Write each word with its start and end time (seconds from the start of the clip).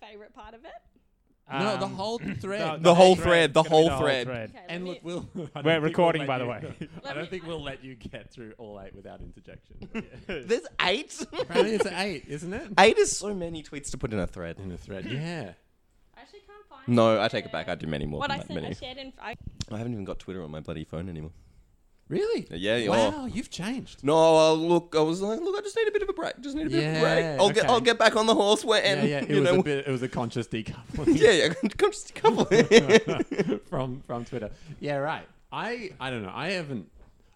my 0.00 0.06
favorite 0.08 0.34
part 0.34 0.54
of 0.54 0.64
it? 0.64 0.70
no, 1.52 1.76
the 1.76 1.84
Um, 1.86 1.94
whole 1.94 2.18
thread. 2.40 2.82
The 2.82 2.94
whole 2.94 3.14
thread's 3.16 3.52
thread, 3.52 3.54
the 3.54 3.62
gonna 3.62 3.68
be 3.68 3.74
whole 3.74 3.90
the 3.90 3.96
thread. 3.98 4.28
Okay, 4.28 4.52
let 4.54 4.64
And 4.68 4.84
me- 4.84 4.90
look, 4.90 4.98
we'll. 5.02 5.18
I 5.34 5.36
don't 5.36 5.36
We're 5.36 5.50
think 5.52 5.64
we'll 5.64 5.80
recording, 5.80 6.20
let 6.22 6.28
by 6.28 6.38
the 6.38 6.44
you- 6.44 6.50
way. 6.50 6.56
I 6.56 6.60
Let 7.04 7.14
don't 7.14 7.22
me- 7.24 7.28
think 7.28 7.46
we'll 7.46 7.62
let 7.62 7.84
you 7.84 7.94
get 7.96 8.30
through 8.30 8.52
all 8.58 8.80
eight 8.80 8.94
without 8.94 9.20
interjection. 9.20 9.76
yeah. 9.94 10.00
There's 10.46 10.66
eight. 10.82 11.26
Apparently, 11.32 11.74
it's 11.74 11.86
eight, 11.86 12.24
isn't 12.28 12.52
it? 12.52 12.68
eight 12.78 12.96
is 12.98 13.16
so 13.16 13.34
many 13.34 13.62
tweets 13.62 13.90
to 13.90 13.98
put 13.98 14.12
in 14.12 14.18
a 14.18 14.26
thread. 14.26 14.58
In 14.60 14.70
a 14.72 14.78
thread, 14.78 15.04
yeah. 15.06 15.52
I 16.16 16.20
actually 16.20 16.40
can't 16.40 16.66
find 16.68 16.88
No, 16.96 17.20
I 17.20 17.28
take 17.28 17.44
it 17.46 17.52
back. 17.52 17.68
I 17.68 17.74
do 17.74 17.86
many 17.86 18.06
more 18.06 18.20
What 18.20 18.28
than 18.30 18.36
I 18.38 18.42
that 18.42 18.46
sent, 18.46 18.58
I 18.58 18.62
many. 18.62 18.74
shared 18.74 18.96
in. 18.98 19.12
I, 19.20 19.34
I 19.70 19.78
haven't 19.78 19.92
even 19.92 20.04
got 20.04 20.18
Twitter 20.20 20.42
on 20.42 20.50
my 20.50 20.60
bloody 20.60 20.84
phone 20.84 21.08
anymore. 21.08 21.32
Really? 22.12 22.46
Yeah, 22.50 22.76
yeah. 22.76 22.90
Wow, 22.90 23.24
you've 23.24 23.48
changed. 23.48 24.04
No, 24.04 24.36
uh, 24.36 24.52
look, 24.52 24.94
I 24.94 25.00
was 25.00 25.22
like, 25.22 25.40
look, 25.40 25.56
I 25.58 25.62
just 25.62 25.74
need 25.74 25.88
a 25.88 25.92
bit 25.92 26.02
of 26.02 26.10
a 26.10 26.12
break. 26.12 26.38
Just 26.42 26.54
need 26.54 26.66
a 26.66 26.68
bit 26.68 26.84
of 26.84 26.96
a 26.96 27.00
break. 27.00 27.24
Yeah, 27.24 27.36
I'll 27.40 27.48
get, 27.48 27.64
okay. 27.64 27.72
I'll 27.72 27.80
get 27.80 27.98
back 27.98 28.16
on 28.16 28.26
the 28.26 28.34
horse 28.34 28.66
when, 28.66 28.84
yeah, 28.84 29.04
yeah. 29.04 29.18
It 29.20 29.30
you 29.30 29.40
was 29.40 29.50
know, 29.50 29.60
a 29.60 29.62
bit. 29.62 29.86
It 29.86 29.90
was 29.90 30.02
a 30.02 30.10
conscious 30.10 30.46
decoupling. 30.46 31.06
yeah, 31.18 31.30
yeah. 31.30 31.54
A 31.62 32.12
couple. 32.12 33.58
from 33.70 34.02
from 34.02 34.26
Twitter. 34.26 34.50
Yeah, 34.78 34.96
right. 34.96 35.26
I 35.50 35.92
I 35.98 36.10
don't 36.10 36.22
know. 36.22 36.32
I 36.34 36.50
haven't. 36.50 36.90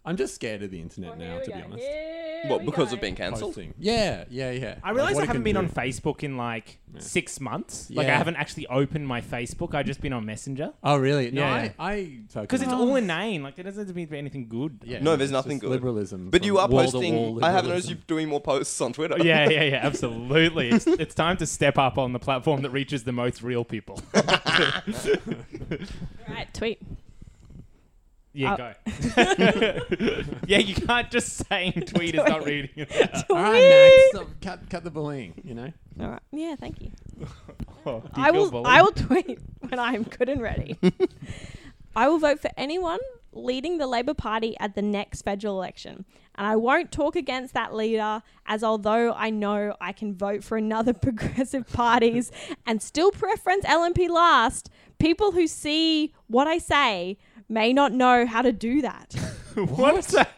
I'm 0.07 0.17
just 0.17 0.33
scared 0.35 0.63
of 0.63 0.71
the 0.71 0.79
internet 0.81 1.11
well, 1.11 1.19
now, 1.19 1.25
here 1.25 1.37
we 1.39 1.43
to 1.45 1.51
go, 1.51 1.57
be 1.57 1.63
honest. 1.63 1.83
here 1.87 2.13
what 2.47 2.59
we 2.61 2.65
because 2.67 2.89
go. 2.89 2.95
of 2.95 3.01
being 3.01 3.15
cancelled? 3.15 3.55
Posting. 3.55 3.73
Yeah, 3.79 4.23
yeah, 4.29 4.51
yeah. 4.51 4.75
I 4.83 4.91
realize 4.91 5.15
what 5.15 5.23
I 5.23 5.25
haven't 5.25 5.41
can 5.41 5.43
been 5.43 5.57
on 5.57 5.67
do. 5.67 5.73
Facebook 5.73 6.23
in 6.23 6.37
like 6.37 6.77
six 6.99 7.39
months. 7.41 7.89
Like 7.89 8.05
I 8.05 8.09
Yeah. 8.11 8.17
haven't 8.19 8.35
actually 8.35 8.67
opened 8.67 9.07
my 9.07 9.21
Facebook. 9.21 9.73
I've 9.73 9.87
just 9.87 10.01
been 10.01 10.13
on 10.13 10.23
Messenger 10.25 10.71
Oh, 10.83 10.97
really? 10.97 11.31
No, 11.31 11.41
Yeah, 11.41 11.53
I, 11.79 11.93
yeah. 11.95 12.11
I 12.35 12.41
because 12.41 12.61
it's 12.61 12.71
all 12.71 12.95
inane. 12.95 13.41
Like 13.43 13.55
there 13.55 13.63
doesn't 13.65 13.87
seem 13.87 14.05
to 14.05 14.11
be 14.11 14.17
anything 14.17 14.47
good. 14.47 14.79
Yeah, 14.85 14.99
No, 15.01 15.15
there's 15.15 15.31
it's 15.31 15.33
nothing 15.33 15.57
just 15.57 15.61
good. 15.63 15.71
Liberalism. 15.71 16.29
But 16.29 16.45
you 16.45 16.59
are 16.59 16.67
wall-to-wall 16.69 17.01
posting. 17.33 17.43
I 17.43 17.51
haven't 17.51 17.69
noticed 17.71 17.89
you 17.89 17.95
liberalism. 17.95 18.03
doing 18.07 18.29
more 18.29 18.39
posts 18.41 18.79
on 18.81 18.93
Twitter. 18.93 19.17
yeah, 19.23 19.49
yeah, 19.49 19.63
yeah, 19.63 19.75
absolutely. 19.83 20.69
It's, 20.69 20.85
it's 20.87 21.15
time 21.15 21.37
to 21.37 21.45
step 21.47 21.77
up 21.77 21.97
on 21.97 22.13
the 22.13 22.19
platform 22.19 22.61
that 22.61 22.69
reaches 22.69 23.03
the 23.03 23.11
most 23.11 23.41
real 23.41 23.65
people. 23.65 23.99
Right, 26.29 26.53
tweet. 26.53 26.81
Yeah, 28.37 28.53
Uh, 28.53 28.57
go. 28.57 28.73
yeah, 30.47 30.59
you 30.59 30.75
can't 30.75 31.09
just 31.09 31.45
say 31.47 31.71
tweet 31.87 32.15
is 32.15 32.23
not 32.23 32.45
reading 32.45 32.69
it 32.75 32.91
out. 33.15 33.23
All 33.29 33.35
right, 33.37 33.53
Max. 33.53 33.95
Stop, 34.11 34.27
cut, 34.41 34.69
cut 34.69 34.83
the 34.83 34.91
bullying. 34.91 35.33
You 35.43 35.55
know. 35.55 35.73
All 35.99 36.09
right. 36.09 36.21
Yeah, 36.31 36.55
thank 36.55 36.79
you. 36.81 36.91
Oh, 37.85 38.01
do 38.13 38.21
you 38.21 38.27
I 38.27 38.31
feel 38.31 38.41
will. 38.43 38.51
bullied? 38.51 38.67
I 38.67 38.81
will 38.83 38.91
tweet 38.91 39.39
when 39.69 39.79
I 39.79 39.93
am 39.93 40.03
good 40.03 40.29
and 40.29 40.41
ready. 40.41 40.77
I 41.95 42.07
will 42.07 42.19
vote 42.19 42.39
for 42.39 42.51
anyone 42.57 42.99
leading 43.33 43.79
the 43.79 43.87
Labor 43.87 44.13
Party 44.13 44.55
at 44.59 44.75
the 44.75 44.81
next 44.83 45.23
federal 45.23 45.55
election, 45.57 46.05
and 46.35 46.45
I 46.45 46.55
won't 46.55 46.91
talk 46.91 47.15
against 47.15 47.55
that 47.55 47.73
leader. 47.73 48.21
As 48.45 48.63
although 48.63 49.13
I 49.13 49.31
know 49.31 49.75
I 49.81 49.93
can 49.93 50.13
vote 50.13 50.43
for 50.43 50.57
another 50.57 50.93
progressive 50.93 51.67
parties 51.73 52.31
and 52.67 52.81
still 52.83 53.09
preference 53.09 53.65
LNP 53.65 54.09
last, 54.09 54.69
people 54.99 55.31
who 55.31 55.47
see 55.47 56.13
what 56.27 56.45
I 56.47 56.59
say 56.59 57.17
may 57.49 57.73
not 57.73 57.91
know 57.93 58.25
how 58.25 58.41
to 58.41 58.51
do 58.51 58.81
that. 58.81 59.13
What's 59.55 60.11
that? 60.11 60.31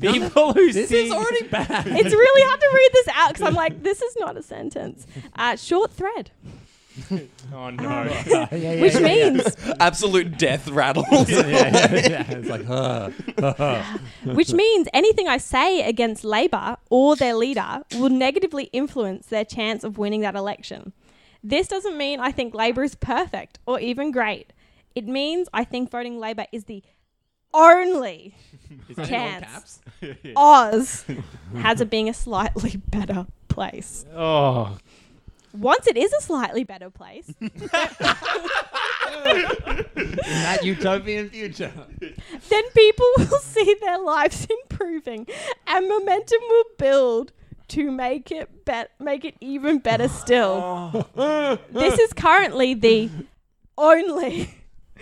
People 0.00 0.52
who 0.52 0.72
This 0.72 0.88
see 0.88 1.06
is 1.06 1.12
already 1.12 1.46
bad. 1.48 1.86
it's 1.86 2.12
really 2.14 2.42
hard 2.48 2.60
to 2.60 2.70
read 2.74 2.90
this 2.92 3.08
out 3.14 3.28
because 3.32 3.46
I'm 3.46 3.54
like, 3.64 3.82
this 3.82 4.02
is 4.02 4.16
not 4.18 4.36
a 4.36 4.42
sentence. 4.42 5.06
Uh, 5.36 5.54
short 5.56 5.92
thread, 5.92 6.30
Oh 7.52 7.70
no! 7.70 8.04
Yeah, 8.26 8.54
yeah, 8.54 8.80
which 8.80 8.94
yeah, 8.94 9.00
yeah. 9.00 9.30
means 9.30 9.56
Absolute 9.80 10.38
death 10.38 10.68
rattles. 10.68 11.28
yeah, 11.28 11.46
yeah, 11.46 11.92
yeah. 11.92 12.30
It's 12.30 12.48
like, 12.48 12.68
uh, 12.68 13.10
which 14.24 14.52
means 14.52 14.86
anything 14.92 15.26
I 15.28 15.38
say 15.38 15.82
against 15.82 16.24
Labor 16.24 16.76
or 16.90 17.16
their 17.16 17.34
leader 17.34 17.82
will 17.96 18.10
negatively 18.10 18.64
influence 18.72 19.26
their 19.26 19.44
chance 19.44 19.82
of 19.84 19.98
winning 19.98 20.20
that 20.22 20.34
election. 20.36 20.92
This 21.42 21.66
doesn't 21.68 21.96
mean 21.98 22.20
I 22.20 22.30
think 22.32 22.54
Labor 22.54 22.82
is 22.84 22.94
perfect 22.94 23.58
or 23.66 23.78
even 23.80 24.10
great. 24.12 24.52
It 24.94 25.06
means 25.06 25.48
I 25.52 25.64
think 25.64 25.90
voting 25.90 26.18
Labor 26.18 26.46
is 26.52 26.64
the 26.64 26.82
only 27.52 28.34
is 28.88 28.96
that 28.96 29.08
in 29.08 29.14
all 29.14 29.40
Chance. 29.40 29.80
caps? 30.00 30.16
Oz 30.36 31.04
has 31.56 31.80
it 31.80 31.90
being 31.90 32.08
a 32.08 32.14
slightly 32.14 32.76
better 32.76 33.26
place. 33.48 34.04
Oh, 34.14 34.76
Once 35.52 35.86
it 35.86 35.96
is 35.96 36.12
a 36.12 36.20
slightly 36.20 36.64
better 36.64 36.90
place, 36.90 37.32
In 37.40 37.48
that 40.26 40.60
utopian 40.64 41.30
future. 41.30 41.72
then 42.00 42.64
people 42.74 43.06
will 43.18 43.38
see 43.38 43.76
their 43.80 44.00
lives 44.00 44.46
improving 44.62 45.26
and 45.66 45.88
momentum 45.88 46.40
will 46.48 46.64
build 46.78 47.32
to 47.68 47.90
make 47.90 48.30
it 48.30 48.64
bet 48.64 48.90
make 48.98 49.24
it 49.24 49.34
even 49.40 49.78
better 49.78 50.08
still. 50.08 51.08
this 51.70 51.98
is 51.98 52.12
currently 52.12 52.74
the 52.74 53.08
only 53.78 54.50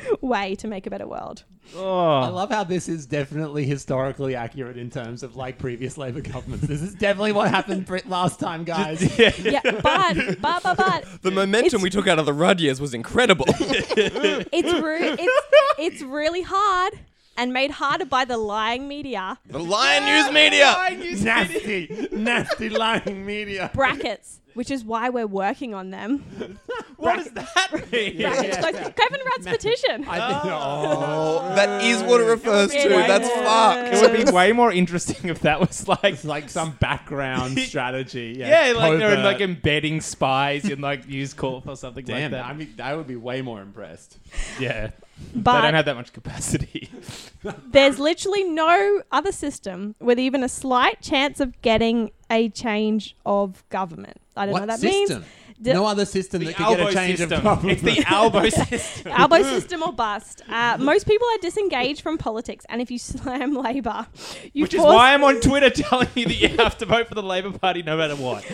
way 0.20 0.54
to 0.56 0.68
make 0.68 0.86
a 0.86 0.90
better 0.90 1.06
world. 1.06 1.44
Oh. 1.76 2.20
I 2.20 2.28
oh. 2.28 2.32
love 2.32 2.50
how 2.50 2.64
this 2.64 2.88
is 2.88 3.06
definitely 3.06 3.64
historically 3.64 4.34
accurate 4.34 4.76
in 4.76 4.90
terms 4.90 5.22
of 5.22 5.36
like 5.36 5.58
previous 5.58 5.96
Labor 5.96 6.20
governments. 6.20 6.66
This 6.66 6.82
is 6.82 6.94
definitely 6.94 7.32
what 7.32 7.50
happened 7.50 7.86
pre- 7.86 8.02
last 8.06 8.40
time, 8.40 8.64
guys. 8.64 9.02
Yeah, 9.42 9.60
but 9.62 10.40
but 10.40 10.62
but 10.62 10.76
but 10.76 11.04
the 11.22 11.30
momentum 11.30 11.66
It's- 11.66 11.82
we 11.82 11.90
took 11.90 12.06
out 12.06 12.18
of 12.18 12.26
the 12.26 12.32
Rudd 12.32 12.60
years 12.60 12.80
was 12.80 12.94
incredible. 12.94 13.46
it's 13.48 14.82
re- 14.82 15.16
it's 15.18 15.46
it's 15.78 16.02
really 16.02 16.42
hard 16.42 16.98
and 17.36 17.52
made 17.52 17.70
harder 17.72 18.04
by 18.04 18.24
the 18.24 18.36
lying 18.36 18.88
media. 18.88 19.38
the 19.46 19.58
lying 19.58 20.04
News 20.04 20.32
Media. 20.32 20.76
nasty, 21.24 22.08
nasty 22.12 22.68
lying 22.68 23.24
media. 23.24 23.70
Brackets, 23.74 24.40
which 24.54 24.70
is 24.70 24.84
why 24.84 25.08
we're 25.08 25.26
working 25.26 25.74
on 25.74 25.90
them. 25.90 26.58
What 26.96 27.16
does 27.16 27.30
that 27.32 27.90
mean? 27.90 28.18
Brackets 28.20 28.56
close. 28.58 28.74
Kevin 28.74 29.20
Rudd's 29.26 29.46
petition. 29.46 30.04
I 30.08 30.32
think, 30.32 30.44
oh, 30.52 31.40
Oh, 31.42 31.54
that 31.56 31.82
is 31.82 32.02
what 32.02 32.20
it 32.20 32.24
refers 32.24 32.70
to. 32.70 32.76
Yeah. 32.90 33.06
That's 33.08 34.02
It 34.02 34.10
would 34.12 34.26
be 34.26 34.30
way 34.30 34.52
more 34.52 34.70
interesting 34.72 35.28
if 35.30 35.40
that 35.40 35.58
was 35.58 35.88
like. 35.88 36.22
like 36.24 36.48
some 36.48 36.72
background 36.80 37.58
strategy. 37.60 38.36
Yeah, 38.38 38.68
Yeah, 38.68 38.72
like 38.78 38.98
they're 38.98 39.16
covert. 39.16 39.24
like 39.24 39.40
embedding 39.40 40.00
spies 40.00 40.68
in 40.68 40.80
like 40.80 41.08
News 41.08 41.34
Corp 41.34 41.66
or 41.66 41.76
something 41.76 42.04
Damn, 42.04 42.30
like 42.32 42.40
that. 42.42 42.44
I 42.46 42.52
mean, 42.52 42.74
I 42.82 42.94
would 42.94 43.06
be 43.08 43.16
way 43.16 43.42
more 43.42 43.60
impressed. 43.60 44.18
yeah, 44.60 44.90
they 45.34 45.40
But 45.40 45.62
don't 45.62 45.74
have 45.74 45.84
that 45.84 45.96
much 45.96 46.12
capacity. 46.12 46.90
there's 47.70 47.98
literally 47.98 48.44
no 48.44 49.02
other 49.12 49.32
system 49.32 49.94
with 50.00 50.18
even 50.18 50.42
a 50.42 50.48
slight 50.48 51.00
chance 51.00 51.40
of 51.40 51.60
getting 51.62 52.10
a 52.30 52.48
change 52.48 53.14
of 53.26 53.62
government. 53.68 54.20
I 54.36 54.46
don't 54.46 54.54
know 54.54 54.60
What 54.60 54.68
what 54.68 54.68
that 54.68 54.80
system? 54.80 55.20
means. 55.20 55.30
D- 55.62 55.72
no 55.72 55.86
other 55.86 56.04
system 56.04 56.40
The 56.40 56.46
that 56.46 56.56
could 56.56 56.76
get 56.76 56.88
a 56.88 56.92
change 56.92 57.18
system. 57.18 57.38
of 57.38 57.44
government. 57.44 57.82
It's 57.82 57.96
the 57.96 58.04
elbow 58.12 58.48
system. 58.48 59.12
Elbow 59.12 59.42
system 59.42 59.82
or 59.82 59.92
bust. 59.92 60.42
Uh, 60.48 60.76
most 60.80 61.06
people 61.06 61.26
are 61.28 61.38
disengaged 61.38 62.00
from 62.00 62.18
politics, 62.18 62.66
and 62.68 62.80
if 62.82 62.90
you 62.90 62.98
slam 63.12 63.54
Labor, 63.54 64.06
you 64.52 64.64
Which 64.64 64.74
is 64.74 64.80
why 64.82 65.14
I'm 65.14 65.22
on 65.24 65.40
Twitter 65.40 65.70
telling 65.70 66.08
you 66.14 66.26
that 66.26 66.40
you 66.40 66.48
have 66.56 66.76
to 66.78 66.86
vote 66.86 67.08
for 67.08 67.14
the 67.14 67.22
Labor 67.22 67.56
Party 67.56 67.82
no 67.82 67.96
matter 67.96 68.16
what. 68.16 68.44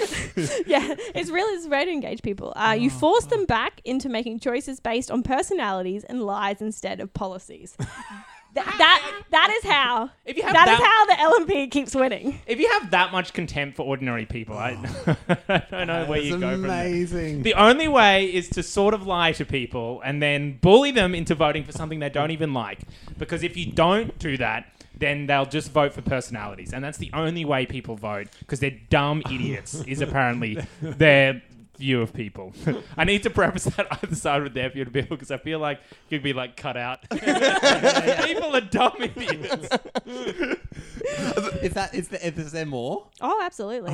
yeah, 0.67 0.95
it's 1.15 1.31
really 1.31 1.57
it's 1.57 1.67
way 1.67 1.85
to 1.85 1.91
engage 1.91 2.23
people. 2.23 2.53
Uh, 2.57 2.77
you 2.79 2.91
force 2.91 3.25
them 3.27 3.45
back 3.47 3.81
into 3.85 4.09
making 4.09 4.39
choices 4.41 4.81
based 4.81 5.11
on 5.11 5.23
personalities 5.23 6.05
and 6.05 6.23
lies 6.23 6.61
instead 6.61 7.01
of 7.01 7.13
policies. 7.15 7.77
Th- 8.55 8.67
that 8.67 9.23
that 9.31 9.51
is 9.51 9.71
how. 9.71 10.11
If 10.25 10.37
you 10.37 10.43
have 10.43 10.53
That 10.53 10.69
is 10.69 10.79
how 10.79 11.07
the 11.07 11.45
LNP 11.45 11.71
keeps 11.71 11.95
winning. 11.95 12.41
If 12.47 12.59
you 12.59 12.69
have 12.81 12.91
that 12.91 13.13
much 13.13 13.33
contempt 13.33 13.77
for 13.77 13.85
ordinary 13.85 14.25
people, 14.27 14.57
I, 14.57 14.79
oh. 15.07 15.37
I 15.49 15.59
don't 15.71 15.87
know 15.87 16.07
where 16.07 16.21
you 16.21 16.33
That's 16.39 16.41
go 16.41 16.53
from 16.53 16.63
there. 16.63 16.87
amazing. 16.87 17.43
The 17.43 17.55
only 17.55 17.89
way 17.89 18.27
is 18.27 18.49
to 18.51 18.63
sort 18.63 18.95
of 18.95 19.07
lie 19.07 19.33
to 19.33 19.45
people 19.45 20.01
and 20.05 20.23
then 20.23 20.59
bully 20.61 20.91
them 20.91 21.15
into 21.15 21.35
voting 21.35 21.65
for 21.65 21.73
something 21.73 21.99
they 21.99 22.09
don't 22.09 22.31
even 22.31 22.55
like. 22.55 22.81
Because 23.19 23.43
if 23.43 23.57
you 23.57 23.71
don't 23.73 24.19
do 24.19 24.37
that, 24.39 24.73
then 24.97 25.27
they'll 25.27 25.47
just 25.47 25.71
vote 25.71 25.93
for 25.93 26.03
personalities. 26.03 26.73
And 26.73 26.83
that's 26.83 26.99
the 26.99 27.11
only 27.13 27.45
way 27.45 27.67
people 27.67 27.97
vote 27.97 28.29
because 28.41 28.61
they're 28.61 28.79
dumb 28.91 29.23
idiots, 29.31 29.83
is 29.87 30.01
apparently 30.01 30.59
their 30.83 31.43
view 31.79 32.03
of 32.03 32.13
people. 32.13 32.53
I 32.97 33.05
need 33.05 33.23
to 33.23 33.31
preface 33.31 33.65
that 33.65 33.87
either 34.03 34.15
side 34.15 34.43
with 34.43 34.55
their 34.55 34.69
view 34.69 34.83
of 34.83 34.93
people 34.93 35.17
because 35.17 35.31
I 35.31 35.39
feel 35.39 35.59
like 35.59 35.81
you'd 36.09 36.23
be 36.23 36.33
like 36.33 36.57
cut 36.57 36.77
out. 36.77 37.09
people 37.11 38.55
are 38.55 38.61
dumb 38.61 38.97
idiots. 39.01 39.69
Is 41.63 41.75
that 41.75 41.91
is, 41.95 42.09
the, 42.09 42.27
is 42.27 42.53
there 42.53 42.67
more? 42.67 43.07
Oh, 43.21 43.41
absolutely. 43.43 43.93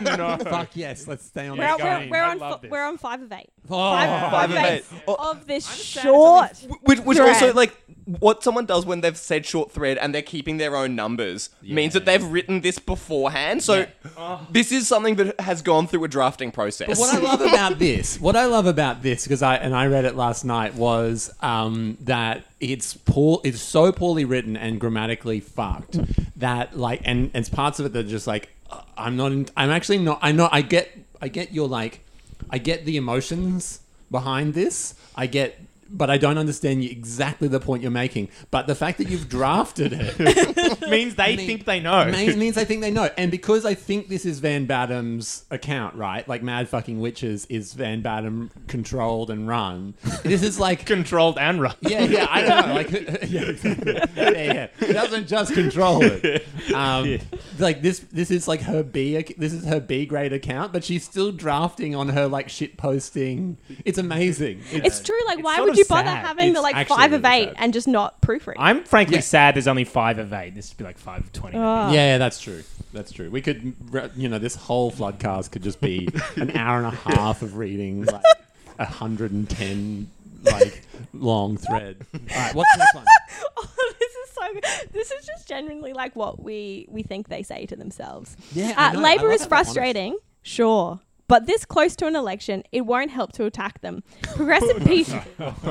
no. 0.00 0.38
Fuck 0.40 0.70
yes, 0.74 1.06
let's 1.06 1.24
stay 1.24 1.48
on 1.48 1.58
we're, 1.58 1.64
Yeah, 1.64 1.76
that. 1.76 1.84
we're, 1.84 1.92
on. 2.04 2.10
we're 2.10 2.22
I 2.22 2.30
on 2.30 2.38
love 2.38 2.52
f- 2.54 2.60
this. 2.62 2.70
we're 2.70 2.84
on 2.84 2.98
five 2.98 3.22
of 3.22 3.32
eight. 3.32 3.50
Oh. 3.68 3.76
Five, 3.76 4.30
Five 4.30 4.50
of 4.50 4.56
eight. 4.56 4.84
Oh, 5.08 5.30
of 5.32 5.46
this 5.46 5.66
short. 5.74 6.56
Which, 6.82 7.00
which 7.00 7.18
Thread. 7.18 7.28
also 7.28 7.52
like 7.54 7.76
what 8.06 8.42
someone 8.42 8.66
does 8.66 8.86
when 8.86 9.00
they've 9.00 9.16
said 9.16 9.44
short 9.44 9.70
thread 9.70 9.98
and 9.98 10.14
they're 10.14 10.22
keeping 10.22 10.56
their 10.56 10.76
own 10.76 10.94
numbers 10.94 11.50
means 11.62 11.92
that 11.92 12.04
they've 12.04 12.24
written 12.24 12.60
this 12.60 12.78
beforehand. 12.78 13.62
So 13.62 13.86
this 14.50 14.72
is 14.72 14.88
something 14.88 15.16
that 15.16 15.40
has 15.40 15.60
gone 15.62 15.86
through 15.86 16.04
a 16.04 16.08
drafting 16.08 16.50
process. 16.50 16.88
But 16.88 16.98
what 16.98 17.14
I 17.14 17.18
love 17.18 17.40
about 17.40 17.78
this, 17.78 18.20
what 18.20 18.36
I 18.36 18.46
love 18.46 18.66
about 18.66 19.02
this, 19.02 19.24
because 19.24 19.42
I 19.42 19.56
and 19.56 19.74
I 19.74 19.86
read 19.86 20.04
it 20.04 20.16
last 20.16 20.44
night, 20.44 20.74
was 20.74 21.32
um, 21.40 21.98
that 22.02 22.44
it's 22.60 22.94
poor, 22.94 23.40
it's 23.44 23.60
so 23.60 23.92
poorly 23.92 24.24
written 24.24 24.56
and 24.56 24.80
grammatically 24.80 25.40
fucked 25.40 25.98
that 26.38 26.76
like, 26.78 27.02
and 27.04 27.30
and 27.34 27.42
it's 27.42 27.48
parts 27.48 27.80
of 27.80 27.86
it 27.86 27.92
that 27.92 28.06
are 28.06 28.08
just 28.08 28.26
like, 28.26 28.50
uh, 28.70 28.82
I'm 28.96 29.16
not, 29.16 29.32
in, 29.32 29.48
I'm 29.56 29.70
actually 29.70 29.98
not, 29.98 30.20
I 30.22 30.32
know, 30.32 30.48
I 30.50 30.62
get, 30.62 30.96
I 31.20 31.28
get 31.28 31.52
your 31.52 31.68
like 31.68 32.00
I 32.50 32.58
get 32.58 32.84
the 32.84 32.96
emotions 32.96 33.80
behind 34.10 34.54
this. 34.54 34.94
I 35.14 35.26
get, 35.26 35.58
but 35.90 36.10
I 36.10 36.18
don't 36.18 36.38
understand 36.38 36.82
exactly 36.84 37.48
the 37.48 37.60
point 37.60 37.82
you're 37.82 37.90
making. 37.90 38.28
But 38.50 38.66
the 38.66 38.74
fact 38.74 38.98
that 38.98 39.08
you've 39.08 39.28
drafted 39.28 39.92
it 39.92 40.55
means 40.88 41.14
they 41.14 41.36
mean- 41.36 41.46
think 41.46 41.64
they 41.64 41.80
know. 41.80 42.04
mean- 42.06 42.38
means 42.38 42.56
I 42.58 42.64
think 42.64 42.80
they 42.80 42.90
know. 42.90 43.08
And 43.18 43.30
because 43.30 43.64
I 43.64 43.74
think 43.74 44.08
this 44.08 44.24
is 44.26 44.40
Van 44.40 44.66
Badham's 44.66 45.44
account, 45.50 45.94
right? 45.96 46.26
Like 46.28 46.42
Mad 46.42 46.68
Fucking 46.68 47.00
Witches 47.00 47.46
is 47.46 47.72
Van 47.72 48.02
Badham 48.02 48.50
controlled 48.68 49.30
and 49.30 49.48
run. 49.48 49.94
This 50.22 50.42
is 50.42 50.58
like 50.60 50.84
Controlled 50.86 51.38
and 51.38 51.60
run. 51.60 51.74
yeah, 51.80 52.04
yeah, 52.04 52.26
I 52.30 52.42
don't 52.42 52.68
know. 52.68 52.74
Like, 52.74 52.90
yeah, 53.30 53.40
exactly. 53.42 53.94
yeah, 53.94 54.30
yeah. 54.30 54.66
It 54.80 54.92
doesn't 54.92 55.26
just 55.28 55.54
control 55.54 56.02
it. 56.02 56.46
Um, 56.74 57.18
Like 57.58 57.80
this, 57.82 58.00
this 58.12 58.30
is 58.30 58.46
like 58.46 58.60
her 58.62 58.82
B. 58.82 59.16
ac- 59.16 59.34
This 59.38 59.52
is 59.52 59.64
her 59.64 59.80
B 59.80 60.04
grade 60.06 60.32
account, 60.32 60.72
but 60.72 60.84
she's 60.84 61.04
still 61.04 61.32
drafting 61.32 61.94
on 61.94 62.10
her 62.10 62.26
like 62.28 62.48
shit 62.48 62.76
posting. 62.76 63.56
It's 63.84 63.98
amazing. 63.98 64.60
It's 64.70 65.00
true. 65.00 65.16
Like, 65.26 65.38
It's 65.38 65.44
why 65.44 65.56
sort 65.56 65.64
would 65.66 65.72
of 65.72 65.78
you 65.78 65.84
bother 65.86 66.08
sad. 66.08 66.26
having 66.26 66.52
the 66.52 66.58
It's 66.58 66.62
like 66.62 66.76
actually 66.76 66.96
five 66.96 67.12
of 67.12 67.22
really 67.22 67.34
eight 67.36 67.46
sad. 67.48 67.54
and 67.58 67.72
just 67.72 67.88
not 67.88 68.20
proofread? 68.20 68.54
I'm 68.58 68.84
frankly 68.84 69.16
Yeah. 69.16 69.20
sad 69.22 69.54
there's 69.56 69.68
only 69.68 69.84
five 69.84 70.18
of 70.18 70.32
eight. 70.32 70.54
This 70.54 70.65
should 70.68 70.78
be 70.78 70.84
like 70.84 70.98
five 70.98 71.32
twenty. 71.32 71.56
of 71.56 71.62
20. 71.62 71.90
Oh. 71.90 71.92
yeah, 71.92 72.18
that's 72.18 72.40
true. 72.40 72.62
That's 72.92 73.12
true. 73.12 73.30
We 73.30 73.42
could, 73.42 73.74
you 74.16 74.28
know, 74.28 74.38
this 74.38 74.54
whole 74.54 74.90
floodcast 74.92 75.50
could 75.52 75.62
just 75.62 75.80
be 75.80 76.08
an 76.36 76.56
hour 76.56 76.78
and 76.78 76.86
a 76.86 76.90
half 76.90 77.42
of 77.42 77.56
reading 77.56 78.04
like 78.04 78.22
a 78.78 78.84
hundred 78.86 79.32
and 79.32 79.48
ten 79.48 80.10
like 80.42 80.82
long 81.12 81.56
thread. 81.56 81.96
All 82.14 82.20
right, 82.36 82.54
what's 82.54 82.72
the 82.72 82.78
next 82.78 82.94
one? 82.94 83.04
Oh, 83.58 83.92
this 83.98 84.12
is 84.12 84.30
so. 84.30 84.52
good. 84.52 84.92
This 84.92 85.10
is 85.10 85.26
just 85.26 85.48
genuinely 85.48 85.92
like 85.92 86.14
what 86.16 86.42
we 86.42 86.86
we 86.90 87.02
think 87.02 87.28
they 87.28 87.42
say 87.42 87.66
to 87.66 87.76
themselves. 87.76 88.36
Yeah, 88.52 88.74
I 88.76 88.88
Uh, 88.88 88.92
know. 88.92 88.98
I 89.00 89.02
Labor 89.02 89.30
is 89.32 89.40
how 89.42 89.46
honest. 89.46 89.48
frustrating, 89.48 90.18
sure, 90.42 91.00
but 91.28 91.46
this 91.46 91.64
close 91.64 91.96
to 91.96 92.06
an 92.06 92.14
election, 92.16 92.62
it 92.72 92.82
won't 92.86 93.10
help 93.10 93.32
to 93.32 93.44
attack 93.44 93.80
them. 93.80 94.02
Progressive 94.22 94.84
people, 94.86 95.20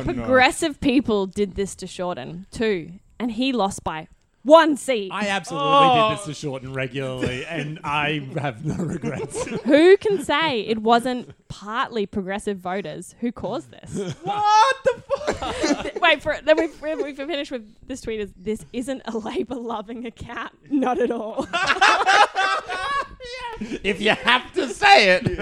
progressive 0.03 0.79
people 0.81 1.25
did 1.27 1.55
this 1.55 1.75
to 1.75 1.87
Shorten 1.87 2.45
too, 2.51 2.91
and 3.19 3.31
he 3.31 3.51
lost 3.51 3.83
by 3.83 4.07
one 4.45 4.77
seat. 4.77 5.09
I 5.11 5.27
absolutely 5.27 5.67
Oh. 5.67 6.09
did 6.09 6.17
this 6.17 6.23
oh. 6.25 6.27
to 6.27 6.33
shorten 6.33 6.73
regularly, 6.73 7.45
and 7.45 7.79
I 7.83 8.29
have 8.37 8.63
no 8.63 8.75
regrets. 8.75 9.45
who 9.63 9.97
can 9.97 10.23
say 10.23 10.61
it 10.61 10.79
wasn't 10.79 11.31
partly 11.47 12.05
progressive 12.05 12.59
voters 12.59 13.15
who 13.19 13.31
caused 13.31 13.71
this? 13.71 14.13
What 14.23 14.75
the 14.83 15.33
fuck? 15.33 15.95
Wait 16.01 16.21
for 16.21 16.31
it. 16.33 16.45
Then 16.45 16.57
we 16.57 16.67
we 17.03 17.13
finish 17.13 17.51
with 17.51 17.67
this 17.87 18.01
tweet. 18.01 18.19
Is 18.19 18.33
this 18.37 18.65
isn't 18.71 19.01
a 19.05 19.17
Labor 19.17 19.55
loving 19.55 20.05
account? 20.05 20.53
Not 20.69 20.99
at 20.99 21.11
all. 21.11 21.47
if 23.83 24.01
you 24.01 24.11
have 24.11 24.51
to 24.53 24.67
say 24.69 25.17
it. 25.17 25.25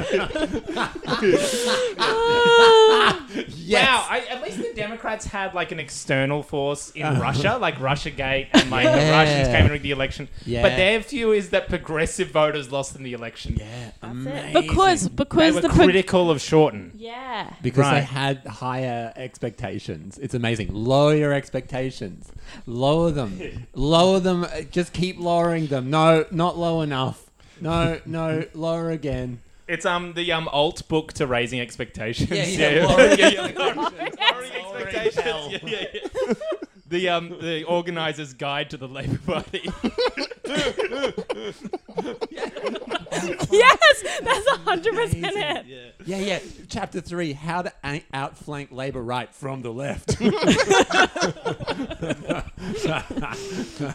yes. 3.57 3.88
Wow, 3.88 4.06
I, 4.09 4.19
at 4.30 4.41
least 4.44 4.57
the 4.57 4.74
Democrats 4.75 5.25
had 5.25 5.53
like 5.53 5.71
an 5.71 5.80
external 5.80 6.44
force 6.44 6.91
in 6.91 7.19
Russia, 7.19 7.57
like 7.59 7.75
Russiagate, 7.75 8.47
and 8.53 8.69
like 8.69 8.85
the 8.85 8.91
Yeah. 8.97 9.19
Russians 9.24 9.47
came 9.47 9.62
and 9.63 9.71
rigged 9.71 9.83
the 9.83 9.91
election. 9.91 10.27
Yeah. 10.45 10.62
But 10.62 10.75
their 10.75 11.00
view 11.00 11.31
is 11.31 11.50
that 11.51 11.69
progressive 11.69 12.30
voters 12.30 12.71
lost 12.71 12.95
in 12.95 13.03
the 13.03 13.13
election. 13.13 13.57
Yeah, 13.59 13.91
because 14.53 15.09
They 15.09 15.15
because 15.15 15.56
were 15.56 15.62
the 15.62 15.69
pro- 15.69 15.85
critical 15.85 16.30
of 16.30 16.41
Shorten. 16.41 16.91
yeah. 16.95 17.53
because 17.62 17.89
they 17.91 18.01
had 18.01 18.45
higher 18.45 19.13
expectations. 19.15 20.18
It's 20.21 20.33
amazing. 20.33 20.74
Lower 20.74 21.15
your 21.15 21.33
expectations. 21.33 22.31
Lower 22.65 23.12
them. 23.12 23.68
Lower 23.74 24.19
them. 24.19 24.44
Uh, 24.44 24.62
Just 24.71 24.94
keep 24.94 25.19
lowering 25.19 25.68
them. 25.68 25.89
No, 25.89 26.25
not 26.31 26.57
low 26.57 26.81
enough. 26.81 27.30
No, 27.62 28.00
no, 28.06 28.46
lower 28.54 28.92
again. 28.92 29.42
It's 29.68 29.86
um 29.86 30.14
the 30.14 30.32
um 30.32 30.48
alt 30.50 30.88
book 30.88 31.14
to 31.14 31.26
raising 31.28 31.60
expectations. 31.62 32.30
Yeah, 32.30 32.70
yeah, 32.70 32.86
lowering 32.86 33.56
Lowering 33.56 34.52
expectations. 34.52 35.64
Yeah, 35.64 35.64
yeah, 35.64 35.86
yeah. 35.94 36.34
The 36.88 37.10
um 37.10 37.30
the 37.42 37.64
organizer's 37.64 38.34
guide 38.34 38.70
to 38.72 38.78
the 38.78 38.88
Labour 38.88 39.20
Party. 39.26 39.70
Yes, 43.51 44.04
that's 44.21 44.48
hundred 44.50 44.95
percent 44.95 45.33
it. 45.36 45.95
Yeah, 46.06 46.18
yeah. 46.18 46.39
Chapter 46.69 47.01
three: 47.01 47.33
How 47.33 47.62
to 47.62 47.74
a- 47.83 48.04
outflank 48.13 48.71
Labor 48.71 49.01
right 49.01 49.33
from 49.33 49.62
the 49.62 49.71
left. 49.71 50.18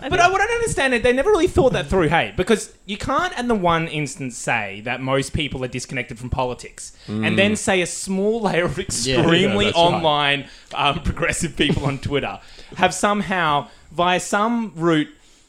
But 0.08 0.20
I, 0.20 0.30
what 0.30 0.40
I 0.40 0.46
don't 0.46 0.54
understand 0.56 0.94
is 0.94 1.02
they 1.02 1.12
never 1.12 1.30
really 1.30 1.46
thought 1.46 1.72
that 1.72 1.86
through, 1.86 2.08
hey, 2.08 2.32
because 2.36 2.74
you 2.86 2.96
can't, 2.96 3.36
in 3.38 3.48
the 3.48 3.54
one 3.54 3.88
instance, 3.88 4.36
say 4.36 4.80
that 4.82 5.00
most 5.00 5.32
people 5.32 5.64
are 5.64 5.68
disconnected 5.68 6.18
from 6.18 6.30
politics, 6.30 6.92
and 7.06 7.38
then 7.38 7.56
say 7.56 7.82
a 7.82 7.86
small 7.86 8.42
layer 8.42 8.64
of 8.64 8.78
extremely 8.78 9.66
that's 9.66 9.76
right. 9.76 9.82
online 9.82 10.48
um, 10.74 11.02
progressive 11.02 11.56
people 11.56 11.86
on 11.86 11.98
Twitter 11.98 12.40
have 12.76 12.94
somehow, 12.94 13.68
via 13.92 14.20
some 14.20 14.72
route, 14.76 15.08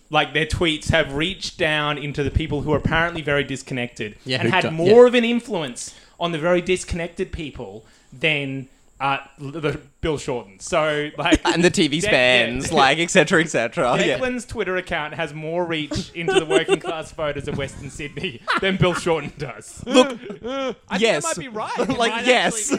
like 0.09 0.33
their 0.33 0.45
tweets 0.45 0.89
have 0.89 1.13
reached 1.13 1.57
down 1.57 1.97
into 1.97 2.23
the 2.23 2.31
people 2.31 2.61
who 2.61 2.73
are 2.73 2.77
apparently 2.77 3.21
very 3.21 3.43
disconnected 3.43 4.15
Yeah, 4.25 4.41
and 4.41 4.49
had 4.53 4.61
do- 4.61 4.71
more 4.71 5.03
yeah. 5.03 5.07
of 5.07 5.13
an 5.15 5.23
influence 5.23 5.95
on 6.19 6.31
the 6.31 6.39
very 6.39 6.61
disconnected 6.61 7.31
people 7.31 7.85
than 8.11 8.67
uh, 8.99 9.17
the 9.37 9.79
Bill 10.01 10.17
Shorten. 10.17 10.59
So, 10.59 11.09
like, 11.17 11.39
and 11.45 11.63
the 11.63 11.71
TV 11.71 12.01
Yeah, 12.01 12.09
spans, 12.09 12.69
yeah. 12.69 12.75
like 12.77 12.97
etc. 12.99 13.41
etc. 13.41 13.95
Yeah. 13.99 14.17
Declan's 14.17 14.45
Twitter 14.45 14.75
account 14.75 15.13
has 15.13 15.33
more 15.33 15.63
reach 15.63 16.11
into 16.13 16.33
the 16.37 16.45
working 16.45 16.79
class 16.81 17.11
voters 17.13 17.47
of 17.47 17.57
Western 17.57 17.89
Sydney 17.89 18.41
than 18.61 18.75
Bill 18.75 18.93
Shorten 18.93 19.31
does. 19.37 19.81
Look, 19.85 20.19
I 20.43 20.97
yes. 20.97 21.23
might 21.23 21.37
be 21.37 21.47
right. 21.47 21.71
It 21.79 21.89
like 21.97 22.25
yes. 22.25 22.75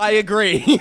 I 0.00 0.12
agree. 0.12 0.78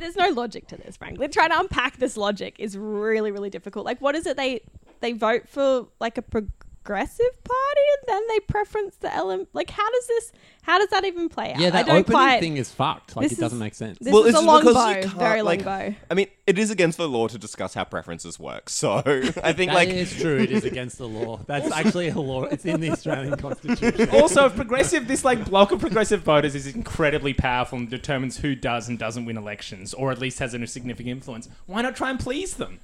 There's 0.00 0.16
no 0.16 0.30
logic 0.30 0.66
to 0.68 0.76
this, 0.76 0.96
frankly. 0.96 1.28
Trying 1.28 1.50
to 1.50 1.60
unpack 1.60 1.98
this 1.98 2.16
logic 2.16 2.56
is 2.58 2.76
really, 2.76 3.30
really 3.30 3.50
difficult. 3.50 3.84
Like, 3.84 4.00
what 4.00 4.14
is 4.14 4.26
it 4.26 4.36
they 4.36 4.62
they 5.00 5.12
vote 5.12 5.48
for? 5.48 5.88
Like 6.00 6.18
a 6.18 6.22
progressive 6.22 7.44
party, 7.44 7.86
and 7.98 8.08
then 8.08 8.22
they 8.28 8.40
preference 8.40 8.96
the 8.96 9.14
element. 9.14 9.48
Like, 9.52 9.70
how 9.70 9.88
does 9.90 10.06
this? 10.06 10.32
How 10.62 10.78
does 10.78 10.88
that 10.90 11.04
even 11.04 11.28
play 11.28 11.52
out? 11.52 11.58
yeah, 11.60 11.68
I 11.68 11.70
that 11.70 11.86
don't 11.86 11.96
opening 12.00 12.16
quite. 12.18 12.40
thing 12.40 12.56
is 12.58 12.70
fucked. 12.70 13.16
Like 13.16 13.28
This 13.28 13.38
it 13.38 13.40
doesn't 13.40 13.56
is- 13.56 13.60
make 13.60 13.74
sense. 13.74 13.98
This 13.98 14.12
Well, 14.12 14.24
is 14.24 14.34
a 14.34 14.40
long 14.40 14.62
bow, 14.64 15.00
very 15.16 15.42
long 15.42 15.46
like- 15.58 15.64
bow. 15.64 15.94
I 16.10 16.14
mean, 16.14 16.26
it 16.46 16.58
is 16.58 16.70
against 16.70 16.98
the 16.98 17.08
law 17.08 17.28
to 17.28 17.38
discuss 17.38 17.74
how 17.74 17.84
preferences 17.84 18.38
work. 18.38 18.68
So 18.80 18.96
I 19.42 19.52
think 19.52 19.70
That 19.70 19.74
like 19.74 19.88
is 19.88 20.14
true. 20.14 20.38
It 20.38 20.50
is 20.50 20.64
against 20.64 20.98
the 20.98 21.06
law. 21.08 21.40
That's 21.46 21.70
actually 21.72 22.08
a 22.08 22.18
law. 22.18 22.44
It's 22.44 22.64
in 22.64 22.80
the 22.80 22.90
Australian 22.90 23.36
Constitution. 23.46 24.10
also, 24.10 24.46
if 24.46 24.56
progressive, 24.56 25.06
this 25.08 25.24
like 25.24 25.44
block 25.44 25.70
of 25.72 25.80
progressive 25.80 26.22
voters 26.22 26.54
is 26.54 26.66
incredibly 26.66 27.32
powerful 27.34 27.78
and 27.78 27.88
determines 27.90 28.38
who 28.38 28.54
does 28.54 28.88
and 28.88 28.98
doesn't 28.98 29.24
win 29.26 29.36
elections, 29.36 29.92
or 29.94 30.10
at 30.12 30.18
least 30.18 30.38
has 30.40 30.54
a 30.54 30.66
significant 30.66 31.08
influence. 31.10 31.48
Why 31.66 31.82
not 31.82 31.94
try 31.96 32.10
and 32.10 32.18
please 32.18 32.54
them? 32.54 32.80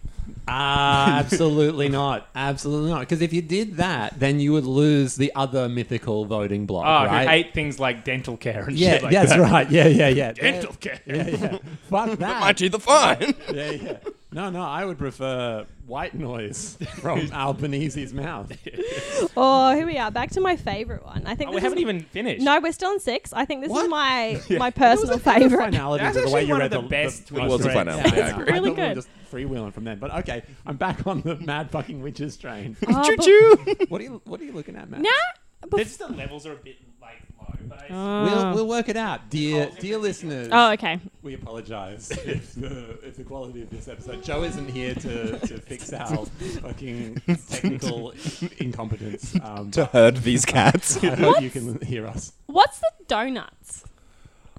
Ah, 0.49 1.19
absolutely 1.19 1.89
not. 1.89 2.29
Absolutely 2.35 2.91
not. 2.91 3.01
Because 3.01 3.21
if 3.21 3.33
you 3.33 3.43
did 3.43 3.77
that, 3.79 4.19
then 4.21 4.39
you 4.39 4.53
would 4.53 4.65
lose 4.65 5.17
the 5.17 5.33
other 5.35 5.69
mythical 5.69 6.25
voting 6.25 6.67
block, 6.67 6.85
Oh, 6.87 7.07
right? 7.07 7.23
who 7.25 7.29
hate 7.31 7.55
things 7.55 7.66
like 7.79 8.05
dental 8.05 8.37
care 8.37 8.65
and 8.65 8.77
yeah, 8.79 8.93
shit 8.95 9.03
like 9.03 9.13
that's 9.13 9.31
that. 9.31 9.41
right. 9.41 9.71
Yeah, 9.71 9.87
yeah, 9.89 10.09
yeah. 10.09 10.33
Dental 10.47 10.73
care. 10.75 11.01
Yeah, 11.07 11.27
yeah. 11.29 11.59
Fuck 11.91 12.19
that. 12.19 12.41
my 12.41 12.53
teeth 12.53 12.75
are 12.75 12.79
fine. 12.79 13.35
yeah, 13.53 13.71
yeah. 13.73 13.97
No, 14.33 14.51
no, 14.51 14.61
I 14.63 14.85
would 14.85 14.99
prefer 14.99 15.65
white 15.87 16.15
noise 16.15 16.77
from 17.01 17.21
Albanese's 17.33 18.13
mouth. 18.13 18.53
Oh, 19.37 19.75
here 19.75 19.87
we 19.87 19.97
are. 19.99 20.11
Back 20.11 20.31
to 20.33 20.41
my 20.41 20.57
favorite 20.57 21.05
one. 21.07 21.23
I 21.27 21.35
think 21.35 21.49
Oh, 21.49 21.53
this 21.53 21.61
we 21.61 21.63
haven't 21.63 21.79
is, 21.79 21.83
even 21.83 22.01
finished. 22.03 22.43
No, 22.45 22.61
we're 22.61 22.73
still 22.73 22.91
on 22.91 23.01
six. 23.01 23.33
I 23.33 23.45
think 23.47 23.63
this 23.63 23.71
What? 23.71 23.85
is 23.85 23.91
my 23.91 24.43
Yeah. 24.49 24.59
my 24.59 24.71
personal 24.71 25.19
favorite. 25.19 25.59
Finality 25.59 26.05
That's 26.05 26.17
of 26.19 26.25
the 26.25 26.31
way 26.31 26.41
actually 26.41 26.47
you 26.49 26.53
one 26.55 26.61
read 26.61 26.73
of 26.75 26.83
the 26.83 26.89
best 26.89 27.29
the, 27.29 27.35
tweets 27.37 27.49
Was 27.49 27.61
a 27.61 27.63
threads. 27.65 27.79
finality, 27.79 28.17
Yeah, 28.17 28.25
I 28.27 28.31
know. 28.31 28.37
agree. 28.43 28.53
Really 28.53 28.55
thought 28.57 28.63
we 28.63 28.71
were 28.83 28.89
good. 28.89 28.95
just 28.97 29.09
freewheeling 29.33 29.73
from 29.73 29.85
then, 29.85 29.99
but 29.99 30.15
okay, 30.17 30.43
I'm 30.67 30.77
back 30.77 31.07
on 31.07 31.23
the 31.23 31.37
mad 31.37 31.71
fucking 31.71 32.03
witches 32.03 32.37
train. 32.37 32.77
Oh, 32.89 33.05
Choo 33.05 33.17
but- 33.17 33.25
choo. 33.25 33.87
what 33.89 34.01
are 34.01 34.05
you 34.05 34.21
What 34.25 34.41
are 34.41 34.45
you 34.45 34.53
looking 34.53 34.77
at, 34.77 34.91
Matt? 34.91 35.01
Nah. 35.01 35.09
They're 35.71 35.85
just 35.85 35.99
the 35.99 36.09
levels 36.09 36.47
are 36.47 36.53
a 36.53 36.57
bit 36.57 36.77
like 37.01 37.17
low, 37.17 37.17
but 37.17 37.25
I. 37.25 37.26
Oh. 37.91 38.25
We'll, 38.25 38.55
we'll 38.55 38.69
work 38.69 38.89
it 38.89 38.97
out, 38.97 39.31
dear 39.31 39.71
dear 39.81 39.99
listeners. 39.99 40.49
Oh, 40.53 40.73
okay. 40.73 40.99
We 41.23 41.35
apologise 41.35 42.11
if 42.27 42.55
the 42.55 42.99
if 43.03 43.17
the 43.17 43.25
quality 43.25 43.63
of 43.63 43.71
this 43.71 43.89
episode. 43.89 44.23
Joe 44.23 44.43
isn't 44.45 44.69
here 44.69 44.95
to, 44.95 45.39
to 45.39 45.59
fix 45.59 45.93
our 45.93 46.27
fucking 46.27 47.23
technical 47.49 48.13
incompetence. 48.59 49.37
Um, 49.43 49.71
to 49.73 49.87
herd 49.87 50.19
these 50.19 50.45
cats. 50.45 51.03
I 51.03 51.15
hope 51.15 51.41
you 51.41 51.51
can 51.51 51.81
hear 51.81 52.07
us. 52.07 52.33
What's 52.47 52.79
the 52.81 52.91
donuts? 53.07 53.85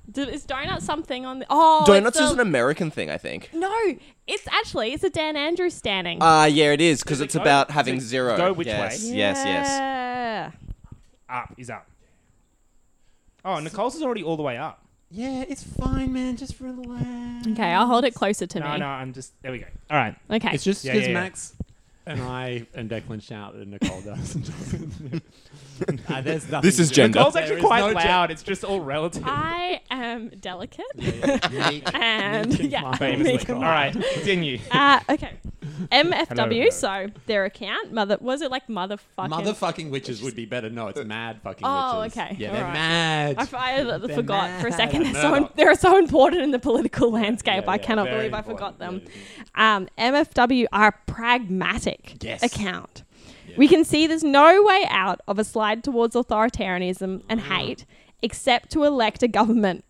Do, 0.10 0.24
is 0.24 0.46
donuts 0.46 0.86
something 0.86 1.26
on 1.26 1.40
the? 1.40 1.46
Oh, 1.50 1.80
it's 1.82 1.90
Donuts 1.90 2.18
the- 2.18 2.24
is 2.24 2.32
an 2.32 2.40
American 2.40 2.90
thing, 2.92 3.10
I 3.10 3.18
think. 3.18 3.50
No, 3.54 3.76
it's 4.26 4.48
actually 4.48 4.94
it's 4.94 5.04
a 5.04 5.10
Dan 5.10 5.36
Andrews 5.36 5.74
standing. 5.74 6.20
Ah, 6.22 6.46
yeah, 6.46 6.72
it 6.72 6.80
is 6.80 7.04
because 7.04 7.18
Does 7.18 7.22
it 7.22 7.26
it's 7.26 7.36
go- 7.36 7.42
about 7.42 7.68
does 7.68 7.76
having 7.76 7.96
it 7.98 8.02
zero. 8.02 8.38
go 8.38 8.54
which 8.54 8.68
yes, 8.68 9.04
way? 9.04 9.16
yes, 9.18 9.38
yes. 9.46 9.68
Yeah. 9.68 10.52
Up 11.30 11.54
is 11.58 11.70
up. 11.70 11.86
Oh, 13.48 13.60
Nicole's 13.60 13.96
is 13.96 14.04
already 14.04 14.24
all 14.24 14.36
the 14.36 14.44
way 14.44 14.58
up. 14.58 14.84
Yeah, 15.10 15.46
it's 15.48 15.64
fine, 15.64 16.12
man. 16.12 16.36
Just 16.36 16.60
relax. 16.60 17.48
Okay, 17.48 17.72
I'll 17.72 17.88
hold 17.88 18.04
it 18.04 18.14
closer 18.14 18.46
to 18.46 18.60
No, 18.60 18.66
me. 18.66 18.72
no, 18.74 18.78
no, 18.80 18.86
I'm 18.88 19.14
just. 19.14 19.42
There 19.42 19.54
we 19.54 19.60
go. 19.60 19.68
All 19.90 19.96
right. 19.98 20.14
Okay. 20.30 20.50
It's 20.54 20.66
just 20.66 20.84
Yeah, 20.84 20.92
because 20.94 21.08
yeah, 21.08 21.14
yeah. 21.14 21.20
Max 21.22 21.54
and 22.06 22.22
I 22.22 22.68
and 22.74 22.90
Declan 22.90 23.22
shout 23.24 23.54
and 23.56 23.72
Nicole 23.72 24.02
doesn't. 24.02 24.50
uh, 26.10 26.22
there's 26.22 26.50
nothing 26.50 26.68
This 26.68 26.80
is 26.80 26.90
to- 26.90 26.96
gender. 26.96 27.20
Nicole's 27.20 27.34
There 27.34 27.44
actually 27.44 27.60
is 27.60 27.66
quite 27.66 27.80
no 27.80 27.94
gen- 27.94 28.08
loud. 28.08 28.32
It's 28.32 28.44
just 28.44 28.64
all 28.64 28.82
relative. 28.82 29.24
I 29.26 29.82
am 29.92 30.30
delicate. 30.40 30.86
Me- 30.96 31.82
and 31.94 32.58
me 32.60 32.68
yeah, 32.68 32.82
combined. 32.82 32.98
Famously. 33.00 33.34
me 33.34 33.40
All 33.40 33.46
combined. 33.46 34.04
continue. 34.14 34.60
Uh, 34.72 35.00
okay. 35.10 35.34
MFW, 35.92 36.72
so 36.72 37.08
their 37.28 37.46
account, 37.46 37.92
mother 37.94 38.18
was 38.20 38.42
it 38.42 38.50
like 38.50 38.68
motherfucking? 38.68 39.00
Motherfucking 39.30 39.92
witches 39.92 40.22
would 40.24 40.36
be 40.36 40.46
better. 40.46 40.70
No, 40.70 40.88
it's 40.88 41.04
mad 41.04 41.42
fucking 41.44 41.64
Oh, 41.66 42.02
witches. 42.02 42.18
okay. 42.18 42.36
Yeah, 42.40 42.52
they're 42.52 42.62
Alright. 42.62 42.74
mad. 42.74 43.50
I, 43.54 43.76
I 43.82 43.84
They're 43.84 44.16
forgot 44.16 44.60
for 44.62 44.68
a 44.68 44.72
second. 44.72 45.04
They're 45.04 45.14
so, 45.22 45.32
Murdoch. 45.32 45.56
they're 45.56 45.76
so 45.76 45.98
important 45.98 46.42
in 46.44 46.52
the 46.52 46.60
political 46.60 47.12
landscape. 47.12 47.64
Yeah, 47.66 47.72
I 47.72 47.76
yeah, 47.76 47.82
cannot 47.82 48.06
very 48.08 48.30
believe 48.30 48.34
I 48.34 48.42
forgot 48.42 48.74
important. 48.82 49.06
them. 49.06 49.14
Yeah, 49.56 49.76
Um, 49.78 49.88
MFW 49.98 50.66
are 50.72 50.88
a 50.90 51.12
pragmatic 51.12 52.18
Yes. 52.24 52.44
account. 52.44 53.04
We 53.58 53.68
can 53.68 53.84
see 53.84 54.08
there's 54.08 54.24
no 54.24 54.64
way 54.64 54.86
out 54.90 55.20
of 55.28 55.40
a 55.40 55.44
slide 55.44 55.84
towards 55.84 56.16
authoritarianism 56.16 57.24
and 57.28 57.42
hate 57.42 57.86
except 58.22 58.72
to 58.72 58.84
elect 58.84 59.24
a 59.24 59.28
government 59.28 59.84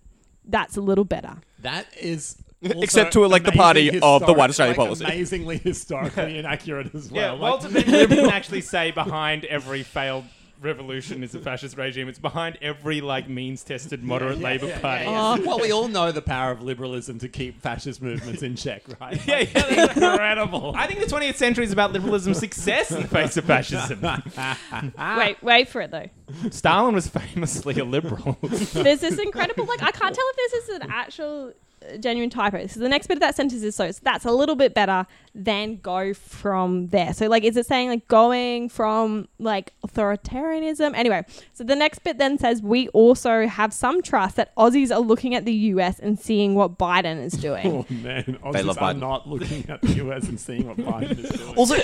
that's 0.45 0.77
a 0.77 0.81
little 0.81 1.05
better. 1.05 1.37
That 1.59 1.87
is. 1.99 2.37
Except 2.61 3.13
to 3.13 3.23
elect 3.23 3.45
the 3.45 3.51
amazing 3.51 3.61
party 3.61 4.01
of 4.01 4.25
the 4.25 4.33
White 4.33 4.49
Australia 4.49 4.71
like, 4.71 4.77
policy. 4.77 5.05
Amazingly 5.05 5.57
historically 5.63 6.39
inaccurate 6.39 6.93
as 6.95 7.11
well. 7.11 7.21
Yeah, 7.21 7.31
Like- 7.33 7.41
Walter 7.41 7.69
Benjamin 7.69 8.09
didn't 8.09 8.29
actually 8.31 8.61
say 8.61 8.89
behind 8.89 9.45
every 9.45 9.83
failed 9.83 10.25
revolution 10.61 11.23
is 11.23 11.35
a 11.35 11.39
fascist 11.39 11.77
regime. 11.77 12.07
It's 12.07 12.19
behind 12.19 12.57
every 12.61 13.01
like 13.01 13.29
means-tested 13.29 14.03
moderate 14.03 14.39
Labour 14.39 14.71
Party. 14.79 15.05
Yeah, 15.05 15.35
yeah. 15.35 15.45
Well, 15.45 15.59
we 15.59 15.71
all 15.71 15.87
know 15.87 16.11
the 16.11 16.21
power 16.21 16.51
of 16.51 16.61
liberalism 16.61 17.19
to 17.19 17.29
keep 17.29 17.61
fascist 17.61 18.01
movements 18.01 18.41
in 18.41 18.55
check, 18.55 18.83
right? 19.01 19.25
Yeah, 19.27 19.39
yeah, 19.39 19.45
that's 19.53 19.97
incredible. 19.97 20.73
I 20.75 20.87
think 20.87 20.99
the 20.99 21.05
20th 21.05 21.35
century 21.35 21.65
is 21.65 21.71
about 21.71 21.93
liberalism's 21.93 22.39
success 22.39 22.91
in 22.91 23.01
the 23.01 23.07
face 23.07 23.37
of 23.37 23.45
fascism. 23.45 24.01
Wait, 25.17 25.41
wait 25.41 25.67
for 25.67 25.81
it 25.81 25.91
though. 25.91 26.07
Stalin 26.49 26.93
was 26.93 27.07
famously 27.07 27.75
a 27.79 27.85
liberal. 27.85 28.37
There's 28.41 28.99
this 28.99 29.17
incredible, 29.19 29.65
like, 29.65 29.81
I 29.81 29.91
can't 29.91 30.13
tell 30.13 30.25
if 30.29 30.35
this 30.35 30.53
is 30.63 30.69
an 30.69 30.87
actual 30.89 31.49
uh, 31.49 31.53
genuine 31.99 32.29
typo. 32.29 32.67
So 32.67 32.79
the 32.79 32.89
next 32.89 33.07
bit 33.07 33.17
of 33.17 33.21
that 33.21 33.35
sentence 33.35 33.63
is 33.63 33.75
so, 33.75 33.91
so 33.91 33.99
that's 34.03 34.25
a 34.25 34.31
little 34.31 34.55
bit 34.55 34.73
better, 34.73 35.05
than 35.33 35.77
go 35.77 36.13
from 36.15 36.87
there. 36.87 37.13
So, 37.13 37.27
like, 37.27 37.43
is 37.43 37.55
it 37.57 37.67
saying, 37.67 37.89
like, 37.89 38.07
going 38.07 38.69
from, 38.69 39.27
like, 39.37 39.71
authoritarianism? 39.87 40.95
Anyway, 40.95 41.23
so 41.53 41.63
the 41.63 41.75
next 41.75 41.99
bit 41.99 42.17
then 42.17 42.37
says, 42.39 42.61
we 42.61 42.87
also 42.89 43.45
have 43.47 43.71
some 43.71 44.01
trust 44.01 44.35
that 44.37 44.55
Aussies 44.55 44.89
are 44.93 44.99
looking 44.99 45.35
at 45.35 45.45
the 45.45 45.53
US 45.53 45.99
and 45.99 46.19
seeing 46.19 46.55
what 46.55 46.77
Biden 46.77 47.23
is 47.23 47.33
doing. 47.33 47.67
Oh 47.77 47.85
man, 47.89 48.23
They 48.25 48.33
Aussies 48.33 48.65
love 48.65 48.77
are 48.79 48.93
Biden. 48.93 48.99
not 48.99 49.27
looking 49.29 49.69
at 49.69 49.81
the 49.81 49.93
US 50.05 50.27
and 50.27 50.39
seeing 50.39 50.67
what 50.67 50.77
Biden 50.77 51.19
is 51.19 51.29
doing. 51.29 51.55
Also, 51.55 51.75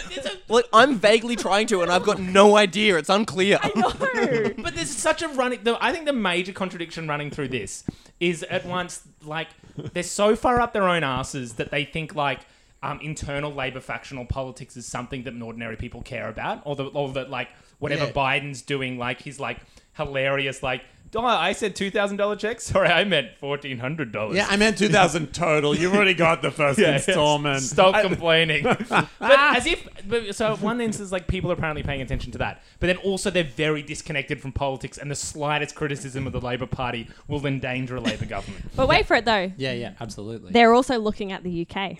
like 0.49 0.65
I'm 0.73 0.95
vaguely 0.95 1.35
trying 1.35 1.67
to, 1.67 1.81
and 1.81 1.91
I've 1.91 2.03
got 2.03 2.19
no 2.19 2.55
idea. 2.57 2.97
It's 2.97 3.09
unclear. 3.09 3.59
no. 3.75 3.91
But 4.57 4.75
there's 4.75 4.89
such 4.89 5.21
a 5.21 5.27
running. 5.29 5.63
The, 5.63 5.77
I 5.83 5.91
think 5.91 6.05
the 6.05 6.13
major 6.13 6.53
contradiction 6.53 7.07
running 7.07 7.29
through 7.31 7.49
this 7.49 7.83
is 8.19 8.43
at 8.43 8.65
once 8.65 9.03
like 9.25 9.49
they're 9.93 10.03
so 10.03 10.35
far 10.35 10.59
up 10.59 10.73
their 10.73 10.87
own 10.87 11.03
asses 11.03 11.53
that 11.53 11.71
they 11.71 11.85
think 11.85 12.15
like 12.15 12.41
um, 12.81 12.99
internal 13.01 13.51
Labor 13.51 13.79
factional 13.79 14.25
politics 14.25 14.75
is 14.75 14.85
something 14.85 15.23
that 15.23 15.33
ordinary 15.41 15.77
people 15.77 16.01
care 16.01 16.27
about, 16.29 16.61
or 16.65 16.75
the, 16.75 16.85
or 16.85 17.09
that 17.13 17.29
like 17.29 17.47
whatever 17.79 18.05
Yeah. 18.05 18.11
Biden's 18.11 18.61
doing, 18.61 18.97
like 18.97 19.21
he's 19.21 19.39
like 19.39 19.59
hilarious, 19.93 20.61
like. 20.63 20.83
Oh, 21.15 21.25
I 21.25 21.53
said 21.53 21.75
two 21.75 21.91
thousand 21.91 22.17
dollar 22.17 22.35
checks. 22.35 22.63
Sorry, 22.73 22.87
I 22.87 23.03
meant 23.03 23.37
fourteen 23.37 23.79
hundred 23.79 24.11
dollars. 24.11 24.35
Yeah, 24.35 24.47
I 24.49 24.57
meant 24.57 24.77
2000 24.77 25.33
total. 25.33 25.75
You've 25.75 25.93
already 25.93 26.13
got 26.13 26.41
the 26.41 26.51
first 26.51 26.79
Yeah, 26.83 26.95
installment. 26.95 27.61
Stop 27.61 28.01
complaining. 28.01 28.63
but 28.89 29.09
as 29.19 29.65
if, 29.65 29.87
but, 30.07 30.35
so 30.35 30.55
one 30.57 30.81
instance, 30.81 31.11
like 31.11 31.27
people 31.27 31.51
are 31.51 31.53
apparently 31.53 31.83
paying 31.83 32.01
attention 32.01 32.31
to 32.33 32.37
that, 32.39 32.63
but 32.79 32.87
then 32.87 32.97
also 32.97 33.29
they're 33.29 33.43
very 33.43 33.81
disconnected 33.81 34.41
from 34.41 34.51
politics, 34.51 34.97
and 34.97 35.09
the 35.09 35.15
slightest 35.15 35.75
criticism 35.75 36.27
of 36.27 36.33
the 36.33 36.41
Labor 36.41 36.67
Party 36.67 37.07
will 37.27 37.45
endanger 37.45 37.95
a 37.95 38.01
Labor 38.01 38.25
government. 38.25 38.65
But 38.75 38.87
wait 38.87 39.05
for 39.05 39.15
it 39.15 39.25
though. 39.25 39.51
Yeah, 39.57 39.73
yeah, 39.73 39.93
absolutely. 39.99 40.51
They're 40.51 40.73
also 40.73 40.97
looking 40.97 41.31
at 41.31 41.43
the 41.43 41.67
UK 41.67 41.99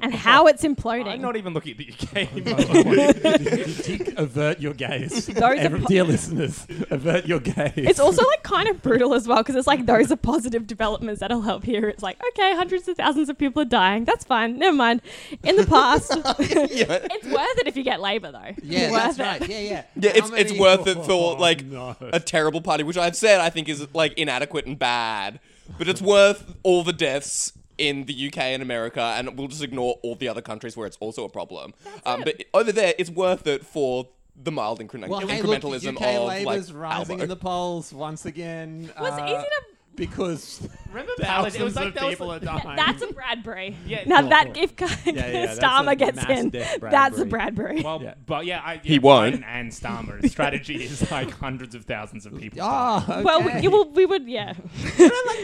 and 0.00 0.14
how 0.14 0.46
it's 0.46 0.62
imploding. 0.62 1.08
I'm 1.08 1.20
not 1.20 1.36
even 1.36 1.52
looking 1.54 1.72
at 1.72 1.78
the 1.78 1.92
UK 1.92 2.32
anymore. 2.32 4.12
avert 4.16 4.60
your 4.60 4.74
gaze. 4.74 5.26
Those 5.42 5.58
Every, 5.58 5.80
po- 5.80 5.86
dear 5.86 6.04
listeners, 6.04 6.66
avert 6.90 7.26
your 7.26 7.40
gaze. 7.40 7.72
It's 7.76 8.00
also 8.00 8.26
like 8.26 8.42
kind 8.42 8.68
of 8.68 8.82
brutal 8.82 9.14
as 9.14 9.26
well 9.28 9.38
because 9.38 9.54
it's 9.56 9.66
like 9.66 9.86
those 9.86 10.10
are 10.12 10.16
positive 10.32 10.66
developments 10.66 11.20
that'll 11.20 11.42
help 11.42 11.64
here. 11.64 11.88
It's 11.88 12.02
like 12.02 12.20
okay, 12.28 12.54
hundreds 12.54 12.88
of 12.88 12.96
thousands 12.96 13.28
of 13.28 13.38
people 13.38 13.62
are 13.62 13.66
dying. 13.66 14.04
That's 14.04 14.24
fine. 14.24 14.58
Never 14.58 14.76
mind. 14.76 15.02
In 15.42 15.56
the 15.56 15.66
past, 15.66 16.12
yeah. 16.16 16.26
it's 16.40 17.26
worth 17.26 17.58
it 17.58 17.66
if 17.66 17.76
you 17.76 17.82
get 17.82 18.00
Labour 18.00 18.32
though. 18.32 18.54
yeah, 18.62 18.90
worth 18.90 19.02
that's 19.02 19.18
it. 19.18 19.22
right. 19.22 19.48
Yeah, 19.48 19.58
yeah. 19.60 19.84
Yeah, 19.96 20.10
it's 20.14 20.30
How 20.30 20.36
it's 20.36 20.58
worth 20.58 20.86
it 20.86 20.94
for 21.04 21.12
Oh, 21.12 21.32
like 21.34 21.64
no. 21.64 21.96
a 22.00 22.18
terrible 22.20 22.60
party, 22.62 22.84
which 22.84 22.96
I've 22.96 23.16
said 23.16 23.40
I 23.40 23.50
think 23.50 23.68
is 23.68 23.86
like 23.94 24.12
inadequate 24.18 24.66
and 24.66 24.78
bad. 24.78 25.40
But 25.78 25.88
it's 25.88 26.02
worth 26.02 26.54
all 26.62 26.82
the 26.84 26.92
deaths 26.92 27.52
in 27.82 28.04
the 28.04 28.28
UK 28.28 28.38
and 28.38 28.62
America, 28.62 29.00
and 29.16 29.36
we'll 29.36 29.48
just 29.48 29.62
ignore 29.62 29.98
all 30.02 30.14
the 30.14 30.28
other 30.28 30.40
countries 30.40 30.76
where 30.76 30.86
it's 30.86 30.96
also 30.98 31.24
a 31.24 31.28
problem. 31.28 31.74
Um, 32.06 32.22
but 32.24 32.44
over 32.54 32.70
there, 32.70 32.94
it's 32.96 33.10
worth 33.10 33.46
it 33.48 33.66
for 33.66 34.08
the 34.40 34.52
mild 34.52 34.78
incre- 34.78 35.08
Well, 35.08 35.26
hey, 35.26 35.42
look, 35.42 35.60
incrementalism 35.60 35.96
UK 35.96 36.14
of 36.14 36.28
Labour's 36.28 36.72
like 36.72 36.80
rising 36.80 37.14
Albo. 37.14 37.22
in 37.24 37.28
the 37.28 37.36
polls 37.36 37.92
once 37.92 38.24
again. 38.24 38.90
Was 38.98 39.12
uh, 39.12 39.24
it 39.24 39.30
easy 39.30 39.42
to? 39.42 39.62
because 39.96 40.68
Remember 40.92 41.12
Palace? 41.20 41.54
It 41.54 41.62
was 41.62 41.76
like 41.76 41.88
of 41.88 41.94
there 41.94 42.04
was 42.04 42.12
people 42.12 42.26
like- 42.28 42.46
are. 42.46 42.76
That's 42.76 43.02
a 43.02 43.12
Bradbury. 43.12 43.76
Yeah. 43.86 44.04
Now 44.06 44.22
that 44.22 44.56
if 44.56 44.72
yeah, 44.80 44.86
that's 45.46 45.58
Starmer 45.58 45.96
gets 45.98 46.24
in, 46.28 46.50
that's 46.50 47.18
a 47.18 47.24
Bradbury. 47.24 47.28
Bradbury. 47.28 47.82
Well, 47.82 48.02
Yeah. 48.02 48.14
but 48.26 48.46
yeah, 48.46 48.60
I, 48.64 48.74
yeah, 48.74 48.80
He 48.84 48.98
won't. 48.98 49.36
Biden 49.36 49.44
and 49.46 49.70
Starmer's 49.70 50.30
strategy 50.30 50.82
is 50.84 51.10
like 51.10 51.30
hundreds 51.30 51.74
of 51.74 51.84
thousands 51.84 52.26
of 52.26 52.38
people. 52.38 52.60
Ah, 52.62 53.02
okay. 53.04 53.22
Well, 53.22 53.42
we, 53.42 53.68
well, 53.68 53.90
we 53.90 54.06
would, 54.06 54.28
yeah. 54.28 54.54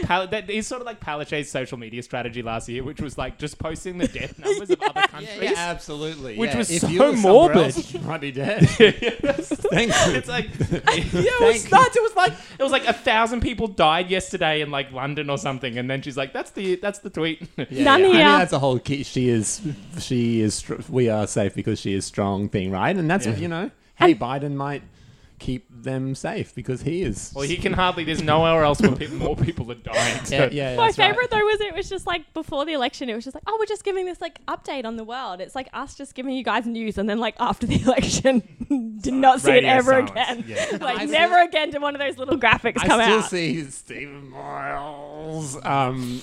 Pal- 0.03 0.27
that 0.27 0.49
is 0.49 0.67
sort 0.67 0.81
of 0.81 0.85
like 0.85 0.99
Palaszczuk's 0.99 1.49
social 1.51 1.77
media 1.77 2.01
strategy 2.03 2.41
last 2.41 2.69
year, 2.69 2.83
which 2.83 3.01
was 3.01 3.17
like 3.17 3.37
just 3.37 3.57
posting 3.59 3.97
the 3.97 4.07
death 4.07 4.37
numbers 4.43 4.69
of 4.69 4.81
other 4.81 5.01
countries. 5.07 5.39
yeah, 5.41 5.53
absolutely. 5.57 6.37
Which 6.37 6.51
yeah. 6.51 6.57
was 6.57 6.71
if 6.71 6.81
so 6.81 6.87
you 6.87 6.99
were 6.99 7.11
somewhere 7.13 7.33
morbid. 7.33 7.57
else, 7.75 7.93
you 7.93 7.99
might 8.01 8.21
be 8.21 8.31
dead. 8.31 8.67
Thank 8.69 9.91
you. 9.91 10.13
It's 10.15 10.27
like 10.27 10.47
yeah, 10.59 10.79
it 10.83 11.53
was 11.53 11.71
nuts. 11.71 11.95
It 11.95 12.01
was 12.03 12.15
like 12.15 12.33
it 12.57 12.63
was 12.63 12.71
like 12.71 12.87
a 12.87 12.93
thousand 12.93 13.41
people 13.41 13.67
died 13.67 14.09
yesterday 14.09 14.61
in 14.61 14.71
like 14.71 14.91
London 14.91 15.29
or 15.29 15.37
something, 15.39 15.77
and 15.77 15.89
then 15.89 16.01
she's 16.01 16.17
like, 16.17 16.33
"That's 16.33 16.51
the 16.51 16.75
that's 16.75 16.99
the 16.99 17.09
tweet." 17.09 17.41
Yeah, 17.69 17.83
None 17.83 18.01
yeah. 18.01 18.07
I 18.07 18.11
mean, 18.11 18.17
that's 18.17 18.53
a 18.53 18.59
whole 18.59 18.79
key. 18.79 19.03
She 19.03 19.29
is, 19.29 19.61
she 19.99 20.41
is. 20.41 20.63
We 20.89 21.09
are 21.09 21.27
safe 21.27 21.53
because 21.55 21.79
she 21.79 21.93
is 21.93 22.05
strong 22.05 22.49
thing, 22.49 22.71
right? 22.71 22.95
And 22.95 23.09
that's 23.09 23.25
you 23.25 23.47
know, 23.47 23.71
hey, 23.95 24.15
Biden 24.15 24.55
might 24.55 24.83
keep 25.39 25.68
them 25.83 26.15
safe 26.15 26.53
because 26.55 26.81
he 26.81 27.01
is. 27.03 27.31
well, 27.35 27.45
he 27.45 27.57
can 27.57 27.73
hardly. 27.73 28.03
There's 28.03 28.21
nowhere 28.21 28.63
else 28.63 28.81
where 28.81 28.91
people, 28.95 29.17
more 29.17 29.35
people 29.35 29.71
are 29.71 29.75
dying. 29.75 30.25
So. 30.25 30.35
Yeah, 30.35 30.49
yeah. 30.51 30.75
My 30.75 30.85
that's 30.87 30.97
right. 30.97 31.09
favorite 31.09 31.29
though 31.31 31.37
was 31.45 31.61
it 31.61 31.73
was 31.75 31.89
just 31.89 32.05
like 32.07 32.33
before 32.33 32.65
the 32.65 32.73
election, 32.73 33.09
it 33.09 33.15
was 33.15 33.23
just 33.23 33.35
like, 33.35 33.43
oh, 33.47 33.57
we're 33.59 33.65
just 33.65 33.83
giving 33.83 34.05
this 34.05 34.21
like 34.21 34.43
update 34.47 34.85
on 34.85 34.95
the 34.95 35.03
world. 35.03 35.41
It's 35.41 35.55
like 35.55 35.67
us 35.73 35.95
just 35.95 36.15
giving 36.15 36.33
you 36.33 36.43
guys 36.43 36.65
news, 36.65 36.97
and 36.97 37.09
then 37.09 37.19
like 37.19 37.35
after 37.39 37.65
the 37.67 37.81
election, 37.83 38.41
did 39.01 39.13
not 39.13 39.41
see 39.41 39.51
it 39.51 39.53
Radio 39.55 39.69
ever 39.71 39.91
silence. 40.07 40.11
again. 40.11 40.45
Yeah. 40.47 40.77
like 40.81 40.99
I 40.99 41.05
never 41.05 41.35
still- 41.35 41.47
again 41.47 41.69
did 41.71 41.81
one 41.81 41.95
of 41.95 41.99
those 41.99 42.17
little 42.17 42.37
graphics 42.39 42.79
I 42.79 42.87
come 42.87 43.01
still 43.01 43.19
out. 43.19 43.29
see 43.29 43.63
Steven 43.65 44.29
Miles, 44.29 45.55
um, 45.65 46.21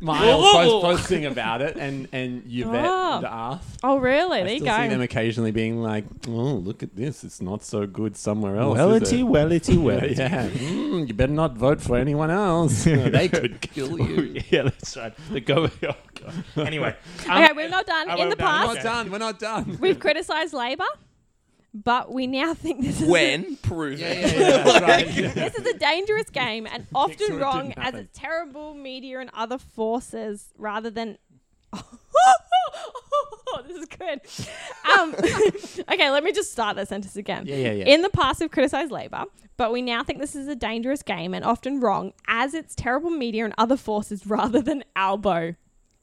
Miles 0.00 0.52
post- 0.52 0.82
posting 0.82 1.26
about 1.26 1.62
it, 1.62 1.76
and 1.76 2.08
and 2.12 2.42
Yvette 2.46 2.84
Oh. 2.86 3.20
D'Ath. 3.20 3.78
oh 3.82 3.98
really? 3.98 4.40
I 4.40 4.44
There 4.44 4.52
you 4.54 4.60
go. 4.60 4.66
still 4.66 4.82
see 4.82 4.88
them 4.88 4.98
go. 4.98 5.04
occasionally 5.04 5.50
being 5.50 5.82
like, 5.82 6.04
"Oh, 6.28 6.32
look 6.32 6.82
at 6.82 6.94
this! 6.96 7.24
It's 7.24 7.40
not 7.40 7.62
so 7.64 7.85
good 7.86 8.16
somewhere 8.16 8.56
else." 8.56 8.78
is 8.78 8.84
Wellity, 8.84 9.22
wellity, 9.24 9.76
wellity. 9.76 10.18
Yeah, 10.18 10.48
Mm, 10.48 11.08
you 11.08 11.14
better 11.14 11.32
not 11.32 11.56
vote 11.56 11.80
for 11.80 11.96
anyone 11.96 12.30
else. 12.30 12.84
they 12.84 13.28
could 13.28 13.60
kill 13.60 13.98
you. 14.08 14.40
yeah, 14.50 14.62
that's 14.62 14.96
right. 14.96 15.12
The 15.30 15.40
go. 15.40 15.64
Oh, 15.82 15.94
God. 16.14 16.44
Anyway, 16.66 16.94
um, 17.28 17.42
Okay, 17.42 17.52
we're 17.54 17.68
not 17.68 17.86
done. 17.86 18.08
Oh, 18.10 18.14
In 18.14 18.18
we're 18.28 18.30
the 18.30 18.36
done. 18.36 18.66
We're 18.68 18.74
not 18.74 18.82
done. 18.82 19.10
We're 19.10 19.18
not 19.18 19.38
done. 19.38 19.78
we've 19.80 19.98
criticised 20.00 20.52
Labor, 20.54 20.84
but 21.74 22.10
we 22.12 22.26
now 22.26 22.54
think 22.54 22.82
this 22.82 23.00
is 23.02 23.08
when 23.08 23.56
prove 23.56 24.00
Yeah, 24.00 24.06
it. 24.08 24.36
yeah, 24.36 24.98
yeah, 24.98 25.32
that's 25.32 25.56
this 25.56 25.66
is 25.66 25.74
a 25.74 25.78
dangerous 25.78 26.30
game 26.30 26.66
and 26.66 26.86
often 26.94 27.18
sure 27.18 27.38
it 27.38 27.42
wrong 27.42 27.68
didn't 27.68 27.78
as 27.78 27.84
happen. 27.84 28.00
it's 28.00 28.18
terrible 28.18 28.74
media 28.74 29.20
and 29.20 29.30
other 29.34 29.58
forces 29.58 30.52
rather 30.56 30.88
than 30.90 31.18
this 33.66 33.76
is 33.76 33.86
good. 33.86 34.20
Um, 34.98 35.14
okay, 35.92 36.10
let 36.10 36.24
me 36.24 36.32
just 36.32 36.52
start 36.52 36.76
that 36.76 36.88
sentence 36.88 37.16
again. 37.16 37.44
Yeah, 37.46 37.56
yeah, 37.56 37.72
yeah. 37.72 37.84
In 37.86 38.02
the 38.02 38.10
past, 38.10 38.40
we've 38.40 38.50
criticised 38.50 38.90
Labor, 38.90 39.24
but 39.56 39.72
we 39.72 39.82
now 39.82 40.02
think 40.02 40.20
this 40.20 40.34
is 40.36 40.48
a 40.48 40.54
dangerous 40.56 41.02
game 41.02 41.34
and 41.34 41.44
often 41.44 41.80
wrong 41.80 42.12
as 42.28 42.54
it's 42.54 42.74
terrible 42.74 43.10
media 43.10 43.44
and 43.44 43.54
other 43.58 43.76
forces 43.76 44.26
rather 44.26 44.60
than 44.60 44.84
Albo 44.94 45.54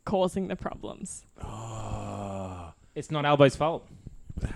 causing 0.06 0.48
the 0.48 0.56
problems. 0.56 1.26
it's 2.96 3.12
not 3.12 3.26
Albo's 3.26 3.56
fault. 3.56 3.88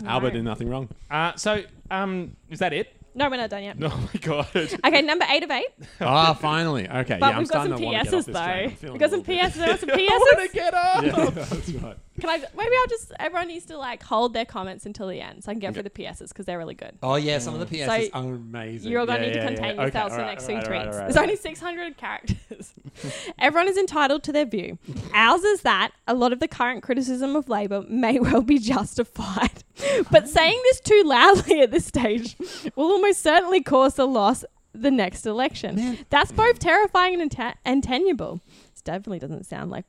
Albert 0.05 0.31
did 0.31 0.43
nothing 0.43 0.69
wrong. 0.69 0.89
Uh, 1.09 1.33
so, 1.35 1.63
um, 1.91 2.35
is 2.49 2.59
that 2.59 2.73
it? 2.73 2.93
No, 3.15 3.29
we're 3.31 3.37
not 3.37 3.49
done 3.49 3.63
yet. 3.63 3.77
Oh 3.81 4.09
my 4.13 4.19
god. 4.19 4.47
Okay, 4.55 5.01
number 5.01 5.25
eight 5.29 5.41
of 5.43 5.49
eight. 5.49 5.69
Ah, 6.01 6.33
finally. 6.39 6.87
Okay, 6.87 7.17
But 7.19 7.27
yeah, 7.27 7.31
I'm 7.31 7.39
we've 7.39 7.47
got 7.49 7.65
starting 7.65 7.73
some 7.73 7.79
to 7.79 7.85
wanna 7.85 8.03
get 8.03 8.13
off 8.13 8.13
PSs 8.13 8.25
this 8.25 8.35
though. 8.81 8.91
We've 8.91 8.99
got 8.99 9.09
some 9.09 9.19
little 9.21 9.35
bit- 9.35 9.41
PSs. 9.41 9.53
There 9.55 9.71
were 9.71 9.77
some 9.77 9.89
I 9.91 10.19
want 10.21 10.51
to 10.51 10.55
get 10.55 10.73
up. 10.73 11.03
Yeah, 11.03 11.29
that's 11.31 11.69
right. 11.71 11.97
Can 12.19 12.29
I? 12.29 12.37
Maybe 12.37 12.75
I'll 12.75 12.87
just. 12.89 13.11
Everyone 13.19 13.47
needs 13.47 13.65
to 13.65 13.77
like 13.77 14.03
hold 14.03 14.33
their 14.33 14.45
comments 14.45 14.85
until 14.85 15.07
the 15.07 15.21
end, 15.21 15.43
so 15.43 15.51
I 15.51 15.53
can 15.53 15.59
get 15.59 15.73
through 15.73 15.83
the 15.83 15.89
PSs 15.89 16.29
because 16.29 16.45
they're 16.45 16.57
really 16.57 16.73
good. 16.75 16.97
Oh 17.03 17.15
yeah, 17.15 17.39
some 17.39 17.53
of 17.53 17.59
the 17.59 17.65
mm. 17.65 17.85
PSs 17.87 18.11
So, 18.11 18.19
are 18.19 18.33
amazing. 18.33 18.91
You're 18.91 19.01
all 19.01 19.05
going 19.05 19.21
to 19.21 19.27
Yeah, 19.27 19.33
need 19.33 19.39
to 19.39 19.47
contain 19.47 19.75
yeah. 19.75 19.81
yourselves 19.83 20.13
Okay, 20.13 20.15
for 20.15 20.15
the 20.15 20.21
alright, 20.21 20.37
next 20.37 20.49
alright, 20.49 20.63
tweets. 20.63 20.67
alright, 20.67 20.87
alright, 20.87 21.13
There's 21.13 21.17
only 21.17 21.35
600 21.35 21.97
characters. 21.97 22.73
Everyone 23.39 23.67
is 23.67 23.77
entitled 23.77 24.23
to 24.23 24.31
their 24.31 24.45
view. 24.45 24.77
Ours 25.13 25.43
is 25.43 25.61
that 25.61 25.91
a 26.07 26.13
lot 26.13 26.33
of 26.33 26.39
the 26.39 26.47
current 26.47 26.83
criticism 26.83 27.35
of 27.35 27.49
Labor 27.49 27.83
may 27.87 28.19
well 28.19 28.41
be 28.41 28.57
justified. 28.59 29.63
but 30.11 30.27
saying 30.27 30.59
this 30.63 30.79
too 30.79 31.03
loudly 31.05 31.61
at 31.61 31.71
this 31.71 31.85
stage 31.85 32.35
will 32.75 32.91
almost 32.91 33.21
certainly 33.21 33.61
cause 33.61 33.93
the 33.95 34.07
loss 34.07 34.43
the 34.73 34.91
next 34.91 35.25
election. 35.25 35.75
Man. 35.75 35.97
That's 36.09 36.31
both 36.31 36.59
terrifying 36.59 37.13
and, 37.19 37.31
atten- 37.31 37.55
and 37.65 37.83
tenable. 37.83 38.41
This 38.73 38.81
definitely 38.81 39.19
doesn't 39.19 39.45
sound 39.45 39.71
like 39.71 39.85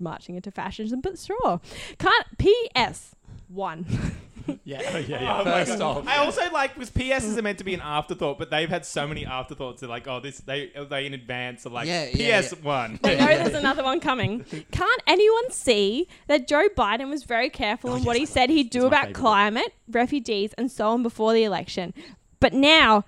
marching 0.00 0.36
into 0.36 0.50
fascism, 0.50 1.00
but 1.00 1.18
sure. 1.18 1.60
Can't 1.98 2.38
P.S. 2.38 3.14
One. 3.48 3.86
Yeah, 4.64 4.80
oh, 4.92 4.98
yeah, 4.98 5.22
yeah. 5.22 5.40
Oh 5.40 5.44
First 5.44 5.80
off, 5.80 6.06
I 6.08 6.16
also 6.16 6.50
like 6.50 6.76
was 6.76 6.90
PS 6.90 7.24
is 7.24 7.40
meant 7.40 7.58
to 7.58 7.64
be 7.64 7.74
an 7.74 7.80
afterthought, 7.80 8.38
but 8.38 8.50
they've 8.50 8.68
had 8.68 8.84
so 8.84 9.06
many 9.06 9.24
afterthoughts. 9.24 9.80
They're 9.80 9.88
like, 9.88 10.08
oh, 10.08 10.20
this 10.20 10.38
they 10.38 10.72
oh, 10.76 10.84
they 10.84 11.06
in 11.06 11.14
advance 11.14 11.66
are 11.66 11.70
like 11.70 11.86
Yeah, 11.86 12.08
yeah, 12.12 12.40
PS 12.40 12.52
one. 12.56 12.98
They 13.02 13.18
know 13.18 13.26
there's 13.26 13.54
another 13.54 13.82
one 13.82 14.00
coming. 14.00 14.44
Can't 14.72 15.02
anyone 15.06 15.50
see 15.50 16.08
that 16.26 16.48
Joe 16.48 16.68
Biden 16.76 17.10
was 17.10 17.24
very 17.24 17.50
careful 17.50 17.90
oh, 17.90 17.96
in 17.96 18.04
what 18.04 18.16
he 18.16 18.26
said 18.26 18.50
he'd 18.50 18.70
do 18.70 18.82
my 18.82 18.86
about 18.86 19.06
favourite. 19.06 19.14
climate, 19.14 19.74
refugees, 19.88 20.52
and 20.54 20.70
so 20.70 20.88
on 20.88 21.02
before 21.02 21.32
the 21.32 21.44
election? 21.44 21.94
But 22.40 22.52
now, 22.52 23.04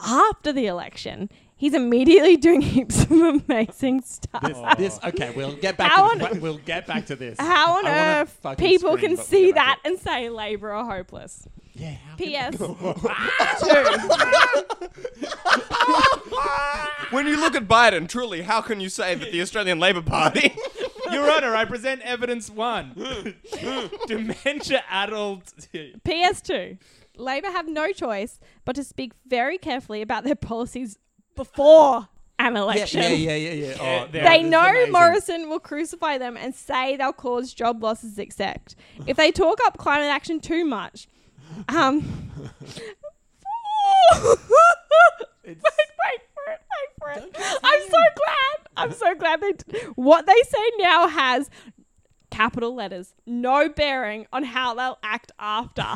after 0.00 0.52
the 0.52 0.66
election, 0.66 1.30
he's 1.56 1.74
immediately 1.74 2.36
doing 2.36 2.60
heaps 2.60 3.02
of 3.04 3.10
amazing 3.10 4.02
stuff. 4.02 4.42
this, 4.42 4.58
this 4.76 4.98
okay. 5.04 5.32
We'll 5.34 5.56
get 5.56 5.76
back. 5.76 5.90
How 5.90 6.14
to 6.14 6.30
on- 6.30 6.40
we'll 6.40 6.58
get 6.58 6.86
back 6.86 7.06
to 7.06 7.16
this. 7.16 7.38
How 7.40 7.78
on 7.78 7.86
earth 7.86 8.38
people 8.58 8.96
scream, 8.96 9.16
can 9.16 9.24
see 9.24 9.52
that 9.52 9.80
and 9.84 9.98
say 9.98 10.28
Labour 10.28 10.70
are 10.70 10.84
hopeless? 10.84 11.48
Yeah. 11.74 11.94
how 12.08 12.16
can- 12.16 12.26
P.S. 12.26 12.58
When 17.10 17.26
you 17.28 17.36
look 17.38 17.54
at 17.54 17.68
Biden, 17.68 18.08
truly, 18.08 18.42
how 18.42 18.60
can 18.60 18.80
you 18.80 18.88
say 18.88 19.14
that 19.14 19.30
the 19.30 19.40
Australian 19.40 19.78
Labor 19.78 20.02
Party? 20.02 20.56
Your 21.12 21.30
Honor, 21.30 21.54
I 21.54 21.64
present 21.64 22.02
evidence 22.02 22.50
one: 22.50 22.94
dementia 24.06 24.82
adult. 24.90 25.44
PS2. 25.72 26.78
Labor 27.16 27.50
have 27.50 27.68
no 27.68 27.92
choice 27.92 28.38
but 28.64 28.74
to 28.76 28.84
speak 28.84 29.12
very 29.26 29.56
carefully 29.56 30.02
about 30.02 30.24
their 30.24 30.34
policies 30.34 30.98
before 31.36 32.08
an 32.38 32.56
election. 32.56 33.00
yeah, 33.02 33.08
yeah, 33.08 33.34
yeah, 33.34 33.52
yeah. 33.52 33.66
Yeah, 33.66 33.76
Oh, 33.80 34.08
they're- 34.10 34.24
They 34.24 34.42
know 34.42 34.60
amazing. 34.68 34.92
Morrison 34.92 35.48
will 35.48 35.60
crucify 35.60 36.18
them 36.18 36.36
and 36.36 36.54
say 36.54 36.96
they'll 36.96 37.12
cause 37.12 37.54
job 37.54 37.82
losses, 37.82 38.18
except 38.18 38.76
if 39.06 39.16
they 39.16 39.30
talk 39.32 39.58
up 39.64 39.78
climate 39.78 40.08
action 40.08 40.40
too 40.40 40.64
much. 40.64 41.08
Um, 41.68 42.30
wait, 45.44 45.56
wait 45.56 46.20
for 46.34 46.52
it, 46.52 46.60
wait 46.72 46.90
for 46.98 47.10
it. 47.10 47.36
I'm 47.64 47.80
so 47.82 47.90
glad. 48.16 48.68
I'm 48.76 48.92
so 48.92 49.14
glad 49.14 49.40
they. 49.40 49.52
T- 49.52 49.78
what 49.94 50.26
they 50.26 50.40
say 50.48 50.70
now 50.78 51.08
has 51.08 51.48
capital 52.36 52.74
letters, 52.74 53.14
no 53.26 53.68
bearing 53.70 54.26
on 54.32 54.44
how 54.44 54.74
they'll 54.74 54.98
act 55.02 55.32
after. 55.38 55.86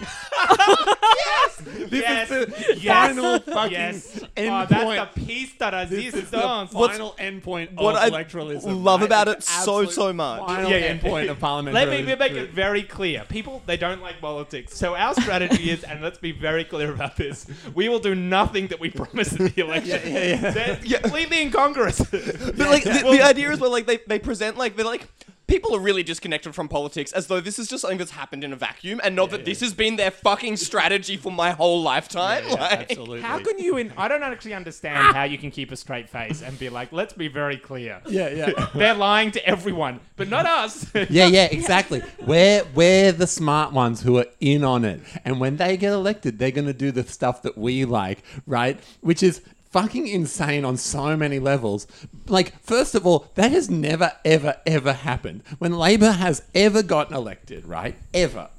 yes! 0.00 1.56
This 1.60 1.90
Yes, 2.00 2.30
is 2.30 2.46
the 2.46 2.76
yes, 2.80 3.08
final 3.16 3.38
fucking 3.40 3.72
yes. 3.72 4.24
end 4.36 4.50
oh, 4.50 4.66
that's 4.68 4.84
point. 4.84 5.14
the 5.14 5.20
piece 5.26 5.52
that 5.58 5.90
This 5.90 6.14
is 6.14 6.30
the 6.30 6.38
resistance. 6.38 6.72
final 6.72 7.12
endpoint 7.18 7.74
what 7.74 7.96
of 7.96 8.00
I 8.02 8.10
electoralism. 8.10 8.82
love 8.82 9.00
right? 9.00 9.06
about 9.06 9.26
The 9.26 9.32
it 9.32 9.42
so, 9.42 9.84
so 9.84 10.12
much. 10.12 10.46
Final 10.46 10.70
Yeah, 10.70 10.76
yeah. 10.78 10.96
endpoint 10.98 11.28
of 11.30 11.38
parliament. 11.48 11.74
Let 11.74 11.88
me 11.88 12.02
make 12.02 12.32
it 12.32 12.50
very 12.50 12.82
clear. 12.82 13.24
People, 13.28 13.62
they 13.66 13.76
don't 13.76 14.00
like 14.00 14.20
politics. 14.20 14.76
So 14.76 14.94
our 14.94 15.14
strategy 15.14 15.70
is, 15.70 15.84
and 15.84 16.00
let's 16.00 16.18
be 16.18 16.32
very 16.32 16.64
clear 16.64 16.92
about 16.92 17.16
this, 17.16 17.46
we 17.74 17.88
will 17.90 17.98
do 18.00 18.14
nothing 18.14 18.68
that 18.68 18.80
we 18.80 18.90
promise 18.90 19.32
in 19.34 19.48
the 19.48 19.60
election. 19.60 20.00
Yeah, 20.04 20.18
yeah, 20.18 20.40
yeah. 20.42 20.50
They're 20.50 20.80
Yeah. 20.82 20.98
completely 21.00 21.42
incongruous. 21.42 21.98
But 21.98 22.58
like 22.58 22.84
the, 22.84 23.06
the 23.10 23.22
idea 23.22 23.50
is 23.50 23.60
well, 23.60 23.70
like 23.70 23.86
they, 23.86 23.98
they 24.06 24.18
present 24.18 24.56
like 24.56 24.76
they're 24.76 24.84
like 24.86 25.06
people 25.50 25.74
are 25.74 25.80
really 25.80 26.02
disconnected 26.02 26.54
from 26.54 26.68
politics 26.68 27.12
as 27.12 27.26
though 27.26 27.40
this 27.40 27.58
is 27.58 27.68
just 27.68 27.82
something 27.82 27.98
that's 27.98 28.12
happened 28.12 28.44
in 28.44 28.52
a 28.52 28.56
vacuum 28.56 29.00
and 29.02 29.16
not 29.16 29.30
that 29.30 29.44
this 29.44 29.60
has 29.60 29.74
been 29.74 29.96
their 29.96 30.10
fucking 30.10 30.56
strategy 30.56 31.16
for 31.16 31.32
my 31.32 31.50
whole 31.50 31.82
lifetime. 31.82 32.44
Yeah, 32.46 32.54
like, 32.54 32.90
absolutely. 32.90 33.20
How 33.20 33.38
can 33.40 33.58
you? 33.58 33.76
In, 33.76 33.92
I 33.96 34.06
don't 34.08 34.22
actually 34.22 34.54
understand 34.54 35.16
how 35.16 35.24
you 35.24 35.38
can 35.38 35.50
keep 35.50 35.72
a 35.72 35.76
straight 35.76 36.08
face 36.08 36.42
and 36.42 36.58
be 36.58 36.68
like, 36.68 36.92
let's 36.92 37.12
be 37.12 37.28
very 37.28 37.56
clear. 37.56 38.00
Yeah, 38.06 38.28
yeah. 38.28 38.68
They're 38.74 38.94
lying 38.94 39.32
to 39.32 39.46
everyone, 39.46 40.00
but 40.16 40.28
not 40.28 40.46
us. 40.46 40.86
Yeah, 41.10 41.26
yeah, 41.26 41.48
exactly. 41.50 42.02
We're 42.24 42.64
we're 42.74 43.10
the 43.10 43.26
smart 43.26 43.72
ones 43.72 44.02
who 44.02 44.18
are 44.18 44.26
in 44.38 44.62
on 44.62 44.84
it, 44.84 45.00
and 45.24 45.40
when 45.40 45.56
they 45.56 45.76
get 45.76 45.92
elected, 45.92 46.38
they're 46.38 46.50
gonna 46.50 46.72
do 46.72 46.92
the 46.92 47.02
stuff 47.04 47.42
that 47.42 47.58
we 47.58 47.84
like, 47.84 48.22
right? 48.46 48.78
Which 49.00 49.22
is 49.22 49.40
fucking 49.70 50.06
insane 50.06 50.64
on 50.64 50.76
so 50.76 51.16
many 51.16 51.38
levels. 51.38 51.86
Like, 52.26 52.60
first 52.60 52.94
of 52.94 53.06
all, 53.06 53.26
that 53.34 53.52
has 53.52 53.70
never, 53.70 54.12
ever, 54.24 54.56
ever 54.66 54.92
happened. 54.92 55.42
When 55.58 55.72
Labor 55.72 56.12
has 56.12 56.42
ever 56.54 56.82
gotten 56.82 57.14
elected, 57.14 57.64
right? 57.64 57.96
Ever. 58.12 58.50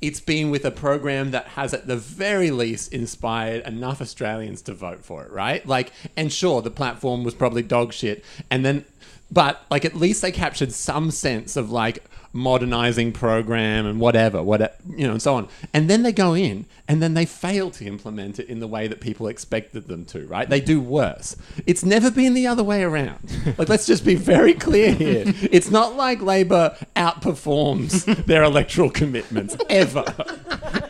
It's 0.00 0.20
been 0.20 0.50
with 0.50 0.64
a 0.64 0.70
program 0.70 1.30
that 1.32 1.48
has, 1.48 1.74
at 1.74 1.86
the 1.86 1.96
very 1.96 2.50
least, 2.50 2.92
inspired 2.92 3.66
enough 3.66 4.00
Australians 4.00 4.62
to 4.62 4.74
vote 4.74 5.04
for 5.04 5.24
it, 5.24 5.30
right? 5.30 5.64
Like, 5.66 5.92
and 6.16 6.32
sure, 6.32 6.62
the 6.62 6.70
platform 6.70 7.22
was 7.22 7.34
probably 7.34 7.62
dog 7.62 7.92
shit, 7.92 8.24
and 8.50 8.64
then, 8.64 8.86
but 9.30 9.62
like, 9.70 9.84
at 9.84 9.94
least 9.94 10.22
they 10.22 10.32
captured 10.32 10.72
some 10.72 11.10
sense 11.10 11.54
of 11.54 11.70
like 11.70 12.02
modernizing 12.32 13.12
program 13.12 13.86
and 13.86 13.98
whatever, 13.98 14.42
what 14.42 14.76
you 14.88 15.06
know, 15.06 15.12
and 15.12 15.22
so 15.22 15.34
on. 15.34 15.48
And 15.74 15.90
then 15.90 16.02
they 16.02 16.12
go 16.12 16.34
in, 16.34 16.66
and 16.86 17.02
then 17.02 17.14
they 17.14 17.26
fail 17.26 17.70
to 17.72 17.84
implement 17.84 18.38
it 18.38 18.48
in 18.48 18.60
the 18.60 18.66
way 18.66 18.86
that 18.86 19.00
people 19.00 19.26
expected 19.26 19.88
them 19.88 20.04
to, 20.06 20.26
right? 20.26 20.48
They 20.48 20.60
do 20.60 20.80
worse. 20.80 21.36
It's 21.66 21.84
never 21.84 22.10
been 22.10 22.34
the 22.34 22.46
other 22.46 22.64
way 22.64 22.82
around. 22.82 23.18
Like, 23.58 23.68
let's 23.68 23.86
just 23.86 24.04
be 24.04 24.14
very 24.14 24.54
clear 24.54 24.92
here. 24.92 25.24
It's 25.26 25.70
not 25.70 25.94
like 25.94 26.22
Labor 26.22 26.76
outperforms 26.96 28.24
their 28.24 28.42
electoral 28.42 28.90
commitments 28.90 29.56
ever, 29.68 30.04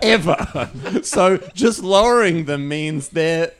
ever. 0.03 0.71
So 1.03 1.39
just 1.55 1.83
lowering 1.83 2.45
them 2.45 2.69
means 2.69 3.09
their 3.09 3.53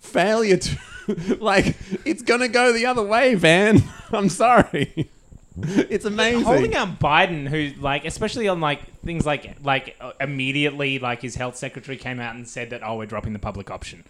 failure 0.00 0.56
to, 0.56 0.78
like, 1.40 1.76
it's 2.04 2.22
gonna 2.22 2.48
go 2.48 2.72
the 2.72 2.86
other 2.86 3.02
way, 3.02 3.34
Van. 3.34 3.82
I'm 4.12 4.28
sorry. 4.28 5.10
It's 5.90 6.04
amazing. 6.04 6.42
Holding 6.42 6.74
out 6.74 6.98
Biden, 7.00 7.48
who 7.48 7.80
like, 7.80 8.04
especially 8.04 8.48
on 8.48 8.60
like 8.60 8.80
things 9.00 9.24
like 9.24 9.56
like 9.62 9.96
uh, 10.00 10.12
immediately, 10.20 10.98
like 10.98 11.22
his 11.22 11.34
health 11.36 11.56
secretary 11.56 11.96
came 11.96 12.20
out 12.20 12.34
and 12.34 12.46
said 12.46 12.70
that 12.70 12.82
oh, 12.84 12.96
we're 12.98 13.06
dropping 13.06 13.32
the 13.32 13.38
public 13.38 13.70
option. 13.70 14.04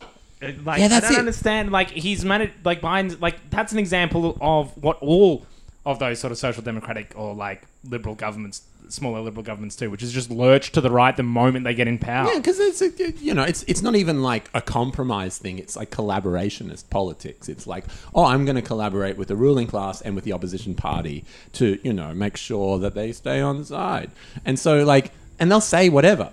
Uh, 0.00 0.52
Like, 0.64 0.78
Yeah, 0.80 0.88
that's 0.88 1.06
I 1.06 1.08
don't 1.10 1.16
it. 1.16 1.20
understand. 1.20 1.72
Like, 1.72 1.90
he's 1.90 2.24
managed. 2.24 2.52
Like, 2.64 2.80
Biden's 2.80 3.20
like 3.20 3.50
that's 3.50 3.72
an 3.72 3.78
example 3.78 4.36
of 4.40 4.76
what 4.82 4.98
all 5.00 5.46
of 5.84 5.98
those 5.98 6.18
sort 6.20 6.30
of 6.32 6.38
social 6.38 6.62
democratic 6.62 7.12
or 7.16 7.34
like 7.34 7.62
liberal 7.88 8.14
governments, 8.14 8.62
smaller 8.88 9.20
liberal 9.20 9.42
governments 9.42 9.76
too, 9.76 9.90
which 9.90 10.02
is 10.02 10.12
just 10.12 10.30
lurch 10.30 10.72
to 10.72 10.80
the 10.80 10.90
right 10.90 11.16
the 11.16 11.22
moment 11.22 11.64
they 11.64 11.74
get 11.74 11.88
in 11.88 11.98
power. 11.98 12.28
Yeah, 12.32 12.38
because 12.38 12.58
it's 12.60 12.80
a- 12.82 13.12
you 13.22 13.34
know 13.34 13.42
it's 13.42 13.62
it's 13.64 13.82
not 13.82 13.96
even 13.96 14.22
like 14.22 14.48
a 14.54 14.60
compromise 14.60 15.38
thing. 15.38 15.58
It's 15.58 15.76
like 15.76 15.90
collaborationist 15.90 16.88
politics. 16.90 17.48
It's 17.48 17.66
like 17.66 17.84
oh, 18.14 18.24
I'm 18.24 18.44
going 18.44 18.56
to 18.56 18.62
collaborate 18.62 19.16
with 19.16 19.28
the 19.28 19.36
ruling 19.36 19.66
class 19.66 20.00
and 20.00 20.14
with 20.14 20.24
the 20.24 20.32
opposition 20.32 20.74
party 20.74 21.24
to 21.54 21.78
you 21.82 21.92
know 21.92 22.14
make 22.14 22.36
sure 22.36 22.78
that 22.78 22.94
they 22.94 23.12
stay 23.12 23.40
on 23.40 23.64
side. 23.64 24.10
And 24.44 24.58
so 24.58 24.84
like, 24.84 25.12
and 25.38 25.50
they'll 25.50 25.60
say 25.60 25.88
whatever. 25.88 26.30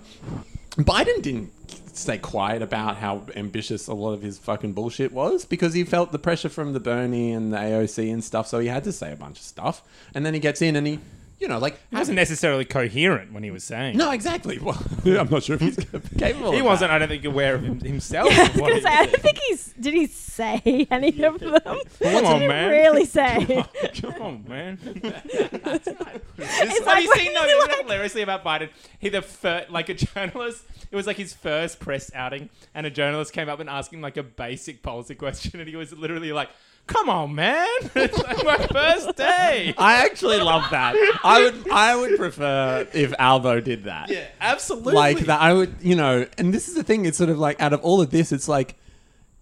Biden 0.78 1.22
didn't 1.22 1.52
stay 1.96 2.18
quiet 2.18 2.62
about 2.63 2.98
how 2.98 3.22
ambitious 3.36 3.88
a 3.88 3.94
lot 3.94 4.13
of 4.13 4.22
his 4.24 4.39
fucking 4.39 4.74
bullshit 4.74 5.12
was 5.12 5.46
because 5.46 5.74
he 5.76 5.84
felt 5.84 6.12
the 6.12 6.18
pressure 6.20 6.50
from 6.50 6.74
the 6.74 6.80
Bernie 6.80 7.32
and 7.32 7.54
the 7.54 7.58
AOC 7.58 8.12
and 8.12 8.24
stuff. 8.24 8.48
So 8.48 8.60
he 8.60 8.68
had 8.68 8.84
to 8.86 8.92
say 8.92 9.12
a 9.12 9.16
bunch 9.16 9.38
of 9.38 9.44
stuff. 9.44 9.84
And 10.16 10.26
then 10.26 10.34
he 10.34 10.39
gets 10.39 10.62
in 10.62 10.76
and 10.76 10.88
he, 10.88 11.00
you 11.39 11.48
know, 11.48 11.58
like 11.60 11.78
He 11.89 11.96
wasn't 11.98 12.15
necessarily 12.15 12.63
coherent 12.65 13.34
when 13.34 13.43
he 13.43 13.52
was 13.52 13.63
saying. 13.63 13.98
no, 13.98 14.12
exactly. 14.12 14.60
Well, 14.60 14.82
I'm 15.06 15.30
not 15.30 15.43
sure 15.43 15.56
if 15.56 15.62
he's 15.62 15.76
capable. 16.17 16.52
he 16.54 16.60
of 16.60 16.65
wasn't. 16.65 16.89
that. 16.89 16.96
I 16.96 17.00
don't 17.00 17.10
think 17.10 17.26
aware 17.26 17.56
of 17.56 17.63
him, 17.63 17.80
himself. 17.80 18.30
I 18.32 18.41
of 18.43 18.54
was 18.54 18.62
what 18.62 18.67
gonna 18.69 18.76
he 18.76 18.82
say, 18.82 18.89
I 18.89 19.06
don't 19.06 19.22
think 19.22 19.38
he's. 19.48 19.74
Did 19.80 19.93
he 19.93 20.06
say 20.08 20.88
any 20.91 21.24
of 21.24 21.39
them? 21.39 21.52
what 21.52 21.63
Come 22.00 22.26
on, 22.26 22.34
did 22.39 22.41
he 22.43 22.48
man. 22.48 22.69
really 22.72 23.06
say? 23.06 23.65
Come 24.02 24.22
on, 24.22 24.46
man. 24.48 24.80
It's 24.84 25.88
Have 25.88 26.86
like 26.86 27.04
you 27.04 27.10
when 27.10 27.17
seen 27.19 27.34
no, 27.34 27.43
you 27.43 27.50
you 27.50 27.60
like- 27.67 27.82
hilariously 27.82 28.22
about 28.22 28.43
Biden? 28.43 28.69
He 29.00 29.10
the 29.10 29.22
fir- 29.22 29.65
like 29.69 29.89
a 29.89 29.93
journalist. 29.93 30.63
It 30.91 30.96
was 30.96 31.08
like 31.08 31.17
his 31.17 31.34
first 31.34 31.80
press 31.80 32.12
outing, 32.13 32.50
and 32.76 32.86
a 32.86 32.91
journalist 32.91 33.34
came 33.34 33.50
up 33.50 33.60
and 33.60 33.69
asked 33.69 33.91
him 33.91 34.02
like 34.02 34.17
a 34.17 34.24
basic 34.24 34.84
policy 34.84 35.15
question, 35.15 35.60
and 35.60 35.67
he 35.67 35.76
was 35.76 35.91
literally 35.91 36.32
like, 36.32 36.50
"Come 36.88 37.10
on, 37.10 37.36
man! 37.36 37.67
It's 37.96 38.17
like 38.17 38.43
my 38.43 38.58
first 38.67 39.15
day." 39.15 39.74
I 39.78 40.06
actually 40.06 40.39
love 40.39 40.63
that. 40.72 40.96
I 41.24 41.43
would 41.43 41.69
I 41.69 41.96
would 41.96 42.17
prefer 42.17 42.88
if 42.93 43.13
Albo 43.19 43.60
did 43.62 43.86
that. 43.86 44.10
Yeah, 44.10 44.26
absolutely. 44.41 44.93
Like 44.93 45.19
that 45.19 45.41
I 45.41 45.54
would, 45.54 45.76
you 45.82 45.96
know, 45.96 46.26
and 46.38 46.54
this 46.54 46.67
is 46.67 46.76
the 46.76 46.84
thing, 46.84 47.06
it's 47.06 47.17
sort 47.17 47.30
of 47.30 47.39
like 47.39 47.60
out 47.62 47.74
of 47.74 47.82
all 47.82 48.02
of 48.02 48.10
this, 48.12 48.32
it's 48.32 48.48
like 48.48 48.76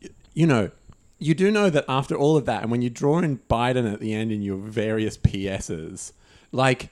y- 0.02 0.10
you 0.34 0.48
know, 0.48 0.72
you 1.20 1.34
do 1.34 1.52
know 1.52 1.70
that 1.70 1.86
after 1.90 2.16
all 2.16 2.38
of 2.38 2.46
that, 2.46 2.62
and 2.64 2.72
when 2.72 2.82
you 2.82 2.90
draw 2.90 3.20
in 3.20 3.40
Biden 3.50 3.92
at 3.92 4.00
the 4.00 4.14
end 4.14 4.32
in 4.32 4.42
your 4.42 4.58
various 4.58 5.18
PSs, 5.18 6.14
like 6.52 6.90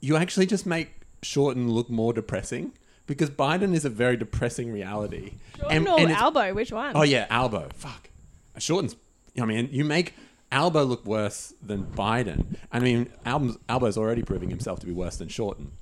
you 0.00 0.16
actually 0.16 0.46
just 0.46 0.66
make 0.66 0.92
Shorten 1.22 1.70
look 1.70 1.88
more 1.88 2.12
depressing 2.12 2.72
because 3.06 3.30
Biden 3.30 3.74
is 3.74 3.84
a 3.84 3.90
very 3.90 4.16
depressing 4.16 4.72
reality. 4.72 5.34
Jordan 5.58 5.86
or 5.88 6.00
it's- 6.00 6.20
Albo? 6.20 6.52
Which 6.54 6.72
one? 6.72 6.92
Oh 6.96 7.02
yeah, 7.02 7.26
Albo. 7.30 7.68
Fuck. 7.74 8.10
Shorten's. 8.58 8.96
I 9.40 9.44
mean, 9.44 9.68
you 9.72 9.84
make 9.84 10.14
Albo 10.50 10.84
look 10.84 11.04
worse 11.06 11.54
than 11.62 11.84
Biden. 11.84 12.56
I 12.70 12.78
mean, 12.78 13.10
Albo's, 13.24 13.58
Albo's 13.68 13.96
already 13.96 14.22
proving 14.22 14.50
himself 14.50 14.80
to 14.80 14.86
be 14.86 14.92
worse 14.92 15.16
than 15.16 15.28
Shorten. 15.28 15.72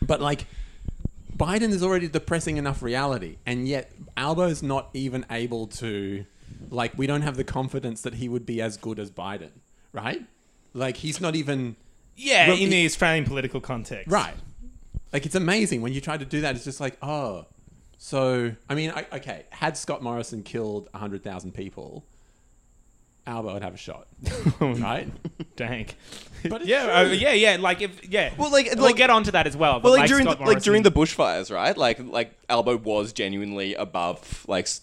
But 0.00 0.20
like, 0.20 0.46
Biden 1.36 1.70
is 1.70 1.82
already 1.82 2.08
depressing 2.08 2.56
enough 2.56 2.82
reality, 2.82 3.36
and 3.44 3.68
yet 3.68 3.92
Albo's 4.16 4.62
not 4.62 4.90
even 4.94 5.26
able 5.30 5.66
to. 5.68 6.24
Like, 6.70 6.96
we 6.96 7.06
don't 7.06 7.22
have 7.22 7.36
the 7.36 7.44
confidence 7.44 8.02
that 8.02 8.14
he 8.14 8.28
would 8.28 8.46
be 8.46 8.62
as 8.62 8.76
good 8.76 8.98
as 8.98 9.10
Biden, 9.10 9.50
right? 9.92 10.24
Like, 10.72 10.96
he's 10.96 11.20
not 11.20 11.36
even. 11.36 11.76
Yeah, 12.16 12.50
in 12.52 12.70
the 12.70 12.86
Australian 12.86 13.24
political 13.24 13.60
context. 13.60 14.10
Right. 14.10 14.34
Like 15.12 15.24
it's 15.24 15.34
amazing 15.34 15.82
when 15.82 15.92
you 15.92 16.00
try 16.00 16.16
to 16.16 16.24
do 16.24 16.42
that. 16.42 16.56
It's 16.56 16.64
just 16.64 16.80
like, 16.80 16.96
oh, 17.02 17.46
so 17.96 18.52
I 18.68 18.74
mean, 18.74 18.90
I, 18.90 19.06
okay, 19.14 19.46
had 19.50 19.76
Scott 19.76 20.02
Morrison 20.02 20.42
killed 20.42 20.88
hundred 20.94 21.22
thousand 21.22 21.52
people, 21.52 22.04
Albo 23.26 23.52
would 23.54 23.62
have 23.62 23.74
a 23.74 23.78
shot, 23.78 24.06
right? 24.60 25.08
Dang. 25.56 25.86
But 26.48 26.60
it's 26.60 26.66
yeah, 26.70 26.84
true. 26.84 26.92
uh, 27.10 27.12
yeah, 27.12 27.32
yeah. 27.32 27.56
Like 27.58 27.80
if 27.82 28.08
yeah. 28.08 28.32
Well, 28.38 28.52
like- 28.52 28.68
we'll 28.74 28.84
like- 28.84 28.96
get 28.96 29.10
onto 29.10 29.30
that 29.32 29.46
as 29.46 29.56
well. 29.56 29.80
but 29.80 29.90
Well, 29.90 29.98
like, 30.00 30.08
during 30.08 30.24
Scott 30.24 30.38
the, 30.38 30.44
like 30.44 30.62
during 30.62 30.82
Morrison- 30.82 30.94
the 31.16 31.22
bushfires, 31.24 31.52
right? 31.54 31.76
Like 31.76 31.98
like 32.00 32.32
Albo 32.48 32.76
was 32.76 33.12
genuinely 33.12 33.74
above 33.74 34.44
like 34.46 34.66
s- 34.66 34.82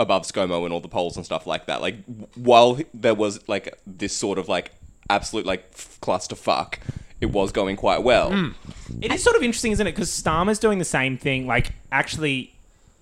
above 0.00 0.22
ScoMo 0.24 0.64
and 0.64 0.72
all 0.74 0.80
the 0.80 0.88
polls 0.88 1.16
and 1.16 1.24
stuff 1.24 1.46
like 1.46 1.66
that. 1.66 1.80
Like 1.80 2.04
w- 2.06 2.26
while 2.34 2.78
there 2.92 3.14
was 3.14 3.46
like 3.48 3.78
this 3.86 4.12
sort 4.16 4.38
of 4.38 4.48
like 4.48 4.72
absolute 5.08 5.46
like 5.46 5.64
f- 5.72 5.98
clusterfuck, 6.02 6.78
it 7.20 7.26
was 7.26 7.52
going 7.52 7.76
quite 7.76 8.02
well. 8.02 8.30
Hmm. 8.32 8.48
It 9.00 9.12
is 9.12 9.22
sort 9.22 9.36
of 9.36 9.42
interesting, 9.42 9.72
isn't 9.72 9.86
it? 9.86 9.92
Because 9.92 10.10
Starmer's 10.10 10.58
doing 10.58 10.78
the 10.80 10.84
same 10.84 11.16
thing. 11.18 11.46
Like, 11.46 11.72
actually, 11.92 12.52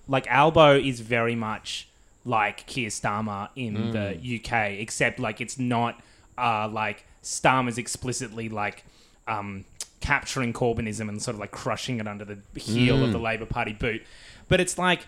like 0.07 0.27
Albo 0.27 0.77
is 0.77 0.99
very 0.99 1.35
much 1.35 1.87
like 2.25 2.65
Keir 2.65 2.89
Starmer 2.89 3.49
in 3.55 3.91
the 3.91 4.39
UK, 4.39 4.79
except 4.79 5.19
like 5.19 5.39
it's 5.39 5.57
not 5.59 6.01
uh, 6.37 6.67
like 6.67 7.05
Starmer's 7.23 7.77
explicitly 7.77 8.49
like 8.49 8.83
um, 9.27 9.63
capturing 10.01 10.51
Corbynism 10.51 11.07
and 11.07 11.21
sort 11.21 11.35
of 11.35 11.39
like 11.39 11.51
crushing 11.51 11.99
it 11.99 12.07
under 12.07 12.25
the 12.25 12.37
heel 12.59 13.03
of 13.03 13.11
the 13.11 13.19
Labor 13.19 13.45
Party 13.45 13.73
boot. 13.73 14.03
But 14.47 14.59
it's 14.59 14.77
like 14.77 15.01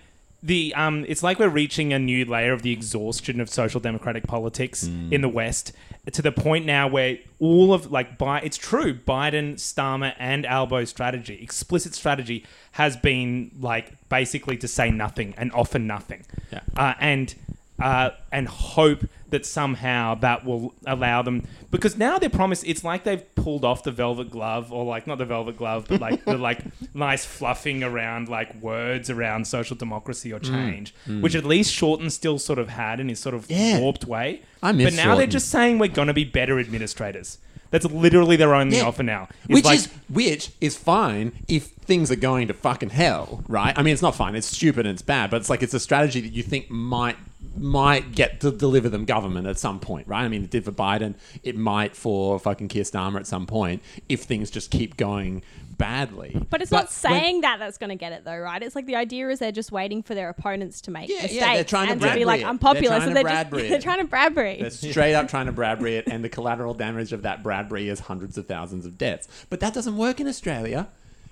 the 0.43 0.73
um, 0.75 1.03
it's 1.07 1.23
like 1.23 1.39
we're 1.39 1.49
reaching 1.49 1.93
a 1.93 1.99
new 1.99 2.23
layer 2.25 2.53
of 2.53 2.61
the 2.61 2.71
exhaustion 2.71 3.41
of 3.41 3.49
social 3.49 3.79
democratic 3.79 4.23
politics 4.27 4.83
in 4.83 5.21
the 5.21 5.29
West 5.29 5.71
to 6.11 6.21
the 6.21 6.31
point 6.31 6.65
now 6.65 6.87
where 6.87 7.17
all 7.39 7.73
of 7.73 7.91
like 7.91 8.17
by 8.17 8.39
it's 8.41 8.57
true 8.57 8.93
Biden, 8.93 9.55
Starmer, 9.55 10.13
and 10.19 10.45
Albo's 10.45 10.89
strategy, 10.89 11.39
explicit 11.41 11.95
strategy, 11.95 12.45
has 12.73 12.95
been 12.95 13.51
like 13.59 13.93
basically 14.09 14.57
to 14.57 14.67
say 14.67 14.91
nothing 14.91 15.33
and 15.37 15.51
offer 15.53 15.79
nothing, 15.79 16.23
Yeah. 16.53 16.61
uh, 16.77 16.93
and 16.99 17.33
uh, 17.79 18.11
and 18.31 18.47
hope 18.47 19.05
that 19.29 19.45
somehow 19.45 20.15
that 20.15 20.45
will 20.45 20.73
allow 20.85 21.21
them 21.21 21.45
because 21.69 21.97
now 21.97 22.17
they're 22.17 22.29
promised 22.29 22.63
it's 22.65 22.83
like 22.83 23.03
they've 23.03 23.35
pulled 23.35 23.65
off 23.65 23.83
the 23.83 23.91
velvet 23.91 24.29
glove 24.31 24.71
or 24.71 24.85
like 24.85 25.05
not 25.05 25.17
the 25.17 25.25
velvet 25.25 25.57
glove 25.57 25.85
but 25.89 25.99
like 25.99 26.23
the 26.25 26.37
like 26.37 26.61
nice 26.93 27.25
fluffing 27.25 27.83
around 27.83 28.29
like 28.29 28.53
words 28.61 29.09
around 29.09 29.45
social 29.45 29.75
democracy 29.75 30.29
Mm. 30.31 30.35
or 30.35 30.39
change 30.39 30.93
which 31.21 31.35
at 31.35 31.43
least 31.45 31.73
Shorten 31.73 32.09
still 32.09 32.39
sort 32.39 32.59
of 32.59 32.69
had 32.69 32.99
in 32.99 33.09
his 33.09 33.19
sort 33.19 33.35
of 33.35 33.49
Yeah. 33.49 33.79
warped 33.79 34.05
way 34.05 34.41
I 34.63 34.71
miss 34.71 34.95
but 34.95 35.03
now 35.05 35.15
they're 35.15 35.27
just 35.27 35.49
saying 35.49 35.77
we're 35.79 35.87
going 35.89 36.07
to 36.07 36.13
be 36.13 36.23
better 36.23 36.57
administrators 36.59 37.37
that's 37.69 37.83
literally 37.85 38.37
their 38.37 38.55
only 38.55 38.77
Yeah. 38.77 38.83
offer 38.85 39.03
now 39.03 39.27
It's 39.43 39.53
Which 39.55 39.65
like, 39.65 39.75
is 39.79 39.89
which 40.09 40.51
is 40.61 40.77
fine 40.77 41.33
if 41.49 41.65
things 41.87 42.09
are 42.11 42.15
going 42.15 42.47
to 42.47 42.53
fucking 42.53 42.89
hell, 42.89 43.43
right? 43.47 43.77
I 43.77 43.81
mean, 43.81 43.93
it's 43.93 44.01
not 44.01 44.13
fine. 44.13 44.35
It's 44.35 44.47
stupid 44.47 44.85
and 44.85 44.93
it's 44.93 45.01
bad, 45.01 45.29
but 45.29 45.37
it's 45.37 45.49
like 45.49 45.63
it's 45.63 45.73
a 45.73 45.79
strategy 45.79 46.19
that 46.19 46.33
you 46.33 46.43
think 46.43 46.69
might 46.69 47.15
might 47.59 48.13
get 48.13 48.39
to 48.41 48.51
deliver 48.51 48.89
them 48.89 49.05
government 49.05 49.47
at 49.47 49.57
some 49.59 49.79
point, 49.79 50.07
right? 50.07 50.23
I 50.23 50.27
mean, 50.27 50.43
it 50.43 50.49
did 50.49 50.65
for 50.65 50.71
Biden. 50.71 51.15
It 51.43 51.55
might 51.55 51.95
for 51.95 52.39
fucking 52.39 52.67
Keir 52.67 52.83
Starmer 52.83 53.19
at 53.19 53.27
some 53.27 53.45
point 53.45 53.81
if 54.09 54.23
things 54.23 54.49
just 54.49 54.71
keep 54.71 54.97
going 54.97 55.43
badly. 55.77 56.35
But 56.49 56.61
it's 56.61 56.71
not 56.71 56.85
when- 56.85 56.89
saying 56.89 57.41
that 57.41 57.59
that's 57.59 57.77
going 57.77 57.89
to 57.89 57.95
get 57.95 58.11
it 58.11 58.25
though, 58.25 58.37
right? 58.37 58.61
It's 58.61 58.75
like 58.75 58.85
the 58.85 58.95
idea 58.95 59.29
is 59.29 59.39
they're 59.39 59.51
just 59.51 59.71
waiting 59.71 60.01
for 60.01 60.15
their 60.15 60.29
opponents 60.29 60.81
to 60.81 60.91
make 60.91 61.09
Yeah, 61.09 61.17
yeah, 61.17 61.21
mistakes 61.23 61.53
they're 61.53 61.63
trying 61.63 61.87
to 61.87 61.91
and 61.93 62.01
to 62.01 62.05
be 62.07 62.09
Bradbury 62.09 62.25
like 62.25 62.43
unpopular. 62.43 62.99
They're 62.99 63.07
so 63.07 63.13
they're 63.13 63.23
just 63.23 63.51
they're 63.69 63.79
trying 63.81 63.99
to 63.99 64.05
Bradbury. 64.05 64.57
They're 64.59 64.69
straight 64.69 65.13
up 65.13 65.27
trying 65.27 65.45
to 65.45 65.51
Bradbury 65.51 65.97
it, 65.97 66.07
and 66.07 66.23
the 66.23 66.29
collateral 66.29 66.73
damage 66.73 67.13
of 67.13 67.21
that 67.23 67.43
Bradbury 67.43 67.89
is 67.89 68.01
hundreds 68.01 68.37
of 68.37 68.47
thousands 68.47 68.85
of 68.85 68.97
deaths. 68.97 69.27
But 69.49 69.59
that 69.59 69.73
doesn't 69.73 69.97
work 69.97 70.19
in 70.19 70.27
Australia 70.27 70.87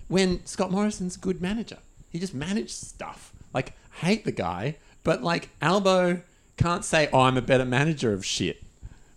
when 0.08 0.46
Scott 0.46 0.72
Morrison's 0.72 1.16
a 1.16 1.20
good 1.20 1.42
manager. 1.42 1.78
He 2.12 2.20
just 2.20 2.34
managed 2.34 2.72
stuff. 2.72 3.34
Like, 3.54 3.74
hate 4.00 4.26
the 4.26 4.32
guy, 4.32 4.76
but 5.06 5.24
like, 5.24 5.48
Albo 5.62 6.20
can't 6.58 6.84
say, 6.84 7.08
oh, 7.14 7.22
I'm 7.22 7.38
a 7.38 7.42
better 7.42 7.64
manager 7.64 8.12
of 8.12 8.26
shit, 8.26 8.62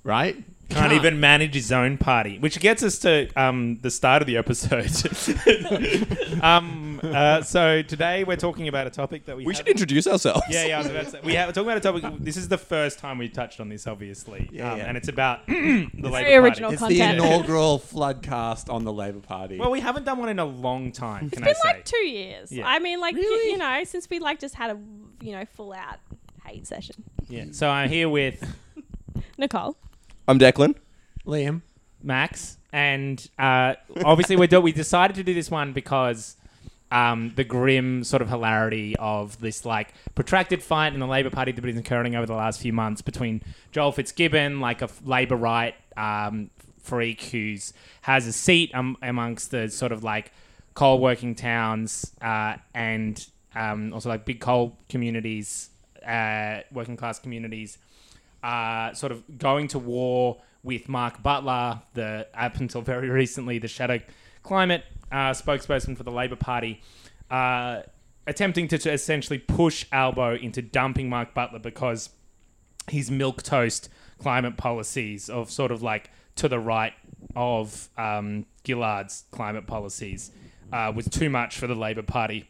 right? 0.04 0.36
Can't 0.68 0.92
even 0.92 1.18
manage 1.20 1.54
his 1.54 1.72
own 1.72 1.96
party, 1.98 2.38
which 2.38 2.60
gets 2.60 2.82
us 2.82 2.98
to 3.00 3.28
um, 3.36 3.78
the 3.82 3.90
start 3.90 4.22
of 4.22 4.26
the 4.26 4.36
episode. 4.36 4.90
um, 6.42 7.00
uh, 7.02 7.42
so 7.42 7.82
today 7.82 8.24
we're 8.24 8.36
talking 8.36 8.68
about 8.68 8.86
a 8.86 8.90
topic 8.90 9.24
that 9.26 9.36
we 9.36 9.44
We 9.44 9.54
haven't- 9.54 9.66
should 9.66 9.68
introduce 9.70 10.06
ourselves. 10.06 10.42
Yeah, 10.50 10.66
yeah. 10.66 10.74
I 10.76 10.78
was 10.78 10.86
about 10.88 11.04
to 11.04 11.10
say, 11.10 11.20
we 11.24 11.34
have, 11.34 11.48
we're 11.48 11.52
talking 11.52 11.70
about 11.70 11.78
a 11.78 12.02
topic. 12.02 12.22
This 12.22 12.36
is 12.36 12.48
the 12.48 12.58
first 12.58 12.98
time 12.98 13.18
we've 13.18 13.32
touched 13.32 13.60
on 13.60 13.68
this, 13.68 13.86
obviously, 13.86 14.48
Yeah, 14.52 14.72
um, 14.72 14.78
yeah. 14.78 14.84
and 14.86 14.96
it's 14.96 15.08
about 15.08 15.46
the 15.46 15.54
Labour 15.94 16.10
Very 16.10 16.10
Party. 16.10 16.36
original 16.36 16.70
It's 16.72 16.80
content. 16.80 17.18
the 17.18 17.24
inaugural 17.26 17.78
floodcast 17.78 18.72
on 18.72 18.84
the 18.84 18.92
Labour 18.92 19.20
Party. 19.20 19.58
Well, 19.58 19.70
we 19.70 19.80
haven't 19.80 20.04
done 20.04 20.18
one 20.18 20.28
in 20.28 20.38
a 20.38 20.44
long 20.44 20.92
time. 20.92 21.30
Can 21.30 21.42
I 21.44 21.46
been 21.46 21.54
say? 21.54 21.60
like 21.68 21.84
two 21.84 22.06
years. 22.06 22.52
Yeah. 22.52 22.66
I 22.66 22.78
mean, 22.78 23.00
like 23.00 23.14
y- 23.14 23.20
Really? 23.20 23.52
you 23.52 23.58
know, 23.58 23.84
since 23.84 24.08
we 24.10 24.18
like 24.18 24.38
just 24.38 24.54
had 24.54 24.70
a 24.70 24.78
you 25.20 25.32
know 25.32 25.44
full 25.46 25.72
out 25.72 25.96
hate 26.44 26.66
session. 26.66 26.96
yeah. 27.28 27.46
So 27.52 27.68
I'm 27.68 27.88
here 27.88 28.08
with 28.08 28.42
Nicole, 29.38 29.76
I'm 30.28 30.38
Declan. 30.38 30.74
Liam, 31.24 31.62
Max, 32.02 32.58
and 32.70 33.26
uh, 33.38 33.76
obviously 34.04 34.36
we 34.36 34.46
do, 34.46 34.60
we 34.60 34.72
decided 34.72 35.16
to 35.16 35.22
do 35.22 35.32
this 35.32 35.50
one 35.50 35.72
because 35.72 36.36
um, 36.92 37.32
the 37.34 37.44
grim 37.44 38.04
sort 38.04 38.20
of 38.20 38.28
hilarity 38.28 38.94
of 38.98 39.40
this 39.40 39.64
like 39.64 39.94
protracted 40.14 40.62
fight 40.62 40.92
in 40.92 41.00
the 41.00 41.06
Labor 41.06 41.30
Party 41.30 41.52
that 41.52 41.64
has 41.64 41.72
been 41.72 41.80
occurring 41.80 42.14
over 42.14 42.26
the 42.26 42.34
last 42.34 42.60
few 42.60 42.74
months 42.74 43.00
between 43.00 43.40
Joel 43.72 43.90
Fitzgibbon, 43.90 44.60
like 44.60 44.82
a 44.82 44.84
f- 44.84 45.00
Labor 45.02 45.36
right 45.36 45.74
um, 45.96 46.50
freak 46.78 47.22
who's 47.22 47.72
has 48.02 48.26
a 48.26 48.32
seat 48.32 48.70
um, 48.74 48.98
amongst 49.00 49.50
the 49.50 49.70
sort 49.70 49.92
of 49.92 50.04
like 50.04 50.30
coal 50.74 51.00
working 51.00 51.34
towns 51.34 52.12
uh, 52.20 52.56
and 52.74 53.26
um, 53.54 53.94
also 53.94 54.10
like 54.10 54.26
big 54.26 54.40
coal 54.40 54.76
communities, 54.90 55.70
uh, 56.06 56.60
working 56.70 56.98
class 56.98 57.18
communities 57.18 57.78
uh, 58.42 58.92
sort 58.94 59.12
of 59.12 59.38
going 59.38 59.68
to 59.68 59.78
war 59.78 60.40
with 60.62 60.88
Mark 60.88 61.22
Butler, 61.22 61.82
the 61.94 62.26
up 62.34 62.56
until 62.56 62.82
very 62.82 63.08
recently 63.22 63.58
the 63.58 63.68
shadow 63.68 64.00
climate 64.42 64.84
uh, 65.10 65.30
spokesperson 65.30 65.96
for 65.96 66.02
the 66.02 66.10
Labor 66.10 66.36
Party, 66.36 66.80
uh, 67.30 67.82
attempting 68.26 68.68
to, 68.68 68.78
to 68.78 68.92
essentially 68.92 69.38
push 69.38 69.86
Albo 69.92 70.34
into 70.34 70.62
dumping 70.62 71.08
Mark 71.08 71.34
Butler 71.34 71.58
because 71.58 72.10
his 72.90 73.10
milk 73.10 73.42
toast 73.42 73.88
climate 74.18 74.56
policies 74.56 75.28
of 75.28 75.50
sort 75.50 75.70
of 75.70 75.82
like 75.82 76.10
to 76.36 76.48
the 76.48 76.58
right 76.58 76.92
of 77.34 77.88
um, 77.96 78.46
Gillard's 78.64 79.24
climate 79.30 79.66
policies 79.66 80.30
uh, 80.72 80.92
was 80.94 81.08
too 81.08 81.30
much 81.30 81.58
for 81.58 81.66
the 81.66 81.74
Labor 81.74 82.02
Party 82.02 82.48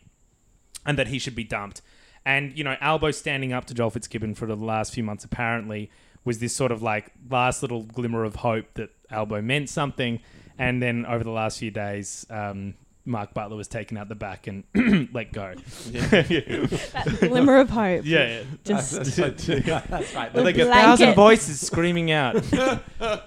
and 0.87 0.99
that 0.99 1.09
he 1.09 1.19
should 1.19 1.35
be 1.35 1.45
dumped. 1.45 1.83
And 2.25 2.57
you 2.57 2.65
know, 2.65 2.77
Albo 2.81 3.11
standing 3.11 3.53
up 3.53 3.65
to 3.67 3.75
Joel 3.75 3.91
Fitzgibbon 3.91 4.35
for 4.35 4.47
the 4.47 4.57
last 4.57 4.93
few 4.95 5.03
months 5.03 5.25
apparently 5.25 5.91
was 6.25 6.39
this 6.41 6.55
sort 6.55 6.73
of 6.73 6.83
like 6.83 7.13
last 7.31 7.63
little 7.63 7.85
glimmer 7.85 8.25
of 8.25 8.37
hope 8.37 8.75
that 8.75 8.91
Albo 9.11 9.41
meant 9.41 9.71
something. 9.71 10.21
And 10.59 10.83
then 10.83 11.07
over 11.07 11.23
the 11.23 11.31
last 11.31 11.59
few 11.59 11.71
days, 11.71 12.27
um, 12.31 12.75
Mark 13.05 13.33
Butler 13.33 13.57
was 13.57 13.69
taken 13.69 13.97
out 13.97 14.09
the 14.09 14.15
back 14.15 14.47
and 14.47 14.65
let 15.13 15.33
go. 15.33 15.55
yeah, 15.91 16.03
that 16.03 17.17
glimmer 17.21 17.59
of 17.59 17.71
hope. 17.71 18.05
yeah. 18.05 18.43
Just 18.65 18.93
that's 18.93 19.19
right. 19.19 19.37
That's 19.89 20.15
right. 20.15 20.33
The 20.33 20.43
like 20.43 20.57
a 20.57 20.65
blanket. 20.65 20.83
thousand 20.83 21.15
voices 21.15 21.61
screaming 21.61 22.11
out. 22.11 22.45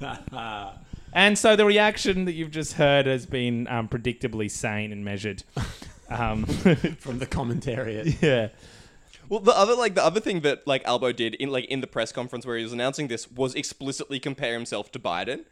and 1.12 1.36
so 1.36 1.56
the 1.56 1.64
reaction 1.64 2.24
that 2.26 2.32
you've 2.32 2.50
just 2.50 2.74
heard 2.74 3.06
has 3.06 3.26
been 3.26 3.66
um, 3.68 3.88
predictably 3.88 4.50
sane 4.50 4.92
and 4.92 5.04
measured. 5.04 5.42
Um, 6.10 6.44
From 6.98 7.18
the 7.18 7.26
commentariat. 7.26 8.20
yeah. 8.20 8.48
Well, 9.28 9.40
the 9.40 9.56
other 9.56 9.76
like 9.76 9.94
the 9.94 10.04
other 10.04 10.20
thing 10.20 10.40
that 10.40 10.66
like 10.66 10.84
Albo 10.84 11.12
did 11.12 11.34
in 11.36 11.50
like 11.50 11.66
in 11.66 11.80
the 11.80 11.86
press 11.86 12.10
conference 12.10 12.44
where 12.44 12.56
he 12.56 12.64
was 12.64 12.72
announcing 12.72 13.06
this 13.06 13.30
was 13.30 13.54
explicitly 13.54 14.18
compare 14.18 14.54
himself 14.54 14.90
to 14.92 14.98
Biden. 14.98 15.44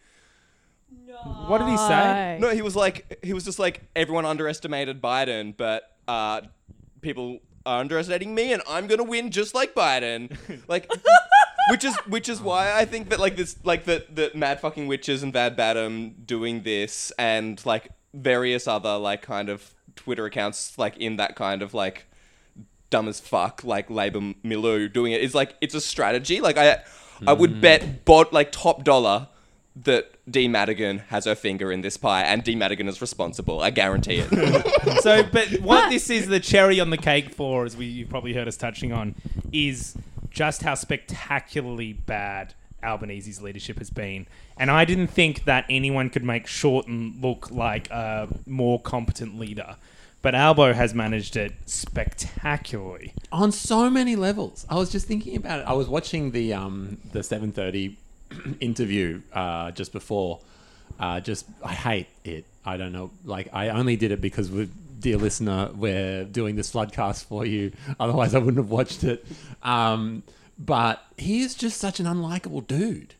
No. 1.06 1.14
What 1.46 1.58
did 1.58 1.68
he 1.68 1.76
say? 1.76 2.38
No, 2.40 2.50
he 2.50 2.62
was 2.62 2.74
like 2.74 3.20
he 3.22 3.32
was 3.32 3.44
just 3.44 3.60
like 3.60 3.82
everyone 3.94 4.24
underestimated 4.24 5.00
Biden, 5.00 5.56
but 5.56 5.96
uh, 6.08 6.40
people 7.02 7.38
are 7.64 7.80
underestimating 7.80 8.34
me, 8.34 8.52
and 8.52 8.62
I'm 8.68 8.88
gonna 8.88 9.04
win 9.04 9.30
just 9.30 9.54
like 9.54 9.74
Biden. 9.76 10.36
like 10.68 10.90
which 11.70 11.84
is 11.84 11.94
which 12.06 12.28
is 12.28 12.40
why 12.40 12.72
I 12.72 12.84
think 12.84 13.10
that 13.10 13.20
like 13.20 13.36
this 13.36 13.56
like 13.64 13.84
that 13.84 14.16
that 14.16 14.34
mad 14.34 14.60
fucking 14.60 14.88
witches 14.88 15.22
and 15.22 15.32
Van 15.32 15.54
Badham 15.54 16.16
doing 16.24 16.62
this 16.62 17.12
and 17.18 17.64
like 17.64 17.90
various 18.14 18.66
other 18.66 18.96
like 18.96 19.22
kind 19.22 19.48
of 19.48 19.74
Twitter 19.98 20.24
accounts 20.26 20.78
like 20.78 20.96
in 20.96 21.16
that 21.16 21.34
kind 21.34 21.60
of 21.60 21.74
like 21.74 22.06
dumb 22.90 23.08
as 23.08 23.18
fuck 23.20 23.62
like 23.64 23.90
Labour 23.90 24.34
milieu 24.42 24.88
doing 24.88 25.12
it 25.12 25.20
is 25.20 25.34
like 25.34 25.56
it's 25.60 25.74
a 25.74 25.80
strategy. 25.80 26.40
Like 26.40 26.56
I 26.56 26.82
I 27.26 27.32
would 27.32 27.54
hmm. 27.54 27.60
bet 27.60 28.04
bot 28.04 28.32
like 28.32 28.52
top 28.52 28.84
dollar 28.84 29.28
that 29.84 30.12
Dee 30.30 30.48
Madigan 30.48 30.98
has 31.08 31.24
her 31.24 31.34
finger 31.34 31.70
in 31.72 31.80
this 31.80 31.96
pie 31.96 32.22
and 32.22 32.42
Dee 32.44 32.54
Madigan 32.54 32.88
is 32.88 33.00
responsible. 33.00 33.60
I 33.60 33.70
guarantee 33.70 34.22
it. 34.24 35.00
so, 35.02 35.22
but 35.24 35.48
what 35.60 35.90
this 35.90 36.10
is 36.10 36.28
the 36.28 36.40
cherry 36.40 36.80
on 36.80 36.90
the 36.90 36.96
cake 36.96 37.30
for, 37.30 37.64
as 37.64 37.76
we 37.76 37.86
you've 37.86 38.08
probably 38.08 38.34
heard 38.34 38.48
us 38.48 38.56
touching 38.56 38.92
on, 38.92 39.14
is 39.52 39.96
just 40.30 40.62
how 40.62 40.74
spectacularly 40.74 41.92
bad 41.92 42.54
Albanese's 42.82 43.42
leadership 43.42 43.78
has 43.78 43.90
been. 43.90 44.26
And 44.56 44.70
I 44.70 44.84
didn't 44.84 45.08
think 45.08 45.44
that 45.44 45.64
anyone 45.68 46.10
could 46.10 46.24
make 46.24 46.46
Shorten 46.46 47.18
look 47.20 47.50
like 47.50 47.90
a 47.90 48.28
more 48.46 48.80
competent 48.80 49.38
leader. 49.38 49.76
But 50.20 50.34
Albo 50.34 50.72
has 50.72 50.94
managed 50.94 51.36
it 51.36 51.52
spectacularly. 51.66 53.12
on 53.30 53.52
so 53.52 53.88
many 53.88 54.16
levels. 54.16 54.66
I 54.68 54.74
was 54.76 54.90
just 54.90 55.06
thinking 55.06 55.36
about 55.36 55.60
it. 55.60 55.66
I 55.66 55.72
was 55.74 55.88
watching 55.88 56.32
the 56.32 56.54
um 56.54 56.98
the 57.12 57.22
seven 57.22 57.52
thirty 57.52 57.96
interview 58.60 59.20
uh, 59.32 59.70
just 59.72 59.92
before. 59.92 60.40
Uh, 60.98 61.20
just 61.20 61.46
I 61.64 61.72
hate 61.74 62.08
it. 62.24 62.44
I 62.64 62.76
don't 62.76 62.92
know. 62.92 63.10
Like 63.24 63.48
I 63.52 63.68
only 63.68 63.96
did 63.96 64.10
it 64.10 64.20
because 64.20 64.50
we, 64.50 64.68
dear 64.98 65.16
listener, 65.16 65.70
we're 65.74 66.24
doing 66.24 66.56
this 66.56 66.72
floodcast 66.72 67.24
for 67.24 67.46
you. 67.46 67.72
Otherwise, 68.00 68.34
I 68.34 68.38
wouldn't 68.38 68.56
have 68.58 68.70
watched 68.70 69.04
it. 69.04 69.24
Um, 69.62 70.24
but 70.58 71.04
he 71.16 71.42
is 71.42 71.54
just 71.54 71.78
such 71.78 72.00
an 72.00 72.06
unlikable 72.06 72.66
dude. 72.66 73.14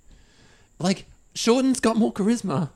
Like 0.81 1.05
Shorten's 1.35 1.79
got 1.81 1.97
more 1.97 2.13
charisma 2.13 2.71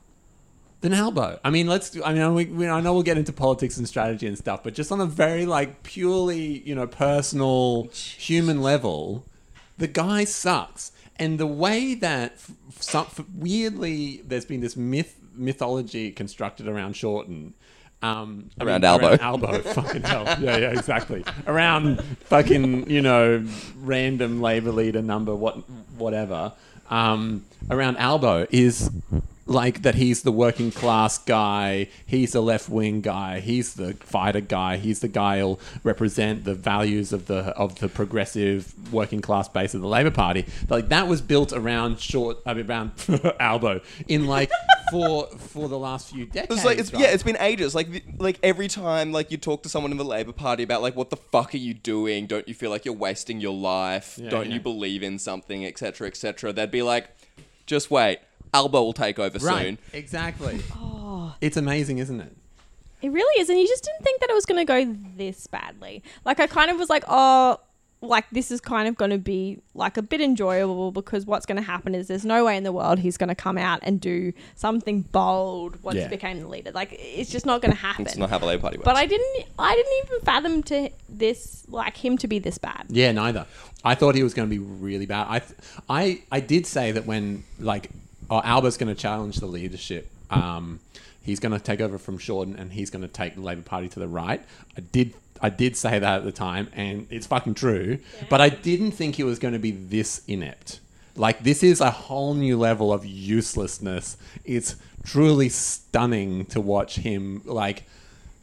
than 0.83 0.93
Albo. 0.93 1.39
I 1.43 1.49
mean, 1.49 1.65
let's. 1.65 1.97
I 2.03 2.13
mean, 2.13 2.33
we, 2.35 2.45
we, 2.45 2.67
I 2.67 2.81
know 2.81 2.93
we'll 2.93 3.03
get 3.03 3.17
into 3.17 3.31
politics 3.31 3.77
and 3.77 3.87
strategy 3.87 4.27
and 4.27 4.37
stuff, 4.37 4.63
but 4.63 4.73
just 4.73 4.91
on 4.91 4.99
a 4.99 5.05
very 5.05 5.45
like 5.45 5.81
purely, 5.81 6.59
you 6.59 6.75
know, 6.75 6.85
personal, 6.85 7.87
human 7.93 8.61
level, 8.61 9.25
the 9.77 9.87
guy 9.87 10.25
sucks. 10.25 10.91
And 11.17 11.39
the 11.39 11.47
way 11.47 11.93
that 11.95 12.37
some, 12.79 13.07
weirdly 13.33 14.23
there's 14.27 14.45
been 14.45 14.59
this 14.59 14.75
myth 14.75 15.17
mythology 15.33 16.11
constructed 16.11 16.67
around 16.67 16.95
Shorten. 16.95 17.53
Um, 18.01 18.49
I 18.59 18.65
Around 18.65 18.83
Albo. 18.83 19.17
Albo, 19.17 19.59
fucking 19.61 20.03
hell. 20.03 20.25
Yeah, 20.41 20.57
yeah, 20.57 20.71
exactly. 20.71 21.23
Around 21.47 22.03
fucking, 22.25 22.89
you 22.89 23.01
know, 23.01 23.45
random 23.77 24.41
labor 24.41 24.73
leader 24.73 25.01
number, 25.01 25.33
what, 25.33 25.55
whatever. 25.97 26.51
Um, 26.89 27.45
around 27.71 27.95
Albo 27.95 28.45
is 28.51 28.91
like 29.45 29.81
that 29.81 29.95
he's 29.95 30.23
the 30.23 30.31
working 30.31 30.71
class 30.71 31.17
guy, 31.17 31.87
he's 32.05 32.31
the 32.31 32.41
left 32.41 32.69
wing 32.69 33.01
guy, 33.01 33.39
he's 33.39 33.73
the 33.73 33.93
fighter 33.95 34.39
guy, 34.41 34.77
he's 34.77 34.99
the 35.01 35.07
guy 35.07 35.39
who'll 35.39 35.59
represent 35.83 36.43
the 36.45 36.55
values 36.55 37.11
of 37.11 37.27
the 37.27 37.39
of 37.57 37.79
the 37.79 37.89
progressive 37.89 38.73
working 38.93 39.21
class 39.21 39.47
base 39.49 39.73
of 39.73 39.81
the 39.81 39.87
Labour 39.87 40.11
Party. 40.11 40.45
Like 40.69 40.89
that 40.89 41.07
was 41.07 41.21
built 41.21 41.51
around 41.53 41.99
short, 41.99 42.37
I 42.45 42.53
mean, 42.53 42.69
around 42.69 42.91
Albo 43.39 43.81
in 44.07 44.27
like 44.27 44.49
for 44.91 45.27
for 45.37 45.67
the 45.67 45.77
last 45.77 46.09
few 46.13 46.25
decades. 46.25 46.55
It's 46.55 46.65
like 46.65 46.77
it's 46.77 46.93
right? 46.93 47.01
yeah, 47.03 47.07
it's 47.09 47.23
been 47.23 47.37
ages. 47.39 47.75
Like 47.75 47.89
the- 47.89 48.03
like 48.19 48.39
every 48.43 48.67
time 48.67 49.11
like 49.11 49.31
you 49.31 49.37
talk 49.37 49.63
to 49.63 49.69
someone 49.69 49.91
in 49.91 49.97
the 49.97 50.05
Labour 50.05 50.31
Party 50.33 50.63
about 50.63 50.81
like 50.81 50.95
what 50.95 51.09
the 51.09 51.17
fuck 51.17 51.53
are 51.53 51.57
you 51.57 51.73
doing? 51.73 52.27
Don't 52.27 52.47
you 52.47 52.53
feel 52.53 52.69
like 52.69 52.85
you're 52.85 52.93
wasting 52.93 53.41
your 53.41 53.53
life? 53.55 54.17
Yeah, 54.21 54.29
Don't 54.29 54.47
yeah. 54.47 54.53
you 54.55 54.59
believe 54.61 55.03
in 55.03 55.19
something, 55.19 55.65
etc., 55.65 56.07
etc. 56.07 56.53
They'd 56.53 56.71
be 56.71 56.81
like, 56.83 57.09
just 57.65 57.89
wait, 57.91 58.19
Albo 58.53 58.83
will 58.83 58.93
take 58.93 59.19
over 59.19 59.37
right, 59.39 59.65
soon. 59.65 59.77
exactly. 59.93 60.59
Oh. 60.75 61.35
It's 61.41 61.57
amazing, 61.57 61.99
isn't 61.99 62.19
it? 62.21 62.35
It 63.01 63.11
really 63.11 63.41
is, 63.41 63.49
and 63.49 63.59
you 63.59 63.67
just 63.67 63.83
didn't 63.83 64.03
think 64.03 64.19
that 64.21 64.29
it 64.29 64.33
was 64.33 64.45
going 64.45 64.65
to 64.65 64.65
go 64.65 64.95
this 65.15 65.45
badly. 65.47 66.01
Like 66.25 66.39
I 66.39 66.47
kind 66.47 66.71
of 66.71 66.77
was 66.77 66.89
like, 66.89 67.03
oh, 67.07 67.59
like 68.01 68.25
this 68.31 68.49
is 68.51 68.59
kind 68.59 68.87
of 68.87 68.95
going 68.97 69.11
to 69.11 69.17
be 69.17 69.59
like 69.75 69.95
a 69.97 70.01
bit 70.01 70.21
enjoyable 70.21 70.91
because 70.91 71.25
what's 71.25 71.45
going 71.45 71.55
to 71.57 71.61
happen 71.63 71.93
is 71.95 72.07
there's 72.07 72.25
no 72.25 72.43
way 72.45 72.57
in 72.57 72.63
the 72.63 72.71
world 72.71 72.99
he's 72.99 73.15
going 73.15 73.29
to 73.29 73.35
come 73.35 73.57
out 73.57 73.79
and 73.83 74.01
do 74.01 74.33
something 74.55 75.01
bold 75.03 75.81
once 75.83 75.97
Yeah. 75.97 76.03
he 76.05 76.09
became 76.09 76.39
the 76.39 76.47
leader. 76.47 76.71
Like 76.71 76.89
it's 76.99 77.29
just 77.31 77.45
not 77.45 77.61
going 77.61 77.71
to 77.73 77.77
happen. 77.77 78.05
It's 78.05 78.17
not 78.17 78.29
how 78.29 78.39
the 78.39 78.45
Labour 78.45 78.61
Party 78.61 78.77
works. 78.77 78.85
but 78.85 78.95
I 78.95 79.05
didn't, 79.05 79.45
I 79.59 79.75
didn't 79.75 79.93
even 80.05 80.19
fathom 80.25 80.63
to 80.63 80.89
this 81.07 81.63
like 81.69 81.95
him 81.95 82.17
to 82.17 82.27
be 82.27 82.39
this 82.39 82.57
bad. 82.57 82.85
Yeah, 82.89 83.11
neither. 83.11 83.45
I 83.85 83.95
thought 83.95 84.15
he 84.15 84.23
was 84.23 84.33
going 84.33 84.49
to 84.49 84.53
be 84.53 84.59
really 84.59 85.05
bad. 85.05 85.27
I, 85.29 85.39
th- 85.39 85.59
I, 85.89 86.21
I 86.31 86.39
did 86.39 86.65
say 86.65 86.91
that 86.93 87.05
when 87.05 87.43
like, 87.59 87.89
oh, 88.33 88.41
Albo's 88.43 88.77
going 88.77 88.93
to 88.93 88.99
challenge 88.99 89.37
the 89.37 89.45
leadership. 89.45 90.09
Um, 90.31 90.79
he's 91.21 91.39
going 91.39 91.51
to 91.51 91.59
take 91.59 91.81
over 91.81 91.99
from 91.99 92.17
Shorten, 92.17 92.55
and 92.55 92.73
he's 92.73 92.89
going 92.89 93.03
to 93.03 93.07
take 93.07 93.35
the 93.35 93.41
Labor 93.41 93.61
Party 93.61 93.87
to 93.89 93.99
the 93.99 94.07
right. 94.07 94.41
I 94.75 94.81
did, 94.81 95.13
I 95.39 95.49
did 95.49 95.77
say 95.77 95.99
that 95.99 96.17
at 96.17 96.23
the 96.23 96.31
time, 96.31 96.69
and 96.73 97.05
it's 97.11 97.27
fucking 97.27 97.53
true. 97.53 97.99
But 98.29 98.41
I 98.41 98.49
didn't 98.49 98.93
think 98.93 99.15
he 99.15 99.23
was 99.23 99.37
going 99.37 99.53
to 99.53 99.59
be 99.59 99.69
this 99.69 100.23
inept. 100.27 100.79
Like 101.15 101.43
this 101.43 101.61
is 101.61 101.79
a 101.79 101.91
whole 101.91 102.33
new 102.33 102.57
level 102.57 102.91
of 102.91 103.05
uselessness. 103.05 104.17
It's 104.45 104.75
truly 105.05 105.49
stunning 105.49 106.45
to 106.47 106.59
watch 106.59 106.95
him. 106.95 107.43
Like, 107.45 107.83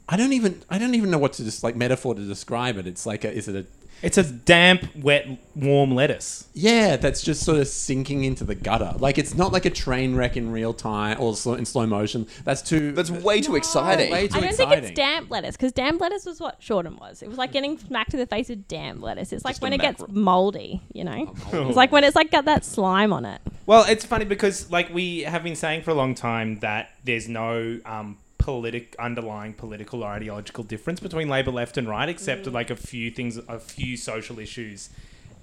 I 0.09 0.17
don't 0.17 0.33
even, 0.33 0.63
I 0.71 0.79
don't 0.79 0.95
even 0.95 1.11
know 1.11 1.19
what 1.19 1.33
to 1.35 1.45
just 1.45 1.65
like 1.65 1.75
metaphor 1.75 2.15
to 2.15 2.25
describe 2.25 2.77
it. 2.77 2.87
It's 2.87 3.07
like, 3.07 3.25
a, 3.25 3.33
is 3.33 3.49
it 3.49 3.57
a 3.57 3.67
It's 4.03 4.17
a 4.19 4.23
damp, 4.23 4.95
wet, 4.97 5.27
warm 5.55 5.95
lettuce. 5.95 6.49
yeah, 6.55 6.97
that's 6.97 7.23
just 7.23 7.43
sort 7.45 7.59
of 7.59 7.69
sinking 7.69 8.25
into 8.25 8.45
the 8.45 8.55
gutter. 8.55 8.95
Like 8.99 9.19
it's 9.19 9.35
not 9.35 9.53
like 9.53 9.67
a 9.67 9.71
train 9.71 10.15
wreck 10.15 10.37
in 10.37 10.51
real 10.53 10.73
time 10.73 11.19
or 11.21 11.37
slow, 11.37 11.55
in 11.55 11.65
slow 11.67 11.87
motion. 11.87 12.27
That's 12.45 12.63
too. 12.63 12.93
That's 12.93 13.11
way 13.11 13.41
too 13.41 13.57
exciting. 13.57 14.11
way 14.11 14.29
too 14.29 14.39
I 14.39 14.41
don't 14.41 14.49
think 14.55 14.71
exciting. 14.71 14.85
it's 14.85 14.97
damp 14.97 15.31
lettuce 15.31 15.57
because 15.57 15.73
damp 15.73 16.01
lettuce 16.01 16.25
was 16.27 16.41
what 16.41 16.57
Shorten 16.63 16.97
was. 16.97 17.23
It 17.23 17.29
was 17.29 17.39
like 17.39 17.53
getting 17.53 17.79
smacked 17.79 18.13
to 18.13 18.17
the 18.17 18.27
face 18.27 18.49
with 18.49 18.67
damp 18.69 19.03
lettuce. 19.03 19.33
It's 19.33 19.45
like 19.45 19.53
Just 19.57 19.63
when 19.63 19.73
it 19.73 19.81
gets 19.81 20.01
macro- 20.01 20.15
moldy, 20.15 20.81
you 20.93 21.05
know. 21.05 21.35
It's 21.53 21.77
like 21.77 21.93
when 21.93 22.05
it's 22.05 22.17
like 22.17 22.31
got 22.31 22.47
that 22.47 22.65
slime 22.65 23.13
on 23.13 23.25
it. 23.25 23.41
Well, 23.67 23.85
it's 23.89 24.05
funny 24.05 24.25
because 24.25 24.71
like 24.71 24.93
we 24.93 25.21
have 25.21 25.43
been 25.43 25.57
saying 25.57 25.83
for 25.83 25.91
a 25.91 25.95
long 25.95 26.15
time 26.15 26.59
that 26.61 26.91
there's 27.05 27.29
no 27.29 27.79
um, 27.85 28.17
politic 28.41 28.97
underlying 28.99 29.53
political 29.53 30.03
or 30.03 30.09
ideological 30.09 30.65
difference 30.65 30.99
between 30.99 31.29
Labor 31.29 31.51
left 31.53 31.77
and 31.77 31.89
right, 31.89 32.09
except 32.09 32.47
like 32.47 32.71
a 32.71 32.77
few 32.77 33.11
things, 33.11 33.37
a 33.37 33.59
few 33.59 33.97
social 33.97 34.39
issues, 34.39 34.89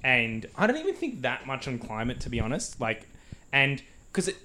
and 0.04 0.46
I 0.58 0.68
don't 0.68 0.78
even 0.78 0.96
think 0.96 1.22
that 1.22 1.46
much 1.46 1.68
on 1.68 1.80
climate, 1.80 2.20
to 2.22 2.30
be 2.30 2.40
honest. 2.40 2.82
Like, 2.82 3.08
and 3.54 3.82
because 4.12 4.28
it, 4.28 4.38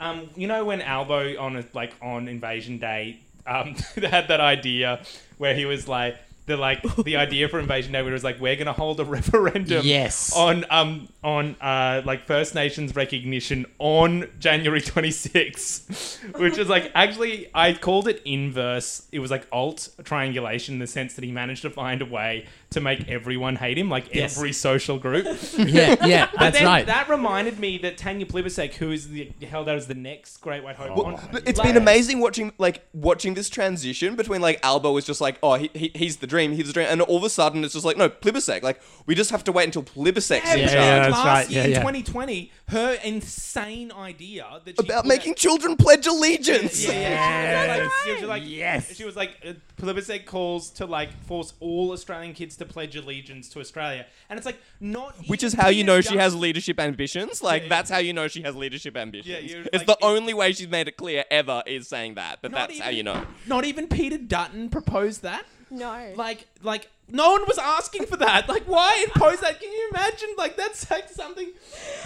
um, 0.00 0.30
you 0.36 0.46
know, 0.46 0.64
when 0.64 0.80
Albo 0.80 1.38
on 1.38 1.56
a, 1.56 1.64
like 1.74 1.92
on 2.00 2.28
Invasion 2.28 2.78
Day, 2.78 3.18
um, 3.46 3.74
had 3.96 4.28
that 4.28 4.40
idea 4.40 5.02
where 5.38 5.54
he 5.54 5.66
was 5.66 5.86
like. 5.88 6.16
The 6.46 6.56
like 6.56 6.82
the 7.04 7.16
idea 7.16 7.48
for 7.48 7.58
Invasion 7.58 7.90
Day, 7.92 8.02
where 8.02 8.10
it 8.10 8.14
was 8.14 8.22
like 8.22 8.40
we're 8.40 8.54
gonna 8.54 8.72
hold 8.72 9.00
a 9.00 9.04
referendum 9.04 9.84
Yes. 9.84 10.32
on 10.36 10.64
um 10.70 11.08
on 11.24 11.56
uh 11.60 12.02
like 12.04 12.24
First 12.26 12.54
Nations 12.54 12.94
recognition 12.94 13.66
on 13.80 14.28
January 14.38 14.80
26th, 14.80 16.38
which 16.38 16.56
is 16.58 16.68
like 16.68 16.92
actually 16.94 17.48
I 17.54 17.72
called 17.72 18.06
it 18.08 18.22
inverse. 18.24 19.06
It 19.12 19.18
was 19.18 19.30
like 19.30 19.46
alt 19.50 19.88
triangulation 20.04 20.74
in 20.74 20.78
the 20.78 20.86
sense 20.86 21.14
that 21.14 21.24
he 21.24 21.32
managed 21.32 21.62
to 21.62 21.70
find 21.70 22.00
a 22.00 22.06
way 22.06 22.46
to 22.76 22.80
make 22.80 23.08
everyone 23.08 23.56
hate 23.56 23.76
him, 23.78 23.88
like 23.90 24.14
Yes. 24.14 24.36
every 24.36 24.52
social 24.52 24.98
group. 24.98 25.24
yeah, 25.58 26.06
yeah, 26.06 26.28
But 26.32 26.38
that's 26.40 26.58
then 26.58 26.66
right. 26.66 26.86
that 26.86 27.08
reminded 27.08 27.58
me 27.58 27.78
that 27.78 27.96
Tanya 27.98 28.26
Plibersek, 28.26 28.74
who 28.74 28.92
is 28.92 29.08
the 29.08 29.32
held 29.48 29.68
out 29.68 29.76
as 29.76 29.86
the 29.86 29.94
next 29.94 30.36
Great 30.42 30.62
White 30.62 30.76
Hope, 30.76 30.96
Well, 30.96 31.06
on- 31.06 31.28
but 31.32 31.48
it's 31.48 31.58
like- 31.58 31.68
been 31.68 31.76
amazing 31.76 32.20
watching 32.20 32.52
like 32.58 32.86
watching 32.92 33.34
this 33.34 33.48
transition 33.50 34.14
between 34.14 34.40
like 34.40 34.60
Albo 34.62 34.92
was 34.92 35.04
just 35.04 35.20
like 35.20 35.38
oh 35.42 35.54
he, 35.54 35.70
he, 35.74 35.90
he's 35.94 36.18
the 36.18 36.26
dream 36.26 36.52
he's 36.52 36.66
the 36.68 36.72
dream 36.72 36.86
and 36.90 37.00
all 37.02 37.16
of 37.16 37.24
a 37.24 37.30
sudden 37.30 37.64
it's 37.64 37.72
just 37.74 37.84
like 37.84 37.96
no 37.96 38.08
Plibersek 38.08 38.62
like 38.62 38.80
we 39.06 39.14
just 39.14 39.30
have 39.30 39.42
to 39.44 39.52
wait 39.52 39.64
until 39.64 39.82
Plibersek's 39.82 40.44
Yeah, 40.44 40.52
in 40.54 40.58
because 40.60 40.72
yeah, 40.74 40.98
charge 40.98 41.02
that's 41.12 41.12
last 41.12 41.24
right. 41.26 41.50
year 41.50 41.60
Yeah, 41.62 41.64
in 41.66 41.70
yeah. 41.72 41.78
2020, 41.78 42.52
her 42.68 42.92
insane 43.04 43.92
idea 43.92 44.60
that 44.64 44.76
she 44.80 44.86
about 44.86 45.02
put 45.04 45.08
making 45.08 45.32
out- 45.32 45.36
children 45.38 45.76
pledge 45.76 46.06
allegiance. 46.06 46.84
Yeah, 46.86 46.92
yeah. 46.92 47.76
Yes. 47.76 47.92
She 48.06 48.12
was 48.12 48.22
like, 48.28 48.42
Yes. 48.44 48.94
She 48.96 49.04
was 49.04 49.16
like, 49.16 49.30
uh, 49.46 49.52
Plibersek 49.80 50.26
calls 50.26 50.70
to 50.70 50.86
like 50.86 51.10
force 51.26 51.54
all 51.60 51.92
Australian 51.92 52.34
kids 52.34 52.56
to 52.56 52.65
pledge 52.66 52.96
allegiance 52.96 53.48
to 53.50 53.60
Australia, 53.60 54.06
and 54.28 54.36
it's 54.38 54.46
like 54.46 54.58
not. 54.80 55.14
Which 55.26 55.42
is 55.42 55.54
how 55.54 55.68
you 55.68 55.84
know 55.84 56.00
she 56.00 56.16
has 56.16 56.34
leadership 56.34 56.78
ambitions. 56.80 57.42
Like 57.42 57.62
Yeah, 57.62 57.64
yeah. 57.64 57.68
that's 57.70 57.90
how 57.90 57.98
you 57.98 58.12
know 58.12 58.28
she 58.28 58.42
has 58.42 58.54
leadership 58.54 58.96
ambitions. 58.96 59.28
Yeah, 59.28 59.38
you're 59.38 59.66
it's 59.72 59.86
like- 59.86 59.86
the 59.86 59.98
only 60.04 60.34
way 60.34 60.52
she's 60.52 60.68
made 60.68 60.88
it 60.88 60.96
clear 60.96 61.24
ever 61.30 61.62
is 61.66 61.88
saying 61.88 62.14
that. 62.16 62.40
But 62.42 62.50
Not 62.50 62.68
that's 62.68 62.80
how 62.80 62.90
you 62.90 63.02
know. 63.02 63.24
Not 63.46 63.64
even 63.64 63.88
Peter 63.88 64.18
Dutton 64.18 64.68
proposed 64.68 65.22
that. 65.22 65.44
No. 65.70 66.12
Like, 66.16 66.46
like 66.62 66.88
no 67.08 67.32
one 67.32 67.44
was 67.46 67.58
asking 67.58 68.06
for 68.06 68.16
that. 68.18 68.48
Like, 68.56 68.64
why 68.64 69.04
impose 69.04 69.40
that? 69.40 69.60
Can 69.60 69.72
you 69.72 69.88
imagine? 69.90 70.28
Like, 70.38 70.56
that's 70.56 70.88
like 70.90 71.08
something. 71.08 71.48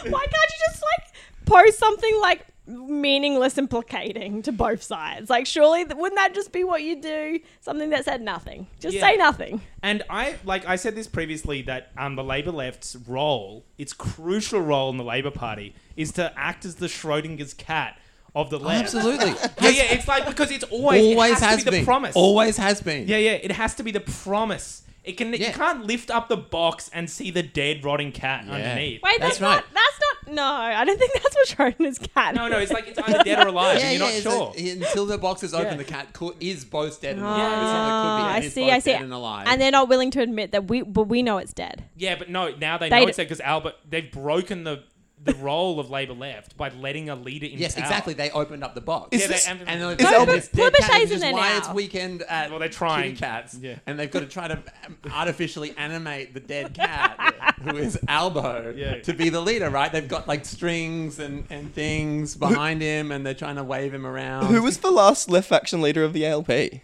Why 0.09 0.20
can't 0.27 0.33
you 0.51 0.66
just 0.70 0.83
like 0.83 1.14
post 1.46 1.79
something 1.79 2.18
like 2.20 2.46
meaningless 2.70 3.59
implicating 3.59 4.42
to 4.42 4.52
both 4.52 4.83
sides. 4.83 5.28
Like, 5.30 5.46
surely, 5.46 5.85
th- 5.85 5.96
wouldn't 5.96 6.16
that 6.18 6.35
just 6.35 6.52
be 6.52 6.64
what 6.64 6.83
you 6.83 7.00
do? 7.00 7.40
Something 7.61 7.90
that 7.90 8.04
said 8.04 8.20
nothing. 8.22 8.66
Just 8.78 8.96
Yeah. 8.96 9.02
say 9.02 9.16
nothing. 9.16 9.61
And 9.83 10.02
I 10.09 10.37
like 10.44 10.66
I 10.66 10.76
said 10.76 10.94
this 10.94 11.06
previously 11.06 11.62
that 11.62 11.90
um, 11.98 12.16
the 12.16 12.24
Labour 12.24 12.52
left's 12.52 12.96
role, 12.96 13.64
its 13.78 13.92
crucial 13.92 14.61
role 14.61 14.90
in 14.90 14.96
the 14.96 15.04
Labour 15.04 15.30
Party, 15.30 15.74
is 15.96 16.12
to 16.12 16.33
act 16.38 16.64
as 16.64 16.76
the 16.76 16.87
Schrodinger's 16.87 17.54
cat 17.54 17.98
of 18.35 18.48
the 18.50 18.59
left. 18.59 18.94
Absolutely. 18.94 19.30
Yeah, 19.61 19.70
yeah. 19.70 19.83
It's 19.92 20.06
like 20.09 20.26
because 20.26 20.50
it's 20.50 20.64
always 20.64 21.02
Always 21.02 21.33
it 21.33 21.40
has, 21.44 21.50
has 21.54 21.64
to 21.64 21.64
be 21.66 21.70
been. 21.78 21.80
the 21.80 21.85
promise. 21.87 22.14
Always 22.16 22.56
has 22.56 22.80
been. 22.80 23.09
Yeah, 23.09 23.16
yeah. 23.18 23.33
It 23.33 23.52
has 23.52 23.74
to 23.76 23.83
be 23.83 23.90
the 23.90 24.00
promise. 24.00 24.83
It 25.02 25.12
can 25.12 25.32
you 25.32 25.46
can't 25.52 25.86
lift 25.86 26.10
up 26.10 26.28
the 26.28 26.36
box 26.36 26.90
and 26.92 27.08
see 27.08 27.30
the 27.30 27.42
dead, 27.42 27.84
rotting 27.84 28.12
cat 28.12 28.42
underneath. 28.48 29.00
Wait, 29.02 29.18
that's, 29.18 29.38
That's 29.38 29.40
right. 29.40 29.54
not. 29.56 29.64
That's 29.72 30.00
not. 30.26 30.34
No, 30.34 30.44
I 30.44 30.84
don't 30.84 30.98
think 30.98 31.12
that's 31.14 31.34
what 31.34 31.48
Schrodinger's 31.78 31.98
cat. 31.98 32.34
No, 32.34 32.48
no. 32.48 32.58
It's 32.58 32.70
like 32.70 32.86
it's 32.86 32.98
either 32.98 33.22
dead 33.24 33.44
or 33.44 33.48
alive. 33.54 33.78
Yeah, 33.78 33.86
and 33.90 33.98
you're 33.98 34.08
yeah, 34.08 34.14
not 34.22 34.22
sure. 34.22 34.52
a- 34.56 34.70
until 34.70 35.06
the 35.06 35.16
box 35.18 35.42
is 35.42 35.54
open, 35.54 35.66
Yeah. 35.72 35.76
the 35.78 35.84
cat 35.84 36.12
could, 36.12 36.34
is 36.38 36.64
both 36.66 37.00
dead 37.00 37.16
and 37.16 37.24
Ah, 37.24 37.34
alive. 37.34 37.52
It's 37.52 37.72
not 37.72 38.02
could 38.02 38.40
be, 38.42 38.46
I 38.46 38.48
see. 38.50 38.70
I 38.70 38.78
see. 38.78 38.92
And 38.92 39.12
alive. 39.12 39.46
And 39.48 39.60
they're 39.60 39.70
not 39.72 39.88
willing 39.88 40.10
to 40.12 40.20
admit 40.20 40.52
that 40.52 40.68
we, 40.68 40.82
but 40.82 41.04
we 41.04 41.22
know 41.22 41.38
it's 41.38 41.54
dead. 41.54 41.84
Yeah, 41.96 42.16
but 42.16 42.28
no. 42.28 42.54
Now 42.56 42.76
they, 42.78 42.90
They 42.90 43.00
know 43.00 43.06
d- 43.06 43.08
it's 43.08 43.16
dead 43.16 43.24
because 43.24 43.40
Albert. 43.40 43.74
They've 43.88 44.10
broken 44.12 44.64
the 44.64 44.84
the 45.22 45.35
role 45.35 45.78
of 45.78 45.90
Labour 45.90 46.14
left 46.14 46.56
by 46.56 46.70
letting 46.70 47.11
a 47.11 47.14
leader 47.14 47.44
in 47.44 47.59
yes, 47.59 47.74
power. 47.74 47.85
exactly. 47.85 48.14
They 48.14 48.30
opened 48.30 48.64
up 48.64 48.74
the 48.74 48.80
box. 48.80 49.09
Is 49.12 49.20
Yeah, 49.20 49.26
this- 49.26 49.44
they, 49.44 49.50
and 49.50 49.61
and, 49.68 49.80
they're 49.80 49.88
like, 49.88 50.00
Is 50.00 50.06
"Oh, 50.06 50.20
Albert- 50.20 50.33
this 50.33 50.48
dead 50.48 50.72
Flibbershay's 50.72 50.87
cat, 50.87 50.94
in 50.94 51.00
which 51.02 51.11
is 51.12 51.20
there 51.20 51.33
why 51.35 51.48
now." 51.50 51.59
it's 51.59 51.68
weekend 51.70 52.22
at 52.22 52.48
Well, 52.50 52.59
they're 52.59 52.68
trying. 52.70 53.02
Kitty 53.11 53.16
cats, 53.18 53.59
Yeah. 53.61 53.74
and 53.87 53.98
they've 53.98 54.11
got 54.11 54.20
to 54.20 54.26
try 54.26 54.48
to 54.48 54.62
um, 54.87 54.96
artificially 55.12 55.74
animate 55.76 56.33
the 56.33 56.40
dead 56.40 56.72
cat, 56.72 57.54
who 57.62 57.76
is 57.76 57.98
Albo, 58.09 58.72
Yeah. 58.74 59.00
to 59.00 59.12
be 59.12 59.28
the 59.28 59.42
leader. 59.42 59.68
Right? 59.68 59.92
They've 59.92 60.09
got 60.09 60.26
like 60.26 60.46
strings 60.46 61.18
and, 61.18 61.44
and 61.50 61.74
things 61.74 62.35
behind 62.35 62.80
him, 62.80 63.12
and 63.12 63.26
they're 63.26 63.35
trying 63.35 63.56
to 63.56 63.64
wave 63.64 63.92
him 63.92 64.06
around. 64.06 64.46
Who 64.46 64.62
was 64.62 64.78
the 64.78 64.90
last 64.90 65.28
left 65.28 65.48
faction 65.48 65.83
leader 65.83 66.02
of 66.02 66.14
the 66.14 66.24
ALP? 66.26 66.80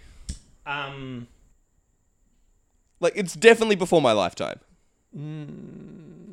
Um, 0.67 1.27
Like, 3.01 3.15
it's 3.17 3.35
definitely 3.35 3.77
before 3.77 4.03
my 4.03 4.13
lifetime. 4.13 4.61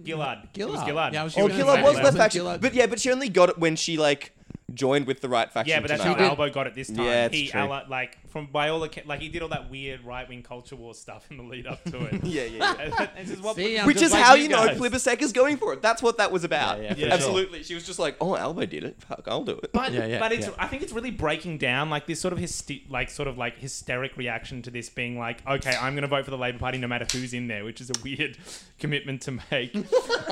Gillard. 0.05 0.39
It 0.55 0.65
was 0.65 0.73
Gillard. 0.81 0.87
Gillard. 0.87 1.13
Yeah, 1.13 1.21
I 1.21 1.23
was 1.23 1.33
Oh, 1.37 1.37
She 1.37 1.43
was 1.43 1.55
Gillard 1.57 1.81
was 1.81 1.93
Left 1.95 2.03
left 2.03 2.03
Faction. 2.03 2.17
faction, 2.17 2.41
Gillard- 2.41 2.61
but 2.61 2.73
yeah, 2.73 2.85
but 2.87 2.99
she 2.99 3.11
only 3.11 3.29
got 3.29 3.49
it 3.49 3.57
when 3.57 3.75
she 3.75 3.97
like 3.97 4.33
joined 4.73 5.07
with 5.07 5.21
the 5.21 5.29
right 5.29 5.51
faction. 5.51 5.69
Yeah, 5.71 5.79
but 5.79 5.89
that's 5.89 6.03
to 6.03 6.13
how. 6.13 6.23
Albo 6.29 6.49
got 6.49 6.67
it 6.67 6.75
this 6.75 6.87
time. 6.87 7.05
Yeah, 7.05 7.25
it's 7.25 7.35
he 7.35 7.47
true. 7.47 7.61
Ala- 7.61 7.85
like 7.89 8.17
from 8.29 8.47
by 8.47 8.69
all 8.69 8.83
acc- 8.83 9.05
like 9.05 9.19
he 9.21 9.29
did 9.29 9.41
all 9.41 9.49
that 9.49 9.69
weird 9.69 10.03
right 10.03 10.27
wing 10.27 10.43
culture 10.43 10.75
war 10.75 10.93
stuff 10.93 11.29
in 11.29 11.37
the 11.37 11.43
lead 11.43 11.67
up 11.67 11.83
to 11.85 12.05
it. 12.05 12.23
Yeah, 12.23 12.43
yeah, 12.43 12.75
yeah. 12.87 13.07
And- 13.17 13.29
and 13.29 13.43
what- 13.43 13.55
See, 13.55 13.79
Which 13.81 14.01
is 14.01 14.11
like 14.11 14.23
how 14.23 14.33
you 14.35 14.43
you 14.43 14.49
know 14.49 14.65
guys. 14.67 14.77
Plibersek 14.77 15.21
is 15.21 15.31
going 15.33 15.57
for 15.57 15.73
it. 15.73 15.81
That's 15.81 16.01
what 16.01 16.17
that 16.17 16.31
was 16.31 16.43
about. 16.43 16.81
Yeah, 16.81 16.89
yeah, 16.89 16.93
for 16.93 16.99
sure. 16.99 17.11
Absolutely. 17.11 17.63
She 17.63 17.75
was 17.75 17.85
just 17.85 17.99
like, 17.99 18.15
"Oh, 18.19 18.35
Albo 18.35 18.65
did 18.65 18.83
it. 18.83 18.99
Fuck, 19.01 19.27
I'll 19.27 19.43
do 19.43 19.59
it." 19.61 19.71
But, 19.73 19.91
Yeah, 19.93 20.05
yeah, 20.05 20.19
but 20.19 20.31
it's 20.31 20.47
yeah. 20.47 20.53
I 20.57 20.67
think 20.67 20.81
it's 20.83 20.91
really 20.93 21.11
breaking 21.11 21.57
down 21.57 21.89
like 21.89 22.07
this 22.07 22.19
sort 22.19 22.33
of 22.33 22.39
hysti- 22.39 22.89
like 22.89 23.09
sort 23.09 23.27
of 23.27 23.37
like 23.37 23.57
hysteric 23.59 24.17
reaction 24.17 24.61
to 24.63 24.71
this 24.71 24.89
being 24.89 25.17
like 25.17 25.45
okay 25.47 25.75
I'm 25.79 25.93
going 25.93 26.01
to 26.03 26.07
vote 26.07 26.25
for 26.25 26.31
the 26.31 26.37
Labor 26.37 26.57
Party 26.57 26.77
no 26.77 26.87
matter 26.87 27.05
who's 27.11 27.33
in 27.33 27.47
there 27.47 27.63
which 27.63 27.79
is 27.81 27.89
a 27.89 27.93
weird 28.03 28.37
commitment 28.79 29.21
to 29.23 29.39
make 29.51 29.75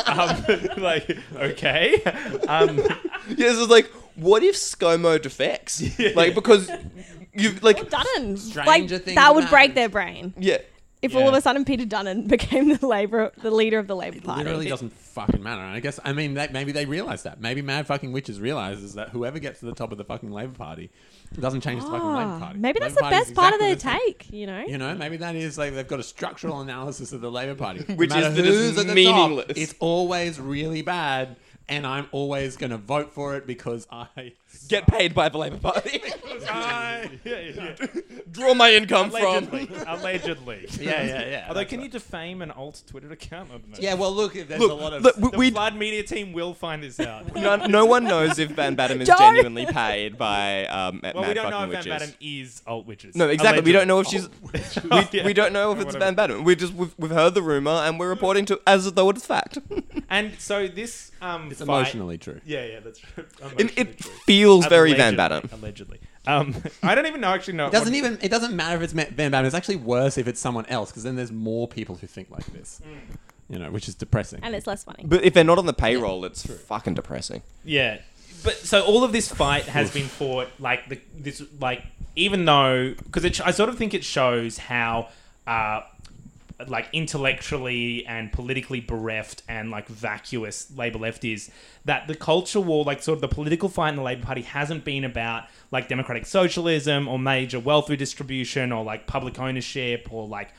um, 0.07 0.43
like 0.77 1.17
okay 1.35 2.01
um, 2.47 2.77
yeah, 2.77 3.35
this 3.37 3.57
is 3.57 3.69
like, 3.69 3.89
what 4.15 4.43
if 4.43 4.55
ScoMo 4.55 5.21
defects? 5.21 5.81
Like 6.15 6.35
because 6.35 6.69
you've 7.33 7.63
like, 7.63 7.79
Or 7.81 7.85
Dutton. 7.85 8.37
Stranger 8.37 8.95
like 8.95 9.05
things 9.05 9.15
that 9.15 9.33
would 9.33 9.43
have 9.43 9.51
break 9.51 9.61
happened. 9.71 9.77
their 9.77 9.89
brain 9.89 10.33
yeah. 10.37 10.57
if 11.01 11.15
all 11.15 11.27
of 11.27 11.33
Yeah. 11.33 11.37
a 11.37 11.41
sudden 11.41 11.65
Peter 11.65 11.85
Dutton 11.85 12.27
became 12.27 12.69
the 12.75 12.85
labor, 12.85 13.31
the 13.41 13.51
leader 13.51 13.79
of 13.79 13.87
the 13.87 13.95
Labor 13.95 14.19
Party. 14.21 14.21
It 14.21 14.25
Party. 14.25 14.43
literally 14.45 14.69
doesn't 14.69 14.93
fucking 14.93 15.41
matter. 15.43 15.61
And 15.61 15.73
I 15.75 15.79
guess 15.79 15.99
I 16.03 16.13
mean 16.13 16.35
that 16.35 16.53
maybe 16.53 16.71
they 16.71 16.85
realize 16.85 17.23
that. 17.23 17.39
Maybe 17.41 17.61
Mad 17.61 17.87
fucking 17.87 18.11
Witches 18.11 18.39
realizes 18.39 18.93
that 18.95 19.09
whoever 19.09 19.39
gets 19.39 19.59
to 19.61 19.65
the 19.65 19.73
top 19.73 19.91
of 19.91 19.97
the 19.97 20.03
fucking 20.03 20.31
Labour 20.31 20.55
Party 20.57 20.89
doesn't 21.39 21.61
change 21.61 21.81
the 21.83 21.89
fucking 21.89 22.07
Labour 22.07 22.31
Ah, 22.35 22.39
Party. 22.39 22.59
maybe 22.59 22.79
that's 22.79 22.95
Labour 22.95 23.07
the 23.09 23.11
Party's 23.15 23.27
best 23.29 23.35
part 23.35 23.53
of 23.53 23.59
their 23.59 23.71
exactly 23.73 23.99
the 23.99 24.05
same. 24.05 24.13
take. 24.29 24.33
You 24.33 24.47
know. 24.47 24.63
You 24.67 24.77
know, 24.77 24.95
maybe 24.95 25.17
that 25.17 25.35
is 25.35 25.57
like 25.57 25.73
they've 25.73 25.87
got 25.87 25.99
a 25.99 26.03
structural 26.03 26.59
analysis 26.61 27.13
of 27.13 27.21
the 27.21 27.31
Labour 27.31 27.55
Party, 27.55 27.85
No 27.89 27.95
Which 27.95 28.09
is 28.09 28.15
that 28.15 28.37
it's 28.37 28.47
who's 28.47 28.77
at 28.77 28.87
the 28.87 28.93
meaningless. 28.95 29.47
Top, 29.47 29.57
it's 29.57 29.75
always 29.79 30.39
really 30.39 30.81
bad, 30.81 31.37
and 31.71 31.87
I'm 31.87 32.07
always 32.11 32.57
going 32.57 32.71
to 32.71 32.77
vote 32.77 33.13
for 33.13 33.37
it 33.37 33.47
because 33.47 33.87
I 33.89 34.33
Get 34.67 34.87
paid 34.87 35.13
by 35.13 35.27
the 35.29 35.37
Labour 35.37 35.57
Party. 35.57 36.01
yeah, 36.41 37.07
yeah, 37.25 37.39
yeah. 37.39 37.75
Draw 38.31 38.53
my 38.53 38.71
income 38.73 39.09
allegedly 39.09 39.65
from. 39.65 39.87
allegedly 39.87 40.67
yeah 40.79 41.03
yeah 41.03 41.25
yeah. 41.29 41.45
although 41.49 41.65
can 41.65 41.81
you 41.81 41.89
defame 41.89 42.41
an 42.41 42.51
alt 42.51 42.81
Twitter 42.87 43.11
account 43.11 43.49
I 43.49 43.53
don't 43.57 43.69
know. 43.69 43.77
Yeah, 43.79 43.95
well, 43.95 44.13
look, 44.13 44.33
there's 44.33 44.59
Look, 44.61 44.71
a 44.71 44.73
lot 44.73 44.93
of 44.93 45.03
look, 45.03 45.17
we, 45.17 45.29
the 45.31 45.37
we 45.37 45.51
Flood 45.51 45.75
Media 45.75 46.03
team 46.03 46.31
will 46.31 46.53
find 46.53 46.81
this 46.81 46.99
out 47.01 47.35
no, 47.35 47.57
no 47.67 47.85
one 47.85 48.05
knows 48.05 48.39
if 48.39 48.51
Van 48.51 48.75
Badham 48.75 49.01
is 49.01 49.07
Don't. 49.09 49.17
genuinely 49.19 49.65
paid 49.65 50.17
by 50.17 50.65
um, 50.67 51.01
well 51.03 51.13
Mad 51.15 51.27
we 51.27 51.33
don't 51.33 51.49
know 51.51 51.59
fucking 51.59 51.73
if 51.73 51.83
Van 51.85 51.91
witches. 51.93 51.99
Batten 52.07 52.15
is 52.21 52.61
alt 52.65 52.85
witches 52.85 53.15
No, 53.15 53.27
exactly. 53.29 53.63
We 53.63 53.71
don't 53.73 53.87
know 53.87 53.99
if 53.99 54.07
she's. 54.07 54.29
We, 54.83 55.07
yeah. 55.11 55.25
we 55.25 55.33
don't 55.33 55.51
know 55.53 55.71
if 55.73 55.77
it's 55.79 55.85
whatever. 55.87 56.05
Van 56.05 56.15
Badham. 56.15 56.43
We 56.45 56.55
just 56.55 56.73
we've, 56.73 56.93
we've 56.97 57.11
heard 57.11 57.33
the 57.33 57.41
rumor 57.41 57.71
and 57.71 57.99
we're 57.99 58.09
reporting 58.09 58.45
to 58.45 58.59
as 58.65 58.91
though 58.93 59.09
it's 59.09 59.25
fact. 59.25 59.57
and 60.09 60.33
so 60.39 60.67
this 60.67 61.11
um 61.21 61.49
it's 61.51 61.59
fight- 61.59 61.65
emotionally 61.65 62.17
true. 62.17 62.39
yeah 62.45 62.65
yeah 62.65 62.79
that's 62.79 62.99
true 62.99 63.23
it 63.23 63.39
Emotionally 63.41 63.73
it 63.77 63.97
true. 63.99 64.11
Feels 64.41 64.65
very 64.67 64.93
Van 64.93 65.15
Badham. 65.15 65.49
Allegedly. 65.51 65.99
Um, 66.27 66.55
I 66.83 66.93
don't 66.95 67.05
even 67.07 67.21
know 67.21 67.29
actually 67.29 67.53
know. 67.55 67.67
It 67.67 67.71
doesn't 67.71 67.95
even. 67.95 68.19
It 68.21 68.29
doesn't 68.29 68.55
matter 68.55 68.75
if 68.77 68.81
it's 68.83 68.93
Ma- 68.93 69.05
Van 69.11 69.31
Badham. 69.31 69.45
It's 69.45 69.55
actually 69.55 69.77
worse 69.77 70.17
if 70.17 70.27
it's 70.27 70.39
someone 70.39 70.65
else 70.67 70.89
because 70.91 71.03
then 71.03 71.15
there's 71.15 71.31
more 71.31 71.67
people 71.67 71.95
who 71.95 72.07
think 72.07 72.29
like 72.29 72.45
this. 72.47 72.81
You 73.49 73.59
know, 73.59 73.69
which 73.71 73.87
is 73.89 73.95
depressing. 73.95 74.39
and 74.43 74.55
it's 74.55 74.65
less 74.67 74.83
funny. 74.83 75.03
But 75.05 75.23
if 75.25 75.33
they're 75.33 75.43
not 75.43 75.57
on 75.57 75.65
the 75.65 75.73
payroll, 75.73 76.23
it's 76.25 76.45
fucking 76.45 76.93
depressing. 76.93 77.41
Yeah, 77.65 77.97
but 78.43 78.53
so 78.55 78.81
all 78.85 79.03
of 79.03 79.11
this 79.11 79.27
fight 79.29 79.65
has 79.65 79.91
been 79.91 80.07
fought 80.07 80.47
like 80.59 80.87
the 80.89 80.99
this 81.17 81.43
like 81.59 81.83
even 82.15 82.45
though 82.45 82.93
because 83.03 83.25
I 83.41 83.51
sort 83.51 83.69
of 83.69 83.77
think 83.77 83.93
it 83.93 84.03
shows 84.03 84.57
how 84.57 85.09
uh 85.47 85.81
like 86.67 86.87
intellectually 86.93 88.05
and 88.05 88.31
politically 88.31 88.79
bereft 88.79 89.43
and 89.47 89.71
like 89.71 89.87
vacuous 89.87 90.71
Labour 90.75 90.99
left 90.99 91.23
is 91.23 91.49
that 91.85 92.07
the 92.07 92.15
culture 92.15 92.59
war 92.59 92.83
like 92.83 93.01
sort 93.01 93.17
of 93.17 93.21
the 93.21 93.27
political 93.27 93.69
fight 93.69 93.89
in 93.89 93.95
the 93.95 94.01
Labour 94.01 94.25
Party 94.25 94.41
hasn't 94.41 94.83
been 94.83 95.03
about 95.03 95.45
like 95.71 95.87
democratic 95.87 96.25
socialism 96.25 97.07
or 97.07 97.17
major 97.17 97.59
wealth 97.59 97.89
redistribution 97.89 98.71
or 98.71 98.83
like 98.83 99.07
public 99.07 99.39
ownership 99.39 100.07
or 100.11 100.27
like 100.27 100.53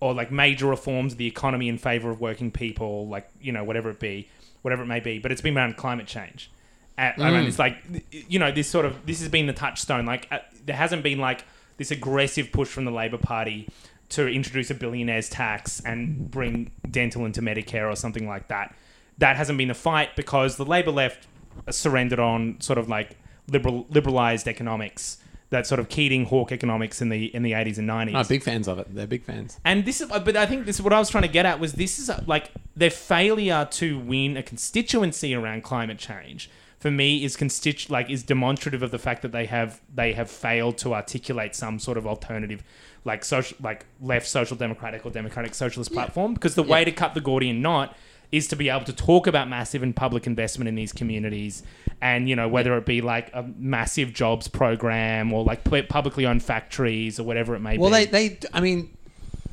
or 0.00 0.12
like 0.12 0.30
major 0.30 0.66
reforms 0.66 1.12
of 1.12 1.18
the 1.18 1.26
economy 1.26 1.68
in 1.68 1.78
favor 1.78 2.10
of 2.10 2.20
working 2.20 2.50
people, 2.50 3.08
like 3.08 3.28
you 3.40 3.52
know 3.52 3.64
whatever 3.64 3.88
it 3.88 3.98
be, 3.98 4.28
whatever 4.62 4.82
it 4.82 4.86
may 4.86 5.00
be. 5.00 5.18
But 5.18 5.32
it's 5.32 5.40
been 5.40 5.56
around 5.56 5.76
climate 5.76 6.06
change. 6.06 6.50
Uh, 6.98 7.12
I 7.16 7.30
mean, 7.30 7.46
it's 7.46 7.58
like 7.58 7.78
you 8.10 8.38
know 8.38 8.52
this 8.52 8.68
sort 8.68 8.84
of 8.84 9.06
this 9.06 9.20
has 9.20 9.28
been 9.28 9.46
the 9.46 9.52
touchstone. 9.52 10.04
Like 10.04 10.28
uh, 10.30 10.40
there 10.64 10.76
hasn't 10.76 11.02
been 11.02 11.18
like 11.18 11.44
this 11.78 11.90
aggressive 11.90 12.52
push 12.52 12.68
from 12.68 12.84
the 12.84 12.90
Labor 12.90 13.18
Party 13.18 13.68
to 14.14 14.28
introduce 14.28 14.70
a 14.70 14.74
billionaire's 14.74 15.28
tax 15.28 15.80
and 15.84 16.30
bring 16.30 16.70
dental 16.88 17.26
into 17.26 17.42
Medicare 17.42 17.90
or 17.90 17.96
something 17.96 18.28
like 18.28 18.46
that. 18.48 18.74
That 19.18 19.36
hasn't 19.36 19.58
been 19.58 19.68
the 19.68 19.74
fight 19.74 20.14
because 20.14 20.56
the 20.56 20.64
Labor 20.64 20.92
left 20.92 21.26
surrendered 21.70 22.20
on 22.20 22.60
sort 22.60 22.78
of 22.78 22.88
like 22.88 23.16
liberal 23.48 23.86
liberalized 23.90 24.46
economics. 24.46 25.18
That 25.50 25.66
sort 25.66 25.78
of 25.78 25.88
Keating 25.88 26.26
Hawke 26.26 26.52
economics 26.52 27.02
in 27.02 27.08
the 27.08 27.26
in 27.34 27.42
the 27.42 27.54
eighties 27.54 27.78
and 27.78 27.86
nineties. 27.86 28.14
No, 28.14 28.24
big 28.24 28.42
fans 28.42 28.68
of 28.68 28.78
it. 28.78 28.92
They're 28.94 29.06
big 29.06 29.24
fans. 29.24 29.58
And 29.64 29.84
this 29.84 30.00
is, 30.00 30.08
but 30.08 30.36
I 30.36 30.46
think 30.46 30.66
this 30.66 30.76
is 30.76 30.82
what 30.82 30.92
I 30.92 30.98
was 30.98 31.10
trying 31.10 31.22
to 31.22 31.28
get 31.28 31.46
at 31.46 31.60
was 31.60 31.72
this 31.74 31.98
is 31.98 32.10
like 32.26 32.50
their 32.74 32.90
failure 32.90 33.68
to 33.72 33.98
win 33.98 34.36
a 34.36 34.42
constituency 34.42 35.34
around 35.34 35.62
climate 35.62 35.98
change 35.98 36.50
for 36.84 36.90
me 36.90 37.24
is 37.24 37.34
constitu- 37.34 37.88
like 37.88 38.10
is 38.10 38.22
demonstrative 38.22 38.82
of 38.82 38.90
the 38.90 38.98
fact 38.98 39.22
that 39.22 39.32
they 39.32 39.46
have 39.46 39.80
they 39.94 40.12
have 40.12 40.30
failed 40.30 40.76
to 40.76 40.92
articulate 40.92 41.54
some 41.54 41.78
sort 41.78 41.96
of 41.96 42.06
alternative 42.06 42.62
like 43.04 43.24
social 43.24 43.56
like 43.60 43.84
left 44.00 44.26
social 44.26 44.56
democratic 44.56 45.04
or 45.04 45.10
democratic 45.10 45.54
socialist 45.54 45.92
platform 45.92 46.34
because 46.34 46.54
the 46.54 46.62
way 46.62 46.84
to 46.84 46.92
cut 46.92 47.14
the 47.14 47.20
Gordian 47.20 47.60
knot 47.60 47.94
is 48.32 48.48
to 48.48 48.56
be 48.56 48.68
able 48.68 48.84
to 48.84 48.92
talk 48.92 49.26
about 49.26 49.48
massive 49.48 49.82
and 49.82 49.94
public 49.94 50.26
investment 50.26 50.68
in 50.68 50.74
these 50.74 50.92
communities 50.92 51.62
and 52.00 52.28
you 52.28 52.34
know 52.34 52.48
whether 52.48 52.76
it 52.76 52.86
be 52.86 53.00
like 53.00 53.30
a 53.34 53.42
massive 53.58 54.12
jobs 54.12 54.48
program 54.48 55.32
or 55.32 55.44
like 55.44 55.62
publicly 55.88 56.26
owned 56.26 56.42
factories 56.42 57.20
or 57.20 57.24
whatever 57.24 57.54
it 57.54 57.60
may 57.60 57.78
Well, 57.78 57.90
be. 57.90 57.92
well 57.92 58.06
they, 58.06 58.28
they, 58.28 58.38
I 58.52 58.60
mean, 58.60 58.96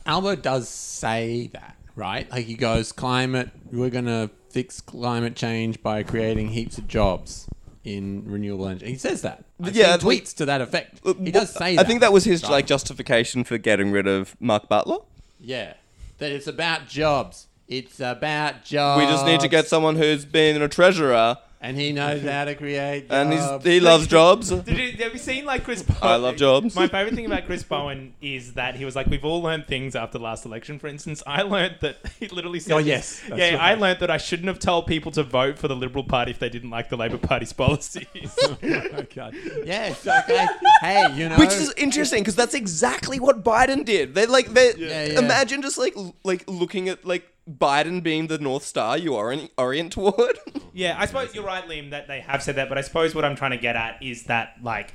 Albo 0.06 0.36
does 0.36 0.68
say 0.68 1.50
that, 1.54 1.76
right? 1.96 2.30
Like 2.32 2.46
he 2.46 2.56
goes, 2.56 2.92
climate, 2.92 3.50
we're 3.72 3.92
going 3.92 4.06
to 4.06 4.32
fix 4.50 4.82
climate 4.82 5.36
change 5.36 5.82
by 5.84 6.02
creating 6.04 6.50
heaps 6.50 6.78
of 6.80 6.88
jobs 6.88 7.48
in 7.84 8.24
renewable 8.26 8.68
energy. 8.68 8.88
He 8.88 8.96
says 8.98 9.22
that. 9.24 9.44
I've 9.62 9.76
Yeah, 9.76 9.98
tweets 9.98 10.36
to 10.36 10.46
that 10.46 10.62
effect. 10.62 11.04
Look, 11.06 11.20
He 11.20 11.32
does 11.32 11.52
say 11.54 11.74
I 11.74 11.76
that. 11.78 11.88
think 11.88 12.02
that 12.02 12.14
was 12.14 12.24
his 12.26 12.44
like 12.48 12.66
justification 12.68 13.44
for 13.44 13.58
getting 13.58 13.92
rid 13.92 14.08
of 14.08 14.36
Mark 14.40 14.70
Butler. 14.70 14.98
Yeah. 15.40 15.74
That 16.20 16.32
it's 16.32 16.48
about 16.48 16.88
jobs. 16.88 17.48
It's 17.68 18.00
about 18.00 18.64
jobs. 18.64 19.02
We 19.02 19.08
just 19.12 19.26
need 19.26 19.40
to 19.40 19.48
get 19.48 19.68
someone 19.68 19.96
who's 19.96 20.26
been 20.26 20.62
a 20.62 20.68
treasurer 20.68 21.38
and 21.62 21.78
he 21.78 21.94
knows 21.94 22.22
how 22.28 22.46
to 22.46 22.56
create. 22.56 23.06
and 23.10 23.32
jobs. 23.32 23.64
he's, 23.64 23.74
he 23.74 23.80
loves 23.80 24.08
jobs. 24.08 24.50
Did 24.50 24.68
you, 24.78 24.92
have 25.04 25.14
you 25.14 25.20
seen 25.20 25.46
like 25.46 25.64
Chris? 25.64 25.84
Bowen? 25.84 26.00
I 26.02 26.16
love 26.16 26.36
jobs. 26.36 26.76
My 26.76 26.88
favorite 26.88 27.14
thing 27.16 27.28
about 27.28 27.46
Chris 27.46 27.64
Bowen 27.64 28.14
is 28.22 28.54
that 28.54 28.76
he 28.76 28.84
was 28.84 28.96
like, 28.96 29.08
we've 29.08 29.24
all 29.24 29.42
learned 29.42 29.68
things 29.68 29.96
after 29.96 30.18
the 30.18 30.24
last 30.24 30.44
election. 30.46 30.80
For 30.80 30.88
instance, 30.88 31.22
I 31.28 31.44
learned 31.44 31.78
that 31.82 31.98
he 32.20 32.28
literally 32.28 32.60
said, 32.60 32.74
Oh, 32.74 32.80
yes, 32.80 33.22
that's 33.30 33.40
yeah, 33.40 33.58
I 33.60 33.76
learned 33.76 34.00
that 34.00 34.10
I 34.10 34.18
shouldn't 34.18 34.48
have 34.48 34.60
told 34.60 34.88
people 34.88 35.12
to 35.14 35.24
vote 35.24 35.60
for 35.60 35.68
the 35.68 35.76
Liberal 35.76 36.04
Party 36.04 36.32
if 36.32 36.40
they 36.40 36.50
didn't 36.50 36.72
like 36.72 36.90
the 36.90 36.98
Labor 36.98 37.20
Party's 37.20 37.54
policies. 37.54 38.38
oh 38.64 39.06
God. 39.16 39.36
Yes. 39.64 40.06
Okay. 40.08 40.48
hey, 40.82 41.14
you 41.16 41.30
know. 41.30 41.38
Which 41.38 41.54
is 41.54 41.72
interesting 41.78 42.22
because 42.24 42.36
that's 42.36 42.56
exactly 42.56 43.20
what 43.20 43.44
Biden 43.44 43.86
did. 43.86 44.16
They 44.16 44.26
like 44.26 44.48
they 44.54 44.74
Yeah, 44.78 45.06
yeah. 45.06 45.20
imagine 45.20 45.62
just 45.62 45.78
like 45.78 45.96
like 46.24 46.44
looking 46.50 46.90
at 46.90 47.06
like 47.06 47.28
Biden 47.60 48.02
being 48.02 48.28
the 48.28 48.38
North 48.38 48.64
Star 48.64 48.98
you 48.98 49.16
orient 49.16 49.52
orient 49.58 49.94
toward. 49.94 50.38
Yeah, 50.74 50.96
I 50.98 51.06
suppose 51.06 51.36
you're 51.36 51.44
right, 51.44 51.68
Liam, 51.68 51.90
that 51.90 52.08
they 52.08 52.22
have 52.22 52.42
said 52.42 52.56
that, 52.56 52.70
but 52.70 52.78
I 52.78 52.82
suppose 52.82 53.14
what 53.14 53.26
I'm 53.26 53.36
trying 53.36 53.52
to 53.52 53.58
get 53.58 53.76
at 53.76 54.02
is 54.02 54.24
that 54.24 54.56
like 54.64 54.94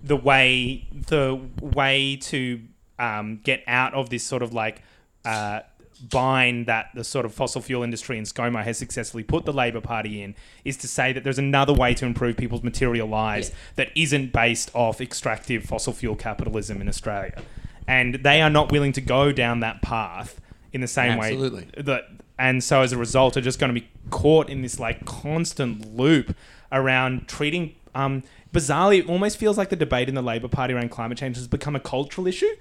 the 0.00 0.16
way 0.16 0.86
the 0.92 1.40
way 1.60 2.14
to 2.16 2.60
um, 3.00 3.40
get 3.42 3.64
out 3.66 3.92
of 3.94 4.08
this 4.08 4.22
sort 4.22 4.44
of 4.44 4.54
like 4.54 4.82
uh, 5.24 5.62
bind 6.10 6.66
that 6.66 6.90
the 6.94 7.04
sort 7.04 7.24
of 7.24 7.34
fossil 7.34 7.60
fuel 7.60 7.82
industry 7.82 8.18
and 8.18 8.26
ScoMo 8.26 8.62
has 8.62 8.78
successfully 8.78 9.22
put 9.22 9.44
the 9.44 9.52
Labor 9.52 9.80
Party 9.80 10.22
in 10.22 10.34
is 10.64 10.76
to 10.78 10.88
say 10.88 11.12
that 11.12 11.24
there's 11.24 11.38
another 11.38 11.72
way 11.72 11.94
to 11.94 12.06
improve 12.06 12.36
people's 12.36 12.62
material 12.62 13.08
lives 13.08 13.50
that 13.76 13.88
isn't 13.96 14.32
based 14.32 14.70
off 14.74 15.00
extractive 15.00 15.64
fossil 15.64 15.92
fuel 15.92 16.14
capitalism 16.14 16.80
in 16.80 16.88
Australia. 16.88 17.42
And 17.88 18.16
they 18.16 18.42
are 18.42 18.50
not 18.50 18.72
willing 18.72 18.92
to 18.92 19.00
go 19.00 19.32
down 19.32 19.60
that 19.60 19.80
path 19.80 20.40
in 20.76 20.80
the 20.80 20.86
same 20.86 21.18
Absolutely. 21.18 21.62
way 21.62 21.82
that 21.82 22.04
and 22.38 22.62
so 22.62 22.82
as 22.82 22.92
a 22.92 22.98
result 22.98 23.36
are 23.36 23.40
just 23.40 23.58
going 23.58 23.74
to 23.74 23.80
be 23.80 23.88
caught 24.10 24.48
in 24.48 24.62
this 24.62 24.78
like 24.78 25.04
constant 25.04 25.96
loop 25.96 26.36
around 26.70 27.26
treating 27.26 27.74
um 27.94 28.22
bizarrely 28.52 28.98
it 29.00 29.08
almost 29.08 29.36
feels 29.38 29.58
like 29.58 29.70
the 29.70 29.76
debate 29.76 30.08
in 30.08 30.14
the 30.14 30.22
labor 30.22 30.48
party 30.48 30.74
around 30.74 30.90
climate 30.90 31.18
change 31.18 31.36
has 31.36 31.48
become 31.48 31.74
a 31.74 31.80
cultural 31.80 32.26
issue 32.28 32.54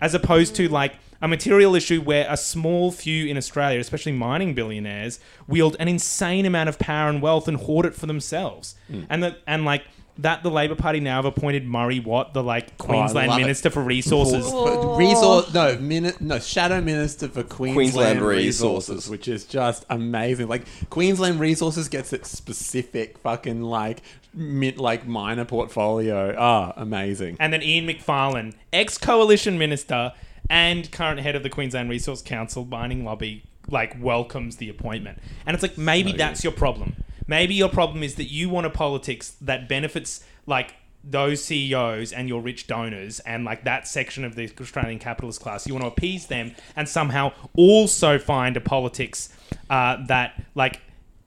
as 0.00 0.14
opposed 0.14 0.54
to 0.54 0.68
like 0.68 0.94
a 1.20 1.26
material 1.26 1.74
issue 1.74 2.00
where 2.00 2.26
a 2.28 2.36
small 2.36 2.92
few 2.92 3.26
in 3.26 3.36
australia 3.36 3.80
especially 3.80 4.12
mining 4.12 4.54
billionaires 4.54 5.18
wield 5.48 5.74
an 5.80 5.88
insane 5.88 6.46
amount 6.46 6.68
of 6.68 6.78
power 6.78 7.08
and 7.08 7.20
wealth 7.20 7.48
and 7.48 7.56
hoard 7.56 7.84
it 7.86 7.94
for 7.94 8.06
themselves. 8.06 8.74
And 9.08 9.22
that 9.24 9.38
and 9.46 9.64
like 9.64 9.82
that 10.18 10.42
the 10.42 10.50
Labor 10.50 10.74
Party 10.74 11.00
now 11.00 11.16
have 11.16 11.24
appointed 11.26 11.66
Murray 11.66 12.00
Watt, 12.00 12.32
the 12.32 12.42
like 12.42 12.78
Queensland 12.78 13.28
love 13.28 13.38
it. 13.38 13.42
Minister 13.42 13.70
for 13.70 13.82
Resources, 13.82 14.48
For 14.50 14.96
resource 14.96 15.52
no 15.52 15.76
mini, 15.78 16.12
no 16.20 16.38
shadow 16.38 16.80
minister 16.80 17.28
for 17.28 17.42
Queensland, 17.42 17.74
Queensland 17.74 18.20
resources, 18.22 18.88
Resources. 18.90 19.10
which 19.10 19.28
is 19.28 19.44
just 19.44 19.84
amazing. 19.90 20.48
Like 20.48 20.64
Queensland 20.90 21.38
Resources 21.40 21.88
gets 21.88 22.12
its 22.12 22.30
specific 22.30 23.18
fucking 23.18 23.62
like 23.62 24.02
mint 24.32 24.78
like 24.78 25.06
minor 25.06 25.44
portfolio. 25.44 26.34
Ah, 26.38 26.72
amazing. 26.76 27.36
and 27.38 27.52
then 27.52 27.62
Ian 27.62 27.86
McFarlane, 27.86 28.54
ex 28.72 28.96
coalition 28.98 29.58
minister 29.58 30.12
and 30.48 30.90
current 30.92 31.20
head 31.20 31.34
of 31.36 31.42
the 31.42 31.50
Queensland 31.50 31.90
Resource 31.90 32.22
Council 32.22 32.64
mining 32.64 33.04
lobby, 33.04 33.42
like 33.68 33.96
welcomes 34.00 34.56
the 34.56 34.68
appointment. 34.68 35.18
And 35.44 35.54
it's 35.54 35.62
like 35.62 35.76
maybe 35.76 36.12
that's 36.12 36.42
your 36.44 36.52
problem. 36.52 36.96
Maybe 37.26 37.54
your 37.54 37.68
problem 37.68 38.02
is 38.02 38.14
that 38.16 38.30
you 38.30 38.48
want 38.48 38.66
a 38.66 38.70
politics 38.70 39.36
that 39.40 39.68
benefits 39.68 40.24
like 40.46 40.74
those 41.02 41.44
CEOs 41.44 42.12
and 42.12 42.28
your 42.28 42.40
rich 42.40 42.66
donors 42.66 43.20
and 43.20 43.44
like 43.44 43.64
that 43.64 43.86
section 43.86 44.24
of 44.24 44.34
the 44.34 44.50
Australian 44.60 44.98
capitalist 44.98 45.40
class. 45.40 45.66
You 45.66 45.74
want 45.74 45.84
to 45.84 45.88
appease 45.88 46.26
them 46.26 46.54
and 46.74 46.88
somehow 46.88 47.32
also 47.54 48.18
find 48.18 48.56
a 48.56 48.60
politics 48.60 49.28
uh, 49.70 50.04
that 50.06 50.42
like 50.56 50.80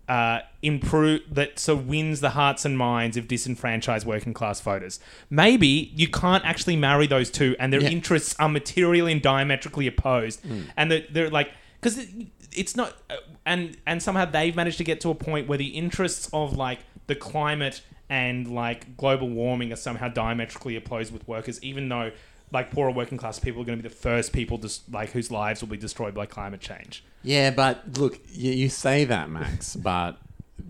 uh, 0.10 0.39
improve 0.64 1.22
that 1.32 1.60
so 1.60 1.76
wins 1.76 2.20
the 2.20 2.32
hearts 2.32 2.66
and 2.66 2.78
minds 2.78 3.16
of 3.16 3.28
disenfranchised 3.28 4.06
working 4.08 4.34
class 4.34 4.60
voters. 4.60 5.00
Maybe 5.30 5.91
you 5.95 6.08
can't 6.08 6.43
actually 6.43 6.76
marry 6.78 7.06
those 7.06 7.30
two, 7.30 7.56
and 7.60 7.72
their 7.72 7.82
Yeah. 7.82 7.89
interests 7.89 8.36
are 8.39 8.50
materially 8.50 9.12
and 9.12 9.22
diametrically 9.22 9.86
opposed, 9.86 10.41
and 10.76 10.91
they're, 10.91 11.06
they're 11.12 11.30
like 11.30 11.52
because 11.80 12.08
it's 12.52 12.76
not, 12.76 12.95
uh, 13.10 13.16
and 13.45 13.78
and 13.86 14.02
somehow 14.02 14.26
they've 14.26 14.56
managed 14.56 14.78
to 14.80 14.84
get 14.84 15.02
to 15.02 15.10
a 15.10 15.16
point 15.16 15.47
where 15.47 15.58
the 15.58 15.70
interests 15.70 16.30
of 16.34 16.56
like 16.56 16.80
the 17.08 17.16
climate 17.16 17.82
and 18.10 18.47
like 18.47 18.97
global 18.97 19.30
warming 19.30 19.72
are 19.72 19.78
somehow 19.78 20.08
diametrically 20.08 20.76
opposed 20.76 21.14
with 21.14 21.28
workers, 21.28 21.62
even 21.64 21.89
though. 21.89 22.12
Like 22.52 22.72
poorer 22.72 22.89
working 22.89 23.20
class 23.20 23.38
people 23.38 23.62
are 23.62 23.66
going 23.66 23.78
to 23.78 23.84
be 23.84 23.88
the 23.88 23.93
first 23.95 24.34
people, 24.34 24.58
just 24.58 24.91
like 24.91 25.12
whose 25.12 25.30
lives 25.30 25.62
will 25.62 25.70
be 25.70 25.78
destroyed 25.78 26.16
by 26.16 26.26
climate 26.26 26.60
change. 26.60 27.04
Yeah, 27.22 27.52
but 27.52 28.00
look, 28.00 28.20
you, 28.32 28.52
you 28.52 28.70
say 28.70 29.06
that, 29.06 29.30
Max, 29.30 29.76
but 29.76 30.18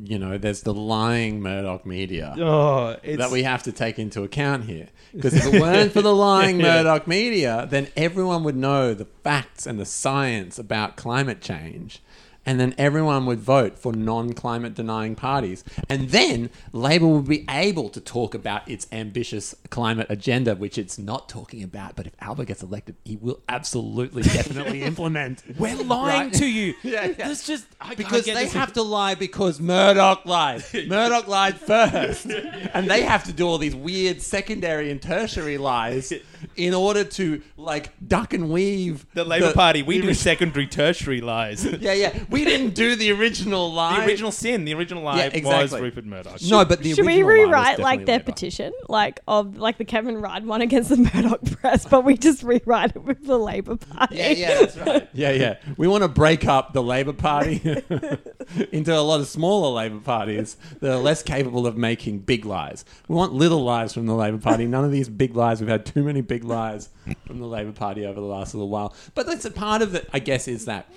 you 0.03 0.19
know, 0.19 0.37
there's 0.37 0.61
the 0.61 0.73
lying 0.73 1.41
Murdoch 1.41 1.85
media. 1.85 2.35
Oh, 2.37 2.95
it's, 3.03 3.17
that 3.17 3.31
we 3.31 3.43
have 3.43 3.63
to 3.63 3.71
take 3.71 3.99
into 3.99 4.23
account 4.23 4.65
here. 4.65 4.87
Because 5.13 5.33
if 5.33 5.53
it 5.53 5.61
weren't 5.61 5.91
for 5.91 6.01
the 6.01 6.13
lying 6.13 6.57
Murdoch 6.57 7.07
media, 7.07 7.67
then 7.69 7.87
everyone 7.95 8.43
would 8.43 8.55
know 8.55 8.93
the 8.93 9.05
facts 9.23 9.65
and 9.65 9.79
the 9.79 9.85
science 9.85 10.59
about 10.59 10.95
climate 10.95 11.41
change. 11.41 12.01
And 12.49 12.59
then 12.59 12.73
everyone 12.79 13.27
would 13.27 13.37
vote 13.41 13.77
for 13.77 13.93
non 13.93 14.33
climate 14.33 14.73
denying 14.73 15.13
parties. 15.15 15.63
And 15.87 16.09
then 16.09 16.49
Labor 16.73 17.05
would 17.07 17.27
be 17.27 17.45
able 17.47 17.89
to 17.89 18.01
talk 18.01 18.33
about 18.33 18.67
its 18.67 18.87
ambitious 18.91 19.53
climate 19.69 20.07
agenda, 20.09 20.55
which 20.55 20.79
it's 20.79 20.97
not 20.97 21.29
talking 21.29 21.61
about. 21.61 21.95
But 21.95 22.07
if 22.07 22.13
Albert 22.19 22.45
gets 22.45 22.63
elected, 22.63 22.95
he 23.05 23.17
will 23.17 23.39
absolutely, 23.47 24.23
definitely 24.39 24.81
implement. 24.81 25.43
We're 25.59 25.75
lying 25.75 26.29
Right. 26.29 26.33
to 26.33 26.45
you. 26.47 26.73
Yeah, 26.83 27.05
yeah. 27.05 27.11
That's 27.27 27.45
just 27.45 27.67
I, 27.79 27.93
Because 27.93 28.25
they 28.25 28.47
have 28.47 28.73
to 28.73 28.81
lie 28.81 29.13
because 29.13 29.59
Murdoch 29.59 30.25
lied. 30.25 30.63
Murdoch 30.87 31.27
lied 31.27 31.59
first. 31.59 32.25
And 32.73 32.89
they 32.89 33.03
have 33.03 33.25
to 33.25 33.31
do 33.33 33.45
all 33.47 33.59
these 33.59 33.75
weird 33.75 34.23
secondary 34.23 34.89
and 34.89 34.99
tertiary 34.99 35.59
lies 35.59 36.11
in 36.55 36.73
order 36.73 37.03
to 37.03 37.43
like 37.57 37.91
duck 38.07 38.33
and 38.33 38.49
weave. 38.49 39.05
the 39.13 39.23
Labor 39.23 39.53
Party. 39.53 39.83
We 39.83 39.99
the 39.99 40.07
do 40.07 40.13
secondary, 40.15 40.65
tertiary 40.65 41.21
lies. 41.21 41.63
Yeah, 41.63 41.93
yeah. 41.93 42.17
We 42.29 42.38
didn't 42.45 42.73
do 42.75 42.95
the 42.95 43.11
original 43.11 43.71
lie. 43.71 43.99
The 43.99 44.05
original 44.05 44.31
sin, 44.31 44.65
the 44.65 44.73
original 44.73 45.03
lie 45.03 45.17
Yeah, 45.17 45.25
was 45.25 45.33
exactly. 45.35 45.81
Rupert 45.81 46.05
Murdoch. 46.05 46.41
No, 46.43 46.65
but 46.65 46.81
the 46.81 46.93
Should 46.93 47.05
we 47.05 47.21
original 47.23 47.27
lie 47.27 47.33
was 47.33 47.47
rewrite 47.47 47.79
like 47.79 47.99
definitely 47.99 48.05
their 48.05 48.15
Labor. 48.19 48.23
petition, 48.31 48.73
like 48.87 49.19
of 49.27 49.57
like 49.57 49.77
the 49.77 49.85
Kevin 49.85 50.17
Rudd 50.21 50.45
one 50.45 50.61
against 50.61 50.89
the 50.89 50.97
Murdoch 50.97 51.43
press, 51.59 51.85
but 51.85 52.03
we 52.05 52.17
just 52.17 52.43
rewrite 52.43 52.95
it 52.95 53.03
with 53.03 53.25
the 53.25 53.37
Labor 53.37 53.75
Party? 53.77 54.15
Yeah, 54.17 54.29
yeah, 54.31 54.59
that's 54.59 54.77
right. 54.77 55.09
Yeah, 55.13 55.31
yeah. 55.31 55.55
We 55.77 55.87
want 55.87 56.03
to 56.03 56.07
break 56.07 56.45
up 56.45 56.73
the 56.73 56.83
Labor 56.83 57.13
Party 57.13 57.61
into 58.71 58.95
a 58.95 59.01
lot 59.01 59.19
of 59.19 59.27
smaller 59.27 59.73
Labor 59.75 59.99
parties 59.99 60.57
that 60.79 60.91
are 60.91 60.97
less 60.99 61.23
capable 61.23 61.67
of 61.67 61.77
making 61.77 62.19
big 62.19 62.45
lies. 62.45 62.85
We 63.07 63.15
want 63.15 63.33
little 63.33 63.63
lies 63.63 63.93
from 63.93 64.05
the 64.05 64.15
Labor 64.15 64.37
Party. 64.37 64.65
None 64.65 64.85
of 64.85 64.91
these 64.91 65.09
big 65.09 65.35
lies. 65.35 65.59
We've 65.61 65.69
had 65.69 65.85
too 65.85 66.03
many 66.03 66.21
big 66.21 66.43
lies 66.43 66.89
from 67.25 67.39
the 67.39 67.45
Labor 67.47 67.71
Party 67.71 68.05
over 68.05 68.19
the 68.19 68.25
last 68.25 68.53
little 68.53 68.69
while. 68.69 68.93
But 69.15 69.25
that's 69.25 69.45
a 69.45 69.51
part 69.51 69.81
of 69.81 69.95
it, 69.95 70.07
I 70.13 70.19
guess, 70.19 70.47
is 70.47 70.65
that 70.65 70.91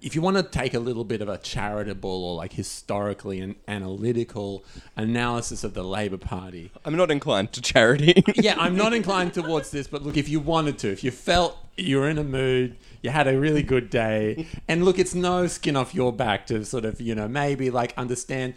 if 0.00 0.14
you 0.14 0.20
want 0.20 0.36
to 0.36 0.42
take 0.42 0.74
a 0.74 0.78
little 0.78 1.04
bit 1.04 1.20
of 1.20 1.28
a 1.28 1.38
charitable 1.38 2.24
or 2.24 2.34
like 2.36 2.52
historically 2.52 3.40
and 3.40 3.56
analytical 3.66 4.64
analysis 4.96 5.64
of 5.64 5.74
the 5.74 5.82
Labor 5.82 6.18
Party, 6.18 6.70
I'm 6.84 6.96
not 6.96 7.10
inclined 7.10 7.52
to 7.52 7.62
charity. 7.62 8.22
yeah, 8.36 8.54
I'm 8.58 8.76
not 8.76 8.92
inclined 8.92 9.34
towards 9.34 9.70
this, 9.70 9.86
but 9.86 10.02
look, 10.02 10.16
if 10.16 10.28
you 10.28 10.40
wanted 10.40 10.78
to, 10.78 10.92
if 10.92 11.02
you 11.02 11.10
felt 11.10 11.58
you 11.76 11.98
were 11.98 12.08
in 12.08 12.18
a 12.18 12.24
mood, 12.24 12.76
you 13.02 13.10
had 13.10 13.26
a 13.26 13.38
really 13.38 13.62
good 13.62 13.90
day, 13.90 14.46
and 14.68 14.84
look, 14.84 14.98
it's 14.98 15.14
no 15.14 15.46
skin 15.46 15.76
off 15.76 15.94
your 15.94 16.12
back 16.12 16.46
to 16.46 16.64
sort 16.64 16.84
of, 16.84 17.00
you 17.00 17.14
know, 17.14 17.28
maybe 17.28 17.70
like 17.70 17.92
understand 17.96 18.54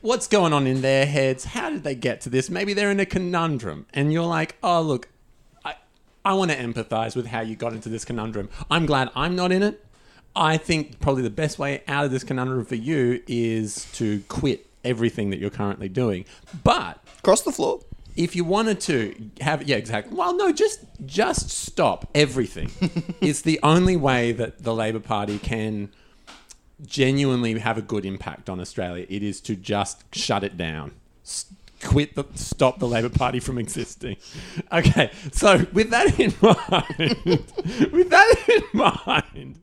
what's 0.00 0.26
going 0.26 0.52
on 0.52 0.66
in 0.66 0.82
their 0.82 1.06
heads. 1.06 1.44
How 1.44 1.70
did 1.70 1.84
they 1.84 1.94
get 1.94 2.20
to 2.22 2.30
this? 2.30 2.50
Maybe 2.50 2.74
they're 2.74 2.90
in 2.90 3.00
a 3.00 3.06
conundrum, 3.06 3.86
and 3.92 4.12
you're 4.12 4.24
like, 4.24 4.56
oh, 4.62 4.80
look, 4.82 5.08
I, 5.64 5.74
I 6.24 6.34
want 6.34 6.50
to 6.50 6.56
empathize 6.56 7.16
with 7.16 7.26
how 7.26 7.40
you 7.40 7.56
got 7.56 7.72
into 7.72 7.88
this 7.88 8.04
conundrum. 8.04 8.48
I'm 8.70 8.86
glad 8.86 9.10
I'm 9.14 9.36
not 9.36 9.52
in 9.52 9.62
it. 9.62 9.85
I 10.36 10.58
think 10.58 11.00
probably 11.00 11.22
the 11.22 11.30
best 11.30 11.58
way 11.58 11.82
out 11.88 12.04
of 12.04 12.10
this 12.10 12.22
conundrum 12.22 12.64
for 12.66 12.74
you 12.74 13.22
is 13.26 13.86
to 13.94 14.20
quit 14.28 14.66
everything 14.84 15.30
that 15.30 15.38
you're 15.40 15.50
currently 15.50 15.88
doing. 15.88 16.26
But 16.62 17.02
Cross 17.22 17.42
the 17.42 17.50
floor. 17.52 17.80
if 18.14 18.36
you 18.36 18.44
wanted 18.44 18.80
to 18.80 19.30
have 19.40 19.62
yeah 19.64 19.76
exactly 19.76 20.16
well 20.16 20.36
no 20.36 20.52
just 20.52 20.80
just 21.04 21.50
stop 21.50 22.08
everything 22.14 22.70
it's 23.20 23.40
the 23.42 23.58
only 23.62 23.96
way 23.96 24.30
that 24.32 24.62
the 24.62 24.72
labor 24.74 25.00
party 25.00 25.38
can 25.38 25.90
genuinely 26.84 27.58
have 27.58 27.76
a 27.78 27.82
good 27.82 28.04
impact 28.04 28.48
on 28.50 28.60
australia 28.60 29.06
it 29.08 29.22
is 29.22 29.40
to 29.40 29.56
just 29.56 30.04
shut 30.14 30.44
it 30.44 30.56
down 30.56 30.92
S- 31.24 31.46
quit 31.82 32.14
the 32.14 32.24
stop 32.34 32.78
the 32.78 32.88
labor 32.88 33.08
party 33.08 33.38
from 33.40 33.58
existing 33.58 34.16
okay 34.72 35.10
so 35.32 35.66
with 35.72 35.90
that 35.90 36.18
in 36.18 36.32
mind 36.42 37.42
with 37.92 38.10
that 38.10 38.44
in 38.48 38.78
mind 38.78 39.60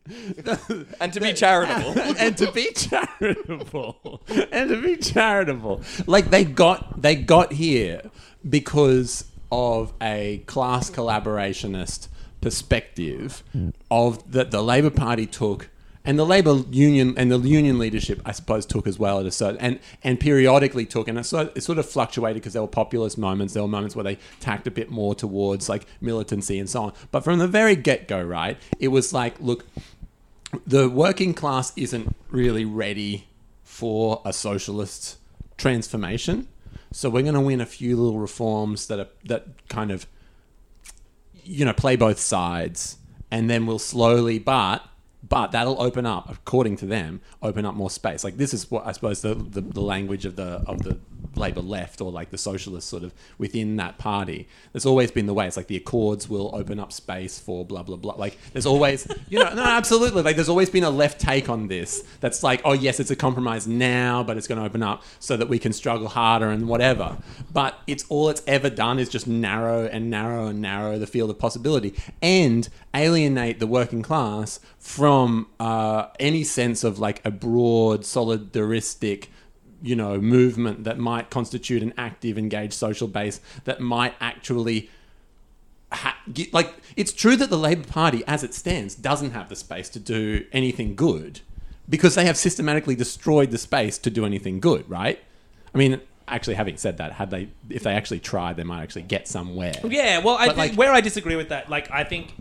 And 1.00 1.14
to 1.14 1.20
be 1.20 1.34
charitable. 1.34 2.16
and 2.20 2.38
to 2.38 2.52
be 2.52 2.72
charitable 2.74 4.22
and 4.52 4.70
to 4.70 4.82
be 4.82 4.98
charitable 4.98 5.82
like 6.08 6.30
they 6.30 6.44
got 6.44 7.02
they 7.02 7.16
got 7.16 7.54
here 7.54 8.02
because 8.48 9.26
of 9.52 9.94
a 10.02 10.44
class 10.46 10.90
collaborationist 10.90 12.08
perspective 12.42 13.44
of 13.90 14.32
that 14.32 14.52
the 14.52 14.62
labor 14.62 14.90
party 14.90 15.26
took 15.26 15.70
and 16.06 16.20
the 16.20 16.26
Labor 16.26 16.64
union 16.70 17.14
and 17.18 17.32
the 17.32 17.40
union 17.40 17.80
leadership, 17.80 18.22
I 18.26 18.34
suppose, 18.34 18.66
took 18.66 18.88
as 18.88 19.00
well 19.00 19.20
at 19.20 19.26
a 19.26 19.32
certain 19.32 19.58
and 19.60 19.80
and 20.04 20.20
periodically 20.20 20.86
took, 20.86 21.08
and 21.08 21.18
it 21.18 21.24
sort 21.24 21.56
it 21.56 21.62
sort 21.62 21.78
of 21.78 21.90
fluctuated 21.90 22.42
because 22.42 22.54
there 22.54 22.62
were 22.62 22.68
populist 22.68 23.18
moments, 23.18 23.54
there 23.54 23.64
were 23.64 23.70
moments 23.70 23.96
where 23.96 24.04
they 24.04 24.18
tacked 24.40 24.68
a 24.68 24.72
bit 24.72 24.92
more 24.92 25.16
towards 25.16 25.70
like 25.70 25.86
militancy 26.02 26.60
and 26.60 26.70
so 26.70 26.84
on. 26.84 26.94
But 27.12 27.24
from 27.24 27.40
the 27.40 27.48
very 27.48 27.76
get 27.76 28.08
go, 28.08 28.22
right, 28.22 28.58
it 28.80 28.90
was 28.90 29.14
like, 29.14 29.40
look, 29.40 29.66
the 30.68 30.90
working 30.90 31.34
class 31.34 31.72
isn't 31.78 32.16
really 32.30 32.66
ready 32.66 33.28
for 33.64 34.22
a 34.26 34.34
socialist 34.34 35.18
transformation. 35.58 36.48
So 36.92 37.10
we're 37.10 37.24
going 37.24 37.34
to 37.34 37.40
win 37.40 37.62
a 37.62 37.66
few 37.66 37.96
little 37.96 38.20
reforms 38.20 38.88
that 38.88 39.00
are 39.00 39.08
that 39.26 39.68
kind 39.70 39.90
of 39.90 40.06
you 41.44 41.64
know 41.64 41.74
play 41.74 41.96
both 41.96 42.20
sides, 42.20 42.98
and 43.32 43.50
then 43.50 43.66
we'll 43.66 43.80
slowly, 43.80 44.38
but 44.38 44.86
but 45.28 45.52
that'll 45.52 45.82
open 45.82 46.06
up, 46.06 46.30
according 46.30 46.78
to 46.78 46.86
them, 46.86 47.22
open 47.42 47.66
up 47.66 47.76
more 47.76 47.90
space. 47.90 48.24
Like 48.24 48.38
this 48.38 48.54
is 48.54 48.70
what 48.70 48.86
I 48.86 48.92
suppose 48.92 49.22
the, 49.22 49.36
the, 49.36 49.62
the 49.62 49.82
language 49.82 50.26
of 50.26 50.36
the 50.36 50.64
of 50.68 50.84
the 50.84 50.98
Labour 51.36 51.62
left 51.62 52.02
or 52.02 52.12
like 52.12 52.30
the 52.30 52.38
socialists 52.38 52.90
sort 52.90 53.04
of 53.04 53.14
within 53.38 53.76
that 53.78 53.98
party. 53.98 54.48
There's 54.72 54.86
always 54.86 55.12
been 55.12 55.26
the 55.26 55.34
way. 55.34 55.48
It's 55.48 55.58
like 55.58 55.68
the 55.68 55.78
Accords 55.78 56.30
will 56.30 56.52
open 56.54 56.80
up 56.80 56.92
space 56.92 57.40
for 57.40 57.66
blah 57.66 57.84
blah 57.84 57.98
blah. 57.98 58.16
Like 58.16 58.38
there's 58.54 58.66
always 58.66 59.08
you 59.30 59.40
know 59.40 59.54
no 59.54 59.64
absolutely 59.64 60.22
like 60.22 60.36
there's 60.36 60.50
always 60.50 60.70
been 60.70 60.84
a 60.84 60.90
left 60.90 61.20
take 61.20 61.50
on 61.50 61.68
this. 61.68 62.04
That's 62.20 62.44
like 62.44 62.62
oh 62.66 62.74
yes 62.74 63.00
it's 63.00 63.12
a 63.12 63.16
compromise 63.16 63.68
now, 63.68 64.24
but 64.24 64.38
it's 64.38 64.48
going 64.48 64.60
to 64.60 64.66
open 64.66 64.84
up 64.84 65.04
so 65.20 65.38
that 65.38 65.50
we 65.50 65.60
can 65.60 65.74
struggle 65.74 66.08
harder 66.08 66.50
and 66.50 66.68
whatever. 66.68 67.18
But 67.52 67.80
it's 67.88 68.06
all 68.10 68.30
it's 68.30 68.44
ever 68.48 68.70
done 68.70 69.00
is 69.00 69.10
just 69.10 69.28
narrow 69.28 69.86
and 69.86 70.10
narrow 70.10 70.48
and 70.48 70.62
narrow 70.62 70.98
the 71.00 71.08
field 71.08 71.30
of 71.30 71.40
possibility 71.40 71.94
and 72.22 72.70
alienate 72.94 73.60
the 73.60 73.68
working 73.68 74.02
class 74.02 74.60
from 74.78 75.48
uh, 75.60 76.08
any 76.20 76.44
sense 76.44 76.84
of 76.84 77.00
like 77.00 77.22
a 77.26 77.32
broad 77.32 78.02
solidaristic 78.02 79.28
you 79.84 79.96
know 79.96 80.20
movement 80.20 80.86
that 80.86 80.98
might 80.98 81.30
constitute 81.30 81.84
an 81.84 81.94
active 81.98 82.38
engaged 82.38 82.74
social 82.74 83.08
base 83.08 83.40
that 83.66 83.80
might 83.82 84.14
actually 84.22 84.90
ha- 85.92 86.18
get, 86.34 86.54
like 86.54 86.74
it's 86.96 87.12
true 87.12 87.36
that 87.36 87.50
the 87.50 87.58
labor 87.58 87.88
party 87.88 88.24
as 88.26 88.44
it 88.44 88.54
stands 88.54 88.96
doesn't 88.96 89.32
have 89.32 89.50
the 89.50 89.56
space 89.56 89.90
to 89.90 90.00
do 90.00 90.46
anything 90.52 90.96
good 90.96 91.42
because 91.90 92.16
they 92.16 92.26
have 92.26 92.38
systematically 92.38 92.96
destroyed 92.96 93.52
the 93.52 93.58
space 93.58 93.98
to 93.98 94.10
do 94.10 94.26
anything 94.26 94.60
good 94.60 94.90
right 94.90 95.20
i 95.76 95.78
mean 95.78 96.00
actually 96.30 96.56
having 96.56 96.78
said 96.78 96.98
that 96.98 97.12
had 97.12 97.30
they 97.30 97.50
if 97.70 97.84
they 97.84 97.92
actually 97.94 98.20
tried 98.20 98.56
they 98.56 98.64
might 98.64 98.82
actually 98.82 99.02
get 99.02 99.28
somewhere 99.28 99.74
Yeah, 99.84 100.20
well, 100.20 100.36
I 100.38 100.48
But, 100.48 100.56
think 100.56 100.70
like- 100.72 100.78
where 100.80 100.94
I 100.94 101.02
disagree 101.02 101.36
with 101.36 101.50
that, 101.50 101.70
like 101.70 101.92
I 101.92 102.06
think, 102.06 102.34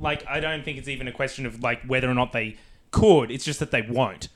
like 0.00 0.26
I 0.26 0.40
don't 0.40 0.64
think 0.64 0.78
it's 0.78 0.88
even 0.88 1.06
a 1.06 1.12
question 1.12 1.44
of 1.44 1.62
like 1.62 1.82
whether 1.82 2.08
or 2.10 2.14
not 2.14 2.32
they 2.32 2.56
could. 2.90 3.30
It's 3.30 3.44
just 3.44 3.60
that 3.60 3.70
they 3.70 3.82
won't. 3.82 4.28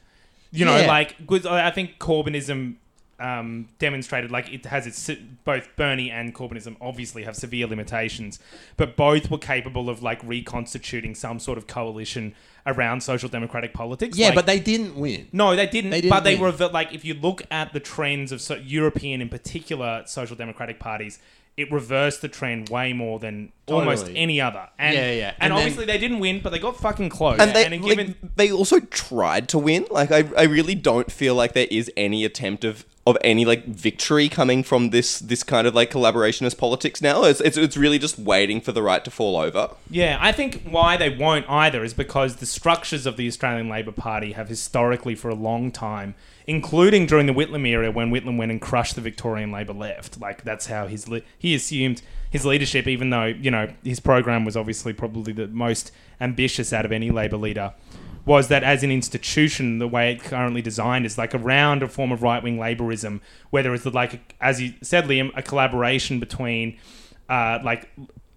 You 0.53 0.65
know, 0.65 0.77
Yeah. 0.77 0.87
like 0.87 1.17
I 1.47 1.71
think 1.71 1.99
Corbynism 1.99 2.77
um, 3.21 3.69
demonstrated 3.79 4.31
like 4.33 4.53
it 4.53 4.67
has 4.67 4.85
its 4.87 5.09
both 5.45 5.69
Bernie 5.77 6.11
and 6.11 6.35
Corbynism 6.35 6.77
obviously 6.81 7.23
have 7.23 7.37
severe 7.37 7.67
limitations, 7.69 8.39
but 8.77 8.97
both 8.97 9.31
were 9.31 9.39
capable 9.39 9.89
of 9.89 10.03
like 10.03 10.21
reconstituting 10.25 11.15
some 11.15 11.39
sort 11.39 11.57
of 11.57 11.67
coalition 11.69 12.35
around 12.67 13.01
social 13.03 13.29
democratic 13.29 13.73
politics. 13.73 14.19
yeah 14.19 14.27
Like- 14.27 14.35
but 14.37 14.47
they 14.47 14.59
didn't 14.61 14.97
win 14.97 15.29
no, 15.33 15.55
they 15.57 15.67
didn't. 15.67 15.91
They 15.91 16.01
didn't 16.01 16.11
but 16.11 16.25
they 16.25 16.35
win. 16.37 16.57
were 16.59 16.69
like, 16.69 16.93
if 16.93 17.05
you 17.05 17.15
look 17.15 17.43
at 17.51 17.73
the 17.73 17.81
trends 17.81 18.33
of 18.33 18.41
so, 18.41 18.57
European, 18.57 19.21
in 19.21 19.29
particular, 19.29 20.03
social 20.07 20.37
democratic 20.37 20.79
parties, 20.81 21.19
it 21.57 21.71
reversed 21.71 22.23
the 22.23 22.29
trend 22.29 22.69
way 22.71 22.93
more 22.93 23.19
than 23.19 23.53
almost 23.69 24.11
any 24.15 24.41
other. 24.41 24.69
And, 24.79 24.95
Yeah, 24.95 25.13
yeah. 25.13 25.29
And, 25.29 25.35
And 25.41 25.53
then- 25.53 25.59
obviously, 25.59 25.85
they 25.85 25.99
didn't 25.99 26.19
win, 26.21 26.41
but 26.43 26.51
they 26.51 26.59
got 26.59 26.77
fucking 26.79 27.11
close. 27.11 27.39
And 27.39 27.55
they, 27.55 27.67
and 27.67 27.85
like, 27.85 28.37
they 28.37 28.51
also 28.51 28.81
tried 28.81 29.49
to 29.51 29.59
win. 29.59 29.87
Like 29.91 30.11
I, 30.11 30.25
I 30.37 30.45
really 30.45 30.75
don't 30.75 31.13
feel 31.13 31.35
like 31.35 31.53
there 31.53 31.69
is 31.71 31.91
any 31.97 32.25
attempt 32.25 32.65
of 32.65 32.85
of 33.05 33.19
any 33.25 33.45
like 33.45 33.67
victory 33.67 34.29
coming 34.29 34.63
from 34.63 34.91
this 34.91 35.19
this 35.19 35.43
kind 35.43 35.67
of 35.67 35.75
like 35.75 35.91
collaborationist 35.91 36.57
politics 36.57 37.03
now. 37.03 37.25
It's 37.25 37.41
it's, 37.41 37.57
it's 37.57 37.77
really 37.77 37.99
just 37.99 38.17
waiting 38.19 38.61
for 38.61 38.71
the 38.73 38.81
right 38.83 39.05
to 39.05 39.11
fall 39.11 39.37
over. 39.37 39.71
yeah, 39.91 40.19
I 40.21 40.31
think 40.33 40.63
why 40.63 40.97
they 40.97 41.11
won't 41.11 41.45
either 41.51 41.83
is 41.85 41.95
because 41.95 42.37
the 42.37 42.47
structures 42.47 43.05
of 43.05 43.17
the 43.17 43.27
Australian 43.27 43.69
Labor 43.69 43.93
Party 43.93 44.33
have 44.33 44.49
historically, 44.49 45.15
for 45.17 45.29
a 45.29 45.35
long 45.35 45.73
time, 45.73 46.15
including 46.47 47.07
during 47.07 47.27
the 47.27 47.33
Whitlam 47.33 47.67
era, 47.67 47.91
when 47.91 48.11
Whitlam 48.11 48.37
went 48.37 48.51
and 48.51 48.61
crushed 48.61 48.95
the 48.95 49.01
Victorian 49.01 49.53
Labor 49.53 49.73
left. 49.73 50.21
Like 50.21 50.43
that's 50.43 50.67
how 50.67 50.87
his 50.87 51.09
le- 51.09 51.23
he 51.39 51.55
assumed 51.55 52.03
his 52.31 52.45
leadership, 52.45 52.87
even 52.87 53.11
though 53.11 53.27
you 53.27 53.51
know 53.51 53.73
his 53.85 54.01
program 54.01 54.45
was 54.45 54.57
obviously 54.57 54.93
probably 54.93 55.33
the 55.33 55.49
most 55.49 55.93
ambitious 56.21 56.73
out 56.73 56.85
of 56.85 56.93
any 56.93 57.11
Labor 57.11 57.37
leader. 57.37 57.75
Was 58.25 58.47
that 58.49 58.63
as 58.63 58.85
an 58.85 58.93
institution, 58.93 59.79
the 59.79 59.89
way 59.89 60.13
it's 60.13 60.29
currently 60.29 60.63
designed 60.63 61.07
is 61.07 61.19
like 61.19 61.35
around 61.35 61.83
a 61.83 61.89
form 61.89 62.13
of 62.13 62.23
right 62.23 62.41
wing 62.43 62.57
laborism, 62.57 63.21
where 63.51 63.65
there 63.65 63.75
is 63.75 63.85
like, 63.85 64.37
as 64.41 64.61
you 64.61 64.75
said, 64.81 65.07
Liam, 65.07 65.33
a 65.37 65.43
collaboration 65.43 66.21
between 66.21 66.79
uh, 67.29 67.59
like 67.65 67.91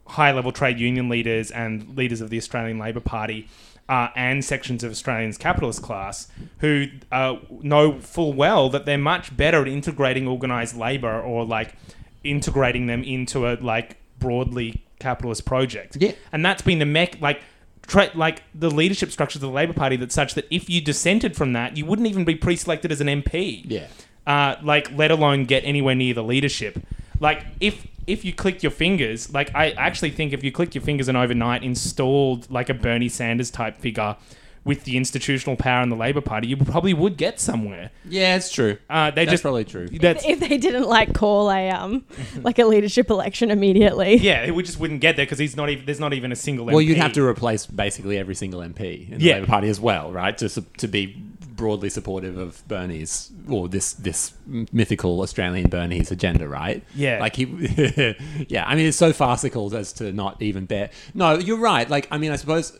high 0.07 0.31
level 0.31 0.51
trade 0.51 0.79
union 0.79 1.07
leaders 1.07 1.51
and 1.51 1.95
leaders 1.95 2.21
of 2.21 2.29
the 2.29 2.37
Australian 2.37 2.79
Labor 2.79 2.99
Party 2.99 3.47
uh, 3.87 4.09
and 4.15 4.43
sections 4.43 4.83
of 4.83 4.91
Australians' 4.91 5.37
capitalist 5.37 5.81
class 5.81 6.27
who 6.59 6.87
uh, 7.11 7.35
know 7.61 7.99
full 7.99 8.33
well 8.33 8.69
that 8.69 8.85
they're 8.85 8.97
much 8.97 9.35
better 9.35 9.61
at 9.61 9.67
integrating 9.67 10.27
organised 10.27 10.75
labour 10.75 11.21
or 11.21 11.45
like 11.45 11.75
integrating 12.23 12.87
them 12.87 13.03
into 13.03 13.47
a 13.47 13.55
like 13.61 13.97
broadly 14.19 14.83
capitalist 14.99 15.45
project. 15.45 15.97
Yeah. 15.99 16.13
and 16.31 16.45
that's 16.45 16.61
been 16.61 16.79
the 16.79 16.85
mech 16.85 17.19
like. 17.21 17.41
Tra- 17.87 18.09
like 18.15 18.41
the 18.55 18.71
leadership 18.71 19.11
structures 19.11 19.43
of 19.43 19.49
the 19.49 19.53
Labor 19.53 19.73
Party, 19.73 19.95
that's 19.95 20.15
such 20.15 20.33
that 20.33 20.47
if 20.49 20.71
you 20.71 20.81
dissented 20.81 21.35
from 21.35 21.53
that, 21.53 21.77
you 21.77 21.85
wouldn't 21.85 22.07
even 22.07 22.25
be 22.25 22.33
pre-selected 22.33 22.91
as 22.91 22.99
an 22.99 23.05
MP 23.05 23.61
yeah 23.63 23.85
uh, 24.27 24.55
like 24.63 24.91
let 24.91 25.11
alone 25.11 25.45
get 25.45 25.63
anywhere 25.65 25.95
near 25.95 26.13
the 26.13 26.23
leadership. 26.23 26.79
Like 27.19 27.45
if 27.59 27.87
if 28.07 28.23
you 28.25 28.33
clicked 28.33 28.61
your 28.63 28.71
fingers, 28.71 29.33
like 29.33 29.49
I 29.55 29.71
actually 29.71 30.11
think 30.11 30.33
if 30.33 30.43
you 30.43 30.51
clicked 30.51 30.75
your 30.75 30.83
fingers 30.83 31.07
and 31.07 31.17
overnight 31.17 31.63
installed 31.63 32.49
like 32.51 32.69
a 32.69 32.73
Bernie 32.73 33.09
Sanders 33.09 33.49
type 33.51 33.77
figure 33.77 34.15
with 34.63 34.83
the 34.85 34.97
institutional 34.97 35.55
power 35.55 35.83
in 35.83 35.89
the 35.89 35.95
Labor 35.95 36.21
Party, 36.21 36.47
you 36.47 36.57
probably 36.57 36.91
would 36.91 37.17
get 37.17 37.39
somewhere. 37.39 37.91
yeah 38.09 38.35
it's 38.35 38.51
true 38.51 38.77
Uh, 38.89 39.11
they 39.11 39.23
that's 39.25 39.33
just 39.33 39.43
probably 39.43 39.63
true 39.63 39.87
that's 39.89 40.25
if 40.25 40.39
they 40.39 40.57
didn't 40.57 40.87
like 40.87 41.13
call 41.13 41.51
a 41.51 41.69
um 41.69 42.03
like 42.41 42.57
a 42.57 42.65
leadership 42.65 43.11
election 43.11 43.51
immediately. 43.51 44.15
yeah, 44.29 44.49
we 44.49 44.63
just 44.63 44.79
wouldn't 44.79 45.01
get 45.01 45.15
there 45.17 45.25
because 45.25 45.37
he's 45.37 45.55
not 45.55 45.69
even 45.69 45.85
there's 45.85 45.99
not 45.99 46.13
even 46.13 46.31
a 46.31 46.35
single. 46.35 46.65
Well, 46.65 46.77
MP. 46.77 46.85
you'd 46.87 46.97
have 46.97 47.13
to 47.13 47.23
replace 47.23 47.67
basically 47.67 48.17
every 48.17 48.33
single 48.33 48.61
MP 48.61 49.07
in 49.11 49.19
the 49.19 49.25
Yeah. 49.25 49.33
Labor 49.35 49.47
Party 49.47 49.69
as 49.69 49.79
well, 49.79 50.11
right? 50.11 50.35
To 50.39 50.49
to 50.49 50.87
be 50.87 51.15
broadly 51.55 51.89
supportive 51.89 52.37
of 52.37 52.67
Bernie's 52.67 53.31
or 53.49 53.67
this 53.67 53.93
this 53.93 54.33
mythical 54.45 55.21
Australian 55.21 55.69
Bernie's 55.69 56.11
agenda, 56.11 56.47
right? 56.47 56.83
Yeah. 56.93 57.19
Like 57.19 57.35
he, 57.35 57.45
yeah. 58.47 58.65
I 58.67 58.75
mean, 58.75 58.87
it's 58.87 58.97
so 58.97 59.13
farcical 59.13 59.75
as 59.75 59.93
to 59.93 60.11
not 60.11 60.41
even 60.41 60.65
bear. 60.65 60.89
No, 61.13 61.37
you're 61.37 61.59
right. 61.59 61.89
Like, 61.89 62.07
I 62.11 62.17
mean, 62.17 62.31
I 62.31 62.35
suppose, 62.35 62.77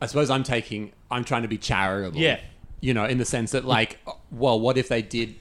I 0.00 0.06
suppose 0.06 0.30
I'm 0.30 0.42
taking, 0.42 0.92
I'm 1.10 1.24
trying 1.24 1.42
to 1.42 1.48
be 1.48 1.58
charitable. 1.58 2.18
Yeah. 2.18 2.40
You 2.80 2.94
know, 2.94 3.04
in 3.04 3.18
the 3.18 3.26
sense 3.26 3.50
that, 3.50 3.66
like, 3.66 3.98
well, 4.30 4.58
what 4.58 4.78
if 4.78 4.88
they 4.88 5.02
did 5.02 5.34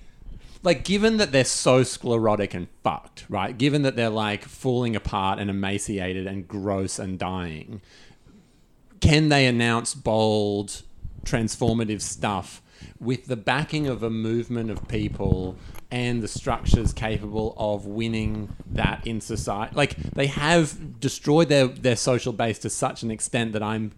like 0.61 0.83
given 0.83 1.17
that 1.17 1.31
they're 1.31 1.45
so 1.45 1.83
sclerotic 1.83 2.53
and 2.53 2.67
fucked, 2.83 3.25
right? 3.29 3.57
Given 3.57 3.83
that 3.83 3.95
they're 3.95 4.09
like 4.09 4.43
falling 4.43 4.95
apart 4.95 5.39
and 5.39 5.49
emaciated 5.49 6.27
and 6.27 6.47
gross 6.47 6.99
and 6.99 7.17
dying, 7.17 7.81
can 8.99 9.29
they 9.29 9.45
announce 9.45 9.95
bold, 9.95 10.81
transformative 11.23 12.01
stuff 12.01 12.61
with 12.99 13.25
the 13.25 13.35
backing 13.35 13.87
of 13.87 14.03
a 14.03 14.09
movement 14.09 14.69
of 14.69 14.87
people 14.87 15.57
and 15.91 16.21
the 16.21 16.27
structures 16.27 16.93
capable 16.93 17.53
of 17.57 17.85
winning 17.85 18.55
that 18.71 19.05
in 19.05 19.21
society? 19.21 19.75
Like 19.75 19.95
they 19.97 20.27
have 20.27 20.99
destroyed 20.99 21.49
their 21.49 21.67
their 21.67 21.95
social 21.95 22.33
base 22.33 22.59
to 22.59 22.69
such 22.69 23.03
an 23.03 23.11
extent 23.11 23.53
that 23.53 23.63
I'm, 23.63 23.91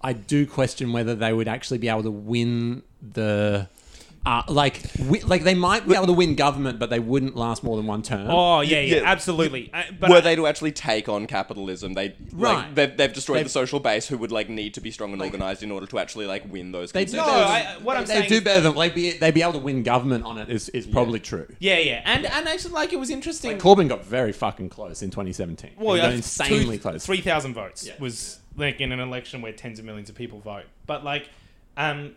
I 0.00 0.12
do 0.12 0.46
question 0.46 0.92
whether 0.92 1.14
they 1.14 1.32
would 1.32 1.48
actually 1.48 1.78
be 1.78 1.88
able 1.88 2.04
to 2.04 2.10
win 2.10 2.82
the. 3.00 3.68
Uh, 4.26 4.42
like, 4.48 4.82
wi- 4.94 5.22
like 5.24 5.44
they 5.44 5.54
might 5.54 5.86
be 5.86 5.94
able 5.94 6.08
to 6.08 6.12
win 6.12 6.34
government, 6.34 6.80
but 6.80 6.90
they 6.90 6.98
wouldn't 6.98 7.36
last 7.36 7.62
more 7.62 7.76
than 7.76 7.86
one 7.86 8.02
term. 8.02 8.28
Oh 8.28 8.60
yeah, 8.60 8.80
yeah, 8.80 8.96
Yeah. 8.96 9.02
absolutely. 9.04 9.70
Uh, 9.72 9.84
but 10.00 10.10
Were 10.10 10.16
I- 10.16 10.20
they 10.20 10.34
to 10.34 10.48
actually 10.48 10.72
take 10.72 11.08
on 11.08 11.28
capitalism, 11.28 11.94
they 11.94 12.16
Right. 12.32 12.56
like 12.56 12.74
they've, 12.74 12.96
they've 12.96 13.12
destroyed 13.12 13.38
They've- 13.38 13.44
the 13.44 13.50
social 13.50 13.78
base 13.78 14.08
who 14.08 14.18
would 14.18 14.32
like 14.32 14.48
need 14.48 14.74
to 14.74 14.80
be 14.80 14.90
strong 14.90 15.12
and 15.12 15.22
organized 15.22 15.62
in 15.62 15.70
order 15.70 15.86
to 15.86 15.98
actually 16.00 16.26
like 16.26 16.42
win 16.52 16.72
those. 16.72 16.90
They 16.90 17.04
do 17.04 17.18
No, 17.18 17.24
better 17.24 17.38
than- 17.38 17.48
I- 17.48 17.78
what 17.84 17.96
I'm 17.96 18.04
they 18.04 18.14
saying 18.14 18.28
do 18.28 18.34
is- 18.34 18.40
better 18.40 18.60
than 18.62 18.74
like 18.74 18.96
be 18.96 19.12
they'd 19.12 19.32
be 19.32 19.42
able 19.42 19.52
to 19.52 19.58
win 19.60 19.84
government 19.84 20.24
on 20.24 20.38
it 20.38 20.50
is, 20.50 20.70
is 20.70 20.88
probably 20.88 21.20
true. 21.20 21.46
Yeah, 21.60 21.78
yeah, 21.78 22.02
and 22.04 22.26
and 22.26 22.48
actually, 22.48 22.72
like 22.74 22.92
it 22.92 22.98
was 22.98 23.10
interesting. 23.10 23.52
Like 23.52 23.60
Corbyn 23.62 23.88
got 23.88 24.04
very 24.04 24.32
fucking 24.32 24.70
close 24.70 25.02
in 25.02 25.10
2017. 25.10 25.70
Well, 25.78 25.94
he 25.94 26.00
got 26.00 26.08
yeah, 26.10 26.16
insanely 26.16 26.78
two- 26.78 26.82
close. 26.82 27.06
Three 27.06 27.20
thousand 27.20 27.54
votes 27.54 27.86
Yeah. 27.86 27.92
was 28.00 28.40
like 28.56 28.80
in 28.80 28.90
an 28.90 28.98
election 28.98 29.40
where 29.40 29.52
tens 29.52 29.78
of 29.78 29.84
millions 29.84 30.10
of 30.10 30.16
people 30.16 30.40
vote. 30.40 30.64
But 30.84 31.04
like, 31.04 31.28
um, 31.76 32.16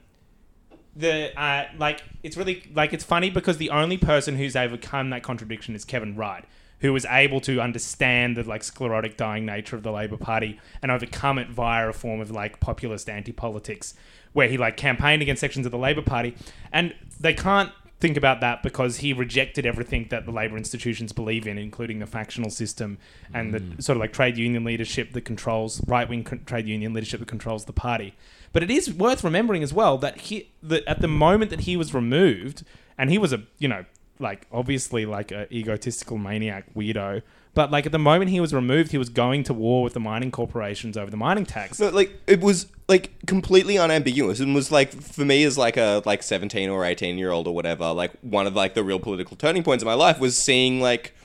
the 0.95 1.37
uh, 1.39 1.65
like 1.77 2.03
it's 2.23 2.35
really 2.35 2.63
like 2.73 2.93
it's 2.93 3.03
funny 3.03 3.29
because 3.29 3.57
the 3.57 3.69
only 3.69 3.97
person 3.97 4.35
who's 4.37 4.55
overcome 4.55 5.09
that 5.11 5.23
contradiction 5.23 5.75
is 5.75 5.85
Kevin 5.85 6.15
Rudd, 6.15 6.43
who 6.79 6.93
was 6.93 7.05
able 7.05 7.39
to 7.41 7.61
understand 7.61 8.35
the 8.37 8.43
like 8.43 8.63
sclerotic 8.63 9.17
dying 9.17 9.45
nature 9.45 9.75
of 9.75 9.83
the 9.83 9.91
Labor 9.91 10.17
Party 10.17 10.59
and 10.81 10.91
overcome 10.91 11.37
it 11.37 11.49
via 11.49 11.89
a 11.89 11.93
form 11.93 12.19
of 12.21 12.31
like 12.31 12.59
populist 12.59 13.09
anti-politics. 13.09 13.93
where 14.33 14.47
he 14.47 14.57
like 14.57 14.77
campaigned 14.77 15.21
against 15.21 15.39
sections 15.39 15.65
of 15.65 15.71
the 15.71 15.77
Labor 15.77 16.01
Party, 16.01 16.35
and 16.71 16.93
they 17.19 17.33
can't 17.33 17.71
think 17.99 18.15
about 18.15 18.39
that 18.39 18.63
because 18.63 18.97
he 18.97 19.11
rejected 19.11 19.65
everything 19.65 20.07
that 20.09 20.25
the 20.25 20.31
labor 20.31 20.55
institutions 20.55 21.11
believe 21.11 21.45
in, 21.45 21.57
including 21.57 21.99
the 21.99 22.05
factional 22.05 22.49
system 22.49 22.97
and 23.33 23.53
the 23.53 23.81
sort 23.81 23.97
of 23.97 23.99
like 23.99 24.13
trade 24.13 24.37
union 24.37 24.63
leadership 24.63 25.11
that 25.11 25.25
controls 25.25 25.81
right 25.85 26.07
wing 26.07 26.23
trade 26.45 26.65
union 26.65 26.93
leadership 26.93 27.19
that 27.19 27.27
controls 27.27 27.65
the 27.65 27.73
party. 27.73 28.15
But 28.51 28.63
it 28.63 28.71
is 28.71 28.93
worth 28.93 29.23
remembering 29.23 29.63
as 29.63 29.73
well 29.73 29.97
that 29.99 30.17
he 30.21 30.51
that 30.63 30.83
at 30.87 31.01
the 31.01 31.07
moment 31.07 31.51
that 31.51 31.61
he 31.61 31.77
was 31.77 31.93
removed, 31.93 32.63
and 32.97 33.09
he 33.09 33.17
was 33.17 33.33
a 33.33 33.43
you 33.57 33.67
know 33.67 33.85
like 34.19 34.47
obviously 34.51 35.05
like 35.05 35.31
a 35.31 35.51
egotistical 35.53 36.17
maniac 36.17 36.73
weirdo. 36.73 37.21
But 37.55 37.71
like 37.71 37.85
at 37.85 37.91
the 37.91 37.99
moment 37.99 38.31
he 38.31 38.39
was 38.39 38.53
removed, 38.53 38.91
he 38.91 38.97
was 38.97 39.09
going 39.09 39.43
to 39.45 39.53
war 39.53 39.83
with 39.83 39.93
the 39.93 39.99
mining 39.99 40.31
corporations 40.31 40.95
over 40.95 41.09
the 41.09 41.17
mining 41.17 41.45
tax. 41.45 41.79
No, 41.79 41.89
like 41.89 42.19
it 42.27 42.41
was 42.41 42.67
like 42.87 43.11
completely 43.25 43.77
unambiguous 43.77 44.39
and 44.39 44.53
was 44.55 44.71
like 44.71 44.91
for 44.91 45.25
me 45.25 45.43
as 45.43 45.57
like 45.57 45.77
a 45.77 46.01
like 46.05 46.23
17 46.23 46.69
or 46.69 46.83
18 46.85 47.17
year 47.17 47.31
old 47.31 47.47
or 47.47 47.53
whatever 47.53 47.91
like 47.91 48.11
one 48.21 48.47
of 48.47 48.55
like 48.55 48.73
the 48.73 48.83
real 48.83 48.99
political 48.99 49.37
turning 49.37 49.61
points 49.61 49.83
in 49.83 49.87
my 49.87 49.93
life 49.93 50.19
was 50.19 50.35
seeing 50.35 50.81
like 50.81 51.15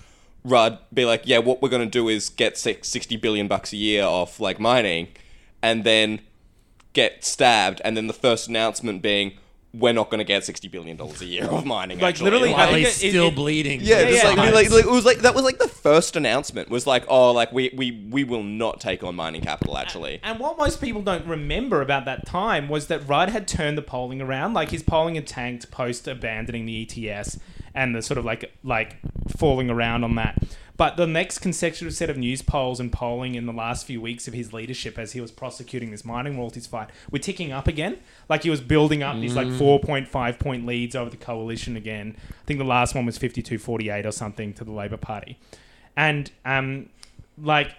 Rudd 0.44 0.78
be 0.92 1.06
like 1.06 1.22
yeah 1.24 1.38
what 1.38 1.62
we're 1.62 1.70
going 1.70 1.88
to 1.88 1.90
do 1.90 2.08
is 2.08 2.28
get 2.28 2.58
six, 2.58 2.88
60 2.88 3.16
billion 3.16 3.48
bucks 3.48 3.72
a 3.72 3.76
year 3.76 4.04
off 4.04 4.40
like 4.40 4.60
mining 4.60 5.08
and 5.62 5.84
then 5.84 6.20
get 6.94 7.24
stabbed 7.24 7.80
and 7.84 7.96
then 7.96 8.06
the 8.06 8.12
first 8.14 8.48
announcement 8.48 9.02
being 9.02 9.32
we're 9.76 9.92
not 9.92 10.08
going 10.08 10.18
to 10.18 10.24
get 10.24 10.44
60 10.44 10.68
billion 10.68 10.96
dollars 10.96 11.20
a 11.20 11.24
year 11.24 11.46
of 11.46 11.66
mining 11.66 11.98
Like, 11.98 12.10
actually. 12.10 12.30
literally, 12.30 12.54
I 12.54 12.66
think 12.70 12.86
it- 12.86 12.90
it- 12.90 13.10
still 13.10 13.26
it- 13.26 13.34
bleeding. 13.34 13.80
yeah, 13.82 14.02
Yeah, 14.02 14.08
yeah, 14.08 14.22
like, 14.28 14.36
nice. 14.36 14.54
like, 14.54 14.70
like 14.70 14.84
it 14.84 14.90
was 14.90 15.04
like 15.04 15.18
that 15.18 15.34
was 15.34 15.42
like 15.42 15.58
the 15.58 15.66
first 15.66 16.14
announcement 16.14 16.70
was 16.70 16.86
like 16.86 17.04
oh 17.08 17.32
like 17.32 17.50
we 17.52 17.72
we 17.76 17.90
we 18.08 18.22
will 18.22 18.44
not 18.44 18.80
take 18.80 19.02
on 19.02 19.16
mining 19.16 19.40
capital 19.40 19.76
actually 19.76 20.20
And 20.22 20.38
what 20.38 20.56
most 20.58 20.80
people 20.80 21.02
don't 21.02 21.26
remember 21.26 21.82
about 21.82 22.04
that 22.04 22.24
time 22.24 22.68
was 22.68 22.86
that 22.86 23.08
Rudd 23.08 23.30
had 23.30 23.48
turned 23.48 23.76
the 23.76 23.82
polling 23.82 24.22
around. 24.22 24.54
Like 24.54 24.70
his 24.70 24.84
polling 24.84 25.16
had 25.16 25.26
tanked 25.26 25.68
post 25.72 26.06
abandoning 26.06 26.66
the 26.66 26.82
ETS 27.10 27.40
and 27.74 27.94
the 27.94 28.02
sort 28.02 28.18
of 28.18 28.24
like 28.24 28.52
like 28.62 28.96
falling 29.36 29.70
around 29.70 30.04
on 30.04 30.14
that. 30.16 30.42
But 30.76 30.96
the 30.96 31.06
next 31.06 31.38
consecutive 31.38 31.94
set 31.94 32.10
of 32.10 32.16
news 32.16 32.42
polls 32.42 32.80
and 32.80 32.92
polling 32.92 33.36
in 33.36 33.46
the 33.46 33.52
last 33.52 33.86
few 33.86 34.00
weeks 34.00 34.26
of 34.26 34.34
his 34.34 34.52
leadership 34.52 34.98
as 34.98 35.12
he 35.12 35.20
was 35.20 35.30
prosecuting 35.30 35.92
this 35.92 36.04
mining 36.04 36.36
royalties 36.36 36.66
fight 36.66 36.90
were 37.12 37.20
ticking 37.20 37.52
up 37.52 37.68
again. 37.68 37.98
Like 38.28 38.42
he 38.42 38.50
was 38.50 38.60
building 38.60 39.02
up 39.02 39.20
these 39.20 39.36
like 39.36 39.46
4.5 39.46 40.38
point 40.40 40.66
leads 40.66 40.96
over 40.96 41.10
the 41.10 41.16
coalition 41.16 41.76
again. 41.76 42.16
I 42.18 42.44
think 42.46 42.58
the 42.58 42.64
last 42.64 42.94
one 42.94 43.06
was 43.06 43.18
52 43.18 43.58
48 43.58 44.04
or 44.04 44.10
something 44.10 44.52
to 44.54 44.64
the 44.64 44.72
Labour 44.72 44.96
Party. 44.96 45.38
And 45.96 46.30
um 46.44 46.88
like 47.40 47.70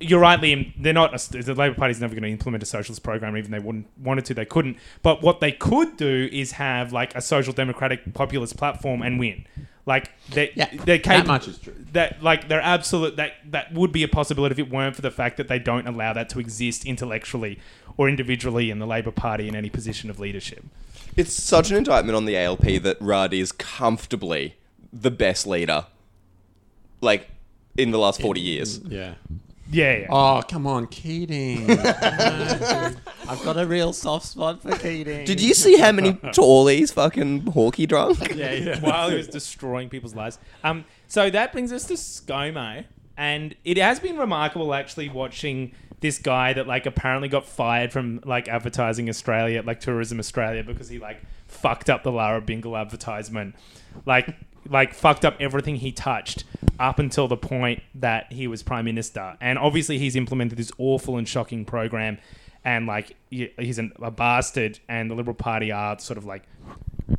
you're 0.00 0.20
right, 0.20 0.40
Liam. 0.40 0.72
They're 0.78 0.92
not. 0.92 1.12
The 1.12 1.54
Labor 1.54 1.74
Party's 1.74 2.00
never 2.00 2.14
going 2.14 2.22
to 2.22 2.30
implement 2.30 2.62
a 2.62 2.66
socialist 2.66 3.02
program, 3.02 3.36
even 3.36 3.52
if 3.54 3.60
they 3.60 3.64
wouldn't 3.64 3.86
wanted 3.98 4.24
to. 4.26 4.34
They 4.34 4.44
couldn't. 4.44 4.76
But 5.02 5.22
what 5.22 5.40
they 5.40 5.52
could 5.52 5.96
do 5.96 6.28
is 6.32 6.52
have 6.52 6.92
like 6.92 7.14
a 7.14 7.20
social 7.20 7.52
democratic 7.52 8.12
populist 8.14 8.56
platform 8.56 9.02
and 9.02 9.18
win. 9.18 9.46
Like 9.84 10.10
they, 10.30 10.52
Yeah, 10.54 10.68
they're 10.84 10.98
that 10.98 11.26
much 11.26 11.48
is 11.48 11.58
true. 11.58 11.74
That 11.92 12.22
like 12.22 12.48
they're 12.48 12.60
absolute. 12.60 13.16
That 13.16 13.32
that 13.50 13.72
would 13.72 13.90
be 13.90 14.02
a 14.02 14.08
possibility 14.08 14.52
if 14.52 14.58
it 14.58 14.70
weren't 14.70 14.94
for 14.94 15.02
the 15.02 15.10
fact 15.10 15.36
that 15.38 15.48
they 15.48 15.58
don't 15.58 15.88
allow 15.88 16.12
that 16.12 16.28
to 16.30 16.40
exist 16.40 16.84
intellectually 16.86 17.58
or 17.96 18.08
individually 18.08 18.70
in 18.70 18.78
the 18.78 18.86
Labor 18.86 19.10
Party 19.10 19.48
in 19.48 19.56
any 19.56 19.70
position 19.70 20.08
of 20.08 20.20
leadership. 20.20 20.64
It's 21.16 21.34
such 21.34 21.70
an 21.70 21.76
indictment 21.76 22.16
on 22.16 22.24
the 22.24 22.36
ALP 22.36 22.82
that 22.82 22.96
Rudd 23.00 23.34
is 23.34 23.52
comfortably 23.52 24.54
the 24.92 25.10
best 25.10 25.46
leader, 25.46 25.86
like 27.00 27.28
in 27.76 27.90
the 27.90 27.98
last 27.98 28.20
forty 28.20 28.40
years. 28.40 28.78
Yeah. 28.78 29.14
Yeah, 29.72 29.96
yeah. 29.96 30.06
Oh, 30.10 30.42
come 30.46 30.66
on, 30.66 30.86
Keating. 30.86 31.70
I've 31.70 33.42
got 33.42 33.58
a 33.58 33.66
real 33.66 33.92
soft 33.92 34.26
spot 34.26 34.62
for 34.62 34.76
Keating. 34.76 35.24
Did 35.24 35.40
you 35.40 35.54
see 35.54 35.78
how 35.78 35.92
many 35.92 36.12
tallies 36.32 36.92
fucking 36.92 37.42
Hawkie 37.44 37.88
drunk? 37.88 38.34
Yeah, 38.34 38.52
yeah. 38.52 38.80
while 38.80 39.08
he 39.08 39.16
was 39.16 39.28
destroying 39.28 39.88
people's 39.88 40.14
lives. 40.14 40.38
Um, 40.62 40.84
so 41.08 41.30
that 41.30 41.52
brings 41.52 41.72
us 41.72 41.84
to 41.86 41.94
ScoMo, 41.94 42.84
and 43.16 43.54
it 43.64 43.78
has 43.78 43.98
been 43.98 44.18
remarkable 44.18 44.74
actually 44.74 45.08
watching 45.08 45.72
this 46.00 46.18
guy 46.18 46.52
that 46.52 46.66
like 46.66 46.84
apparently 46.84 47.28
got 47.28 47.46
fired 47.46 47.92
from 47.92 48.20
like 48.24 48.48
advertising 48.48 49.08
Australia, 49.08 49.62
like 49.64 49.80
Tourism 49.80 50.18
Australia, 50.18 50.62
because 50.62 50.88
he 50.88 50.98
like 50.98 51.22
fucked 51.46 51.88
up 51.88 52.02
the 52.02 52.12
Lara 52.12 52.42
Bingle 52.42 52.76
advertisement, 52.76 53.54
like 54.04 54.34
like 54.68 54.94
fucked 54.94 55.24
up 55.24 55.36
everything 55.40 55.76
he 55.76 55.92
touched 55.92 56.44
up 56.78 56.98
until 56.98 57.28
the 57.28 57.36
point 57.36 57.82
that 57.94 58.32
he 58.32 58.46
was 58.46 58.62
prime 58.62 58.84
minister, 58.84 59.36
and 59.40 59.58
obviously 59.58 59.98
he's 59.98 60.16
implemented 60.16 60.58
this 60.58 60.72
awful 60.78 61.16
and 61.16 61.28
shocking 61.28 61.64
program. 61.64 62.18
And 62.64 62.86
like 62.86 63.16
he's 63.30 63.78
an, 63.78 63.92
a 64.00 64.10
bastard, 64.10 64.78
and 64.88 65.10
the 65.10 65.14
Liberal 65.16 65.34
Party 65.34 65.72
are 65.72 65.98
sort 65.98 66.16
of 66.16 66.24
like 66.24 66.44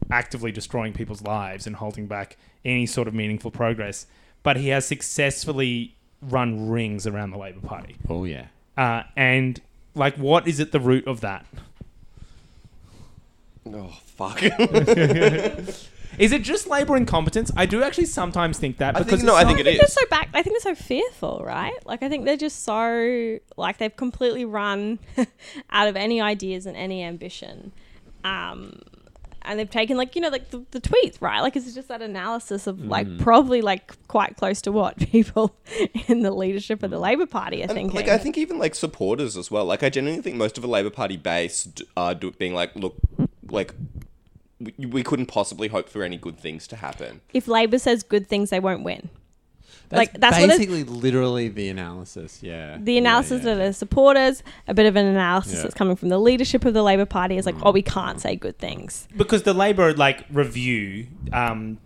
actively 0.10 0.52
destroying 0.52 0.94
people's 0.94 1.22
lives 1.22 1.68
and 1.68 1.76
holding 1.76 2.08
back 2.08 2.38
any 2.64 2.86
sort 2.86 3.08
of 3.08 3.14
meaningful 3.14 3.52
progress. 3.52 4.06
But 4.42 4.58
he 4.58 4.70
has 4.70 4.86
successfully 4.86 5.96
run 6.22 6.70
rings 6.70 7.06
around 7.08 7.32
the 7.32 7.38
Labor 7.38 7.66
Party. 7.66 7.96
Oh, 8.10 8.24
yeah. 8.24 8.48
Uh, 8.78 9.04
and 9.16 9.62
like, 9.96 10.16
what 10.16 10.48
is 10.48 10.60
at 10.60 10.72
the 10.72 10.80
root 10.80 11.08
of 11.08 11.22
that? 11.22 11.46
Oh 13.66 13.94
fuck! 14.06 14.42
Is 16.20 16.32
it 16.32 16.44
just 16.44 16.68
Labor 16.68 16.96
incompetence? 16.98 17.52
I 17.58 17.66
do 17.66 17.82
actually 17.84 18.06
sometimes 18.06 18.58
think 18.60 18.78
that 18.78 18.96
I 18.96 19.00
because 19.00 19.20
think- 19.20 19.24
no, 19.28 19.36
I 19.36 19.44
think 19.46 19.58
not- 19.58 19.66
it 19.66 19.70
I 19.70 19.72
think 19.72 19.78
they're 19.80 19.86
is. 19.88 19.94
so 19.94 20.06
back. 20.10 20.30
I 20.34 20.42
think 20.44 20.62
they're 20.62 20.76
so 20.76 20.82
fearful, 20.84 21.42
right? 21.46 21.74
Like 21.86 22.04
I 22.04 22.10
think 22.10 22.26
they're 22.26 22.38
just 22.38 22.64
so 22.64 23.40
like 23.58 23.78
they've 23.80 23.96
completely 23.96 24.46
run 24.46 25.00
out 25.70 25.88
of 25.88 25.96
any 25.96 26.22
ideas 26.22 26.66
and 26.66 26.76
any 26.78 27.04
ambition. 27.04 27.72
Um, 28.24 28.80
and 29.46 29.60
they've 29.60 29.70
taken 29.70 29.98
like 29.98 30.16
you 30.16 30.22
know 30.22 30.30
like 30.30 30.52
the, 30.52 30.64
the 30.72 30.80
tweets, 30.80 31.22
right? 31.22 31.42
Like 31.42 31.58
it's 31.58 31.74
just 31.74 31.90
that 31.90 32.02
analysis 32.02 32.66
of 32.66 32.80
like 32.80 33.08
Mm. 33.08 33.20
probably 33.20 33.62
like 33.62 33.92
quite 34.08 34.38
close 34.38 34.62
to 34.62 34.72
what 34.72 34.98
people 35.12 35.54
in 36.08 36.22
the 36.22 36.32
leadership 36.32 36.82
of 36.84 36.92
the 36.92 37.00
Labor 37.00 37.26
Party 37.26 37.60
are 37.60 37.64
And, 37.64 37.74
thinking. 37.74 37.96
like 37.96 38.08
I 38.08 38.18
think 38.18 38.38
even 38.38 38.58
like 38.58 38.74
supporters 38.76 39.36
as 39.36 39.52
well. 39.52 39.66
Like 39.66 39.84
I 39.84 39.90
genuinely 39.90 40.22
think 40.24 40.38
most 40.38 40.58
of 40.58 40.62
the 40.62 40.70
Labor 40.70 40.90
Party 40.92 41.18
base 41.18 41.66
d- 41.66 41.86
are 41.98 42.16
do- 42.16 42.32
being 42.32 42.54
like, 42.54 42.74
look, 42.78 42.96
like 43.50 43.74
we, 44.78 44.86
we 44.86 45.04
couldn't 45.04 45.28
possibly 45.28 45.68
hope 45.68 45.90
for 45.90 46.04
any 46.04 46.18
good 46.18 46.38
things 46.38 46.68
to 46.68 46.76
happen. 46.76 47.22
if 47.34 47.48
Labor 47.48 47.80
says 47.80 48.04
good 48.04 48.28
things, 48.28 48.50
they 48.50 48.60
won't 48.60 48.84
win. 48.84 49.10
That's 49.90 50.00
Like, 50.00 50.14
that's 50.20 50.40
what 50.40 50.50
basically 50.50 50.84
literally 50.84 51.50
the 51.50 51.68
analysis. 51.70 52.40
Yeah. 52.42 52.78
The 52.80 52.98
analysis 52.98 53.44
yeah. 53.44 53.52
of 53.52 53.58
the 53.60 53.74
supporters, 53.74 54.42
a 54.68 54.74
bit 54.74 54.86
of 54.86 54.96
an 54.96 55.06
analysis 55.06 55.56
Yeah. 55.56 55.62
that's 55.64 55.76
coming 55.76 55.96
from 55.96 56.10
the 56.10 56.18
leadership 56.20 56.66
of 56.66 56.74
the 56.74 56.82
Labor 56.84 57.06
Party 57.06 57.38
is 57.38 57.46
like, 57.46 57.56
oh, 57.64 57.72
we 57.72 57.82
can't 57.82 58.20
say 58.20 58.36
good 58.36 58.58
things. 58.58 59.08
because 59.18 59.44
the 59.44 59.54
Labor 59.54 59.94
like 59.94 60.26
review 60.32 61.08
um, 61.32 61.78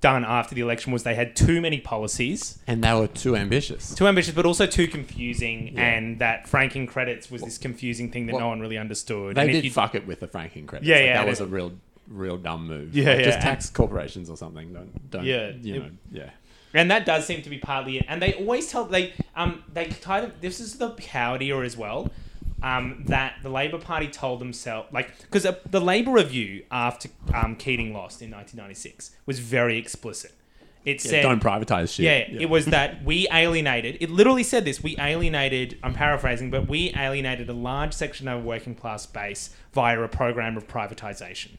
done 0.00 0.24
after 0.24 0.54
the 0.54 0.60
election 0.60 0.92
was 0.92 1.04
they 1.04 1.14
had 1.14 1.34
too 1.34 1.60
many 1.60 1.80
policies, 1.80 2.58
And 2.66 2.82
they 2.84 2.92
were 2.92 3.06
too 3.08 3.34
ambitious. 3.36 3.94
too 3.94 4.06
ambitious, 4.06 4.34
but 4.34 4.44
also 4.44 4.66
too 4.66 4.86
confusing, 4.88 5.72
Yeah. 5.74 5.80
and 5.94 6.18
that 6.18 6.48
franking 6.48 6.86
credits 6.86 7.30
was 7.30 7.42
this 7.42 7.56
confusing 7.56 8.10
thing 8.10 8.26
that 8.26 8.32
Well, 8.34 8.40
no 8.42 8.48
one 8.48 8.60
really 8.60 8.78
understood. 8.78 9.36
They 9.36 9.42
and 9.42 9.50
if 9.50 9.56
did 9.56 9.64
you- 9.64 9.70
fuck 9.70 9.94
it 9.94 10.06
with 10.06 10.20
the 10.20 10.26
franking 10.28 10.66
credits. 10.66 10.88
Yeah, 10.88 10.96
Like, 10.96 11.04
yeah, 11.06 11.18
That 11.18 11.26
was 11.28 11.40
a 11.40 11.46
real, 11.46 11.72
real 12.12 12.36
dumb 12.36 12.66
move. 12.66 12.94
Yeah, 12.94 13.10
Like, 13.10 13.18
yeah, 13.18 13.24
Just 13.24 13.34
and- 13.36 13.44
tax 13.44 13.70
corporations 13.70 14.30
or 14.30 14.36
something. 14.36 14.72
Don't, 14.72 15.10
don't. 15.10 15.24
Yeah, 15.24 15.50
You 15.60 15.74
it- 15.74 15.78
know. 15.82 15.90
Yeah. 16.12 16.30
And 16.74 16.90
that 16.90 17.04
does 17.04 17.26
seem 17.26 17.42
to 17.42 17.50
be 17.50 17.58
partly 17.58 17.98
it. 17.98 18.06
And 18.08 18.22
they 18.22 18.32
always 18.34 18.68
tell 18.68 18.84
they 18.86 19.12
um 19.36 19.62
they 19.72 19.90
of 20.06 20.40
this 20.40 20.58
is 20.60 20.78
the 20.78 20.90
cowardier 20.94 21.62
as 21.62 21.76
well. 21.76 22.10
Um, 22.62 23.02
that 23.08 23.34
the 23.42 23.48
Labor 23.48 23.76
Party 23.78 24.06
told 24.06 24.40
themselves 24.40 24.88
like 24.92 25.18
because 25.20 25.46
the 25.68 25.80
Labor 25.80 26.12
review 26.12 26.64
after 26.70 27.08
um, 27.34 27.56
Keating 27.56 27.92
lost 27.92 28.22
in 28.22 28.30
1996 28.30 29.10
was 29.26 29.40
very 29.40 29.76
explicit. 29.78 30.32
It 30.84 31.04
Yeah, 31.04 31.10
said 31.10 31.22
don't 31.22 31.42
privatize 31.42 31.94
shit. 31.94 32.04
Yeah, 32.04 32.40
it 32.40 32.48
was 32.48 32.66
that 32.66 33.04
we 33.04 33.28
alienated. 33.32 33.98
It 34.00 34.10
literally 34.10 34.42
said 34.44 34.64
this. 34.64 34.82
We 34.82 34.96
alienated. 34.98 35.76
I'm 35.82 35.92
paraphrasing, 35.94 36.50
but 36.50 36.68
we 36.68 36.92
alienated 36.96 37.48
a 37.50 37.52
large 37.52 37.92
section 37.94 38.28
of 38.28 38.38
our 38.38 38.40
working 38.44 38.74
class 38.76 39.06
base 39.06 39.50
via 39.74 40.00
a 40.00 40.08
program 40.08 40.56
of 40.56 40.66
privatization, 40.68 41.50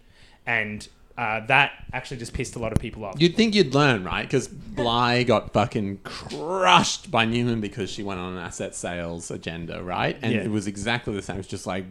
and 0.46 0.88
uh, 1.18 1.46
that 1.46 1.72
actually 1.94 2.18
just 2.18 2.34
pissed 2.34 2.56
a 2.56 2.60
lot 2.60 2.72
of 2.72 2.80
people 2.80 3.06
off. 3.06 3.16
You'd 3.22 3.36
think 3.36 3.54
you'd 3.54 3.76
learn, 3.76 4.04
right? 4.04 4.24
Because 4.24 4.48
Bligh 4.48 5.24
got 5.24 5.54
fucking 5.54 6.00
crushed 6.04 7.12
by 7.12 7.26
Newman 7.26 7.62
because 7.62 7.90
she 7.92 8.02
went 8.02 8.20
on 8.20 8.34
an 8.34 8.40
asset 8.40 8.74
sales 8.76 9.30
agenda, 9.30 9.84
right? 9.84 10.18
And 10.24 10.34
Yeah. 10.34 10.40
it 10.42 10.50
was 10.52 10.66
exactly 10.66 11.14
the 11.14 11.22
same. 11.22 11.36
It 11.36 11.40
was 11.40 11.48
just 11.48 11.68
like, 11.68 11.86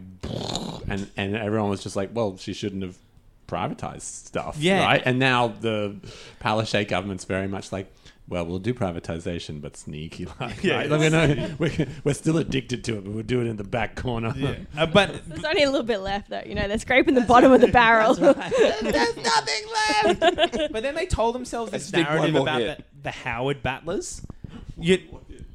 and 0.87 1.09
and 1.15 1.35
everyone 1.37 1.69
was 1.69 1.81
just 1.83 1.95
like, 1.95 2.09
well, 2.13 2.37
she 2.37 2.53
shouldn't 2.53 2.83
have 2.83 2.97
privatized 3.47 4.01
stuff, 4.01 4.57
Yeah. 4.59 4.83
right? 4.83 5.01
And 5.05 5.19
now 5.19 5.53
the 5.61 5.95
Palaszczuk 6.41 6.87
government's 6.89 7.25
very 7.25 7.47
much 7.47 7.71
like. 7.71 7.91
Well, 8.27 8.45
we'll 8.45 8.59
do 8.59 8.73
privatization, 8.73 9.59
but 9.61 9.75
sneaky 9.75 10.27
like. 10.39 10.63
Yeah. 10.63 10.75
right? 10.77 10.89
Like, 10.89 10.99
we 11.01 11.09
know, 11.09 11.49
we're, 11.59 11.87
we're 12.05 12.13
still 12.13 12.37
addicted 12.37 12.83
to 12.85 12.97
it, 12.97 13.03
but 13.03 13.13
we'll 13.13 13.23
do 13.23 13.41
it 13.41 13.47
in 13.47 13.57
the 13.57 13.63
back 13.63 13.95
corner. 13.95 14.33
Uh, 14.77 14.85
but 14.87 15.27
There's 15.27 15.43
only 15.43 15.63
a 15.63 15.69
little 15.69 15.85
bit 15.85 15.99
left, 15.99 16.29
though. 16.29 16.41
You 16.45 16.55
know, 16.55 16.67
they're 16.67 16.79
scraping 16.79 17.13
the 17.13 17.21
bottom 17.21 17.51
of 17.51 17.61
the 17.61 17.67
barrel. 17.67 18.13
There's 18.15 19.15
nothing 19.17 19.63
left. 20.03 20.71
but 20.71 20.81
then 20.83 20.95
they 20.95 21.05
told 21.05 21.35
themselves 21.35 21.71
this 21.71 21.83
just 21.91 21.93
need 21.95 22.05
one 22.07 22.15
narrative 22.15 22.35
about 22.41 22.59
the, 22.59 22.77
the 23.03 23.11
Howard 23.11 23.61
battlers. 23.61 24.25
You, 24.77 24.99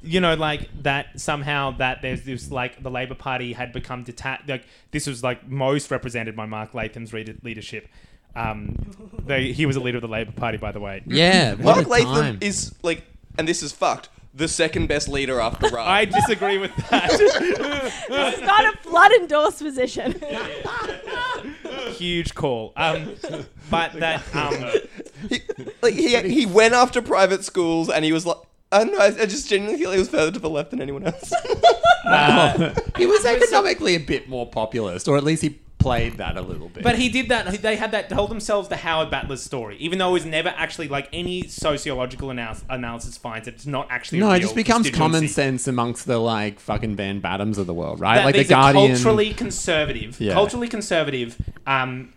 you 0.01 0.21
know, 0.21 0.35
like 0.35 0.69
that 0.83 1.19
somehow 1.19 1.71
that 1.77 2.01
there's 2.01 2.23
this 2.23 2.49
like 2.51 2.81
the 2.81 2.89
Labor 2.91 3.15
Party 3.15 3.53
had 3.53 3.73
become 3.73 4.03
detached. 4.03 4.47
Like 4.47 4.65
this 4.91 5.05
was 5.07 5.23
like 5.23 5.47
most 5.47 5.91
represented 5.91 6.35
by 6.35 6.45
Mark 6.45 6.73
Latham's 6.73 7.11
read- 7.13 7.39
leadership. 7.43 7.87
Um, 8.35 8.75
they, 9.25 9.51
he 9.51 9.65
was 9.65 9.75
a 9.75 9.79
leader 9.79 9.97
of 9.97 10.01
the 10.01 10.07
Labor 10.07 10.31
Party, 10.31 10.57
by 10.57 10.71
the 10.71 10.79
way. 10.79 11.01
Yeah, 11.05 11.55
what 11.55 11.75
Mark 11.75 11.85
a 11.85 11.89
Latham 11.89 12.15
time. 12.15 12.37
is 12.41 12.73
like, 12.83 13.03
and 13.37 13.47
this 13.47 13.61
is 13.63 13.71
fucked. 13.71 14.09
The 14.33 14.47
second 14.47 14.87
best 14.87 15.07
leader 15.09 15.39
after 15.39 15.67
Rudd. 15.71 15.87
I 15.87 16.05
disagree 16.05 16.57
with 16.59 16.75
that. 16.89 17.09
It's 18.11 18.41
not 18.41 18.73
a 18.73 18.77
flood 18.77 19.11
endorsed 19.13 19.59
position. 19.59 20.21
Huge 21.93 22.35
call. 22.35 22.73
Um, 22.75 23.15
but 23.69 23.93
that 23.93 24.23
um, 24.35 24.53
he, 25.29 25.41
like 25.81 25.93
he 25.93 26.15
he 26.29 26.45
went 26.45 26.73
after 26.73 27.01
private 27.01 27.43
schools, 27.43 27.89
and 27.89 28.05
he 28.05 28.11
was 28.11 28.25
like, 28.25 28.37
I 28.71 28.83
don't 28.83 28.93
know. 28.93 28.99
I, 28.99 29.07
I 29.07 29.25
just 29.25 29.49
genuinely 29.49 29.79
feel 29.81 29.91
he 29.91 29.99
was 29.99 30.09
further 30.09 30.31
to 30.31 30.39
the 30.39 30.49
left 30.49 30.71
than 30.71 30.81
anyone 30.81 31.03
else. 31.05 31.33
uh, 32.05 32.73
he 32.97 33.05
was 33.05 33.25
economically 33.25 33.95
a 33.95 33.99
bit 33.99 34.29
more 34.29 34.47
populist, 34.49 35.07
or 35.07 35.17
at 35.17 35.23
least 35.23 35.41
he 35.41 35.59
played 35.79 36.17
that 36.17 36.37
a 36.37 36.41
little 36.41 36.69
bit. 36.69 36.83
But 36.83 36.99
he 36.99 37.09
did 37.09 37.29
that. 37.29 37.61
They 37.61 37.75
had 37.77 37.91
that 37.91 38.09
told 38.09 38.29
themselves 38.29 38.67
the 38.67 38.75
Howard 38.77 39.09
Battler's 39.09 39.41
story, 39.41 39.77
even 39.77 39.97
though 39.97 40.09
it 40.09 40.13
was 40.13 40.25
never 40.25 40.49
actually 40.49 40.87
like 40.89 41.09
any 41.11 41.47
sociological 41.47 42.29
analysis, 42.29 42.65
analysis 42.69 43.17
finds 43.17 43.47
it, 43.47 43.55
it's 43.55 43.65
not 43.65 43.87
actually. 43.89 44.19
no, 44.19 44.31
it 44.31 44.41
just 44.41 44.55
becomes 44.55 44.89
common 44.91 45.27
sense 45.27 45.67
amongst 45.67 46.05
the 46.05 46.19
like 46.19 46.59
fucking 46.59 46.95
Van 46.95 47.21
Badhams 47.21 47.57
of 47.57 47.65
the 47.65 47.73
world, 47.73 47.99
right? 47.99 48.17
That 48.17 48.25
like 48.25 48.35
the 48.35 48.43
Guardian. 48.43 48.91
culturally 48.93 49.33
conservative, 49.33 50.19
Yeah. 50.19 50.33
culturally 50.33 50.67
conservative, 50.67 51.37
um, 51.65 52.13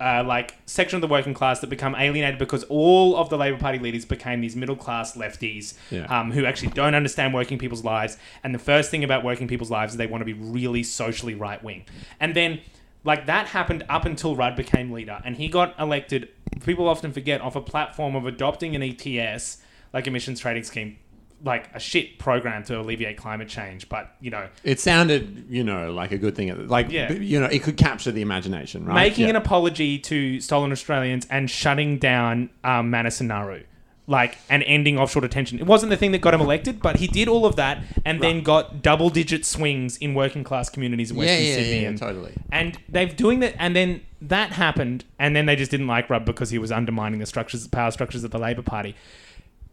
uh, 0.00 0.22
like 0.26 0.54
section 0.66 0.96
of 0.96 1.00
the 1.00 1.08
working 1.08 1.32
class 1.32 1.60
that 1.60 1.68
become 1.70 1.94
alienated 1.94 2.38
because 2.38 2.64
all 2.64 3.16
of 3.16 3.30
the 3.30 3.38
Labor 3.38 3.56
Party 3.56 3.78
leaders 3.78 4.04
became 4.04 4.40
these 4.42 4.54
middle 4.56 4.76
class 4.76 5.16
lefties 5.16 5.74
Yeah. 5.90 6.04
um, 6.06 6.32
who 6.32 6.44
actually 6.44 6.68
don't 6.72 6.94
understand 6.94 7.32
working 7.32 7.56
people's 7.58 7.82
lives. 7.84 8.18
And 8.42 8.54
the 8.54 8.58
first 8.58 8.90
thing 8.90 9.04
about 9.04 9.24
working 9.24 9.48
people's 9.48 9.70
lives 9.70 9.92
is 9.94 9.96
they 9.98 10.06
want 10.06 10.20
to 10.20 10.26
be 10.26 10.34
really 10.34 10.82
socially 10.82 11.34
right 11.34 11.62
wing. 11.62 11.84
And 12.20 12.34
then, 12.34 12.60
like 13.04 13.26
that 13.26 13.46
happened 13.48 13.84
up 13.88 14.04
until 14.06 14.34
Rudd 14.34 14.56
became 14.56 14.90
leader, 14.90 15.20
and 15.24 15.36
he 15.36 15.48
got 15.48 15.78
elected. 15.78 16.28
People 16.64 16.88
often 16.88 17.12
forget 17.12 17.40
off 17.40 17.56
a 17.56 17.60
platform 17.60 18.14
of 18.16 18.26
adopting 18.26 18.74
an 18.74 18.82
ETS, 18.82 19.58
like 19.92 20.06
emissions 20.06 20.40
trading 20.40 20.62
scheme. 20.64 20.96
Like 21.42 21.68
a 21.74 21.80
shit 21.80 22.18
program 22.18 22.64
to 22.64 22.80
alleviate 22.80 23.18
climate 23.18 23.48
change, 23.48 23.90
but 23.90 24.14
you 24.20 24.30
know, 24.30 24.48
It 24.62 24.80
sounded, 24.80 25.44
you 25.50 25.62
know, 25.62 25.92
like 25.92 26.10
a 26.10 26.16
good 26.16 26.34
thing. 26.34 26.68
Like, 26.68 26.90
Yeah. 26.90 27.12
you 27.12 27.38
know, 27.38 27.46
it 27.46 27.62
could 27.62 27.76
capture 27.76 28.10
the 28.10 28.22
imagination, 28.22 28.86
right? 28.86 28.94
making 28.94 29.24
Yeah. 29.24 29.30
an 29.30 29.36
apology 29.36 29.98
to 29.98 30.40
stolen 30.40 30.72
Australians 30.72 31.26
and 31.28 31.50
shutting 31.50 31.98
down 31.98 32.48
um, 32.62 32.88
Manus 32.88 33.20
and 33.20 33.28
Nauru. 33.28 33.62
Like 34.06 34.36
and 34.50 34.62
ending 34.64 34.98
offshore 34.98 35.22
detention. 35.22 35.58
It 35.58 35.66
wasn't 35.66 35.88
the 35.90 35.96
thing 35.96 36.12
that 36.12 36.20
got 36.20 36.34
him 36.34 36.42
elected, 36.42 36.82
but 36.82 36.96
he 36.96 37.06
did 37.06 37.26
all 37.26 37.46
of 37.46 37.56
that 37.56 37.82
and 38.04 38.22
then 38.22 38.42
got 38.42 38.82
double 38.82 39.08
digit 39.08 39.46
swings 39.46 39.96
in 39.96 40.12
working 40.12 40.44
class 40.44 40.68
communities 40.68 41.10
in 41.10 41.16
Yeah, 41.16 41.22
Western 41.22 41.46
yeah, 41.46 41.54
Sydney. 41.54 41.82
yeah, 41.82 41.88
and, 41.88 41.98
totally. 41.98 42.32
and 42.52 42.78
they've 42.86 43.16
doing 43.16 43.40
that 43.40 43.54
and 43.58 43.74
then 43.74 44.02
that 44.20 44.52
happened 44.52 45.04
and 45.18 45.34
then 45.34 45.46
they 45.46 45.56
just 45.56 45.70
didn't 45.70 45.86
like 45.86 46.10
Rudd 46.10 46.26
because 46.26 46.50
he 46.50 46.58
was 46.58 46.70
undermining 46.70 47.18
the 47.18 47.24
structures 47.24 47.66
power 47.66 47.90
structures 47.90 48.24
of 48.24 48.30
the 48.30 48.38
Labor 48.38 48.60
Party. 48.62 48.94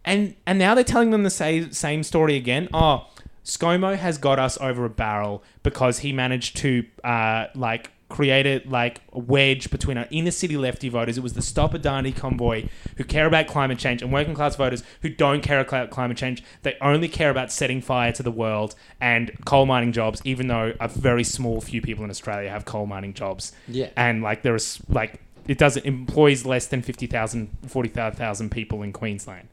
And 0.06 0.36
and 0.48 0.58
now 0.58 0.76
they're 0.76 0.84
telling 0.86 1.12
them 1.12 1.24
the 1.24 1.30
same 1.30 1.74
same 1.74 2.02
story 2.02 2.36
again. 2.38 2.70
Oh, 2.74 3.08
ScoMo 3.44 3.98
has 3.98 4.18
got 4.18 4.40
us 4.40 4.58
over 4.62 4.86
a 4.86 4.90
barrel 4.90 5.44
because 5.62 6.00
he 6.00 6.14
managed 6.14 6.56
to 6.58 6.86
uh, 7.04 7.48
like 7.54 7.92
create 8.12 8.46
a 8.46 8.68
like 8.68 9.02
a 9.14 9.20
wedge 9.20 9.72
between 9.72 9.98
our 9.98 10.06
inner 10.12 10.32
city 10.32 10.58
lefty 10.58 10.90
voters. 10.90 11.18
It 11.18 11.24
was 11.24 11.34
the 11.34 11.42
Stop 11.42 11.74
Adani 11.74 12.16
convoy 12.16 12.68
who 12.98 13.04
care 13.04 13.26
about 13.26 13.48
climate 13.48 13.80
change 13.80 14.02
and 14.02 14.12
working 14.12 14.36
class 14.36 14.56
voters 14.56 14.84
who 15.02 15.10
don't 15.10 15.42
care 15.42 15.62
about 15.62 15.90
climate 15.90 16.18
change. 16.18 16.44
They 16.62 16.76
only 16.82 17.08
care 17.08 17.30
about 17.30 17.52
setting 17.52 17.82
fire 17.82 18.12
to 18.12 18.22
the 18.22 18.32
world 18.32 18.76
and 19.00 19.32
coal 19.46 19.66
mining 19.66 19.94
jobs, 19.94 20.22
even 20.26 20.48
though 20.48 20.74
a 20.80 20.88
very 20.88 21.24
small 21.24 21.62
few 21.62 21.82
people 21.82 22.04
in 22.04 22.10
Australia 22.10 22.50
have 22.50 22.66
coal 22.66 22.86
mining 22.86 23.14
jobs. 23.14 23.54
Yeah. 23.68 23.90
And 23.96 24.22
like 24.22 24.42
there 24.42 24.56
is 24.56 24.80
like 24.90 25.22
it 25.48 25.58
doesn't 25.58 25.86
employs 25.86 26.46
less 26.46 26.68
than 26.68 26.82
50,000 26.82 27.50
40,000 27.66 28.52
people 28.52 28.84
in 28.84 28.92
Queensland. 28.92 29.48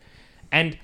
And 0.51 0.79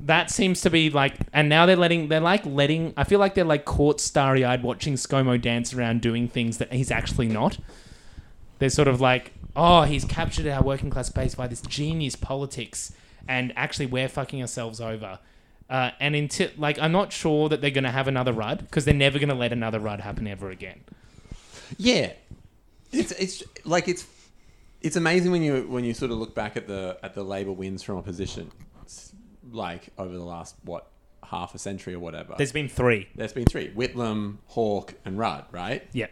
that 0.00 0.30
seems 0.30 0.60
to 0.60 0.70
be 0.70 0.90
like 0.90 1.14
and 1.32 1.48
now 1.48 1.66
they're 1.66 1.76
letting 1.76 2.08
they're 2.08 2.20
like 2.20 2.46
letting 2.46 2.94
I 2.96 3.04
feel 3.04 3.18
like 3.18 3.34
they're 3.34 3.44
like 3.44 3.64
caught 3.64 4.00
starry 4.00 4.44
eyed 4.44 4.62
watching 4.62 4.94
ScoMo 4.94 5.40
dance 5.40 5.74
around 5.74 6.00
doing 6.00 6.28
things 6.28 6.58
that 6.58 6.72
he's 6.72 6.90
actually 6.90 7.28
not. 7.28 7.58
They're 8.58 8.70
sort 8.70 8.88
of 8.88 9.00
like, 9.00 9.32
oh, 9.54 9.82
he's 9.82 10.04
captured 10.04 10.46
our 10.46 10.62
working 10.62 10.90
class 10.90 11.10
base 11.10 11.34
by 11.34 11.46
this 11.46 11.60
genius 11.60 12.16
politics 12.16 12.92
and 13.28 13.52
actually 13.56 13.86
we're 13.86 14.08
fucking 14.08 14.40
ourselves 14.40 14.80
over. 14.80 15.18
Uh, 15.68 15.90
and 16.00 16.14
until 16.16 16.48
like 16.56 16.78
I'm 16.78 16.92
not 16.92 17.12
sure 17.12 17.48
that 17.48 17.60
they're 17.60 17.70
gonna 17.70 17.90
have 17.90 18.08
another 18.08 18.32
Rudd 18.32 18.60
because 18.60 18.84
they're 18.84 18.94
never 18.94 19.18
gonna 19.18 19.34
let 19.34 19.52
another 19.52 19.78
Rudd 19.78 20.00
happen 20.00 20.26
ever 20.26 20.50
again. 20.50 20.80
Yeah, 21.76 22.12
it's 22.92 23.12
it's 23.12 23.42
like 23.64 23.88
it's 23.88 24.06
it's 24.80 24.96
amazing 24.96 25.30
when 25.30 25.42
you 25.42 25.66
when 25.68 25.84
you 25.84 25.92
sort 25.92 26.10
of 26.10 26.18
look 26.18 26.34
back 26.34 26.56
at 26.56 26.66
the 26.66 26.98
at 27.02 27.14
the 27.14 27.22
Labor 27.22 27.52
wins 27.52 27.82
from 27.82 27.98
opposition, 27.98 28.50
like 29.52 29.88
over 29.98 30.12
the 30.12 30.24
last 30.24 30.56
what 30.64 30.88
half 31.24 31.54
a 31.54 31.58
century 31.58 31.94
or 31.94 32.00
whatever. 32.00 32.34
There's 32.36 32.52
been 32.52 32.68
three. 32.68 33.08
There's 33.14 33.32
been 33.32 33.46
three: 33.46 33.70
Whitlam, 33.70 34.38
Hawke, 34.48 34.94
and 35.04 35.18
Rudd, 35.18 35.44
right? 35.52 35.86
Yeah. 35.92 36.06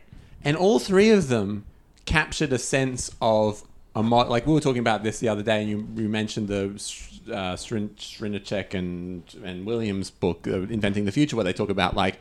And 0.45 0.57
all 0.57 0.79
three 0.79 1.11
of 1.11 1.29
them 1.29 1.65
captured 2.05 2.53
a 2.53 2.59
sense 2.59 3.11
of 3.21 3.65
a 3.95 4.03
mod. 4.03 4.29
Like 4.29 4.47
we 4.47 4.53
were 4.53 4.61
talking 4.61 4.81
about 4.81 5.03
this 5.03 5.19
the 5.19 5.29
other 5.29 5.43
day, 5.43 5.61
and 5.61 5.71
you, 5.71 5.89
you 5.97 6.09
mentioned 6.09 6.49
the 6.49 6.71
uh, 7.33 7.57
Strin- 7.57 7.97
and 8.75 9.35
and 9.45 9.67
Williams 9.67 10.11
book, 10.11 10.47
uh, 10.47 10.61
Inventing 10.63 11.05
the 11.05 11.13
Future, 11.13 11.37
where 11.37 11.45
they 11.45 11.53
talk 11.53 11.71
about 11.71 11.95
like 11.97 12.19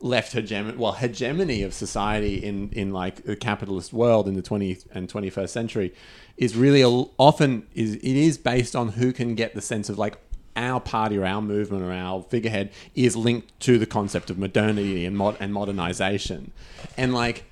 left 0.00 0.32
hegemony, 0.32 0.76
well, 0.76 0.92
hegemony 0.92 1.62
of 1.62 1.72
society 1.74 2.36
in 2.36 2.70
in 2.70 2.92
like 2.92 3.24
the 3.24 3.36
capitalist 3.36 3.92
world 3.92 4.28
in 4.28 4.34
the 4.34 4.42
20th 4.42 4.86
and 4.92 5.08
21st 5.08 5.48
century 5.48 5.94
is 6.36 6.54
really 6.54 6.82
a, 6.82 6.88
often 7.18 7.66
is 7.74 7.94
it 7.94 8.04
is 8.04 8.36
based 8.36 8.76
on 8.76 8.88
who 8.88 9.12
can 9.12 9.34
get 9.34 9.54
the 9.54 9.62
sense 9.62 9.88
of 9.88 9.98
like 9.98 10.18
our 10.56 10.80
party 10.80 11.18
or 11.18 11.24
our 11.24 11.42
movement 11.42 11.82
or 11.82 11.92
our 11.92 12.22
figurehead 12.22 12.70
is 12.94 13.16
linked 13.16 13.58
to 13.60 13.78
the 13.78 13.86
concept 13.86 14.30
of 14.30 14.38
modernity 14.38 15.04
and 15.04 15.16
mod- 15.16 15.36
and 15.40 15.52
modernization. 15.52 16.52
And 16.96 17.14
like 17.14 17.44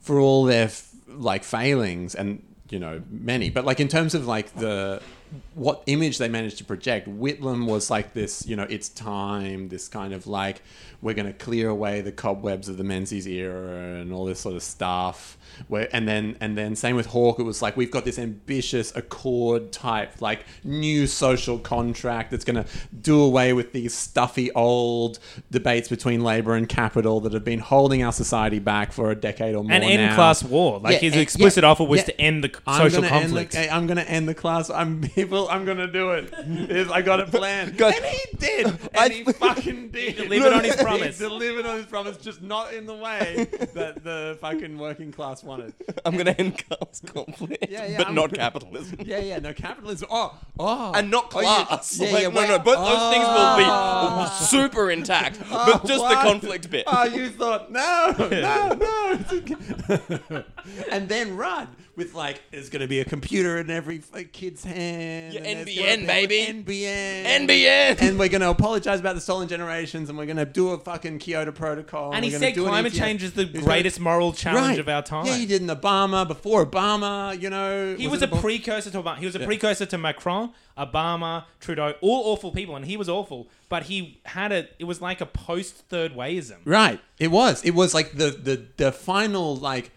for 0.00 0.20
all 0.20 0.44
their 0.44 0.66
f- 0.66 0.92
like 1.08 1.44
failings 1.44 2.14
and 2.14 2.42
you 2.70 2.78
know 2.78 3.02
many 3.10 3.50
but 3.50 3.66
like 3.66 3.80
in 3.80 3.88
terms 3.88 4.14
of 4.14 4.26
like 4.26 4.52
the 4.54 5.00
what 5.54 5.82
image 5.86 6.18
they 6.18 6.28
managed 6.28 6.58
to 6.58 6.64
project 6.64 7.06
whitlam 7.06 7.66
was 7.66 7.90
like 7.90 8.14
this 8.14 8.46
you 8.46 8.56
know 8.56 8.66
it's 8.68 8.88
time 8.88 9.68
this 9.68 9.88
kind 9.88 10.14
of 10.14 10.26
like 10.26 10.62
we're 11.02 11.14
going 11.14 11.26
to 11.26 11.32
clear 11.34 11.68
away 11.68 12.00
the 12.00 12.12
cobwebs 12.12 12.68
of 12.68 12.78
the 12.78 12.84
menzies 12.84 13.26
era 13.26 14.00
and 14.00 14.12
all 14.12 14.24
this 14.24 14.40
sort 14.40 14.54
of 14.54 14.62
stuff 14.62 15.36
where 15.68 15.88
and 15.94 16.06
then 16.08 16.36
and 16.40 16.56
then 16.56 16.74
same 16.76 16.96
with 16.96 17.06
Hawke, 17.06 17.38
it 17.38 17.42
was 17.44 17.62
like 17.62 17.76
we've 17.76 17.90
got 17.90 18.04
this 18.04 18.18
ambitious 18.18 18.94
accord 18.96 19.72
type 19.72 20.20
like 20.20 20.44
new 20.64 21.06
social 21.06 21.58
contract 21.58 22.30
that's 22.30 22.44
going 22.44 22.62
to 22.62 22.66
do 23.00 23.20
away 23.20 23.52
with 23.52 23.72
these 23.72 23.94
stuffy 23.94 24.50
old 24.52 25.18
debates 25.50 25.88
between 25.88 26.22
labor 26.22 26.54
and 26.54 26.68
capital 26.68 27.20
that 27.20 27.32
have 27.32 27.44
been 27.44 27.58
holding 27.58 28.02
our 28.02 28.12
society 28.12 28.58
back 28.58 28.92
for 28.92 29.10
a 29.10 29.14
decade 29.14 29.54
or 29.54 29.62
more 29.62 29.72
And 29.72 29.84
end 29.84 30.02
now. 30.02 30.14
class 30.14 30.42
war. 30.42 30.78
Like 30.80 30.94
Yeah, 30.94 30.98
his 31.00 31.12
and- 31.14 31.22
explicit 31.22 31.62
yeah, 31.64 31.70
offer 31.70 31.84
was 31.84 32.00
yeah. 32.00 32.04
to 32.06 32.20
end 32.20 32.44
the 32.44 32.50
I'm 32.66 32.76
social 32.90 33.04
end 33.04 33.14
the- 33.14 33.20
conflict. 33.20 33.56
I'm 33.56 33.86
gonna 33.86 34.00
end 34.02 34.28
the 34.28 34.34
class. 34.34 34.70
I'm 34.70 35.00
people. 35.14 35.48
I'm 35.48 35.64
gonna 35.64 35.90
do 35.90 36.10
it. 36.12 36.32
I 36.90 37.02
got 37.02 37.20
it 37.20 37.28
planned, 37.30 37.76
Guys, 37.78 37.96
and 37.96 38.04
he 38.04 38.36
did. 38.38 38.66
And 38.94 38.96
I- 38.96 39.08
he 39.08 39.24
fucking 39.24 39.90
did. 39.90 40.14
He 40.16 40.22
delivered 40.24 40.52
on 40.52 40.64
his 40.64 40.74
He 40.76 40.82
promise. 40.84 41.18
delivered 41.18 41.66
on 41.66 41.76
his 41.78 41.86
promise, 41.86 42.16
just 42.18 42.42
not 42.42 42.72
in 42.74 42.86
the 42.86 42.94
way 42.94 43.46
that 43.74 44.02
the 44.04 44.36
fucking 44.40 44.76
working 44.78 45.12
class 45.12 45.41
wanted. 45.44 45.74
I'm 46.04 46.16
gonna 46.16 46.34
end 46.38 46.62
class 46.68 47.00
conflict, 47.06 47.66
Yeah, 47.70 47.86
yeah, 47.86 47.98
but 47.98 48.06
I'm- 48.06 48.14
not 48.14 48.32
capitalism. 48.32 48.98
Yeah, 49.04 49.18
yeah. 49.18 49.38
No 49.38 49.52
capitalism. 49.52 50.08
Oh, 50.10 50.38
oh, 50.58 50.92
And 50.94 51.10
not 51.10 51.32
Oh, 51.34 51.40
yeah, 51.40 51.64
class. 51.66 51.98
Yeah, 51.98 52.12
Like, 52.12 52.22
yeah. 52.22 52.28
no, 52.28 52.34
wait. 52.40 52.48
no, 52.48 52.58
both 52.58 52.76
those 52.78 53.12
things 53.12 53.26
will 53.26 53.56
be 53.56 53.64
Oh. 53.66 54.46
super 54.48 54.90
intact, 54.90 55.38
ah, 55.50 55.64
but 55.80 55.86
just 55.88 55.98
the 55.98 56.14
what? 56.14 56.18
conflict 56.26 56.70
bit. 56.70 56.84
Oh, 56.86 57.04
you 57.04 57.30
thought 57.30 57.70
no, 57.70 58.14
no, 58.18 58.68
no. 58.74 60.44
and 60.90 61.08
then 61.08 61.36
Rudd 61.36 61.68
with 61.94 62.14
like, 62.14 62.40
there's 62.50 62.70
going 62.70 62.80
to 62.80 62.88
be 62.88 63.00
a 63.00 63.04
computer 63.04 63.58
in 63.58 63.68
every 63.70 64.02
kid's 64.32 64.64
hand. 64.64 65.34
Yeah, 65.34 65.40
and 65.42 65.66
NBN, 65.68 65.94
gonna 65.96 66.06
baby. 66.06 66.36
NBN, 66.64 67.24
NBN. 67.46 68.00
And 68.00 68.18
we're 68.18 68.28
going 68.28 68.40
to 68.40 68.48
apologize 68.50 68.98
about 69.00 69.14
the 69.14 69.20
stolen 69.20 69.46
generations, 69.48 70.08
and 70.08 70.16
we're 70.16 70.24
going 70.26 70.38
to 70.38 70.46
do 70.46 70.70
a 70.70 70.78
fucking 70.78 71.18
Kyoto 71.18 71.52
Protocol. 71.52 72.14
and 72.14 72.24
he 72.24 72.30
said 72.30 72.54
climate 72.56 72.92
change 72.94 73.22
is 73.22 73.32
the 73.34 73.44
gonna- 73.44 73.64
greatest 73.64 74.00
moral 74.00 74.32
challenge 74.32 74.68
Right. 74.68 74.78
of 74.78 74.88
our 74.88 75.02
time. 75.02 75.26
Yeah, 75.26 75.36
he 75.36 75.44
did 75.46 75.60
in 75.62 75.68
Obama 75.68 76.26
before 76.26 76.64
Obama. 76.64 77.38
You 77.40 77.50
know, 77.50 77.94
He 77.96 78.08
was, 78.08 78.22
a 78.22 78.28
precursor 78.28 78.90
to 78.90 79.02
Obama. 79.02 79.18
He 79.18 79.26
was 79.26 79.34
a 79.36 79.40
precursor 79.40 79.84
to 79.86 79.98
Macron, 79.98 80.50
Obama, 80.78 81.44
Trudeau, 81.60 81.94
all 82.00 82.32
awful 82.32 82.52
people, 82.52 82.74
and 82.76 82.86
he 82.86 82.96
was 82.96 83.08
awful. 83.08 83.48
But 83.68 83.84
he 83.84 84.20
had 84.24 84.52
a. 84.52 84.68
It 84.78 84.84
was 84.84 85.00
like 85.00 85.20
a 85.20 85.26
post 85.26 85.74
third 85.88 86.14
wayism. 86.14 86.58
Right. 86.64 87.00
It 87.18 87.28
was. 87.30 87.62
It 87.64 87.72
was 87.74 87.92
like 87.94 88.12
the 88.12 88.30
the 88.30 88.66
the 88.76 88.92
final 88.92 89.56
like 89.56 89.90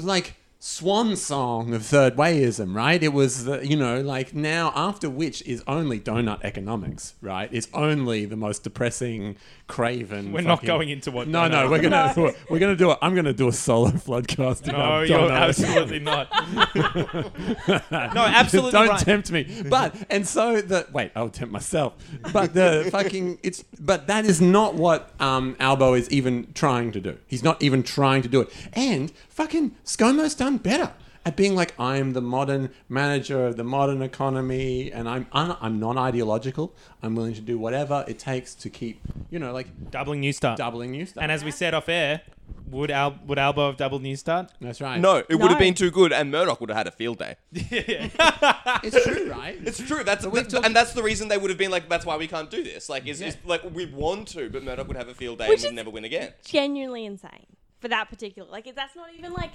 like 0.00 0.34
swan 0.60 1.14
song 1.14 1.72
of 1.72 1.86
third 1.86 2.16
wayism, 2.16 2.74
right? 2.74 3.00
It 3.02 3.12
was 3.12 3.44
the, 3.44 3.64
you 3.64 3.76
know, 3.76 4.00
like 4.00 4.34
now 4.34 4.72
after 4.74 5.08
which 5.08 5.40
is 5.42 5.62
only 5.68 6.00
donut 6.00 6.42
economics, 6.42 7.14
right? 7.20 7.48
It's 7.52 7.68
only 7.72 8.24
the 8.24 8.36
most 8.36 8.64
depressing, 8.64 9.36
craven. 9.68 10.32
We're 10.32 10.40
not 10.40 10.56
fucking- 10.56 10.66
going 10.66 10.88
into 10.88 11.12
what. 11.12 11.28
No, 11.28 11.46
no, 11.46 11.70
we're 11.70 11.80
gonna. 11.80 12.12
We're 12.50 12.58
gonna 12.58 12.74
do 12.74 12.90
it. 12.90 12.98
I'm 13.00 13.14
gonna 13.14 13.32
do 13.32 13.46
a 13.48 13.52
solo 13.52 13.90
floodcast. 13.90 14.66
No, 14.66 14.74
about 14.74 15.08
you're 15.08 15.28
donuts. 15.28 15.60
absolutely 15.60 16.00
not. 16.00 16.28
no, 18.14 18.24
absolutely 18.24 18.72
not. 18.72 18.78
Don't 18.78 18.88
right. 18.88 19.00
tempt 19.04 19.30
me. 19.30 19.62
But 19.68 19.94
and 20.10 20.26
so 20.26 20.60
the 20.60 20.88
wait, 20.92 21.12
I'll 21.14 21.30
tempt 21.30 21.52
myself. 21.52 21.94
But 22.32 22.54
the 22.54 22.88
fucking 22.92 23.38
it's 23.44 23.62
but 23.78 24.08
that 24.08 24.24
is 24.24 24.40
not 24.40 24.74
what 24.74 25.12
um 25.20 25.54
Albo 25.60 25.94
is 25.94 26.10
even 26.10 26.52
trying 26.54 26.90
to 26.92 27.00
do. 27.00 27.16
He's 27.26 27.44
not 27.44 27.62
even 27.62 27.82
trying 27.84 28.22
to 28.22 28.28
do 28.28 28.40
it. 28.40 28.52
And 28.72 29.12
fucking 29.28 29.76
ScoMo's 29.84 30.34
done 30.34 30.47
better 30.56 30.92
at 31.26 31.36
being 31.36 31.54
like 31.54 31.78
I'm 31.78 32.14
the 32.14 32.22
modern 32.22 32.70
manager 32.88 33.46
of 33.46 33.56
the 33.58 33.64
modern 33.64 34.00
economy 34.00 34.90
and 34.90 35.06
I'm 35.08 35.26
un, 35.32 35.56
I'm 35.60 35.78
non-ideological. 35.78 36.74
I'm 37.02 37.14
willing 37.14 37.34
to 37.34 37.42
do 37.42 37.58
whatever 37.58 38.04
it 38.08 38.18
takes 38.18 38.54
to 38.56 38.70
keep, 38.70 39.00
you 39.30 39.38
know, 39.38 39.52
like 39.52 39.90
Doubling 39.90 40.20
New 40.20 40.32
Start. 40.32 40.56
doubling 40.56 40.90
new 40.92 41.04
stuff. 41.04 41.22
And 41.22 41.30
as 41.30 41.44
we 41.44 41.50
said 41.50 41.74
off 41.74 41.88
air, 41.90 42.22
would 42.70 42.90
Al 42.90 43.18
would 43.26 43.38
Albo 43.38 43.66
have 43.66 43.76
doubled 43.76 44.02
New 44.02 44.16
Start? 44.16 44.50
That's 44.60 44.80
right. 44.80 44.98
No, 44.98 45.16
it 45.28 45.34
would 45.36 45.50
have 45.50 45.58
been 45.58 45.74
too 45.74 45.90
good, 45.90 46.12
and 46.12 46.30
Murdoch 46.30 46.60
would 46.60 46.70
have 46.70 46.76
had 46.78 46.86
a 46.86 46.90
field 46.90 47.18
day. 47.18 47.36
it's 47.52 49.04
true, 49.04 49.30
right? 49.30 49.58
It's 49.66 49.78
true. 49.86 50.04
That's 50.04 50.24
we've 50.24 50.34
that- 50.44 50.50
talked- 50.50 50.66
and 50.66 50.74
that's 50.74 50.92
the 50.92 51.02
reason 51.02 51.28
they 51.28 51.36
would 51.38 51.50
have 51.50 51.58
been 51.58 51.70
like, 51.70 51.88
that's 51.88 52.06
why 52.06 52.16
we 52.16 52.26
can't 52.26 52.50
do 52.50 52.62
this. 52.62 52.88
Like, 52.88 53.06
is, 53.06 53.20
Yeah. 53.20 53.28
is 53.28 53.36
like 53.44 53.62
we 53.74 53.86
want 53.86 54.28
to, 54.28 54.48
but 54.50 54.62
Murdoch 54.64 54.88
would 54.88 54.96
have 54.96 55.08
a 55.08 55.14
field 55.14 55.38
day 55.38 55.48
Which 55.48 55.58
and 55.60 55.64
would 55.64 55.72
is- 55.72 55.76
never 55.76 55.90
win 55.90 56.04
again. 56.04 56.32
genuinely 56.44 57.04
insane 57.04 57.46
for 57.80 57.88
that 57.88 58.08
particular. 58.08 58.50
Like, 58.50 58.72
that's 58.74 58.96
not 58.96 59.08
even 59.16 59.32
like. 59.32 59.50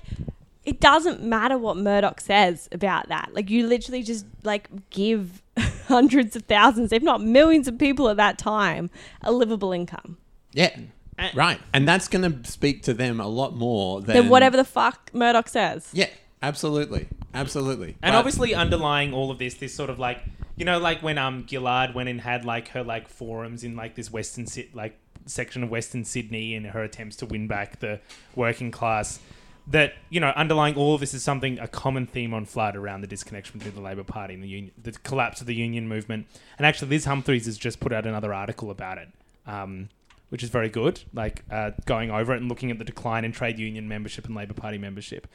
It 0.66 0.80
doesn't 0.80 1.22
matter 1.22 1.57
what 1.57 1.76
Murdoch 1.78 2.22
says 2.22 2.70
about 2.72 3.09
that. 3.09 3.34
Like, 3.34 3.49
you 3.49 3.68
literally 3.68 4.01
just 4.03 4.26
like 4.43 4.70
give 4.89 5.41
hundreds 5.88 6.36
of 6.36 6.43
thousands, 6.43 6.91
if 6.93 7.03
not 7.03 7.22
millions, 7.22 7.68
of 7.68 7.78
people 7.78 8.07
at 8.09 8.18
that 8.18 8.38
time 8.38 8.89
a 9.22 9.32
livable 9.32 9.72
income. 9.74 10.18
Yeah. 10.53 10.70
And- 10.76 11.36
Right. 11.36 11.59
And 11.74 11.88
that's 11.88 12.07
going 12.07 12.43
to 12.43 12.49
speak 12.49 12.84
to 12.84 12.93
them 12.93 13.20
a 13.20 13.28
lot 13.28 13.55
more 13.55 14.01
than 14.01 14.14
Then 14.16 14.30
whatever 14.30 14.57
the 14.57 14.64
fuck 14.64 15.11
Murdoch 15.14 15.47
says. 15.47 15.89
Yeah, 15.93 16.09
absolutely. 16.41 17.07
Absolutely. 17.34 17.95
And 18.01 18.14
But- 18.14 18.16
obviously 18.16 18.55
underlying 18.55 19.14
all 19.14 19.32
of 19.32 19.38
this, 19.39 19.53
this 19.55 19.74
sort 19.76 19.89
of 19.89 19.99
like 19.99 20.20
you 20.55 20.66
know, 20.66 20.78
like 20.80 21.01
when 21.01 21.18
um 21.18 21.45
Gillard 21.49 21.93
went 21.95 22.09
and 22.09 22.22
had 22.22 22.45
like 22.45 22.70
her 22.70 22.84
like 22.84 23.07
forums 23.09 23.64
in 23.64 23.76
like 23.76 23.95
this 23.95 24.11
Western 24.11 24.45
Sit 24.47 24.76
like 24.76 24.97
section 25.26 25.64
of 25.64 25.70
Western 25.70 26.03
Sydney 26.05 26.53
and 26.55 26.68
her 26.68 26.84
attempts 26.84 27.16
to 27.18 27.26
win 27.26 27.47
back 27.47 27.80
the 27.80 27.99
working 28.36 28.70
class. 28.72 29.20
That 29.66 29.93
you 30.09 30.20
know, 30.20 30.34
underlying 30.36 30.76
all 30.76 30.93
of 30.93 30.99
this 30.99 31.14
is 31.14 31.24
something 31.24 31.57
a 31.57 31.68
common 31.68 32.05
theme 32.05 32.34
on 32.34 32.45
Flood 32.45 32.76
around 32.76 33.01
the 33.01 33.07
disconnection 33.07 33.59
between 33.59 33.76
the 33.76 33.82
Labor 33.82 34.03
Party 34.03 34.34
and 34.34 34.43
the 34.43 34.47
union, 34.47 34.74
the 34.82 34.91
collapse 34.91 35.39
of 35.39 35.47
the 35.47 35.55
union 35.55 35.88
movement. 35.88 36.28
And 36.57 36.68
actually, 36.68 36.89
Liz 36.89 37.05
Humphrys 37.05 37.45
has 37.45 37.57
just 37.57 37.80
put 37.80 37.93
out 37.93 38.05
another 38.05 38.34
article 38.34 38.70
about 38.70 38.97
it, 38.97 39.07
um, 39.47 39.88
which 40.30 40.43
is 40.43 40.49
very 40.49 40.68
good. 40.68 41.01
Like 41.14 41.43
uh, 41.49 41.72
going 41.86 42.11
over 42.11 42.34
it 42.34 42.41
and 42.41 42.49
looking 42.49 42.72
at 42.72 42.78
the 42.78 42.84
decline 42.84 43.24
in 43.24 43.32
trade 43.32 43.57
union 43.57 43.88
membership 43.88 44.26
and 44.26 44.36
Labor 44.36 44.53
Party 44.53 44.78
membership. 44.78 45.28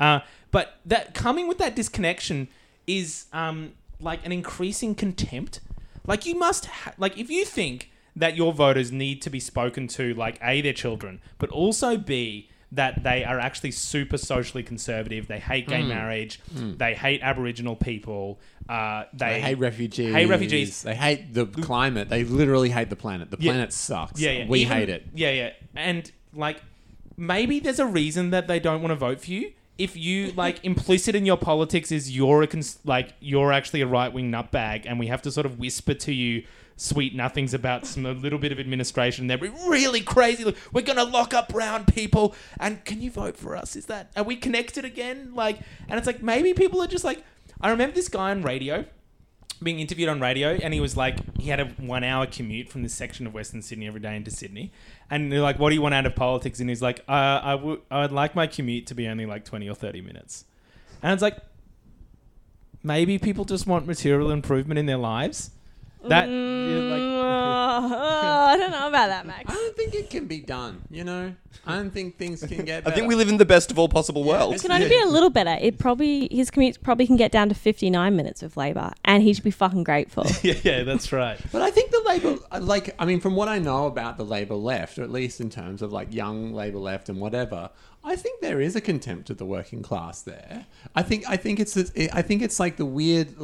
Uh, 0.00 0.20
but 0.50 0.80
that 0.86 1.14
coming 1.14 1.46
with 1.46 1.58
that 1.58 1.76
disconnection 1.76 2.48
is 2.86 3.26
um, 3.32 3.72
like 4.00 4.24
an 4.24 4.32
increasing 4.32 4.94
contempt. 4.94 5.60
Like 6.06 6.26
you 6.26 6.34
must, 6.34 6.66
ha- 6.66 6.94
like 6.98 7.18
if 7.18 7.30
you 7.30 7.44
think 7.44 7.90
that 8.16 8.36
your 8.36 8.52
voters 8.52 8.92
need 8.92 9.22
to 9.22 9.30
be 9.30 9.40
spoken 9.40 9.88
to, 9.88 10.14
like 10.14 10.38
a 10.42 10.60
their 10.60 10.72
children, 10.72 11.20
but 11.38 11.50
also 11.50 11.96
b 11.96 12.48
that 12.74 13.02
they 13.02 13.24
are 13.24 13.38
actually 13.40 13.70
super 13.70 14.18
socially 14.18 14.62
conservative. 14.62 15.26
They 15.28 15.38
hate 15.38 15.68
gay 15.68 15.82
marriage. 15.82 16.40
They 16.52 16.94
hate 16.94 17.20
Aboriginal 17.22 17.76
people. 17.76 18.40
Uh, 18.68 19.04
they, 19.12 19.26
they 19.34 19.40
hate 19.40 19.58
refugees. 19.58 20.12
Hate 20.14 20.28
refugees. 20.28 20.82
They 20.82 20.94
hate 20.94 21.34
the 21.34 21.46
climate. 21.46 22.08
They 22.08 22.24
literally 22.24 22.70
hate 22.70 22.90
the 22.90 22.96
planet. 22.96 23.30
The 23.30 23.36
Yeah. 23.40 23.52
planet 23.52 23.72
sucks. 23.72 24.20
Yeah, 24.20 24.30
yeah. 24.32 24.46
We 24.48 24.60
Even- 24.60 24.76
hate 24.76 24.88
it. 24.88 25.06
Yeah, 25.14 25.30
yeah. 25.30 25.50
And 25.76 26.10
like 26.34 26.60
maybe 27.16 27.60
there's 27.60 27.78
a 27.78 27.86
reason 27.86 28.30
that 28.30 28.48
they 28.48 28.58
don't 28.60 28.80
want 28.82 28.90
to 28.92 28.96
vote 28.96 29.20
for 29.20 29.30
you. 29.30 29.52
If 29.76 29.96
you 29.96 30.32
like 30.32 30.64
implicit 30.64 31.14
in 31.14 31.26
your 31.26 31.36
politics 31.36 31.90
is 31.92 32.14
you're 32.16 32.42
a 32.42 32.46
cons- 32.46 32.78
like 32.84 33.12
you're 33.20 33.52
actually 33.52 33.80
a 33.82 33.86
right 33.86 34.12
wing 34.12 34.30
nutbag, 34.30 34.84
and 34.86 34.98
we 34.98 35.08
have 35.08 35.22
to 35.22 35.30
sort 35.30 35.46
of 35.46 35.58
whisper 35.58 35.94
to 35.94 36.12
you 36.12 36.44
sweet 36.76 37.14
nothings 37.14 37.54
about 37.54 37.86
some 37.86 38.06
a 38.06 38.12
little 38.12 38.38
bit 38.38 38.52
of 38.52 38.58
administration. 38.58 39.26
They're 39.26 39.38
really 39.38 40.00
crazy. 40.00 40.44
Look, 40.44 40.56
we're 40.72 40.82
gonna 40.82 41.04
lock 41.04 41.34
up 41.34 41.48
brown 41.48 41.84
people, 41.84 42.34
and 42.58 42.84
can 42.84 43.00
you 43.00 43.10
vote 43.10 43.36
for 43.36 43.56
us? 43.56 43.76
Is 43.76 43.86
that 43.86 44.10
are 44.16 44.24
we 44.24 44.36
connected 44.36 44.84
again? 44.84 45.32
Like, 45.34 45.60
and 45.88 45.98
it's 45.98 46.06
like 46.06 46.22
maybe 46.22 46.54
people 46.54 46.82
are 46.82 46.88
just 46.88 47.04
like. 47.04 47.24
I 47.60 47.70
remember 47.70 47.94
this 47.94 48.08
guy 48.08 48.30
on 48.30 48.42
radio 48.42 48.84
being 49.62 49.80
interviewed 49.80 50.08
on 50.08 50.20
radio, 50.20 50.50
and 50.50 50.74
he 50.74 50.80
was 50.80 50.96
like, 50.96 51.16
he 51.38 51.48
had 51.48 51.60
a 51.60 51.66
one 51.78 52.04
hour 52.04 52.26
commute 52.26 52.68
from 52.68 52.82
this 52.82 52.92
section 52.94 53.26
of 53.26 53.34
Western 53.34 53.62
Sydney 53.62 53.86
every 53.86 54.00
day 54.00 54.16
into 54.16 54.30
Sydney, 54.30 54.72
and 55.10 55.32
they're 55.32 55.40
like, 55.40 55.58
"What 55.58 55.70
do 55.70 55.74
you 55.74 55.82
want 55.82 55.94
out 55.94 56.06
of 56.06 56.14
politics?" 56.14 56.60
And 56.60 56.68
he's 56.68 56.82
like, 56.82 57.00
uh, 57.08 57.40
"I 57.42 57.54
would, 57.54 58.12
like 58.12 58.34
my 58.34 58.46
commute 58.46 58.86
to 58.88 58.94
be 58.94 59.08
only 59.08 59.26
like 59.26 59.44
twenty 59.44 59.68
or 59.68 59.74
thirty 59.74 60.00
minutes," 60.00 60.44
and 61.02 61.12
it's 61.12 61.22
like, 61.22 61.38
maybe 62.82 63.18
people 63.18 63.44
just 63.44 63.66
want 63.66 63.86
material 63.86 64.30
improvement 64.30 64.78
in 64.78 64.86
their 64.86 64.98
lives. 64.98 65.50
That 66.08 66.28
yeah, 66.28 66.78
like, 66.94 67.14
Uh, 67.74 68.46
I 68.48 68.56
don't 68.56 68.70
know 68.70 68.88
about 68.88 69.08
that, 69.08 69.26
Max. 69.26 69.50
I 69.50 69.54
don't 69.54 69.76
think 69.76 69.94
it 69.94 70.08
can 70.10 70.26
be 70.26 70.38
done. 70.40 70.82
You 70.90 71.04
know, 71.04 71.34
I 71.66 71.76
don't 71.76 71.90
think 71.90 72.16
things 72.18 72.44
can 72.44 72.64
get. 72.64 72.78
I 72.78 72.80
Better. 72.82 72.96
think 72.96 73.08
we 73.08 73.14
live 73.14 73.28
in 73.28 73.36
the 73.38 73.44
best 73.44 73.70
of 73.70 73.78
all 73.78 73.88
possible 73.88 74.22
worlds. 74.22 74.60
It 74.62 74.68
can 74.68 74.72
only 74.72 74.88
be 74.88 75.00
a 75.00 75.06
little 75.06 75.30
better. 75.30 75.56
It 75.60 75.78
probably 75.78 76.28
his 76.30 76.50
commute 76.50 76.80
probably 76.82 77.06
can 77.06 77.16
get 77.16 77.32
down 77.32 77.48
to 77.48 77.54
fifty 77.54 77.90
nine 77.90 78.16
minutes 78.16 78.42
with 78.42 78.56
Labor, 78.56 78.92
and 79.04 79.22
he 79.22 79.34
should 79.34 79.44
be 79.44 79.50
fucking 79.50 79.84
grateful. 79.84 80.24
yeah, 80.42 80.54
yeah, 80.62 80.82
that's 80.84 81.12
right. 81.12 81.38
But 81.50 81.62
I 81.62 81.70
think 81.70 81.90
the 81.90 82.02
Labor, 82.06 82.36
like, 82.60 82.94
I 82.98 83.04
mean, 83.04 83.20
from 83.20 83.34
what 83.34 83.48
I 83.48 83.58
know 83.58 83.86
about 83.86 84.16
the 84.16 84.24
Labor 84.24 84.54
left, 84.54 84.98
or 84.98 85.02
at 85.02 85.10
least 85.10 85.40
in 85.40 85.50
terms 85.50 85.82
of 85.82 85.92
like 85.92 86.12
young 86.12 86.52
Labor 86.52 86.78
left 86.78 87.08
and 87.08 87.20
whatever, 87.20 87.70
I 88.04 88.16
think 88.16 88.40
there 88.40 88.60
is 88.60 88.76
a 88.76 88.80
contempt 88.80 89.30
of 89.30 89.38
the 89.38 89.46
working 89.46 89.82
class 89.82 90.22
there. 90.22 90.66
I 90.94 91.02
think, 91.02 91.24
I 91.28 91.36
think 91.36 91.58
it's, 91.58 91.76
I 91.76 92.22
think 92.22 92.42
it's 92.42 92.60
like 92.60 92.76
the 92.76 92.84
weird 92.84 93.34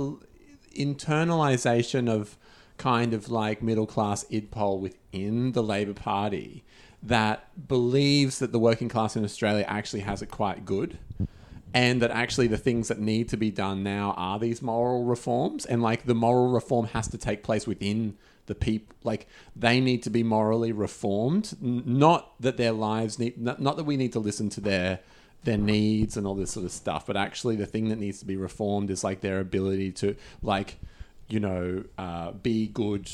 internalization 0.76 2.08
of 2.08 2.36
kind 2.80 3.12
of 3.12 3.30
like 3.30 3.62
middle 3.62 3.86
class 3.86 4.24
idpol 4.30 4.80
within 4.80 5.52
the 5.52 5.62
Labor 5.62 5.92
Party 5.92 6.64
that 7.02 7.46
believes 7.68 8.38
that 8.38 8.52
the 8.52 8.58
working 8.58 8.88
class 8.88 9.16
in 9.16 9.24
Australia 9.24 9.66
actually 9.68 10.00
has 10.00 10.22
it 10.22 10.30
quite 10.30 10.64
good 10.64 10.98
and 11.74 12.00
that 12.00 12.10
actually 12.10 12.46
the 12.46 12.56
things 12.56 12.88
that 12.88 12.98
need 12.98 13.28
to 13.28 13.36
be 13.36 13.50
done 13.50 13.82
now 13.82 14.14
are 14.16 14.38
these 14.38 14.62
moral 14.62 15.04
reforms 15.04 15.66
and 15.66 15.82
like 15.82 16.06
the 16.06 16.14
moral 16.14 16.48
reform 16.48 16.86
has 16.86 17.06
to 17.08 17.18
take 17.18 17.42
place 17.42 17.66
within 17.66 18.16
the 18.46 18.54
people 18.54 18.96
like 19.04 19.28
they 19.54 19.78
need 19.78 20.02
to 20.02 20.10
be 20.10 20.22
morally 20.22 20.72
reformed 20.72 21.54
N- 21.62 21.82
not 21.84 22.32
that 22.40 22.56
their 22.56 22.72
lives 22.72 23.18
need 23.18 23.38
not, 23.38 23.60
not 23.60 23.76
that 23.76 23.84
we 23.84 23.98
need 23.98 24.12
to 24.14 24.18
listen 24.18 24.48
to 24.50 24.60
their 24.60 25.00
their 25.44 25.58
needs 25.58 26.16
and 26.16 26.26
all 26.26 26.34
this 26.34 26.50
sort 26.50 26.64
of 26.64 26.72
stuff 26.72 27.06
but 27.06 27.16
actually 27.16 27.56
the 27.56 27.66
thing 27.66 27.90
that 27.90 27.98
needs 27.98 28.20
to 28.20 28.26
be 28.26 28.36
reformed 28.36 28.90
is 28.90 29.04
like 29.04 29.20
their 29.20 29.38
ability 29.38 29.92
to 29.92 30.16
like 30.42 30.78
you 31.30 31.40
know 31.40 31.84
uh, 31.98 32.32
be 32.32 32.68
good 32.68 33.10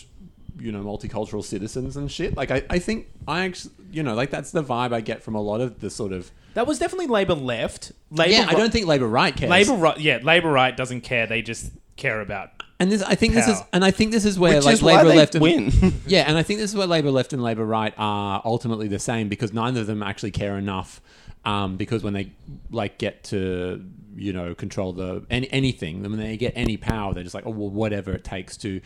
you 0.59 0.73
know 0.73 0.83
multicultural 0.83 1.45
citizens 1.45 1.97
and 1.97 2.11
shit 2.11 2.37
like 2.37 2.51
I, 2.51 2.63
I 2.71 2.79
think 2.79 3.09
i 3.29 3.45
actually 3.45 3.75
you 3.93 4.03
know 4.03 4.15
like 4.15 4.31
that's 4.31 4.53
the 4.53 4.63
vibe 4.65 4.95
i 4.95 5.03
get 5.03 5.23
from 5.23 5.35
a 5.35 5.41
lot 5.41 5.61
of 5.61 5.81
the 5.81 5.91
sort 5.91 6.13
of 6.13 6.31
That 6.55 6.67
was 6.67 6.79
definitely 6.79 7.09
Labor 7.09 7.35
left. 7.35 7.93
Labor 8.11 8.31
yeah 8.31 8.47
i 8.49 8.55
don't 8.55 8.73
think 8.73 8.87
labor 8.87 9.07
right 9.07 9.37
cares 9.37 9.51
Labor 9.51 9.75
right. 9.75 10.01
Yeah, 10.01 10.21
Labor 10.23 10.51
right 10.51 10.75
doesn't 10.75 11.03
care. 11.03 11.27
They 11.27 11.43
just 11.43 11.73
care 11.97 12.21
about. 12.21 12.51
And 12.79 12.93
this, 12.93 13.03
I 13.03 13.15
think 13.15 13.33
this 13.33 13.49
is, 13.49 13.59
and 13.73 13.83
I 13.85 13.91
think 13.91 14.13
this 14.13 14.27
is 14.27 14.39
where 14.39 14.57
Which 14.57 14.65
like 14.67 14.75
is 14.75 14.83
why 14.83 14.97
Labor 14.97 15.09
they 15.09 15.17
left 15.17 15.35
and 15.35 15.43
win. 15.43 15.73
yeah, 16.07 16.25
and 16.27 16.37
I 16.37 16.43
think 16.43 16.61
this 16.61 16.71
is 16.71 16.77
where 16.77 16.87
Labor 16.87 17.11
left 17.11 17.33
and 17.33 17.43
Labor 17.43 17.65
right 17.65 17.95
are 17.97 18.43
ultimately 18.45 18.87
the 18.87 18.99
same 18.99 19.29
because 19.29 19.55
neither 19.55 19.81
of 19.81 19.87
them 19.87 20.03
actually 20.03 20.31
care 20.31 20.59
enough. 20.59 21.01
Um, 21.47 21.77
because 21.77 22.03
when 22.03 22.13
they 22.13 22.33
like 22.71 22.99
get 22.99 23.25
to 23.25 23.83
you 24.17 24.33
know 24.33 24.55
control 24.55 24.93
the 24.93 25.25
any, 25.31 25.51
anything, 25.53 26.03
then 26.03 26.11
when 26.11 26.21
they 26.21 26.37
get 26.37 26.53
any 26.57 26.77
power, 26.77 27.15
they're 27.15 27.23
just 27.23 27.35
like 27.35 27.47
oh 27.47 27.51
well 27.51 27.71
whatever 27.71 28.13
it 28.13 28.25
takes 28.25 28.57
to 28.59 28.81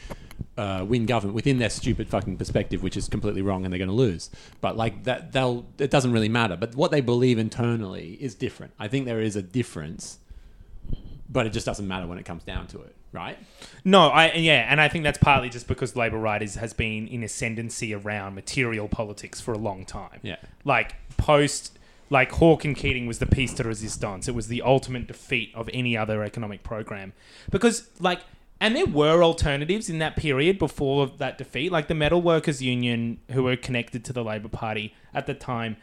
uh, 0.57 0.85
win 0.87 1.07
government 1.07 1.35
within 1.35 1.59
their 1.59 1.71
stupid 1.71 2.09
fucking 2.09 2.37
perspective, 2.37 2.83
which 2.83 2.97
is 2.97 3.09
completely 3.09 3.43
wrong, 3.43 3.65
and 3.65 3.73
they're 3.73 3.79
going 3.79 3.89
to 3.89 3.95
lose. 3.95 4.31
But 4.61 4.77
like 4.77 5.05
that, 5.05 5.33
they'll 5.33 5.67
it 5.79 5.91
doesn't 5.91 6.13
really 6.13 6.29
matter. 6.29 6.57
But 6.57 6.75
what 6.75 6.91
they 6.91 7.01
believe 7.01 7.39
internally 7.39 8.19
is 8.21 8.35
different. 8.35 8.73
I 8.79 8.89
think 8.89 9.07
there 9.07 9.21
is 9.21 9.37
a 9.37 9.43
difference, 9.43 10.19
but 11.29 11.47
it 11.47 11.51
just 11.51 11.67
doesn't 11.67 11.87
matter 11.87 12.07
when 12.07 12.19
it 12.19 12.25
comes 12.25 12.45
down 12.45 12.67
to 12.69 12.81
it, 12.83 12.95
right? 13.13 13.39
No, 13.85 14.09
I 14.09 14.33
yeah, 14.35 14.67
and 14.69 14.81
I 14.81 14.89
think 14.89 15.05
that's 15.05 15.19
partly 15.19 15.49
just 15.49 15.67
because 15.67 15.97
Labor 15.97 16.19
right 16.19 16.43
is, 16.43 16.57
has 16.57 16.73
been 16.73 17.09
in 17.09 17.23
ascendancy 17.23 17.95
around 17.95 18.35
material 18.35 18.89
politics 18.89 19.41
for 19.41 19.53
a 19.53 19.59
long 19.59 19.85
time. 19.85 20.21
Yeah. 20.23 20.37
like 20.65 20.95
post. 21.17 21.79
Like 22.11 22.33
Hawke 22.33 22.65
and 22.65 22.77
Keating 22.77 23.07
was 23.07 23.21
the 23.21 23.27
piece 23.27 23.55
de 23.55 23.63
resistance. 23.65 24.29
It 24.29 24.35
was 24.35 24.49
the 24.49 24.63
ultimate 24.63 25.07
defeat 25.07 25.53
of 25.55 25.71
any 25.73 25.97
other 25.97 26.23
economic 26.25 26.63
program. 26.65 27.13
Because, 27.51 27.89
like, 28.01 28.21
and 28.61 28.75
there 28.77 28.87
were 28.87 29.23
alternatives 29.23 29.89
in 29.89 29.99
that 30.01 30.17
period 30.17 30.59
before 30.59 31.07
that 31.07 31.39
defeat. 31.39 31.71
Like 31.73 31.89
the 31.89 31.95
Metal 31.95 32.21
Workers 32.21 32.61
Union, 32.61 33.19
who 33.31 33.45
were 33.45 33.57
connected 33.57 34.05
to 34.07 34.13
the 34.13 34.23
Labor 34.25 34.49
Party 34.49 34.93
at 35.15 35.27
the 35.27 35.35
time, 35.35 35.77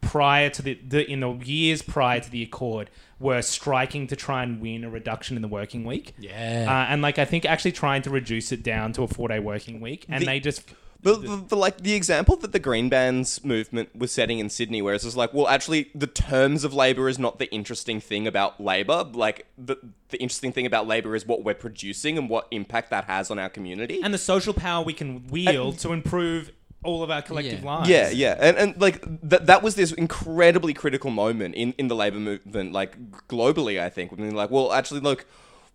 prior 0.00 0.48
to 0.48 0.62
the, 0.62 0.78
the 0.86 1.10
in 1.10 1.20
the 1.20 1.32
years 1.44 1.82
prior 1.82 2.20
to 2.20 2.30
the 2.30 2.42
accord 2.42 2.88
were 3.18 3.42
striking 3.42 4.06
to 4.06 4.14
try 4.16 4.42
and 4.44 4.60
win 4.60 4.84
a 4.84 4.90
reduction 4.90 5.36
in 5.36 5.42
the 5.42 5.48
working 5.48 5.84
week. 5.84 6.14
Yeah. 6.18 6.66
Uh, 6.68 6.92
and 6.92 7.02
like 7.02 7.18
I 7.18 7.24
think 7.24 7.44
actually 7.44 7.72
trying 7.72 8.02
to 8.02 8.10
reduce 8.10 8.52
it 8.52 8.62
down 8.62 8.92
to 8.94 9.02
a 9.02 9.08
four 9.08 9.28
day 9.28 9.38
working 9.40 9.80
week, 9.80 10.06
and 10.08 10.22
The- 10.22 10.26
they 10.26 10.40
just 10.40 10.62
But 11.00 11.22
the, 11.22 11.36
the, 11.50 11.56
like 11.56 11.78
the 11.82 11.94
example 11.94 12.34
that 12.38 12.50
the 12.52 12.58
Green 12.58 12.88
Bans 12.88 13.44
movement 13.44 13.94
was 13.96 14.10
setting 14.10 14.40
in 14.40 14.50
Sydney, 14.50 14.82
where 14.82 14.94
it's 14.94 15.04
just 15.04 15.16
like, 15.16 15.32
well, 15.32 15.46
actually, 15.46 15.90
the 15.94 16.08
terms 16.08 16.64
of 16.64 16.74
labor 16.74 17.08
is 17.08 17.20
not 17.20 17.38
the 17.38 17.48
interesting 17.54 18.00
thing 18.00 18.26
about 18.26 18.60
labor. 18.60 19.04
Like 19.12 19.46
the 19.56 19.76
the 20.08 20.18
interesting 20.20 20.52
thing 20.52 20.66
about 20.66 20.88
labor 20.88 21.14
is 21.14 21.24
what 21.24 21.44
we're 21.44 21.54
producing 21.54 22.18
and 22.18 22.28
what 22.28 22.48
impact 22.50 22.90
that 22.90 23.04
has 23.04 23.30
on 23.30 23.38
our 23.38 23.48
community. 23.48 24.00
and 24.02 24.12
the 24.12 24.18
social 24.18 24.52
power 24.52 24.84
we 24.84 24.92
can 24.92 25.26
wield 25.28 25.78
to 25.80 25.92
improve 25.92 26.50
all 26.82 27.02
of 27.02 27.10
our 27.10 27.22
collective 27.22 27.60
Yeah. 27.62 27.66
lives. 27.70 27.88
yeah, 27.90 28.08
yeah, 28.10 28.36
and 28.40 28.56
and 28.56 28.80
like 28.80 29.00
that 29.28 29.46
that 29.46 29.62
was 29.62 29.76
this 29.76 29.92
incredibly 29.92 30.74
critical 30.74 31.10
moment 31.10 31.54
in 31.54 31.74
in 31.78 31.86
the 31.88 31.94
labor 31.94 32.18
movement, 32.18 32.72
like 32.72 32.96
globally. 33.28 33.80
I 33.80 33.88
think, 33.88 34.12
I 34.12 34.16
mean, 34.16 34.34
like, 34.34 34.50
well, 34.50 34.72
actually, 34.72 35.00
look, 35.00 35.26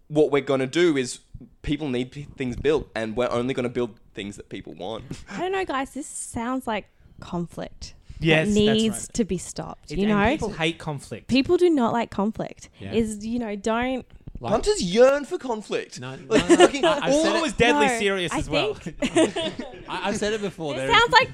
what 0.09 0.31
we're 0.31 0.41
gonna 0.41 0.67
do 0.67 0.97
is 0.97 1.19
people 1.61 1.87
need 1.87 2.11
p- 2.11 2.27
things 2.37 2.55
built, 2.57 2.89
and 2.93 3.15
we're 3.15 3.29
only 3.31 3.53
gonna 3.53 3.69
build 3.69 3.99
things 4.13 4.37
that 4.37 4.49
people 4.49 4.73
want. 4.73 5.03
I 5.29 5.39
don't 5.41 5.51
know, 5.51 5.65
guys. 5.65 5.93
This 5.93 6.07
sounds 6.07 6.65
like 6.67 6.87
conflict. 7.19 7.93
Yes, 8.19 8.47
that 8.47 8.53
needs 8.53 8.95
right. 9.01 9.13
to 9.13 9.25
be 9.25 9.37
stopped. 9.37 9.91
It- 9.91 9.97
you 9.97 10.07
know, 10.07 10.25
people 10.29 10.51
hate 10.51 10.77
conflict. 10.79 11.27
people 11.27 11.57
do 11.57 11.69
not 11.69 11.91
like 11.93 12.09
conflict. 12.09 12.69
Yeah. 12.79 12.93
Is 12.93 13.25
you 13.25 13.39
know, 13.39 13.55
don't. 13.55 14.05
Like- 14.39 14.51
Hunters 14.51 14.81
yearn 14.81 15.25
for 15.25 15.37
conflict. 15.37 15.99
No, 15.99 16.15
no, 16.15 16.25
Like, 16.27 16.49
no, 16.49 16.55
no. 16.81 16.89
I- 16.89 16.99
I've 17.07 17.13
all 17.13 17.23
said 17.23 17.35
it- 17.37 17.41
was 17.41 17.53
deadly 17.53 17.87
No, 17.87 17.99
serious 17.99 18.31
I 18.33 18.37
as 18.39 18.49
well. 18.49 18.77
I, 19.01 19.51
I've 19.89 20.17
said 20.17 20.33
it 20.33 20.41
before. 20.41 20.73
It 20.73 20.77
there 20.77 20.89
is- 20.89 20.97
sounds 20.97 21.11
like 21.11 21.29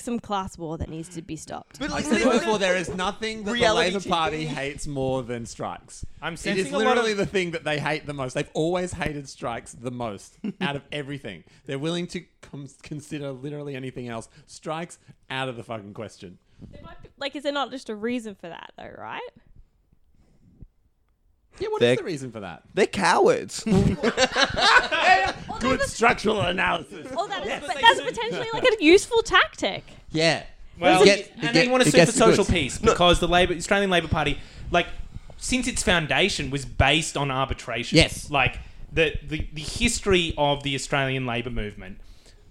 some 0.00 0.20
class 0.20 0.56
war 0.58 0.78
that 0.78 0.88
needs 0.88 1.08
to 1.10 1.22
be 1.22 1.36
stopped. 1.36 1.78
But 1.78 1.90
I 1.92 2.02
said 2.02 2.20
it 2.20 2.30
before. 2.32 2.58
There 2.58 2.76
is 2.76 2.94
nothing 2.94 3.44
that 3.44 3.52
Reality 3.52 3.90
the 3.90 3.98
Labour 3.98 4.08
Party 4.08 4.44
TV. 4.44 4.48
hates 4.48 4.86
more 4.86 5.22
than 5.22 5.46
strikes. 5.46 6.04
I'm 6.22 6.34
It 6.34 6.38
sensing 6.38 6.66
is 6.66 6.72
a 6.72 6.76
lot 6.78 6.86
literally 6.86 7.12
of 7.12 7.18
the 7.18 7.26
thing 7.26 7.52
that 7.52 7.64
they 7.64 7.78
hate 7.78 8.06
the 8.06 8.14
most. 8.14 8.34
They've 8.34 8.50
always 8.54 8.92
hated 8.92 9.28
strikes 9.28 9.72
the 9.72 9.90
most 9.90 10.36
out 10.60 10.76
of 10.76 10.82
everything. 10.92 11.44
They're 11.66 11.78
willing 11.78 12.06
to 12.08 12.24
com- 12.42 12.68
consider 12.82 13.32
literally 13.32 13.74
anything 13.76 14.08
else. 14.08 14.28
Strikes 14.46 14.98
out 15.30 15.48
of 15.48 15.56
the 15.56 15.62
fucking 15.64 15.94
question. 15.94 16.38
There 16.72 16.82
might 16.82 17.02
be- 17.02 17.08
like, 17.18 17.36
is 17.36 17.42
there 17.42 17.52
not 17.52 17.70
just 17.70 17.88
a 17.90 17.94
reason 17.94 18.34
for 18.34 18.48
that, 18.48 18.72
though? 18.78 18.94
Right? 18.98 19.20
Yeah, 21.58 21.68
what 21.68 21.80
is 21.82 21.86
They're- 21.86 21.96
the 21.96 22.04
reason 22.04 22.30
for 22.32 22.40
that? 22.40 22.62
they're 22.74 22.86
cowards. 22.86 23.64
Good 25.60 25.80
structural 25.82 26.40
analysis. 26.42 27.06
Or 27.16 27.28
that 27.28 27.46
is, 27.46 27.66
but 27.66 27.76
that's 27.80 28.00
potentially 28.00 28.48
like 28.52 28.64
a 28.64 28.84
useful 28.84 29.22
tactic. 29.22 29.84
Yeah. 30.10 30.44
Well, 30.78 31.02
It 31.02 31.04
get- 31.06 31.30
and 31.36 31.44
it 31.44 31.52
they 31.54 31.62
get- 31.64 31.70
want 31.70 31.82
to 31.84 31.88
it 31.88 31.92
sue 31.92 31.98
for 31.98 32.04
gets 32.04 32.12
the 32.12 32.18
social 32.18 32.44
goods. 32.44 32.50
peace 32.50 32.78
because 32.78 33.20
the 33.20 33.28
Labor 33.28 33.54
Australian 33.54 33.90
Labor 33.90 34.08
Party, 34.08 34.38
like, 34.70 34.86
since 35.38 35.66
its 35.66 35.82
foundation 35.82 36.50
was 36.50 36.64
based 36.64 37.16
on 37.16 37.30
arbitration. 37.30 37.96
Yes. 37.96 38.30
Like 38.30 38.58
the 38.92 39.14
the, 39.26 39.46
the 39.54 39.62
history 39.62 40.34
of 40.36 40.62
the 40.62 40.74
Australian 40.74 41.26
Labor 41.26 41.50
movement. 41.50 42.00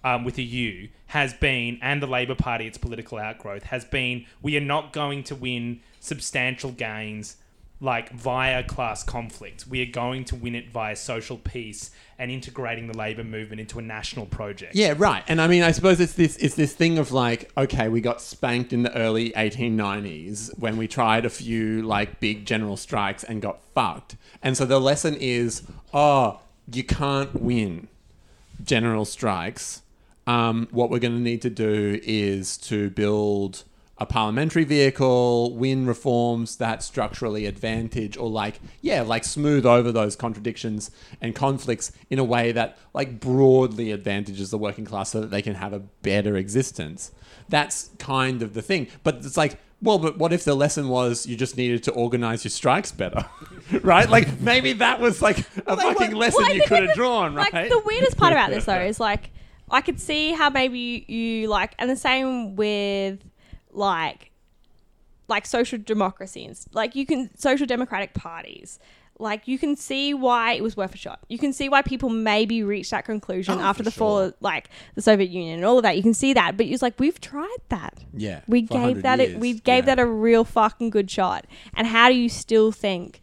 Um, 0.04 0.22
with 0.22 0.38
a 0.38 0.42
U 0.42 0.88
has 1.06 1.34
been, 1.34 1.80
and 1.82 2.00
the 2.00 2.06
Labor 2.06 2.36
Party, 2.36 2.64
its 2.68 2.78
political 2.78 3.18
outgrowth, 3.18 3.64
has 3.64 3.84
been 3.84 4.24
we 4.40 4.56
are 4.56 4.60
not 4.60 4.92
going 4.92 5.24
to 5.24 5.34
win 5.34 5.80
substantial 5.98 6.70
gains 6.70 7.36
like 7.80 8.10
via 8.12 8.64
class 8.64 9.02
conflict. 9.02 9.66
We 9.66 9.82
are 9.82 9.90
going 9.90 10.24
to 10.26 10.36
win 10.36 10.54
it 10.54 10.70
via 10.70 10.96
social 10.96 11.36
peace 11.36 11.90
and 12.18 12.30
integrating 12.30 12.86
the 12.86 12.96
Labor 12.96 13.24
movement 13.24 13.60
into 13.60 13.78
a 13.78 13.82
national 13.82 14.26
project. 14.26 14.74
Yeah, 14.74 14.94
right. 14.96 15.22
And 15.28 15.40
I 15.40 15.46
mean, 15.46 15.62
I 15.62 15.72
suppose 15.72 16.00
it's 16.00 16.14
this 16.14 16.36
it's 16.36 16.54
this 16.54 16.72
thing 16.72 16.98
of 16.98 17.12
like, 17.12 17.50
okay, 17.56 17.88
we 17.88 18.00
got 18.00 18.20
spanked 18.22 18.72
in 18.72 18.82
the 18.82 18.96
early 18.96 19.30
1890s 19.32 20.58
when 20.58 20.76
we 20.76 20.88
tried 20.88 21.26
a 21.26 21.30
few 21.30 21.82
like 21.82 22.18
big 22.18 22.46
general 22.46 22.76
strikes 22.76 23.22
and 23.22 23.42
got 23.42 23.62
fucked. 23.74 24.16
And 24.42 24.56
so 24.56 24.64
the 24.64 24.80
lesson 24.80 25.14
is, 25.14 25.62
oh, 25.92 26.40
you 26.72 26.84
can't 26.84 27.34
win 27.40 27.88
general 28.64 29.04
strikes. 29.04 29.82
Um, 30.26 30.66
what 30.70 30.90
we're 30.90 30.98
going 30.98 31.14
to 31.14 31.20
need 31.20 31.42
to 31.42 31.50
do 31.50 32.00
is 32.02 32.56
to 32.58 32.90
build 32.90 33.64
a 33.98 34.04
parliamentary 34.04 34.64
vehicle, 34.64 35.54
win 35.54 35.86
reforms 35.86 36.56
that 36.56 36.82
structurally 36.82 37.46
advantage 37.46 38.16
or 38.16 38.28
like, 38.28 38.60
yeah, 38.82 39.00
like 39.00 39.24
smooth 39.24 39.64
over 39.64 39.90
those 39.90 40.14
contradictions 40.16 40.90
and 41.20 41.34
conflicts 41.34 41.92
in 42.10 42.18
a 42.18 42.24
way 42.24 42.52
that 42.52 42.76
like 42.92 43.18
broadly 43.20 43.90
advantages 43.92 44.50
the 44.50 44.58
working 44.58 44.84
class 44.84 45.10
so 45.10 45.20
that 45.20 45.30
they 45.30 45.40
can 45.40 45.54
have 45.54 45.72
a 45.72 45.78
better 45.78 46.36
existence. 46.36 47.10
That's 47.48 47.90
kind 47.98 48.42
of 48.42 48.52
the 48.52 48.62
thing. 48.62 48.88
But 49.02 49.16
it's 49.16 49.36
like, 49.36 49.58
well, 49.80 49.98
but 49.98 50.18
what 50.18 50.32
if 50.32 50.44
the 50.44 50.54
lesson 50.54 50.88
was 50.88 51.26
you 51.26 51.36
just 51.36 51.56
needed 51.56 51.82
to 51.84 51.92
organize 51.92 52.44
your 52.44 52.50
strikes 52.50 52.92
better? 52.92 53.24
right? 53.82 54.08
Like 54.08 54.40
maybe 54.40 54.74
that 54.74 55.00
was 55.00 55.22
like 55.22 55.38
a 55.66 55.76
fucking 55.76 56.12
lesson 56.12 56.42
Well, 56.42 56.54
you 56.54 56.62
could 56.62 56.86
have 56.86 56.96
drawn, 56.96 57.34
right? 57.34 57.52
Like 57.52 57.70
the 57.70 57.82
weirdest 57.84 58.18
part 58.18 58.32
about 58.32 58.50
this 58.50 58.66
though 58.66 58.80
is 58.80 59.00
like 59.00 59.30
I 59.70 59.80
could 59.80 60.00
see 60.00 60.32
how 60.32 60.50
maybe 60.50 60.78
you, 60.78 61.14
you 61.16 61.48
like, 61.48 61.74
and 61.78 61.90
the 61.90 61.96
same 61.96 62.56
with 62.56 63.20
like 63.76 64.30
like 65.28 65.44
social 65.44 65.78
democracy 65.78 66.44
and 66.44 66.56
like 66.72 66.94
you 66.94 67.04
can 67.06 67.30
social 67.36 67.66
democratic 67.66 68.14
parties. 68.14 68.78
Like 69.18 69.48
you 69.48 69.58
can 69.58 69.76
see 69.76 70.12
why 70.12 70.52
it 70.52 70.62
was 70.62 70.76
worth 70.76 70.94
a 70.94 70.98
shot. 70.98 71.20
You 71.28 71.38
can 71.38 71.52
see 71.54 71.70
why 71.70 71.80
people 71.82 72.10
maybe 72.10 72.62
reached 72.62 72.90
that 72.90 73.06
conclusion 73.06 73.58
Oh, 73.58 73.62
after 73.62 73.82
the 73.82 73.90
fall 73.90 74.18
of 74.18 74.34
like 74.40 74.68
the 74.94 75.00
Soviet 75.00 75.30
Union 75.30 75.56
and 75.56 75.64
all 75.64 75.78
of 75.78 75.84
that. 75.84 75.96
You 75.96 76.02
can 76.02 76.12
see 76.12 76.34
that, 76.34 76.56
but 76.58 76.66
it's 76.66 76.82
like 76.82 77.00
we've 77.00 77.18
tried 77.20 77.56
that. 77.70 78.04
Yeah, 78.12 78.42
we 78.46 78.60
gave 78.60 78.98
100 78.98 79.02
that 79.04 79.20
a, 79.20 79.36
we 79.38 79.54
gave 79.54 79.84
Yeah. 79.86 79.94
that 79.94 79.98
a 80.00 80.06
real 80.06 80.44
fucking 80.44 80.90
good 80.90 81.10
shot. 81.10 81.46
And 81.74 81.86
how 81.86 82.08
do 82.10 82.14
you 82.14 82.28
still 82.28 82.72
think 82.72 83.22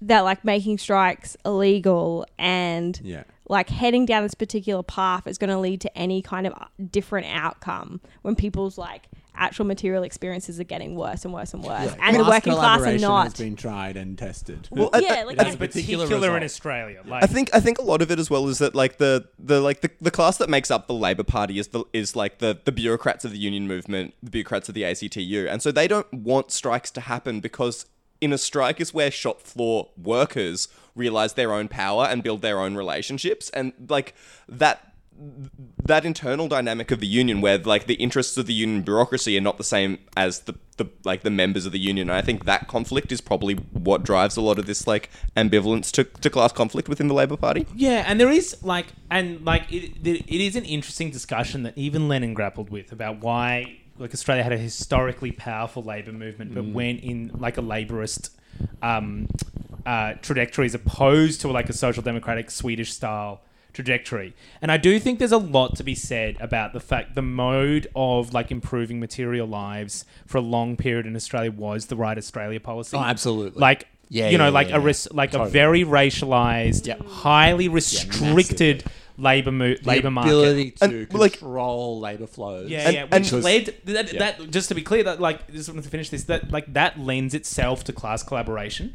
that 0.00 0.20
like 0.22 0.42
making 0.44 0.78
strikes 0.78 1.36
illegal 1.44 2.26
and 2.38 2.98
Yeah. 3.04 3.24
like 3.46 3.68
heading 3.68 4.06
down 4.06 4.22
this 4.22 4.34
particular 4.34 4.82
path 4.82 5.26
is 5.26 5.36
going 5.36 5.50
to 5.50 5.58
lead 5.58 5.82
to 5.82 5.98
any 5.98 6.22
kind 6.22 6.46
of 6.46 6.54
uh, 6.54 6.64
different 6.90 7.26
outcome 7.28 8.00
when 8.22 8.34
people's 8.36 8.78
like 8.78 9.02
actual 9.36 9.64
material 9.64 10.02
experiences 10.02 10.58
are 10.60 10.64
getting 10.64 10.94
worse 10.96 11.24
and 11.24 11.32
worse 11.34 11.52
and 11.54 11.62
worse, 11.64 11.94
and 12.00 12.16
the 12.16 12.24
working 12.24 12.52
class 12.52 12.80
are 12.80 12.84
collaboration 12.84 13.00
not. 13.02 13.24
has 13.24 13.34
been 13.34 13.56
tried 13.56 13.96
and 13.96 14.16
tested. 14.18 14.68
Well, 14.70 14.90
I- 14.92 14.98
yeah, 14.98 15.12
I- 15.14 15.22
like 15.24 15.36
That's 15.36 15.50
I- 15.50 15.52
a 15.52 15.56
particular 15.56 16.04
particular 16.06 16.36
in. 16.36 16.42
Australia. 16.42 17.02
Like, 17.06 17.22
I 17.22 17.26
think 17.26 17.50
I 17.54 17.60
think 17.60 17.78
a 17.78 17.82
lot 17.82 18.02
of 18.02 18.10
it 18.10 18.18
as 18.18 18.28
well 18.30 18.48
is 18.48 18.58
that 18.58 18.74
like 18.74 18.98
the 18.98 19.28
the 19.38 19.60
like 19.60 19.80
the, 19.80 19.90
the 20.00 20.10
class 20.10 20.36
that 20.38 20.48
makes 20.48 20.70
up 20.70 20.86
the 20.86 20.94
Labor 20.94 21.24
Party 21.24 21.58
is 21.58 21.68
the 21.68 21.84
is 21.92 22.16
like 22.16 22.38
the 22.38 22.58
the 22.64 22.72
bureaucrats 22.72 23.24
of 23.24 23.30
the 23.32 23.38
union 23.38 23.66
movement, 23.66 24.14
the 24.22 24.30
bureaucrats 24.30 24.68
of 24.68 24.74
the 24.74 24.84
ACTU, 24.84 25.46
and 25.48 25.62
so 25.62 25.70
they 25.72 25.88
don't 25.88 26.12
want 26.12 26.50
strikes 26.50 26.90
to 26.92 27.00
happen 27.02 27.40
because 27.40 27.86
in 28.20 28.32
a 28.32 28.38
strike 28.38 28.80
is 28.80 28.94
where 28.94 29.10
shop 29.10 29.42
floor 29.42 29.90
workers 30.02 30.68
realize 30.94 31.34
their 31.34 31.52
own 31.52 31.68
power 31.68 32.06
and 32.06 32.22
build 32.22 32.40
their 32.40 32.58
own 32.60 32.74
relationships, 32.74 33.50
and 33.50 33.72
like 33.90 34.14
that 34.48 34.94
that 35.84 36.04
internal 36.04 36.48
dynamic 36.48 36.90
of 36.90 37.00
the 37.00 37.06
union 37.06 37.40
where 37.40 37.58
like 37.58 37.86
the 37.86 37.94
interests 37.94 38.36
of 38.36 38.46
the 38.46 38.52
union 38.52 38.82
bureaucracy 38.82 39.36
are 39.36 39.40
not 39.40 39.56
the 39.56 39.64
same 39.64 39.98
as 40.16 40.40
the, 40.40 40.54
the 40.76 40.86
like 41.04 41.22
the 41.22 41.30
members 41.30 41.64
of 41.64 41.72
the 41.72 41.78
union. 41.78 42.10
And 42.10 42.18
i 42.18 42.22
think 42.22 42.44
that 42.44 42.68
conflict 42.68 43.12
is 43.12 43.20
probably 43.20 43.54
what 43.54 44.02
drives 44.02 44.36
a 44.36 44.40
lot 44.40 44.58
of 44.58 44.66
this 44.66 44.86
like 44.86 45.10
ambivalence 45.36 45.90
to, 45.92 46.04
to 46.04 46.30
class 46.30 46.52
conflict 46.52 46.88
within 46.88 47.08
the 47.08 47.14
labor 47.14 47.36
party. 47.36 47.66
Yeah, 47.74 48.04
and 48.06 48.20
there 48.20 48.30
is 48.30 48.56
like, 48.62 48.86
and 49.10 49.44
like, 49.44 49.72
it, 49.72 49.92
it 50.04 50.24
it 50.26 50.40
is 50.40 50.56
an 50.56 50.64
interesting 50.64 51.10
discussion 51.10 51.62
that 51.62 51.76
even 51.76 52.08
Lenin 52.08 52.34
grappled 52.34 52.70
with 52.70 52.92
about 52.92 53.20
why 53.20 53.78
like 53.98 54.12
Australia 54.12 54.42
had 54.42 54.52
a 54.52 54.58
historically 54.58 55.32
powerful 55.32 55.82
labor 55.82 56.12
movement, 56.12 56.54
but 56.54 56.66
went 56.66 57.00
in 57.00 57.30
like 57.38 57.56
a 57.56 57.62
laborist 57.62 58.30
um, 58.82 59.28
uh, 59.86 60.14
trajectory 60.14 60.66
as 60.66 60.74
opposed 60.74 61.40
to 61.40 61.48
like 61.48 61.68
a 61.68 61.72
social 61.72 62.02
democratic 62.02 62.50
Swedish 62.50 62.92
style 62.92 63.40
trajectory. 63.76 64.34
And 64.60 64.72
I 64.72 64.76
do 64.78 64.98
think 64.98 65.18
there's 65.20 65.32
a 65.32 65.38
lot 65.38 65.76
to 65.76 65.84
be 65.84 65.94
said 65.94 66.36
about 66.40 66.72
the 66.72 66.80
fact 66.80 67.14
the 67.14 67.22
mode 67.22 67.86
of 67.94 68.32
like 68.34 68.50
improving 68.50 68.98
material 68.98 69.46
lives 69.46 70.04
for 70.26 70.38
a 70.38 70.40
long 70.40 70.76
period 70.76 71.06
in 71.06 71.14
Australia 71.14 71.52
was 71.52 71.86
the 71.86 71.96
White 71.96 72.18
Australia 72.18 72.58
policy. 72.58 72.96
Oh, 72.96 73.00
absolutely. 73.00 73.60
Like 73.60 73.86
Yeah, 74.08 74.28
you 74.30 74.38
know, 74.38 74.44
yeah, 74.46 74.50
like 74.50 74.68
yeah, 74.70 74.76
a 74.76 74.80
yeah. 74.80 74.84
res- 74.86 75.12
like 75.12 75.30
Totally. 75.32 75.50
a 75.50 75.52
very 75.52 75.84
racialized, 75.84 76.86
Yep. 76.86 77.06
highly 77.06 77.68
restricted 77.68 78.84
labor 79.18 79.50
mo- 79.52 79.74
the 79.74 79.88
labor 79.88 80.10
market. 80.10 80.30
ability 80.30 80.70
to 80.72 80.84
And, 80.84 81.14
like- 81.14 81.32
control 81.38 82.00
labor 82.00 82.26
flows. 82.26 82.70
Yeah, 82.70 82.80
And- 82.86 82.94
yeah, 82.94 83.02
and- 83.02 83.12
which 83.12 83.24
Because- 83.24 83.44
led 83.44 83.74
that, 83.84 84.12
yeah. 84.12 84.18
that. 84.18 84.50
Just 84.50 84.68
to 84.68 84.74
be 84.74 84.82
clear, 84.82 85.02
that 85.04 85.20
like 85.20 85.50
just 85.52 85.68
wanted 85.68 85.84
to 85.84 85.90
finish 85.90 86.08
this. 86.10 86.24
That 86.24 86.50
like 86.50 86.72
that 86.74 86.98
lends 87.00 87.34
itself 87.34 87.84
to 87.84 87.92
class 87.92 88.22
collaboration, 88.22 88.94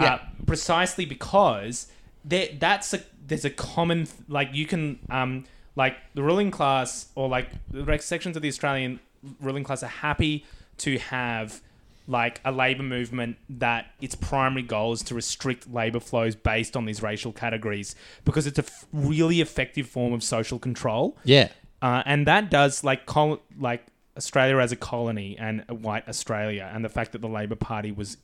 Yeah. 0.00 0.14
uh, 0.14 0.18
precisely 0.46 1.04
because 1.04 1.86
there 2.24 2.48
that's 2.58 2.92
a 2.94 3.00
there's 3.30 3.44
a 3.46 3.50
common 3.50 4.04
th- 4.04 4.14
like 4.28 4.50
you 4.52 4.66
can 4.66 4.98
um 5.08 5.44
like 5.76 5.96
the 6.14 6.22
ruling 6.22 6.50
class 6.50 7.08
or 7.14 7.28
like 7.28 7.48
the 7.70 7.82
rec- 7.84 8.02
sections 8.02 8.36
of 8.36 8.42
the 8.42 8.48
Australian 8.48 9.00
ruling 9.40 9.64
class 9.64 9.82
are 9.82 9.86
happy 9.86 10.44
to 10.78 10.98
have 10.98 11.60
like 12.06 12.40
a 12.44 12.50
labor 12.50 12.82
movement 12.82 13.36
that 13.48 13.86
its 14.00 14.14
primary 14.16 14.62
goal 14.62 14.92
is 14.92 15.02
to 15.02 15.14
restrict 15.14 15.72
labor 15.72 16.00
flows 16.00 16.34
based 16.34 16.76
on 16.76 16.84
these 16.84 17.02
racial 17.02 17.32
categories 17.32 17.94
because 18.24 18.46
it's 18.48 18.58
a 18.58 18.64
f- 18.64 18.84
really 18.92 19.40
effective 19.40 19.86
form 19.86 20.12
of 20.12 20.22
social 20.24 20.58
control. 20.58 21.16
Yeah. 21.24 21.48
uh, 21.82 22.02
and 22.04 22.26
that 22.26 22.50
does 22.50 22.82
like 22.82 23.06
col- 23.06 23.40
like 23.58 23.86
Australia 24.16 24.58
as 24.58 24.72
a 24.72 24.76
colony 24.76 25.36
and 25.38 25.64
white 25.68 26.06
Australia, 26.08 26.68
and 26.74 26.84
the 26.84 26.88
fact 26.88 27.12
that 27.12 27.20
the 27.20 27.28
Labor 27.28 27.54
Party 27.54 27.92
was 27.92 28.16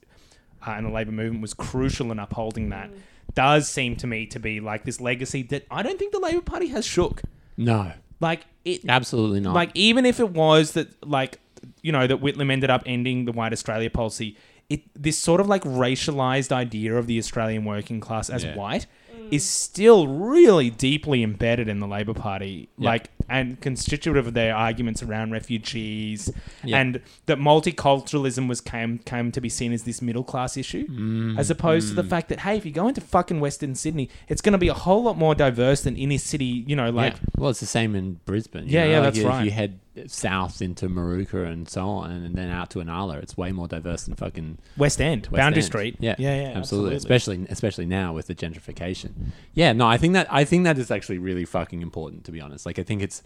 uh, 0.67 0.73
and 0.73 0.85
the 0.87 0.91
Labor 0.91 1.13
movement 1.13 1.41
was 1.43 1.55
crucial 1.55 2.11
in 2.11 2.19
upholding 2.19 2.71
that, 2.71 2.91
does 3.37 3.69
seem 3.69 3.95
to 3.97 4.07
me 4.09 4.27
to 4.27 4.41
be 4.41 4.59
like 4.59 4.85
this 4.85 5.01
legacy 5.01 5.43
that 5.45 5.65
I 5.71 5.83
don't 5.85 5.99
think 5.99 6.13
the 6.13 6.19
Labor 6.19 6.41
Party 6.41 6.67
has 6.69 6.85
shook. 6.85 7.23
No, 7.57 7.93
Like 8.21 8.41
it, 8.65 8.81
absolutely 8.89 9.39
not. 9.41 9.55
like 9.55 9.71
even 9.75 10.05
if 10.05 10.19
it 10.19 10.31
was 10.31 10.73
that 10.73 10.89
like 11.07 11.39
you 11.83 11.93
know 11.93 12.07
that 12.07 12.21
Whitlam 12.21 12.51
ended 12.51 12.71
up 12.71 12.83
ending 12.87 13.25
the 13.27 13.33
white 13.33 13.53
Australia 13.53 13.91
policy, 13.91 14.37
it 14.69 14.81
this 15.01 15.17
sort 15.19 15.41
of 15.41 15.47
like 15.47 15.63
racialized 15.63 16.51
idea 16.51 16.97
of 16.97 17.07
the 17.07 17.19
Australian 17.19 17.65
working 17.65 18.01
class 18.01 18.29
as 18.31 18.43
Yeah. 18.45 18.57
white 18.57 18.87
is 19.31 19.45
still 19.49 20.07
really 20.09 20.71
deeply 20.71 21.23
embedded 21.23 21.69
in 21.69 21.79
the 21.81 21.87
Labor 21.87 22.15
Party, 22.15 22.69
like 22.79 23.11
and 23.29 23.61
constitutive 23.61 24.27
of 24.27 24.35
their 24.35 24.55
arguments 24.55 25.03
around 25.03 25.33
refugees 25.33 26.31
Yeah. 26.65 26.79
and 26.79 27.01
that 27.27 27.39
multiculturalism 27.39 28.49
was 28.49 28.61
came 28.61 28.99
came 28.99 29.33
to 29.33 29.41
be 29.41 29.49
seen 29.49 29.73
as 29.73 29.83
this 29.85 30.01
middle 30.03 30.25
class 30.25 30.57
issue, 30.57 30.87
Mm. 30.87 31.39
as 31.39 31.51
opposed 31.51 31.89
to 31.89 31.95
the 31.95 32.05
fact 32.05 32.29
that 32.29 32.41
hey, 32.41 32.57
if 32.57 32.65
you 32.65 32.73
go 32.73 32.89
into 32.89 33.01
fucking 33.01 33.41
Western 33.41 33.75
Sydney, 33.75 34.09
it's 34.29 34.41
going 34.41 34.53
to 34.53 34.59
be 34.59 34.69
a 34.69 34.75
whole 34.75 35.03
lot 35.03 35.17
more 35.19 35.35
diverse 35.35 35.83
than 35.83 35.97
inner 35.97 36.19
city, 36.19 36.65
you 36.67 36.77
know, 36.77 36.91
like 36.91 37.15
yeah. 37.15 37.19
well, 37.39 37.51
it's 37.51 37.61
the 37.61 37.67
same 37.67 37.95
in 37.95 38.21
Brisbane. 38.25 38.65
Yeah, 38.69 38.85
know, 38.85 38.91
yeah, 38.91 38.97
like 38.99 39.05
that's 39.05 39.19
if 39.19 39.27
right. 39.27 39.45
You 39.45 39.51
head 39.51 39.79
south 40.07 40.61
into 40.61 40.89
Moorooka 40.89 41.47
and 41.47 41.69
so 41.69 41.87
on, 41.89 42.11
and 42.11 42.35
then 42.35 42.51
out 42.51 42.71
to 42.71 42.79
Inala. 42.79 43.23
It's 43.23 43.37
way 43.37 43.53
more 43.53 43.67
diverse 43.67 44.05
than 44.05 44.15
fucking 44.15 44.59
West 44.77 45.01
End, 45.01 45.27
West 45.27 45.41
Boundary 45.41 45.63
End. 45.63 45.67
Street. 45.67 45.97
Yeah, 46.01 46.15
yeah, 46.19 46.43
yeah, 46.43 46.59
absolutely. 46.59 46.97
Especially, 46.97 47.47
especially 47.49 47.87
now 47.87 48.13
with 48.13 48.27
the 48.27 48.35
gentrification. 48.35 49.13
Yeah, 49.55 49.73
no, 49.73 49.87
I 49.87 49.97
think 49.97 50.15
that 50.15 50.27
I 50.33 50.45
think 50.45 50.65
that 50.65 50.79
is 50.79 50.91
actually 50.91 51.19
really 51.19 51.45
fucking 51.45 51.83
important. 51.83 52.25
To 52.25 52.33
be 52.33 52.41
honest, 52.41 52.67
like 52.67 52.79
I 52.79 52.83
think 52.83 53.03
it's 53.03 53.23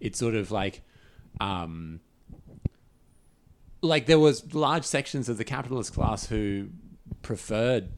it's 0.00 0.18
sort 0.18 0.34
of 0.34 0.50
like, 0.50 0.82
um, 1.40 2.00
like 3.82 4.06
there 4.06 4.18
was 4.18 4.54
large 4.54 4.84
sections 4.84 5.28
of 5.28 5.38
the 5.38 5.44
capitalist 5.44 5.94
class 5.94 6.26
who 6.26 6.68
preferred 7.22 7.88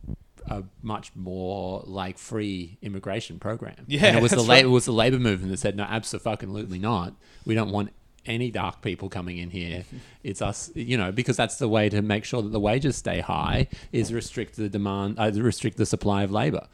a 0.48 0.62
much 0.82 1.10
more 1.14 1.82
like 1.86 2.18
free 2.18 2.78
immigration 2.82 3.38
program. 3.38 3.84
Yeah, 3.86 4.06
and 4.06 4.18
it 4.18 4.22
was 4.22 4.30
the 4.30 4.36
that's 4.36 4.48
la- 4.48 4.54
it 4.54 4.70
was 4.70 4.84
the 4.84 4.92
labor 4.92 5.18
movement 5.18 5.50
that 5.50 5.58
said 5.58 5.76
no, 5.76 5.84
absolutely 5.84 6.78
not. 6.78 7.14
We 7.44 7.54
don't 7.54 7.70
want 7.70 7.90
any 8.26 8.50
dark 8.50 8.82
people 8.82 9.08
coming 9.08 9.38
in 9.38 9.50
here. 9.50 9.84
It's 10.24 10.42
us, 10.42 10.70
you 10.74 10.96
know, 10.98 11.12
because 11.12 11.36
that's 11.36 11.56
the 11.58 11.68
way 11.68 11.88
to 11.88 12.02
make 12.02 12.24
sure 12.24 12.42
that 12.42 12.50
the 12.50 12.58
wages 12.60 12.96
stay 12.96 13.20
high 13.20 13.68
is 13.92 14.12
restrict 14.12 14.56
the 14.56 14.68
demand, 14.68 15.18
uh, 15.20 15.30
restrict 15.34 15.76
the 15.76 15.86
supply 15.86 16.24
of 16.24 16.32
labor. 16.32 16.66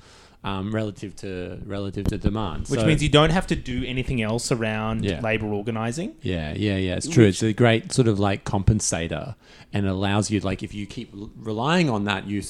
Um, 0.44 0.74
relative 0.74 1.14
to 1.16 1.60
relative 1.66 2.06
to 2.06 2.18
demand, 2.18 2.66
Which 2.66 2.80
So- 2.80 2.86
means 2.86 3.00
you 3.00 3.08
don't 3.08 3.30
have 3.30 3.46
to 3.46 3.54
do 3.54 3.84
anything 3.84 4.20
else 4.22 4.50
around 4.50 5.04
Yeah. 5.04 5.20
labor 5.20 5.46
organizing. 5.46 6.14
yeah, 6.20 6.52
yeah, 6.56 6.76
yeah. 6.78 6.96
It's 6.96 7.06
true. 7.06 7.26
It's 7.26 7.44
a 7.44 7.52
great 7.52 7.92
sort 7.92 8.08
of 8.08 8.18
like 8.18 8.44
compensator, 8.44 9.36
and 9.72 9.86
it 9.86 9.88
allows 9.88 10.32
you 10.32 10.40
like 10.40 10.64
if 10.64 10.74
you 10.74 10.84
keep 10.84 11.10
relying 11.36 11.88
on 11.88 12.04
that, 12.06 12.26
you 12.26 12.42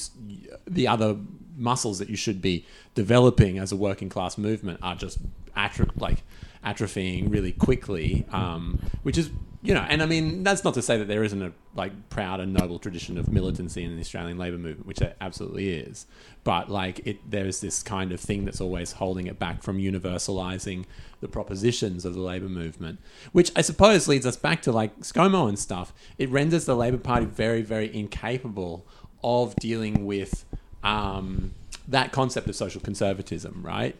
the 0.65 0.87
other 0.87 1.17
muscles 1.55 1.99
that 1.99 2.09
you 2.09 2.15
should 2.15 2.41
be 2.41 2.65
developing 2.95 3.59
as 3.59 3.71
a 3.71 3.75
working 3.75 4.09
class 4.09 4.39
movement 4.39 4.79
are 4.81 4.95
just 4.95 5.19
atro- 5.55 5.91
like 5.95 6.23
atrophying 6.65 7.31
really 7.31 7.51
quickly. 7.51 8.25
Um, 8.31 8.79
which 9.03 9.17
is 9.17 9.29
you 9.63 9.73
know, 9.73 9.85
and 9.87 10.03
I 10.03 10.05
mean 10.05 10.43
that's 10.43 10.65
not 10.65 10.73
to 10.73 10.81
say 10.81 10.97
that 10.97 11.07
there 11.07 11.23
isn't 11.23 11.41
a 11.41 11.53
like 11.73 12.09
proud 12.09 12.41
and 12.41 12.53
noble 12.53 12.79
tradition 12.79 13.17
of 13.17 13.31
militancy 13.31 13.83
in 13.83 13.95
the 13.95 14.01
Australian 14.01 14.37
labour 14.37 14.57
movement, 14.57 14.85
which 14.85 14.97
there 14.97 15.15
absolutely 15.21 15.69
is. 15.69 16.05
But 16.43 16.69
like 16.69 16.99
it, 17.07 17.19
there's 17.29 17.61
this 17.61 17.81
kind 17.81 18.11
of 18.11 18.19
thing 18.19 18.43
that's 18.43 18.59
always 18.59 18.91
holding 18.91 19.27
it 19.27 19.39
back 19.39 19.63
from 19.63 19.77
universalizing 19.77 20.83
the 21.21 21.29
propositions 21.29 22.03
of 22.03 22.13
the 22.13 22.19
labour 22.19 22.49
movement, 22.49 22.99
which 23.31 23.51
I 23.55 23.61
suppose 23.61 24.05
leads 24.09 24.25
us 24.25 24.35
back 24.35 24.61
to 24.63 24.73
like 24.73 24.99
ScoMo 24.99 25.47
and 25.47 25.57
stuff. 25.57 25.93
It 26.17 26.29
renders 26.29 26.65
the 26.65 26.75
Labour 26.75 26.97
Party 26.97 27.25
very, 27.25 27.61
very 27.61 27.93
incapable 27.95 28.85
of 29.23 29.55
dealing 29.55 30.05
with 30.05 30.43
um, 30.83 31.53
that 31.87 32.11
concept 32.11 32.49
of 32.49 32.55
social 32.57 32.81
conservatism, 32.81 33.61
right? 33.65 33.95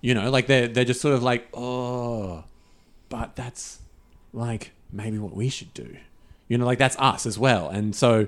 You 0.00 0.14
know, 0.14 0.30
like 0.30 0.46
they're 0.46 0.68
they're 0.68 0.84
just 0.84 1.00
sort 1.00 1.14
of 1.14 1.22
like, 1.22 1.48
oh, 1.54 2.44
but 3.08 3.36
that's 3.36 3.80
like 4.32 4.72
maybe 4.92 5.18
what 5.18 5.34
we 5.34 5.48
should 5.48 5.72
do. 5.74 5.96
You 6.48 6.58
know, 6.58 6.66
like 6.66 6.78
that's 6.78 6.96
us 6.98 7.26
as 7.26 7.38
well. 7.38 7.68
And 7.68 7.94
so, 7.94 8.26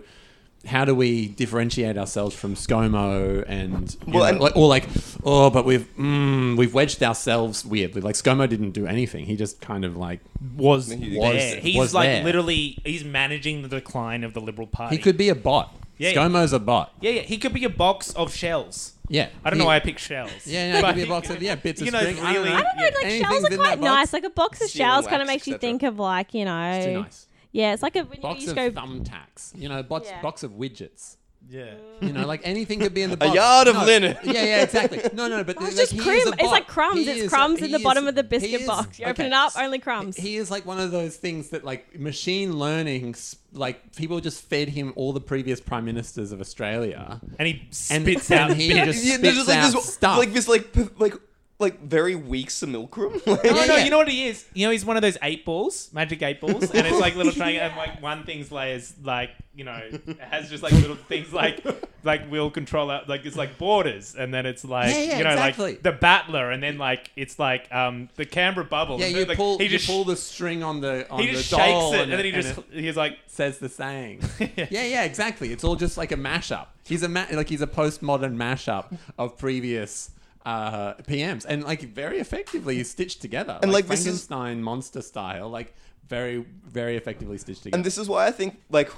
how 0.66 0.84
do 0.84 0.94
we 0.94 1.28
differentiate 1.28 1.96
ourselves 1.98 2.36
from 2.36 2.54
ScoMo 2.54 3.44
and, 3.48 3.96
you 4.06 4.12
Well, 4.12 4.22
know, 4.22 4.28
and- 4.28 4.40
like, 4.40 4.56
or 4.56 4.68
like, 4.68 4.86
oh, 5.24 5.50
but 5.50 5.64
we've 5.64 5.88
mm, 5.96 6.56
we've 6.56 6.72
wedged 6.74 7.02
ourselves 7.02 7.64
weirdly. 7.64 8.00
Like 8.00 8.14
ScoMo 8.16 8.48
didn't 8.48 8.72
do 8.72 8.86
anything. 8.86 9.24
He 9.26 9.34
just 9.36 9.60
kind 9.60 9.84
of 9.84 9.96
like 9.96 10.20
Was, 10.56 10.90
He- 10.90 11.18
there. 11.18 11.20
was- 11.34 11.54
He's 11.62 11.76
was 11.76 11.94
like 11.94 12.06
there. 12.08 12.22
literally 12.24 12.78
he's 12.84 13.02
managing 13.04 13.62
the 13.62 13.68
decline 13.68 14.22
of 14.24 14.34
the 14.34 14.40
Liberal 14.40 14.66
Party. 14.68 14.96
he 14.96 15.02
could 15.02 15.16
be 15.16 15.30
a 15.30 15.34
bot. 15.34 15.74
Yeah. 15.98 16.12
ScoMo's 16.12 16.52
a 16.52 16.58
bot. 16.58 16.92
yeah, 17.00 17.10
yeah, 17.12 17.22
he 17.22 17.38
could 17.38 17.52
be 17.54 17.64
a 17.64 17.68
box 17.70 18.12
of 18.14 18.34
shells. 18.34 18.92
Yeah, 19.12 19.28
I 19.44 19.50
don't 19.50 19.58
He- 19.58 19.60
know 19.60 19.66
why 19.66 19.76
I 19.76 19.80
picked 19.80 20.00
shells. 20.00 20.30
Yeah, 20.46 20.66
yeah, 20.72 20.78
it 20.78 20.82
But 20.82 20.86
could 20.88 20.96
be 20.96 21.02
a 21.02 21.06
box 21.06 21.28
of 21.30 21.42
yeah 21.42 21.54
bits 21.54 21.80
you 21.82 21.88
of 21.88 21.92
know, 21.92 22.00
string. 22.00 22.18
I 22.20 22.32
don't 22.32 22.42
really- 22.44 22.48
know. 22.50 22.56
I 22.56 22.62
don't 22.62 22.76
know, 22.76 22.84
like 22.84 23.04
Anything's 23.04 23.26
shells 23.30 23.44
are 23.44 23.52
in 23.52 23.58
quite 23.58 23.80
box. 23.80 23.82
nice. 23.82 24.12
Like 24.14 24.24
a 24.24 24.30
box 24.30 24.60
of 24.62 24.68
Sealing 24.70 24.88
shells 24.88 25.06
kind 25.06 25.18
wax, 25.18 25.22
of 25.22 25.26
makes 25.28 25.46
you 25.46 25.54
etc. 25.54 25.68
think 25.70 25.82
of 25.82 25.98
like 25.98 26.34
you 26.34 26.44
know. 26.46 26.70
It's 26.72 26.86
too 26.86 26.92
nice. 27.02 27.28
Yeah, 27.52 27.72
it's 27.74 27.82
like 27.82 27.96
a 27.96 28.00
when 28.04 28.16
you 28.16 28.22
Box 28.22 28.44
just 28.44 28.56
of 28.56 28.74
go. 28.74 28.80
thumbtacks. 28.80 29.52
You 29.60 29.68
know, 29.68 29.82
box, 29.82 30.08
Yeah. 30.08 30.22
box 30.22 30.42
of 30.42 30.52
widgets. 30.52 31.16
Yeah. 31.49 31.74
You 32.01 32.12
know, 32.14 32.26
like 32.26 32.40
anything 32.45 32.80
could 32.80 32.95
be 32.95 33.03
in 33.03 33.11
the 33.11 33.22
A 33.24 33.34
yard 33.34 33.68
of 33.68 33.74
No. 33.76 33.84
linen. 33.84 34.16
Yeah, 34.24 34.32
yeah, 34.32 34.62
exactly. 34.62 35.01
No, 35.12 35.28
no, 35.28 35.45
but 35.45 35.57
Oh, 35.61 35.66
it's 35.66 35.76
like, 35.76 35.82
just 35.82 35.93
he 35.93 35.99
cream. 35.99 36.22
It's 36.38 36.51
like 36.51 36.66
crumbs. 36.66 36.97
He 37.05 37.11
It's 37.11 37.20
is- 37.24 37.28
crumbs 37.30 37.61
in 37.61 37.70
the 37.70 37.76
is- 37.76 37.82
bottom 37.84 38.09
of 38.09 38.14
the 38.14 38.22
biscuit 38.22 38.62
is- 38.62 38.66
box. 38.66 38.99
You 38.99 39.05
open 39.07 39.26
it 39.26 39.32
up, 39.34 39.53
only 39.59 39.78
crumbs. 39.78 40.16
He 40.16 40.36
is 40.36 40.51
like 40.51 40.64
one 40.64 40.80
of 40.80 40.90
those 40.93 41.16
things 41.16 41.51
that 41.51 41.62
like 41.62 41.99
machine 41.99 42.59
learning, 42.59 43.14
like 43.53 43.95
people 43.97 44.18
just 44.20 44.43
fed 44.49 44.70
him 44.70 44.93
all 44.97 45.12
the 45.12 45.20
previous 45.20 45.61
prime 45.61 45.84
ministers 45.84 46.32
of 46.32 46.40
Australia. 46.40 47.20
And 47.38 47.47
he 47.49 47.66
spits 47.70 48.30
and 48.30 48.51
out. 48.53 48.57
he 48.57 48.72
bits. 48.72 48.86
just 48.86 49.05
Yeah, 49.05 49.16
spits 49.18 49.34
just 49.36 49.49
like 49.49 49.59
out 49.59 49.72
this, 49.72 49.95
stuff. 49.95 50.18
like 50.18 50.32
this, 50.32 50.49
like 50.49 50.74
like 50.99 51.14
like 51.62 51.80
very 51.80 52.14
weak 52.14 52.50
simulacrum. 52.50 53.12
Like, 53.26 53.44
No, 53.44 53.52
no, 53.52 53.64
yeah. 53.64 53.84
you 53.84 53.90
know 53.90 53.98
what 53.98 54.08
he 54.08 54.26
is? 54.26 54.44
You 54.52 54.66
know, 54.66 54.72
he's 54.72 54.84
one 54.84 54.96
of 54.96 55.02
those 55.02 55.16
eight 55.22 55.44
balls, 55.44 55.88
magic 55.92 56.20
eight 56.22 56.40
balls, 56.40 56.70
and 56.70 56.86
it's 56.86 57.00
like 57.00 57.14
little 57.16 57.32
triangle, 57.32 57.62
and 57.62 57.76
like 57.76 58.02
one 58.02 58.24
thing's 58.24 58.52
layers, 58.52 58.92
like 59.02 59.30
you 59.54 59.64
know, 59.64 59.78
it 59.90 60.18
has 60.20 60.48
just 60.50 60.62
like 60.62 60.72
little 60.72 60.96
things 60.96 61.32
like 61.32 61.64
like 62.04 62.30
will 62.30 62.50
control 62.50 62.90
out, 62.90 63.08
like 63.08 63.24
it's 63.24 63.36
like 63.36 63.58
borders, 63.58 64.14
and 64.14 64.32
then 64.34 64.44
it's 64.46 64.64
like 64.64 64.90
Yeah, 64.92 65.00
yeah, 65.02 65.18
you 65.18 65.24
know, 65.24 65.30
exactly. 65.30 65.64
like 65.72 65.82
the 65.82 65.92
battler, 65.92 66.50
and 66.50 66.62
then 66.62 66.78
like 66.78 67.10
it's 67.16 67.38
like 67.38 67.72
um 67.72 68.08
the 68.16 68.24
Canberra 68.26 68.64
bubble. 68.66 68.98
yeah, 68.98 69.06
and 69.06 69.14
you 69.14 69.20
then, 69.20 69.28
like, 69.28 69.36
pull 69.38 69.58
he 69.58 69.64
you 69.64 69.70
just 69.70 69.86
pull 69.86 70.04
the 70.04 70.16
string 70.16 70.62
on 70.62 70.80
the 70.80 71.08
on 71.10 71.20
he 71.20 71.26
the 71.28 71.32
just 71.34 71.50
doll 71.50 71.92
shakes 71.92 72.00
it, 72.00 72.02
and, 72.04 72.12
then 72.12 72.24
he 72.24 72.30
it- 72.30 72.42
just 72.42 72.60
he's 72.72 72.96
like 72.96 73.18
says 73.26 73.58
the 73.58 73.68
saying. 73.68 74.20
yeah, 74.56 74.66
yeah, 74.84 75.04
exactly. 75.04 75.52
It's 75.52 75.64
all 75.64 75.76
just 75.76 75.96
like 75.96 76.12
a 76.12 76.16
mashup. 76.16 76.66
He's 76.84 77.02
a 77.02 77.08
ma- 77.08 77.26
like 77.32 77.48
he's 77.48 77.62
a 77.62 77.66
postmodern 77.66 78.36
mashup 78.36 78.96
of 79.18 79.38
previous 79.38 80.10
uh, 80.45 80.95
PMs, 81.09 81.45
and 81.49 81.64
like 81.64 81.82
very 81.82 82.18
effectively 82.18 82.82
stitched 82.84 83.20
together. 83.20 83.59
And, 83.62 83.70
like, 83.72 83.84
like, 83.84 83.90
this 83.90 84.01
is- 84.01 84.26
Frankenstein 84.26 84.62
monster 84.62 85.03
style, 85.03 85.49
like 85.49 85.74
very 86.09 86.45
very 86.66 86.97
effectively 86.97 87.38
stitched 87.38 87.62
together. 87.62 87.76
and 87.76 87.84
this 87.86 87.97
is 87.99 88.09
why 88.09 88.26
I 88.26 88.32
think 88.32 88.61
like 88.70 88.90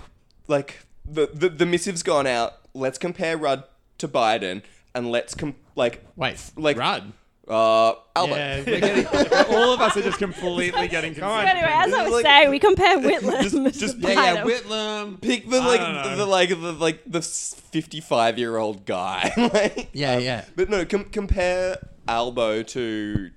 like 0.48 0.80
the 1.04 1.28
the, 1.32 1.48
the 1.48 1.66
missive's 1.66 2.02
gone 2.02 2.26
out. 2.26 2.52
Let's 2.74 2.98
compare 2.98 3.36
Rudd 3.36 3.64
to 3.98 4.08
Biden, 4.08 4.62
and 4.94 5.10
let's 5.10 5.34
com- 5.34 5.54
like 5.76 6.04
wait, 6.16 6.38
like 6.56 6.76
Rudd. 6.78 7.12
Uh 7.48 7.92
Albo. 8.16 8.34
Yeah, 8.34 8.62
we're 8.66 8.80
getting, 8.80 9.06
all 9.54 9.72
of 9.74 9.80
us 9.80 9.96
are 9.96 10.02
just 10.02 10.18
completely 10.18 10.88
getting 10.88 11.20
on. 11.22 11.44
So 11.44 11.50
anyway, 11.50 11.68
as 11.70 11.92
I 11.92 12.02
was 12.04 12.12
Like- 12.12 12.24
saying, 12.24 12.50
we 12.50 12.58
compare 12.58 12.98
Whitlam. 13.00 13.42
Just- 13.42 13.80
just- 13.80 13.98
Yeah, 13.98 14.34
yeah, 14.34 14.44
Whitlam. 14.44 15.20
Pick 15.20 15.48
the 15.50 15.58
I 15.58 15.66
like 15.66 15.80
don't 15.80 15.94
know. 15.94 16.16
the 16.16 16.26
like 16.26 16.48
the 16.48 16.72
like 16.72 17.02
the 17.06 17.20
fifty-five 17.22 18.38
year 18.38 18.56
old 18.56 18.86
guy. 18.86 19.32
like, 19.52 19.90
Yeah, 19.92 20.18
yeah. 20.18 20.44
But 20.56 20.70
no, 20.70 20.84
com- 20.86 21.04
compare 21.10 21.78
Albo 22.08 22.62
to 22.62 23.30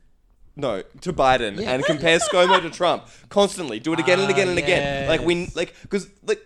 no 0.58 0.82
to 1.02 1.14
Biden 1.14 1.62
Yeah. 1.62 1.72
and 1.72 1.86
compare 1.86 2.20
ScoMo 2.20 2.62
to 2.62 2.70
Trump 2.70 3.06
constantly. 3.30 3.80
Do 3.80 3.94
it 3.94 4.00
again 4.00 4.20
and 4.20 4.28
Ah, 4.28 4.34
again 4.36 4.50
and 4.50 4.58
again. 4.58 5.08
Like 5.08 5.22
we 5.22 5.50
like 5.56 5.74
because 5.84 6.08
like 6.26 6.42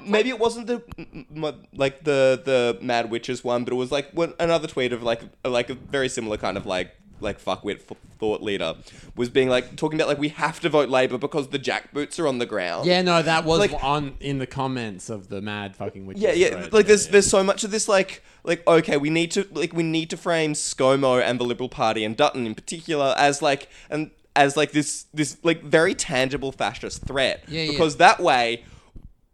maybe 0.00 0.28
it 0.28 0.38
wasn't 0.38 0.66
the 0.66 0.82
m- 0.98 1.26
m- 1.44 1.62
like 1.74 2.04
the 2.04 2.40
the 2.44 2.78
Mad 2.82 3.10
Witches 3.10 3.42
one, 3.42 3.64
but 3.64 3.72
it 3.72 3.76
was 3.76 3.90
like 3.90 4.10
another 4.38 4.68
tweet 4.68 4.92
of 4.92 5.02
like 5.02 5.22
like 5.44 5.70
a 5.70 5.74
very 5.74 6.08
similar 6.08 6.36
kind 6.36 6.56
of 6.56 6.66
like 6.66 6.92
like 7.20 7.42
fuckwit 7.42 7.80
f- 7.90 7.96
thought 8.18 8.42
leader 8.42 8.74
was 9.16 9.28
being 9.28 9.48
like 9.48 9.76
talking 9.76 9.98
about 9.98 10.08
like 10.08 10.18
we 10.18 10.28
have 10.30 10.60
to 10.60 10.68
vote 10.68 10.88
Labor 10.88 11.18
because 11.18 11.48
the 11.48 11.58
jackboots 11.58 12.18
are 12.18 12.26
on 12.26 12.38
the 12.38 12.46
ground. 12.46 12.86
Yeah, 12.86 13.02
no, 13.02 13.22
that 13.22 13.44
was 13.44 13.58
Like- 13.60 13.84
on 13.84 14.16
in 14.20 14.38
the 14.38 14.46
comments 14.46 15.08
of 15.10 15.28
the 15.28 15.40
mad 15.40 15.76
fucking 15.76 16.06
witches. 16.06 16.22
Yeah, 16.22 16.32
yeah. 16.32 16.68
Like 16.72 16.86
there's 16.86 17.06
yeah. 17.06 17.12
there's 17.12 17.26
so 17.28 17.42
much 17.44 17.64
of 17.64 17.70
this 17.70 17.88
like 17.88 18.22
like 18.44 18.66
okay, 18.66 18.96
we 18.96 19.10
need 19.10 19.30
to 19.32 19.46
like 19.52 19.72
we 19.72 19.82
need 19.82 20.10
to 20.10 20.16
frame 20.16 20.52
ScoMo 20.54 21.22
and 21.22 21.38
the 21.38 21.44
Liberal 21.44 21.68
Party 21.68 22.04
and 22.04 22.16
Dutton 22.16 22.46
in 22.46 22.54
particular 22.54 23.14
as 23.16 23.42
like 23.42 23.68
and 23.90 24.10
as 24.36 24.56
like 24.56 24.72
this 24.72 25.06
this 25.12 25.36
like 25.42 25.62
very 25.62 25.94
tangible 25.94 26.52
fascist 26.52 27.02
threat 27.04 27.44
Yeah, 27.48 27.62
yeah. 27.62 27.70
because 27.72 27.96
that 27.96 28.20
way 28.20 28.64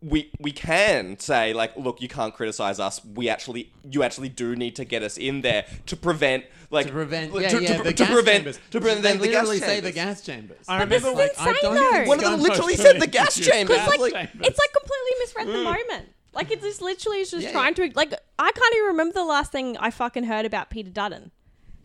we 0.05 0.31
we 0.39 0.52
can 0.52 1.18
say 1.18 1.55
like, 1.55 1.76
look, 1.76 2.02
you 2.02 2.09
can't 2.09 2.35
criticize 2.35 2.78
us. 2.78 3.01
We 3.14 3.28
actually, 3.28 3.72
you 3.90 4.02
actually 4.02 4.28
do 4.28 4.55
need 4.55 4.76
to 4.76 4.85
get 4.85 5.02
us 5.02 5.16
in 5.16 5.40
there 5.40 5.64
to 5.86 5.97
prevent 5.97 6.44
like 6.70 6.86
to 6.86 6.93
prevent, 6.93 7.32
to, 7.32 7.40
yeah, 7.40 7.48
to, 7.48 7.62
yeah, 7.62 7.76
to, 7.78 7.82
the 7.85 7.93
to 7.93 8.05
gas 8.05 8.10
prevent 8.10 8.36
chambers. 8.36 8.60
to 8.70 8.81
prevent 8.81 9.02
they 9.02 9.16
the 9.16 9.28
gas 9.28 9.47
literally 9.47 9.59
say 9.60 9.81
the 9.81 9.93
gas 9.93 10.20
chambers. 10.20 10.64
I 10.68 10.81
But 10.81 10.90
this 10.90 11.02
remember, 11.02 11.22
is 11.22 11.39
like, 11.39 11.48
insane, 11.48 11.62
don't 11.62 11.74
though. 11.74 12.09
One 12.09 12.18
of 12.18 12.31
them 12.31 12.40
literally 12.40 12.76
said 12.76 13.01
the 13.01 13.06
gas 13.06 13.35
chambers. 13.40 13.76
gas 13.76 13.89
like 13.89 14.01
Like- 14.01 14.12
chambers. 14.12 14.47
it's 14.48 14.59
like 14.59 14.72
completely 14.72 15.12
misread 15.20 15.47
the 15.48 15.52
hmm. 15.59 15.64
moment. 15.64 16.09
Like 16.35 16.51
it's 16.51 16.62
just 16.62 16.82
literally 16.82 17.20
just 17.24 17.35
Yeah, 17.39 17.52
trying 17.52 17.74
to 17.74 17.90
like 17.94 18.12
I 18.39 18.51
can't 18.52 18.74
even 18.76 18.89
remember 18.89 19.14
the 19.14 19.24
last 19.24 19.52
thing 19.52 19.76
I 19.78 19.90
fucking 19.90 20.24
heard 20.24 20.44
about 20.44 20.68
Peter 20.68 20.90
Dutton. 20.90 21.31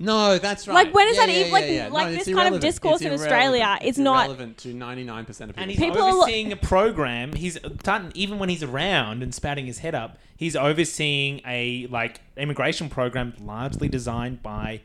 No, 0.02 0.38
that's 0.38 0.66
right. 0.68 0.74
Like, 0.74 0.94
when 0.94 1.08
is 1.10 1.18
Yeah, 1.18 1.26
that 1.26 1.32
yeah, 1.34 1.40
even- 1.42 1.52
like- 1.52 1.66
yeah, 1.66 1.72
yeah. 1.72 1.88
like 1.90 2.06
No, 2.06 2.12
this 2.12 2.20
it's 2.20 2.26
kind 2.28 2.38
of 2.40 2.42
irrelevant. 2.44 2.62
discourse 2.62 2.96
It's 3.02 3.06
in 3.06 3.12
Australia 3.14 3.58
irrelevant. 3.64 3.84
is 3.84 3.90
It's 3.90 3.98
not- 3.98 4.22
relevant 4.22 4.58
to 4.60 4.74
ninety 4.74 5.04
nine 5.04 5.26
percent 5.26 5.50
of 5.50 5.56
people. 5.58 5.64
And 5.64 5.72
he's 5.72 5.80
People 5.80 6.02
are 6.02 6.14
lo- 6.14 6.22
overseeing 6.22 6.52
a 6.54 6.56
program. 6.56 7.34
He's 7.34 7.60
Dutton, 7.84 8.12
even 8.16 8.40
when 8.40 8.48
he's 8.50 8.64
around 8.64 9.22
and 9.24 9.36
spouting 9.36 9.66
his 9.66 9.80
head 9.80 9.94
up, 9.96 10.18
he's 10.38 10.56
overseeing 10.56 11.42
a 11.46 11.88
like 11.92 12.22
immigration 12.38 12.90
program 12.90 13.34
largely 13.44 13.90
designed 13.90 14.42
by 14.42 14.82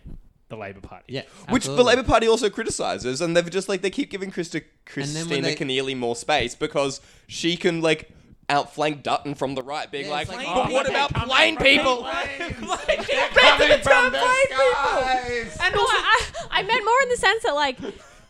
the 0.49 0.57
Labor 0.57 0.81
Party. 0.81 1.05
yeah, 1.09 1.21
Which 1.49 1.65
the 1.65 1.71
absolutely. 1.71 1.85
Labour 1.85 2.03
Party 2.03 2.29
also 2.29 2.51
criticizes, 2.51 3.21
and 3.21 3.37
they've 3.37 3.49
just 3.49 3.69
like 3.69 3.83
they 3.83 3.91
keep 3.91 4.11
giving 4.11 4.31
Christa, 4.31 4.53
then 4.53 4.63
Christina 4.85 5.27
when 5.31 5.43
they- 5.43 5.55
Keneally 5.55 5.97
more 5.97 6.17
space 6.17 6.55
because 6.55 7.01
she 7.29 7.57
can 7.57 7.81
like 7.81 8.11
outflank 8.51 9.03
Dutton 9.03 9.35
from 9.35 9.55
the 9.55 9.63
right, 9.63 9.91
being 9.91 10.07
Yeah, 10.07 10.13
like, 10.13 10.29
it's 10.29 10.37
like, 10.37 10.47
but 10.47 10.71
oh, 10.71 10.73
what 10.73 10.89
about 10.89 11.13
coming 11.15 11.29
plain 11.29 11.55
from 11.57 11.65
people? 11.65 11.97
coming 12.05 13.81
from 13.81 14.13
the 14.13 14.21
skies. 14.49 15.59
And 15.63 15.75
also, 15.75 15.93
I, 15.97 16.21
I 16.51 16.63
meant 16.63 16.85
more 16.85 17.03
in 17.03 17.09
the 17.09 17.17
sense 17.17 17.43
that 17.45 17.55
like 17.55 17.79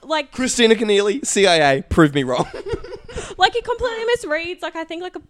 like 0.03 0.33
Christina 0.33 0.75
Keneally, 0.75 1.25
CIA, 1.27 1.83
prove 1.89 2.15
me 2.15 2.25
wrong. 2.25 2.47
like 3.39 3.57
it 3.57 3.65
completely 3.65 4.05
misreads 4.17 4.63
like 4.63 4.77
I 4.77 4.85
think 4.85 5.03
like 5.03 5.17
a 5.17 5.23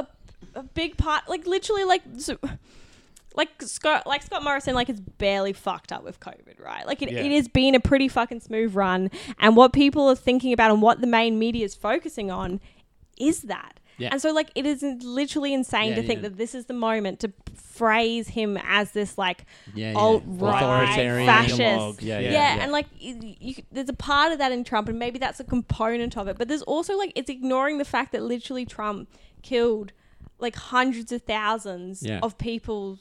a, 0.00 0.06
a 0.54 0.62
big 0.62 0.96
part 0.96 1.28
like 1.28 1.46
literally 1.46 1.84
like 1.84 2.02
so, 2.18 2.38
like 3.34 3.50
Scott 3.62 4.06
like 4.06 4.22
Scott 4.22 4.42
Morrison 4.42 4.74
like 4.74 4.88
is 4.88 5.00
barely 5.00 5.52
fucked 5.52 5.92
up 5.92 6.02
with 6.04 6.20
COVID 6.20 6.60
right 6.64 6.86
like 6.86 7.02
it, 7.02 7.10
Yeah. 7.12 7.20
it 7.20 7.32
has 7.32 7.48
been 7.48 7.74
a 7.74 7.80
pretty 7.80 8.08
fucking 8.08 8.40
smooth 8.40 8.74
run 8.74 9.10
and 9.38 9.56
what 9.56 9.72
people 9.72 10.08
are 10.08 10.14
thinking 10.16 10.52
about 10.52 10.70
and 10.70 10.80
what 10.80 11.00
the 11.00 11.06
main 11.06 11.38
media 11.38 11.64
is 11.64 11.74
focusing 11.74 12.30
on 12.30 12.60
is 13.18 13.42
that 13.42 13.78
Yeah. 13.98 14.10
and 14.12 14.22
so 14.22 14.32
like 14.32 14.50
it 14.54 14.64
is 14.64 14.82
literally 14.82 15.52
insane 15.52 15.90
Yeah, 15.90 15.96
to 15.96 16.02
think 16.02 16.22
yeah. 16.22 16.28
that 16.28 16.38
this 16.38 16.54
is 16.54 16.66
the 16.66 16.72
moment 16.74 17.20
to 17.20 17.32
phrase 17.54 18.28
him 18.28 18.56
as 18.66 18.92
this 18.92 19.18
like 19.18 19.44
Yeah, 19.74 19.92
alt 19.94 20.22
right 20.26 21.26
fascist 21.26 22.02
Yeah, 22.02 22.18
yeah, 22.18 22.20
yeah, 22.20 22.30
yeah. 22.56 22.62
and 22.62 22.72
like 22.72 22.86
you, 22.98 23.34
you, 23.40 23.54
there's 23.70 23.88
a 23.88 23.92
part 23.94 24.32
of 24.32 24.38
that 24.38 24.52
in 24.52 24.64
Trump, 24.64 24.88
and 24.88 24.98
maybe 24.98 25.18
that's 25.18 25.40
a 25.40 25.44
component 25.44 26.16
of 26.16 26.28
it. 26.28 26.38
But 26.38 26.48
there's 26.48 26.62
also 26.62 26.96
like 26.96 27.12
it's 27.14 27.30
ignoring 27.30 27.78
the 27.78 27.84
fact 27.84 28.12
that 28.12 28.22
literally 28.22 28.64
Trump 28.66 29.08
killed 29.42 29.92
like 30.38 30.54
hundreds 30.56 31.10
of 31.12 31.22
thousands 31.22 32.02
of 32.22 32.38
people's 32.38 32.98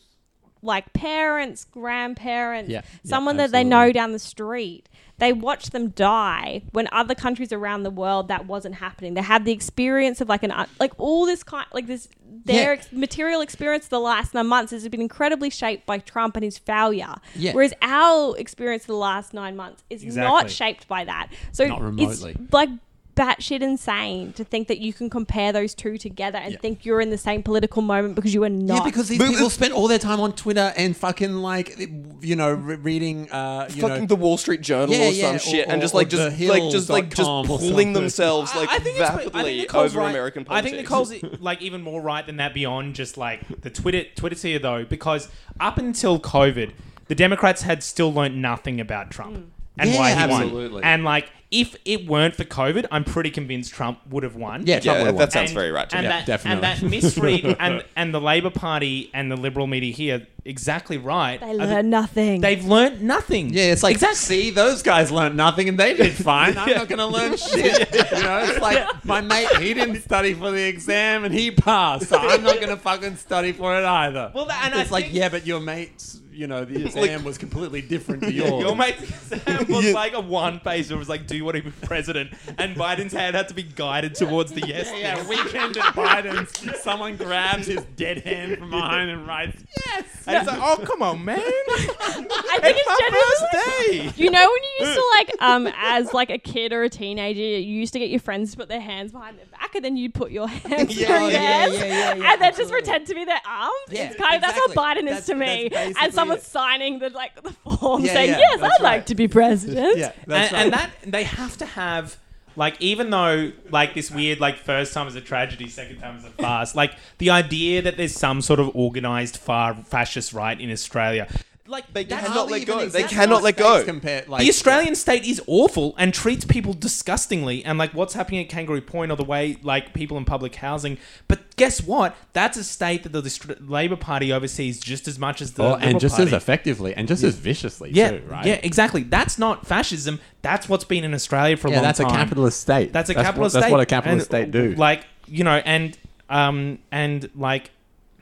like 0.61 0.93
parents, 0.93 1.65
grandparents, 1.65 2.69
Yeah, 2.69 2.81
yeah, 2.84 3.09
someone 3.09 3.38
that 3.38 3.51
they 3.51 3.63
know 3.63 3.91
down 3.91 4.11
the 4.11 4.19
street. 4.19 4.89
They 5.19 5.34
watched 5.34 5.71
them 5.71 5.89
die 5.89 6.61
when 6.73 6.88
other 6.91 7.15
countries 7.15 7.51
around 7.51 7.81
the 7.81 7.89
world 7.89 8.27
that 8.27 8.45
wasn't 8.45 8.75
happening. 8.75 9.15
They 9.15 9.21
had 9.23 9.45
the 9.45 9.51
experience 9.51 10.21
of 10.21 10.29
like 10.29 10.43
an 10.43 10.51
uh, 10.51 10.67
like 10.79 10.93
all 10.99 11.25
this 11.25 11.41
kind 11.41 11.65
like 11.73 11.88
this 11.88 12.07
their 12.45 12.73
Yeah. 12.73 12.79
ex- 12.79 12.91
material 12.91 13.41
experience 13.41 13.88
the 13.88 13.99
last 13.99 14.35
nine 14.35 14.45
months 14.45 14.71
has 14.71 14.88
been 14.89 15.01
incredibly 15.01 15.49
shaped 15.49 15.88
by 15.88 15.97
Trump 15.97 16.35
and 16.35 16.43
his 16.43 16.59
failure. 16.59 17.15
Yeah. 17.35 17.53
Whereas 17.53 17.73
our 17.81 18.38
experience 18.38 18.84
of 18.84 18.88
the 18.88 18.93
last 18.95 19.34
nine 19.34 19.55
months 19.55 19.84
is 19.89 20.03
not 20.15 20.51
shaped 20.51 20.88
by 20.88 21.03
that. 21.05 21.29
So 21.51 21.65
Not 21.65 21.77
it's 21.79 21.84
remotely. 22.21 22.35
like 22.51 22.69
batshit 23.18 23.61
insane 23.61 24.31
to 24.34 24.44
think 24.44 24.68
that 24.68 24.77
you 24.77 24.94
can 24.94 25.10
compare 25.10 25.52
those 25.52 25.73
two 25.73 25.98
together 25.98 26.38
and 26.38 26.53
Yeah. 26.53 26.60
think 26.60 26.85
you're 26.85 27.02
in 27.02 27.10
the 27.10 27.18
same 27.18 27.41
political 27.44 27.81
moment 27.81 28.15
because 28.15 28.34
you 28.34 28.44
are 28.44 28.49
not. 28.49 28.77
Yeah, 28.77 28.84
because 28.84 29.07
these 29.10 29.18
But- 29.18 29.30
people 29.31 29.49
spend 29.49 29.73
all 29.73 29.88
their 29.88 29.98
time 29.99 30.19
on 30.19 30.34
Twitter 30.34 30.72
and 30.77 30.95
fucking 30.95 31.34
like, 31.34 31.77
you 32.22 32.35
know, 32.35 32.52
re- 32.53 32.76
reading, 32.76 33.30
uh, 33.31 33.68
you 33.73 33.81
Fucking 33.81 34.02
know, 34.02 34.06
the 34.06 34.15
Wall 34.15 34.38
Street 34.38 34.61
Journal 34.61 34.94
Yeah, 34.95 35.07
or 35.07 35.11
yeah, 35.11 35.38
some 35.38 35.52
shit, 35.52 35.68
or- 35.68 35.72
and 35.72 35.81
just 35.81 35.94
or 35.94 35.98
like 35.98 36.10
just 36.10 36.38
the 36.38 36.48
like 36.48 36.72
just 36.72 36.89
like 36.89 37.10
just 37.10 37.18
Hill.com 37.18 37.52
or 37.52 37.57
pulling 37.57 37.72
something. 37.72 37.94
themselves 37.94 38.56
like 38.56 38.69
I 38.69 38.80
think 38.80 38.95
it's- 38.98 39.10
I 39.11 39.18
think 39.18 39.34
vapidly 39.34 39.57
Nicole's 39.57 39.91
over 39.91 39.99
right. 39.99 40.10
American 40.11 40.45
I 40.49 40.61
think 40.61 40.77
Nicole's 40.77 41.14
like 41.39 41.61
even 41.61 41.81
more 41.81 42.02
right 42.02 42.26
than 42.26 42.38
that 42.38 42.53
beyond 42.53 42.95
just 42.95 43.18
like 43.18 43.41
the 43.61 43.69
Twitter 43.69 44.03
Twitter 44.15 44.35
tier 44.35 44.60
though, 44.60 44.85
because 44.85 45.27
up 45.60 45.77
until 45.77 46.19
COVID, 46.19 46.72
the 47.07 47.15
Democrats 47.15 47.64
had 47.64 47.81
still 47.84 48.14
learned 48.14 48.41
nothing 48.41 48.80
about 48.80 49.10
Trump 49.11 49.45
and 49.79 49.89
Yeah, 49.89 49.99
why 49.99 50.09
he 50.11 50.15
absolutely. 50.15 50.69
won. 50.75 50.83
And 50.83 51.03
like 51.03 51.29
if 51.49 51.77
it 51.85 52.05
weren't 52.05 52.35
for 52.35 52.43
COVID, 52.43 52.87
I'm 52.91 53.05
pretty 53.05 53.29
convinced 53.29 53.73
Trump 53.73 53.99
would 54.09 54.23
have 54.23 54.35
won. 54.35 54.67
yeah, 54.67 54.81
Trump 54.81 54.97
Yeah, 54.97 55.03
would've 55.05 55.17
that 55.17 55.27
won. 55.27 55.31
sounds 55.31 55.53
very 55.53 55.71
right 55.71 55.89
to 55.89 55.95
and 55.95 56.05
me. 56.05 56.09
That, 56.09 56.25
definitely. 56.25 56.67
And 56.67 56.81
that 56.81 56.89
misread 56.89 57.55
and, 57.61 57.85
and 57.95 58.13
the 58.13 58.19
Labor 58.19 58.49
Party 58.49 59.09
and 59.13 59.31
the 59.31 59.37
Liberal 59.37 59.65
media 59.65 59.93
here 59.93 60.27
exactly 60.43 60.97
right. 60.97 61.39
they 61.39 61.45
are 61.51 61.55
the- 61.57 61.65
learn 61.65 61.89
nothing. 61.89 62.41
They've 62.41 62.65
learned 62.65 63.01
nothing. 63.01 63.53
Yeah, 63.53 63.71
it's 63.71 63.81
like, 63.81 63.93
exactly. 63.93 64.17
see, 64.17 64.49
those 64.49 64.81
guys 64.83 65.09
learned 65.09 65.37
nothing 65.37 65.69
and 65.69 65.79
they 65.79 65.93
did 65.95 66.11
fine. 66.31 66.57
I'm 66.57 66.69
not 66.75 66.89
going 66.89 66.99
to 66.99 67.05
learn 67.07 67.37
shit. 67.37 67.93
You 68.17 68.23
know, 68.23 68.39
it's 68.39 68.59
like 68.59 69.05
my 69.05 69.21
mate, 69.21 69.47
he 69.61 69.73
didn't 69.73 70.01
study 70.01 70.33
for 70.33 70.51
the 70.51 70.67
exam 70.67 71.23
and 71.23 71.33
he 71.33 71.51
passed. 71.51 72.09
So 72.09 72.17
I'm 72.17 72.43
not 72.43 72.55
going 72.55 72.69
to 72.69 72.77
fucking 72.77 73.15
study 73.15 73.53
for 73.53 73.73
it 73.79 73.85
either. 73.85 74.31
Well, 74.35 74.47
that- 74.47 74.65
and 74.65 74.73
I 74.75 74.81
it's 74.81 74.91
like, 74.91 75.05
think- 75.05 75.15
yeah, 75.15 75.29
but 75.29 75.45
your 75.47 75.61
mate's, 75.61 76.19
you 76.38 76.47
know, 76.47 76.64
the 76.64 76.85
exam 76.85 77.23
was 77.23 77.38
completely 77.38 77.81
different 77.81 78.23
to 78.23 78.31
yours. 78.34 78.61
Your 78.64 78.76
mate's 78.76 79.31
exam 79.31 79.65
was 79.69 79.91
like 79.93 80.14
a 80.14 80.19
one 80.19 80.59
page. 80.59 80.91
It 80.91 80.95
was 80.95 81.09
like, 81.09 81.26
"Do 81.27 81.35
you 81.35 81.43
want 81.43 81.57
to 81.57 81.64
be 81.64 81.72
president?" 81.72 82.31
And 82.57 82.76
Biden's 82.76 83.14
hand 83.14 83.35
had 83.35 83.47
to 83.49 83.53
be 83.53 83.64
guided 83.64 84.15
towards 84.15 84.51
the 84.51 84.65
yes. 84.68 84.89
Yeah, 84.91 85.18
yeah, 85.18 85.27
weekend 85.27 85.77
at 85.77 85.93
Biden's, 85.95 86.81
someone 86.84 87.18
grabs 87.18 87.68
his 87.68 87.84
dead 87.95 88.19
hand 88.19 88.57
from 88.59 88.69
behind 88.69 89.09
and 89.09 89.27
writes, 89.27 89.57
yes. 89.88 90.05
And 90.27 90.38
it's 90.38 90.47
like, 90.47 90.59
"Oh, 90.61 90.77
come 90.85 91.01
on, 91.01 91.26
man! 91.26 91.39
I 91.39 92.59
think 92.61 92.77
it's 92.80 92.99
generally 92.99 93.18
First 93.27 94.15
day." 94.15 94.23
You 94.23 94.30
know 94.31 94.39
when 94.39 94.64
you 94.64 94.85
used 94.85 94.97
to 94.97 95.05
like 95.18 95.41
um 95.41 95.73
as 95.77 96.14
like 96.14 96.30
a 96.30 96.38
kid 96.38 96.72
or 96.73 96.84
a 96.84 96.89
teenager, 96.89 97.39
you 97.41 97.80
used 97.80 97.93
to 97.93 97.99
get 97.99 98.09
your 98.09 98.19
friends 98.19 98.51
to 98.51 98.57
put 98.57 98.69
their 98.69 98.80
hands 98.81 99.11
behind 99.11 99.38
their 99.39 99.45
back 99.47 99.73
and 99.76 99.84
then 99.84 99.97
you'd 99.97 100.14
put 100.14 100.31
your 100.31 100.47
hands 100.47 100.95
Yeah, 100.95 101.07
through 101.07 101.27
yeah, 101.30 101.68
theirs 101.68 101.80
yeah, 101.80 101.85
yeah, 101.85 102.15
yeah, 102.15 102.31
and 102.34 102.41
then 102.41 102.51
just 102.51 102.61
absolutely. 102.61 102.81
pretend 102.81 103.07
to 103.07 103.15
be 103.15 103.26
their 103.26 103.41
arms. 103.47 103.72
Yeah, 103.89 104.03
it's 104.09 104.15
kind 104.18 104.35
of 104.35 104.41
that's 104.41 104.57
what 104.57 104.69
exactly. 104.72 104.84
Biden 104.84 105.05
is 105.05 105.26
That's- 105.26 105.26
to 105.27 105.35
me. 105.35 105.69
that's 105.69 105.76
And 105.76 105.93
basically 105.95 106.11
someone's 106.11 106.26
it. 106.35 106.43
signing 106.43 106.99
the 106.99 107.09
like 107.09 107.41
the 107.41 107.51
form 107.51 108.03
Yeah, 108.03 108.13
saying, 108.13 108.29
yeah, 108.31 108.39
Yes, 108.39 108.61
I'd 108.61 108.61
like 108.61 108.81
right. 108.81 109.07
to 109.07 109.15
be 109.15 109.27
president. 109.27 109.97
Yeah, 109.97 110.11
and, 110.23 110.31
right. 110.31 110.53
and 110.53 110.73
that 110.73 110.91
they 111.05 111.23
have 111.23 111.57
to 111.57 111.65
have 111.65 112.17
like 112.55 112.75
even 112.81 113.09
though 113.11 113.51
like 113.69 113.93
this 113.93 114.09
weird 114.11 114.39
like 114.39 114.57
first 114.57 114.93
time 114.93 115.07
is 115.07 115.15
a 115.15 115.21
tragedy 115.21 115.69
second 115.69 115.99
time 115.99 116.17
is 116.17 116.25
a 116.25 116.29
farce 116.31 116.75
like 116.75 116.91
the 117.19 117.29
idea 117.29 117.81
that 117.83 117.97
there's 117.97 118.15
some 118.15 118.41
sort 118.41 118.59
of 118.59 118.75
organized 118.75 119.37
far 119.37 119.75
fascist 119.75 120.33
right 120.33 120.59
in 120.59 120.71
australia 120.71 121.27
like 121.68 121.91
They 121.94 122.03
that's 122.03 122.22
cannot 122.23 122.38
Hardly 122.38 122.52
let 122.53 122.61
even 122.64 122.73
go. 122.73 122.80
They 122.80 122.85
exist 123.02 123.10
cannot 123.10 123.38
in 123.39 123.44
let 123.44 123.56
states 123.56 123.68
go. 123.69 123.84
Compared, 123.85 124.27
like, 124.27 124.41
the 124.41 124.49
Australian 124.49 124.95
state 124.95 125.26
is 125.26 125.41
awful 125.48 125.95
and 125.98 126.14
treats 126.14 126.45
people 126.45 126.73
disgustingly, 126.73 127.64
and 127.65 127.77
like 127.77 127.94
what's 127.94 128.14
happening 128.14 128.41
at 128.41 128.49
Kangaroo 128.49 128.81
Point 128.81 129.11
or 129.11 129.15
the 129.15 129.23
way 129.23 129.57
like 129.64 129.94
people 129.94 130.18
in 130.18 130.26
public 130.26 130.56
housing. 130.56 130.98
But 131.27 131.56
guess 131.56 131.81
what? 131.81 132.15
That's 132.34 132.57
a 132.57 132.64
state 132.64 133.03
that 133.03 133.11
the 133.11 133.22
Dist- 133.22 133.61
Labor 133.61 133.95
Party 133.95 134.31
oversees 134.31 134.80
just 134.80 135.07
as 135.07 135.18
much 135.19 135.41
as 135.41 135.53
the 135.53 135.64
Oh, 135.64 135.69
Liberal 135.72 135.89
and 135.89 135.99
just 135.99 136.15
Party. 136.15 136.27
as 136.30 136.34
effectively 136.34 136.94
and 136.95 137.07
just 137.07 137.23
as 137.23 137.35
viciously 137.35 137.91
yeah, 137.94 138.11
too, 138.11 138.23
right? 138.27 138.45
yeah, 138.45 138.60
exactly. 138.64 139.03
That's 139.03 139.38
not 139.39 139.65
fascism. 139.68 140.19
That's 140.41 140.69
what's 140.69 140.84
been 140.85 141.03
in 141.03 141.14
Australia 141.14 141.57
for 141.57 141.68
a 141.68 141.72
Yeah, 141.72 141.77
long 141.77 141.84
that's 141.84 141.99
time. 141.99 142.07
a 142.07 142.11
capitalist 142.11 142.60
state. 142.61 142.94
That's 142.94 143.10
a 143.10 143.14
what- 143.14 143.23
capitalist 143.26 143.53
That's 143.53 143.65
state. 143.65 143.72
what 143.72 143.81
a 143.81 143.85
capitalist 143.85 144.34
And, 144.34 144.44
state 144.45 144.52
do. 144.52 144.76
Like 144.76 145.03
you 145.27 145.44
know, 145.44 145.61
and 145.65 145.98
um, 146.30 146.80
and 146.91 147.30
like. 147.35 147.72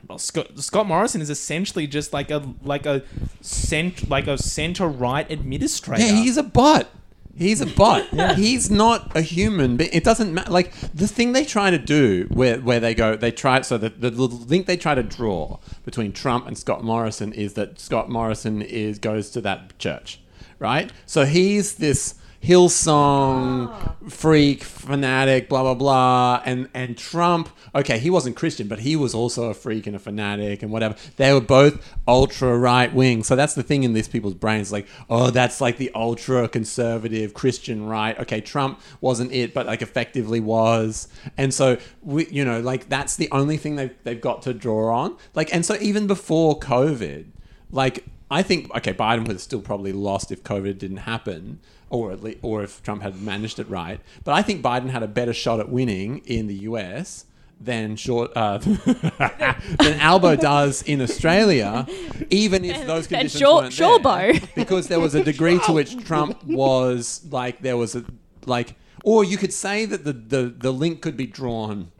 Well, 0.08 0.18
Scott, 0.18 0.58
Scott 0.58 0.86
Morrison 0.86 1.20
is 1.20 1.30
essentially 1.30 1.86
just 1.86 2.12
like 2.12 2.30
a 2.30 2.42
like 2.62 2.86
a 2.86 3.02
cent 3.40 4.08
like 4.08 4.26
a 4.26 4.38
center 4.38 4.86
right 4.86 5.28
administrator. 5.30 6.04
yeah, 6.04 6.12
he's 6.12 6.36
a 6.36 6.42
bot. 6.42 6.88
He's 7.36 7.60
a 7.60 7.66
bot. 7.66 8.06
yeah. 8.12 8.34
He's 8.34 8.70
not 8.70 9.14
a 9.14 9.20
human. 9.20 9.76
But 9.76 9.94
it 9.94 10.04
doesn't 10.04 10.32
matter. 10.32 10.50
Like 10.50 10.72
the 10.94 11.06
thing 11.06 11.32
they 11.32 11.44
try 11.44 11.70
to 11.70 11.78
do, 11.78 12.26
where 12.30 12.58
where 12.60 12.80
they 12.80 12.94
go, 12.94 13.16
they 13.16 13.30
try. 13.30 13.60
So 13.60 13.76
the, 13.76 13.90
the 13.90 14.10
the 14.10 14.22
link 14.22 14.66
they 14.66 14.76
try 14.76 14.94
to 14.94 15.02
draw 15.02 15.58
between 15.84 16.12
Trump 16.12 16.46
and 16.46 16.56
Scott 16.56 16.82
Morrison 16.82 17.32
is 17.32 17.54
that 17.54 17.78
Scott 17.78 18.08
Morrison 18.08 18.62
is 18.62 18.98
goes 18.98 19.30
to 19.30 19.40
that 19.42 19.78
church, 19.78 20.20
right? 20.58 20.90
So 21.04 21.24
he's 21.26 21.74
this 21.74 22.14
Hillsong 22.46 23.68
ah. 23.68 23.94
freak 24.08 24.62
fanatic, 24.62 25.48
blah 25.48 25.62
blah 25.62 25.74
blah, 25.74 26.42
and 26.44 26.68
and 26.74 26.96
Trump. 26.96 27.48
Okay, 27.74 27.98
he 27.98 28.08
wasn't 28.08 28.36
Christian, 28.36 28.68
but 28.68 28.78
he 28.78 28.94
was 28.94 29.14
also 29.14 29.50
a 29.50 29.54
freak 29.54 29.86
and 29.86 29.96
a 29.96 29.98
fanatic 29.98 30.62
and 30.62 30.70
whatever. 30.70 30.94
They 31.16 31.32
were 31.32 31.40
both 31.40 31.94
ultra 32.06 32.56
right 32.56 32.94
wing. 32.94 33.24
So 33.24 33.34
that's 33.34 33.54
the 33.54 33.64
thing 33.64 33.82
in 33.82 33.94
these 33.94 34.06
people's 34.06 34.34
brains, 34.34 34.70
like, 34.70 34.86
oh, 35.10 35.30
that's 35.30 35.60
like 35.60 35.76
the 35.76 35.90
ultra 35.94 36.48
conservative 36.48 37.34
Christian 37.34 37.86
right. 37.86 38.16
Okay, 38.20 38.40
Trump 38.40 38.80
wasn't 39.00 39.32
it, 39.32 39.52
but 39.52 39.66
like 39.66 39.82
effectively 39.82 40.38
was, 40.38 41.08
and 41.36 41.52
so 41.52 41.78
we, 42.02 42.26
you 42.28 42.44
know, 42.44 42.60
like 42.60 42.88
that's 42.88 43.16
the 43.16 43.28
only 43.32 43.56
thing 43.56 43.74
they've 43.74 43.94
they've 44.04 44.20
got 44.20 44.42
to 44.42 44.54
draw 44.54 44.94
on. 44.94 45.16
Like, 45.34 45.52
and 45.52 45.66
so 45.66 45.76
even 45.80 46.06
before 46.06 46.58
COVID, 46.60 47.26
like 47.72 48.04
I 48.30 48.42
think 48.42 48.74
okay, 48.74 48.92
Biden 48.92 49.20
would 49.20 49.32
have 49.32 49.40
still 49.40 49.60
probably 49.60 49.92
lost 49.92 50.32
if 50.32 50.42
COVID 50.42 50.78
didn't 50.78 50.98
happen, 50.98 51.60
or 51.90 52.12
at 52.12 52.22
least, 52.22 52.38
or 52.42 52.62
if 52.62 52.82
Trump 52.82 53.02
had 53.02 53.20
managed 53.22 53.58
it 53.58 53.68
right. 53.68 54.00
But 54.24 54.32
I 54.32 54.42
think 54.42 54.62
Biden 54.62 54.90
had 54.90 55.02
a 55.02 55.08
better 55.08 55.32
shot 55.32 55.60
at 55.60 55.68
winning 55.68 56.18
in 56.26 56.46
the 56.46 56.54
U.S. 56.54 57.26
than 57.60 57.96
short 57.96 58.32
uh, 58.36 58.58
than 58.58 60.00
Albo 60.00 60.36
does 60.36 60.82
in 60.82 61.00
Australia, 61.00 61.86
even 62.30 62.64
if 62.64 62.86
those 62.86 63.06
conditions 63.06 63.40
Shor- 63.40 63.62
weren't 63.62 63.72
there, 63.72 64.40
because 64.54 64.88
there 64.88 65.00
was 65.00 65.14
a 65.14 65.22
degree 65.22 65.58
to 65.66 65.72
which 65.72 65.96
Trump 66.04 66.42
was 66.44 67.22
like 67.30 67.62
there 67.62 67.76
was 67.76 67.94
a 67.94 68.04
like, 68.46 68.74
or 69.04 69.24
you 69.24 69.36
could 69.36 69.52
say 69.52 69.84
that 69.84 70.04
the 70.04 70.12
the, 70.12 70.54
the 70.56 70.72
link 70.72 71.00
could 71.02 71.16
be 71.16 71.26
drawn 71.26 71.92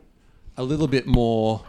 a 0.57 0.63
little 0.63 0.87
bit 0.87 1.07
more. 1.07 1.63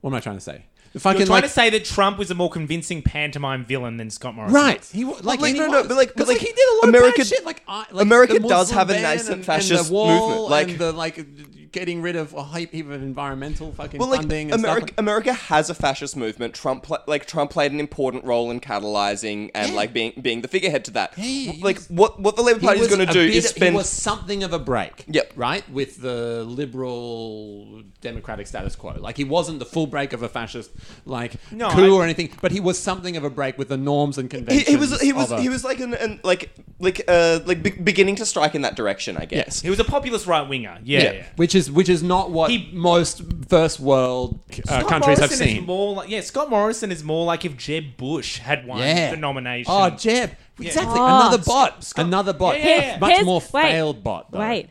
What 0.00 0.10
am 0.10 0.14
I 0.14 0.20
trying 0.20 0.36
to 0.36 0.40
say? 0.40 0.64
The 0.92 0.96
You're 0.96 1.00
fucking 1.02 1.26
trying 1.26 1.36
like, 1.36 1.44
to 1.44 1.50
say 1.50 1.70
that 1.70 1.84
Trump 1.84 2.18
was 2.18 2.32
a 2.32 2.34
more 2.34 2.50
convincing 2.50 3.00
pantomime 3.02 3.64
villain 3.64 3.96
than 3.96 4.10
Scott 4.10 4.34
Morrison. 4.34 4.54
Right. 4.56 4.84
He 4.92 5.04
wa- 5.04 5.18
like, 5.22 5.40
like, 5.40 5.54
he 5.54 5.60
no, 5.60 5.66
no, 5.68 5.78
was. 5.80 5.86
but 5.88 5.96
like- 5.96 6.08
but 6.08 6.18
'Cause, 6.18 6.28
like, 6.28 6.38
like, 6.38 6.46
he 6.48 6.52
did 6.52 6.68
a 6.68 6.74
lot 6.76 6.88
America- 6.88 7.08
of 7.08 7.16
bad 7.18 7.26
shit. 7.28 7.44
Like, 7.46 7.62
I, 7.68 7.84
like 7.92 8.02
America 8.02 8.32
the 8.34 8.40
does 8.40 8.72
Muslim 8.72 8.78
have 8.78 8.90
a 8.90 8.92
ban 8.94 9.02
nascent 9.02 9.28
and, 9.28 9.34
and 9.36 9.44
fascist 9.44 9.86
the 9.88 9.94
wall 9.94 10.28
movement, 10.30 10.50
like- 10.50 10.68
and 10.70 10.78
the 10.80 10.92
like 10.92 11.26
getting 11.72 12.02
rid 12.02 12.16
of 12.16 12.34
a 12.34 12.42
heap, 12.46 12.72
heap 12.72 12.86
of 12.86 13.00
environmental 13.00 13.70
fucking 13.70 14.00
Well, 14.00 14.08
like 14.08 14.22
funding 14.22 14.50
and 14.50 14.58
America, 14.60 14.88
stuff. 14.88 14.98
America 14.98 15.32
has 15.32 15.70
a 15.70 15.74
fascist 15.74 16.16
movement. 16.16 16.52
Trump, 16.52 16.82
pla- 16.82 16.98
like 17.06 17.26
Trump, 17.26 17.52
played 17.52 17.70
an 17.70 17.78
important 17.78 18.24
role 18.24 18.50
in 18.50 18.58
catalyzing 18.58 19.52
and 19.54 19.70
Yeah. 19.70 19.76
like 19.76 19.92
being 19.92 20.12
being 20.20 20.40
the 20.40 20.48
figurehead 20.48 20.84
to 20.86 20.90
that. 20.92 21.14
He- 21.14 21.52
he 21.52 21.62
like 21.62 21.76
was- 21.76 21.88
what 21.90 22.18
what 22.18 22.34
the 22.34 22.42
Labour 22.42 22.58
Party 22.58 22.80
is 22.80 22.88
was 22.88 22.96
going 22.96 23.06
to 23.06 23.12
do 23.12 23.28
bit- 23.28 23.36
is 23.36 23.48
spend. 23.50 23.70
He 23.74 23.76
was 23.76 23.88
something 23.88 24.42
of 24.42 24.52
a 24.52 24.58
break. 24.58 25.04
Yep. 25.06 25.34
Right 25.36 25.70
with 25.70 26.02
the 26.02 26.42
liberal 26.42 27.82
democratic 28.00 28.48
status 28.48 28.74
quo. 28.74 28.96
Like 28.98 29.16
he 29.16 29.22
wasn't 29.24 29.60
the 29.60 29.64
full 29.64 29.86
break 29.86 30.12
of 30.12 30.24
a 30.24 30.28
fascist 30.28 30.70
like 31.06 31.34
No, 31.52 31.70
coup 31.70 31.86
I- 31.94 31.98
or 31.98 32.04
anything, 32.04 32.30
but 32.40 32.52
he 32.52 32.60
was 32.60 32.78
something 32.78 33.16
of 33.16 33.24
a 33.24 33.30
break 33.30 33.58
with 33.58 33.68
the 33.68 33.76
norms 33.76 34.18
and 34.18 34.28
conventions. 34.30 34.68
he 34.68 34.76
was 34.76 35.00
he 35.00 35.12
was 35.12 35.30
a- 35.32 35.40
he 35.40 35.48
was 35.48 35.64
like 35.64 35.80
an, 35.80 35.94
an 35.94 36.20
like 36.24 36.50
like 36.78 37.02
uh 37.08 37.40
like 37.46 37.62
be- 37.62 37.70
beginning 37.70 38.16
to 38.16 38.26
strike 38.26 38.54
in 38.54 38.62
that 38.62 38.76
direction. 38.76 39.16
I 39.16 39.24
guess. 39.24 39.46
Yes. 39.46 39.60
He 39.62 39.70
was 39.70 39.80
a 39.80 39.84
populist 39.84 40.26
right 40.26 40.48
winger. 40.48 40.78
Yeah, 40.84 41.12
yeah. 41.12 41.24
Which 41.36 41.54
is 41.54 41.70
which 41.70 41.88
is 41.88 42.02
not 42.02 42.30
what 42.30 42.50
He- 42.50 42.70
most 42.72 43.22
first 43.48 43.80
world 43.80 44.40
uh, 44.50 44.54
Scott 44.80 44.86
countries 44.88 45.18
have 45.18 45.30
Morrison 45.30 45.48
is 45.48 45.54
seen. 45.54 45.66
more 45.66 45.94
like, 45.94 46.08
yeah, 46.10 46.20
Scott 46.20 46.50
Morrison 46.50 46.92
is 46.92 47.02
more 47.02 47.24
like 47.24 47.44
if 47.44 47.56
Jeb 47.56 47.96
Bush 47.96 48.38
had 48.38 48.66
won 48.66 48.78
Yeah. 48.78 49.10
the 49.10 49.16
nomination. 49.16 49.72
Oh, 49.74 49.90
Jeb. 49.90 50.30
Exactly. 50.60 50.98
Oh. 51.00 51.04
Another 51.06 51.38
bot. 51.38 51.82
Scott- 51.82 52.04
Another 52.06 52.32
bot. 52.34 52.58
Yeah, 52.58 52.66
yeah, 52.68 52.76
yeah. 52.92 52.98
Much 52.98 53.10
Here's- 53.12 53.24
more 53.26 53.42
wait, 53.52 53.62
failed 53.62 54.04
bot. 54.04 54.30
Though. 54.30 54.40
Wait. 54.40 54.68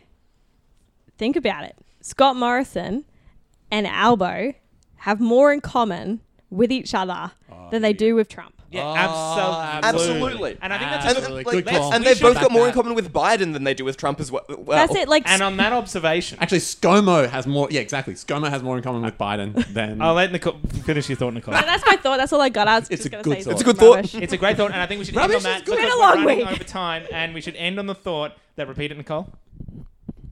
Think 1.17 1.35
about 1.35 1.63
it. 1.65 1.75
Scott 2.01 2.35
Morrison 2.35 3.05
and 3.71 3.85
Albo 3.87 4.53
have 4.99 5.19
more 5.19 5.51
in 5.53 5.61
common 5.61 6.21
with 6.49 6.71
each 6.71 6.93
other 6.93 7.31
than 7.71 7.81
they 7.81 7.93
do 7.93 8.15
with 8.15 8.27
Trump. 8.29 8.53
yeah, 8.71 8.81
Oh, 8.83 8.95
absolutely. 8.95 10.19
absolutely. 10.19 10.57
And 10.61 10.73
I 10.73 10.77
think 10.77 10.91
that's 10.91 11.05
And, 11.05 11.15
a 11.15 11.19
Absolutely. 11.21 11.43
good, 11.43 11.65
Good 11.65 11.73
call. 11.75 11.93
and 11.93 12.03
they've 12.03 12.19
both 12.21 12.35
got 12.39 12.51
more 12.51 12.67
in 12.67 12.73
common 12.73 12.93
with 12.95 13.11
Biden 13.13 13.53
than 13.53 13.63
they 13.63 13.73
do 13.73 13.83
with 13.85 13.97
Trump 13.97 14.19
as 14.19 14.31
well. 14.31 14.43
well. 14.49 14.63
That's 14.87 14.95
it. 14.95 15.07
Like 15.07 15.23
And 15.27 15.41
on 15.41 15.57
that 15.57 15.73
observation, 15.73 16.37
Actually, 16.41 16.59
ScoMo 16.59 17.29
has 17.29 17.45
more. 17.47 17.67
Yeah, 17.71 17.81
exactly. 17.81 18.13
ScoMo 18.15 18.49
has 18.49 18.61
more 18.63 18.77
in 18.77 18.83
common 18.83 19.01
with 19.03 19.17
Biden 19.17 19.53
than. 19.73 20.01
I'll 20.03 20.13
let 20.15 20.31
Nicole 20.31 20.59
finish 20.83 21.09
your 21.09 21.17
thought, 21.17 21.33
Nicole. 21.33 21.53
So 21.55 21.61
that's 21.61 21.83
my 21.85 21.95
thought. 21.97 22.17
That's 22.17 22.33
all 22.33 22.41
I 22.41 22.49
got. 22.49 22.67
I 22.67 22.77
It's 22.77 22.89
just 22.89 23.05
a 23.05 23.09
gonna 23.09 23.23
good 23.23 23.43
thought. 23.43 23.51
It's 23.53 23.61
a 23.61 23.65
good 23.65 23.77
thought. 23.77 24.13
It's 24.15 24.33
a 24.33 24.37
great 24.37 24.57
thought, 24.57 24.71
and 24.71 24.81
I 24.81 24.85
think 24.87 24.99
we 24.99 25.05
should 25.05 25.15
Rubbish 25.15 25.37
end 25.37 25.45
on 25.47 25.51
that 25.53 25.65
good. 25.65 25.75
because 25.77 25.85
It's 25.85 25.93
been 25.95 25.99
we're 25.99 26.05
a 26.05 26.15
long 26.15 26.25
running 26.25 26.45
week. 26.47 26.51
over 26.55 26.63
time, 26.63 27.03
and 27.11 27.33
we 27.33 27.41
should 27.41 27.55
end 27.55 27.79
on 27.79 27.85
the 27.87 27.95
thought 27.95 28.33
that 28.55 28.67
repeat 28.67 28.91
it, 28.91 28.97
Nicole. 28.97 29.29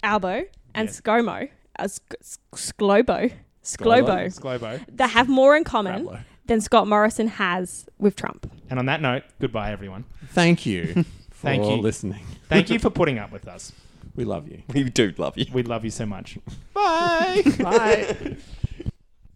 Albo 0.04 0.44
and 0.76 0.88
Yeah. 0.90 0.94
ScoMo, 0.94 1.50
uh, 1.80 1.88
Sc- 1.88 2.16
Sklobo, 2.56 3.32
Sklobo, 3.68 4.26
Sklobo. 4.28 4.84
that 4.96 5.10
have 5.12 5.28
more 5.30 5.56
in 5.56 5.64
common 5.64 6.06
Scrablo. 6.06 6.20
than 6.46 6.62
Scott 6.62 6.88
Morrison 6.88 7.28
has 7.28 7.86
with 8.00 8.16
Trump. 8.16 8.50
And 8.70 8.80
on 8.80 8.86
that 8.86 9.02
note, 9.02 9.24
goodbye, 9.42 9.72
everyone. 9.72 10.06
Thank 10.30 10.66
you 10.66 10.86
for 11.32 11.48
Thank 11.48 11.66
you. 11.66 11.76
listening. 11.78 12.24
Thank 12.50 12.70
you 12.70 12.80
for 12.80 12.90
putting 12.90 13.20
up 13.20 13.32
with 13.32 13.48
us. 13.48 13.72
We 14.16 14.24
love 14.26 14.48
you. 14.50 14.64
We 14.74 14.84
do 14.86 15.14
love 15.18 15.38
you. 15.38 15.46
We 15.54 15.62
love 15.64 15.84
you 15.84 15.92
so 15.92 16.06
much. 16.06 16.38
Bye. 16.74 17.44
Bye. 17.62 18.36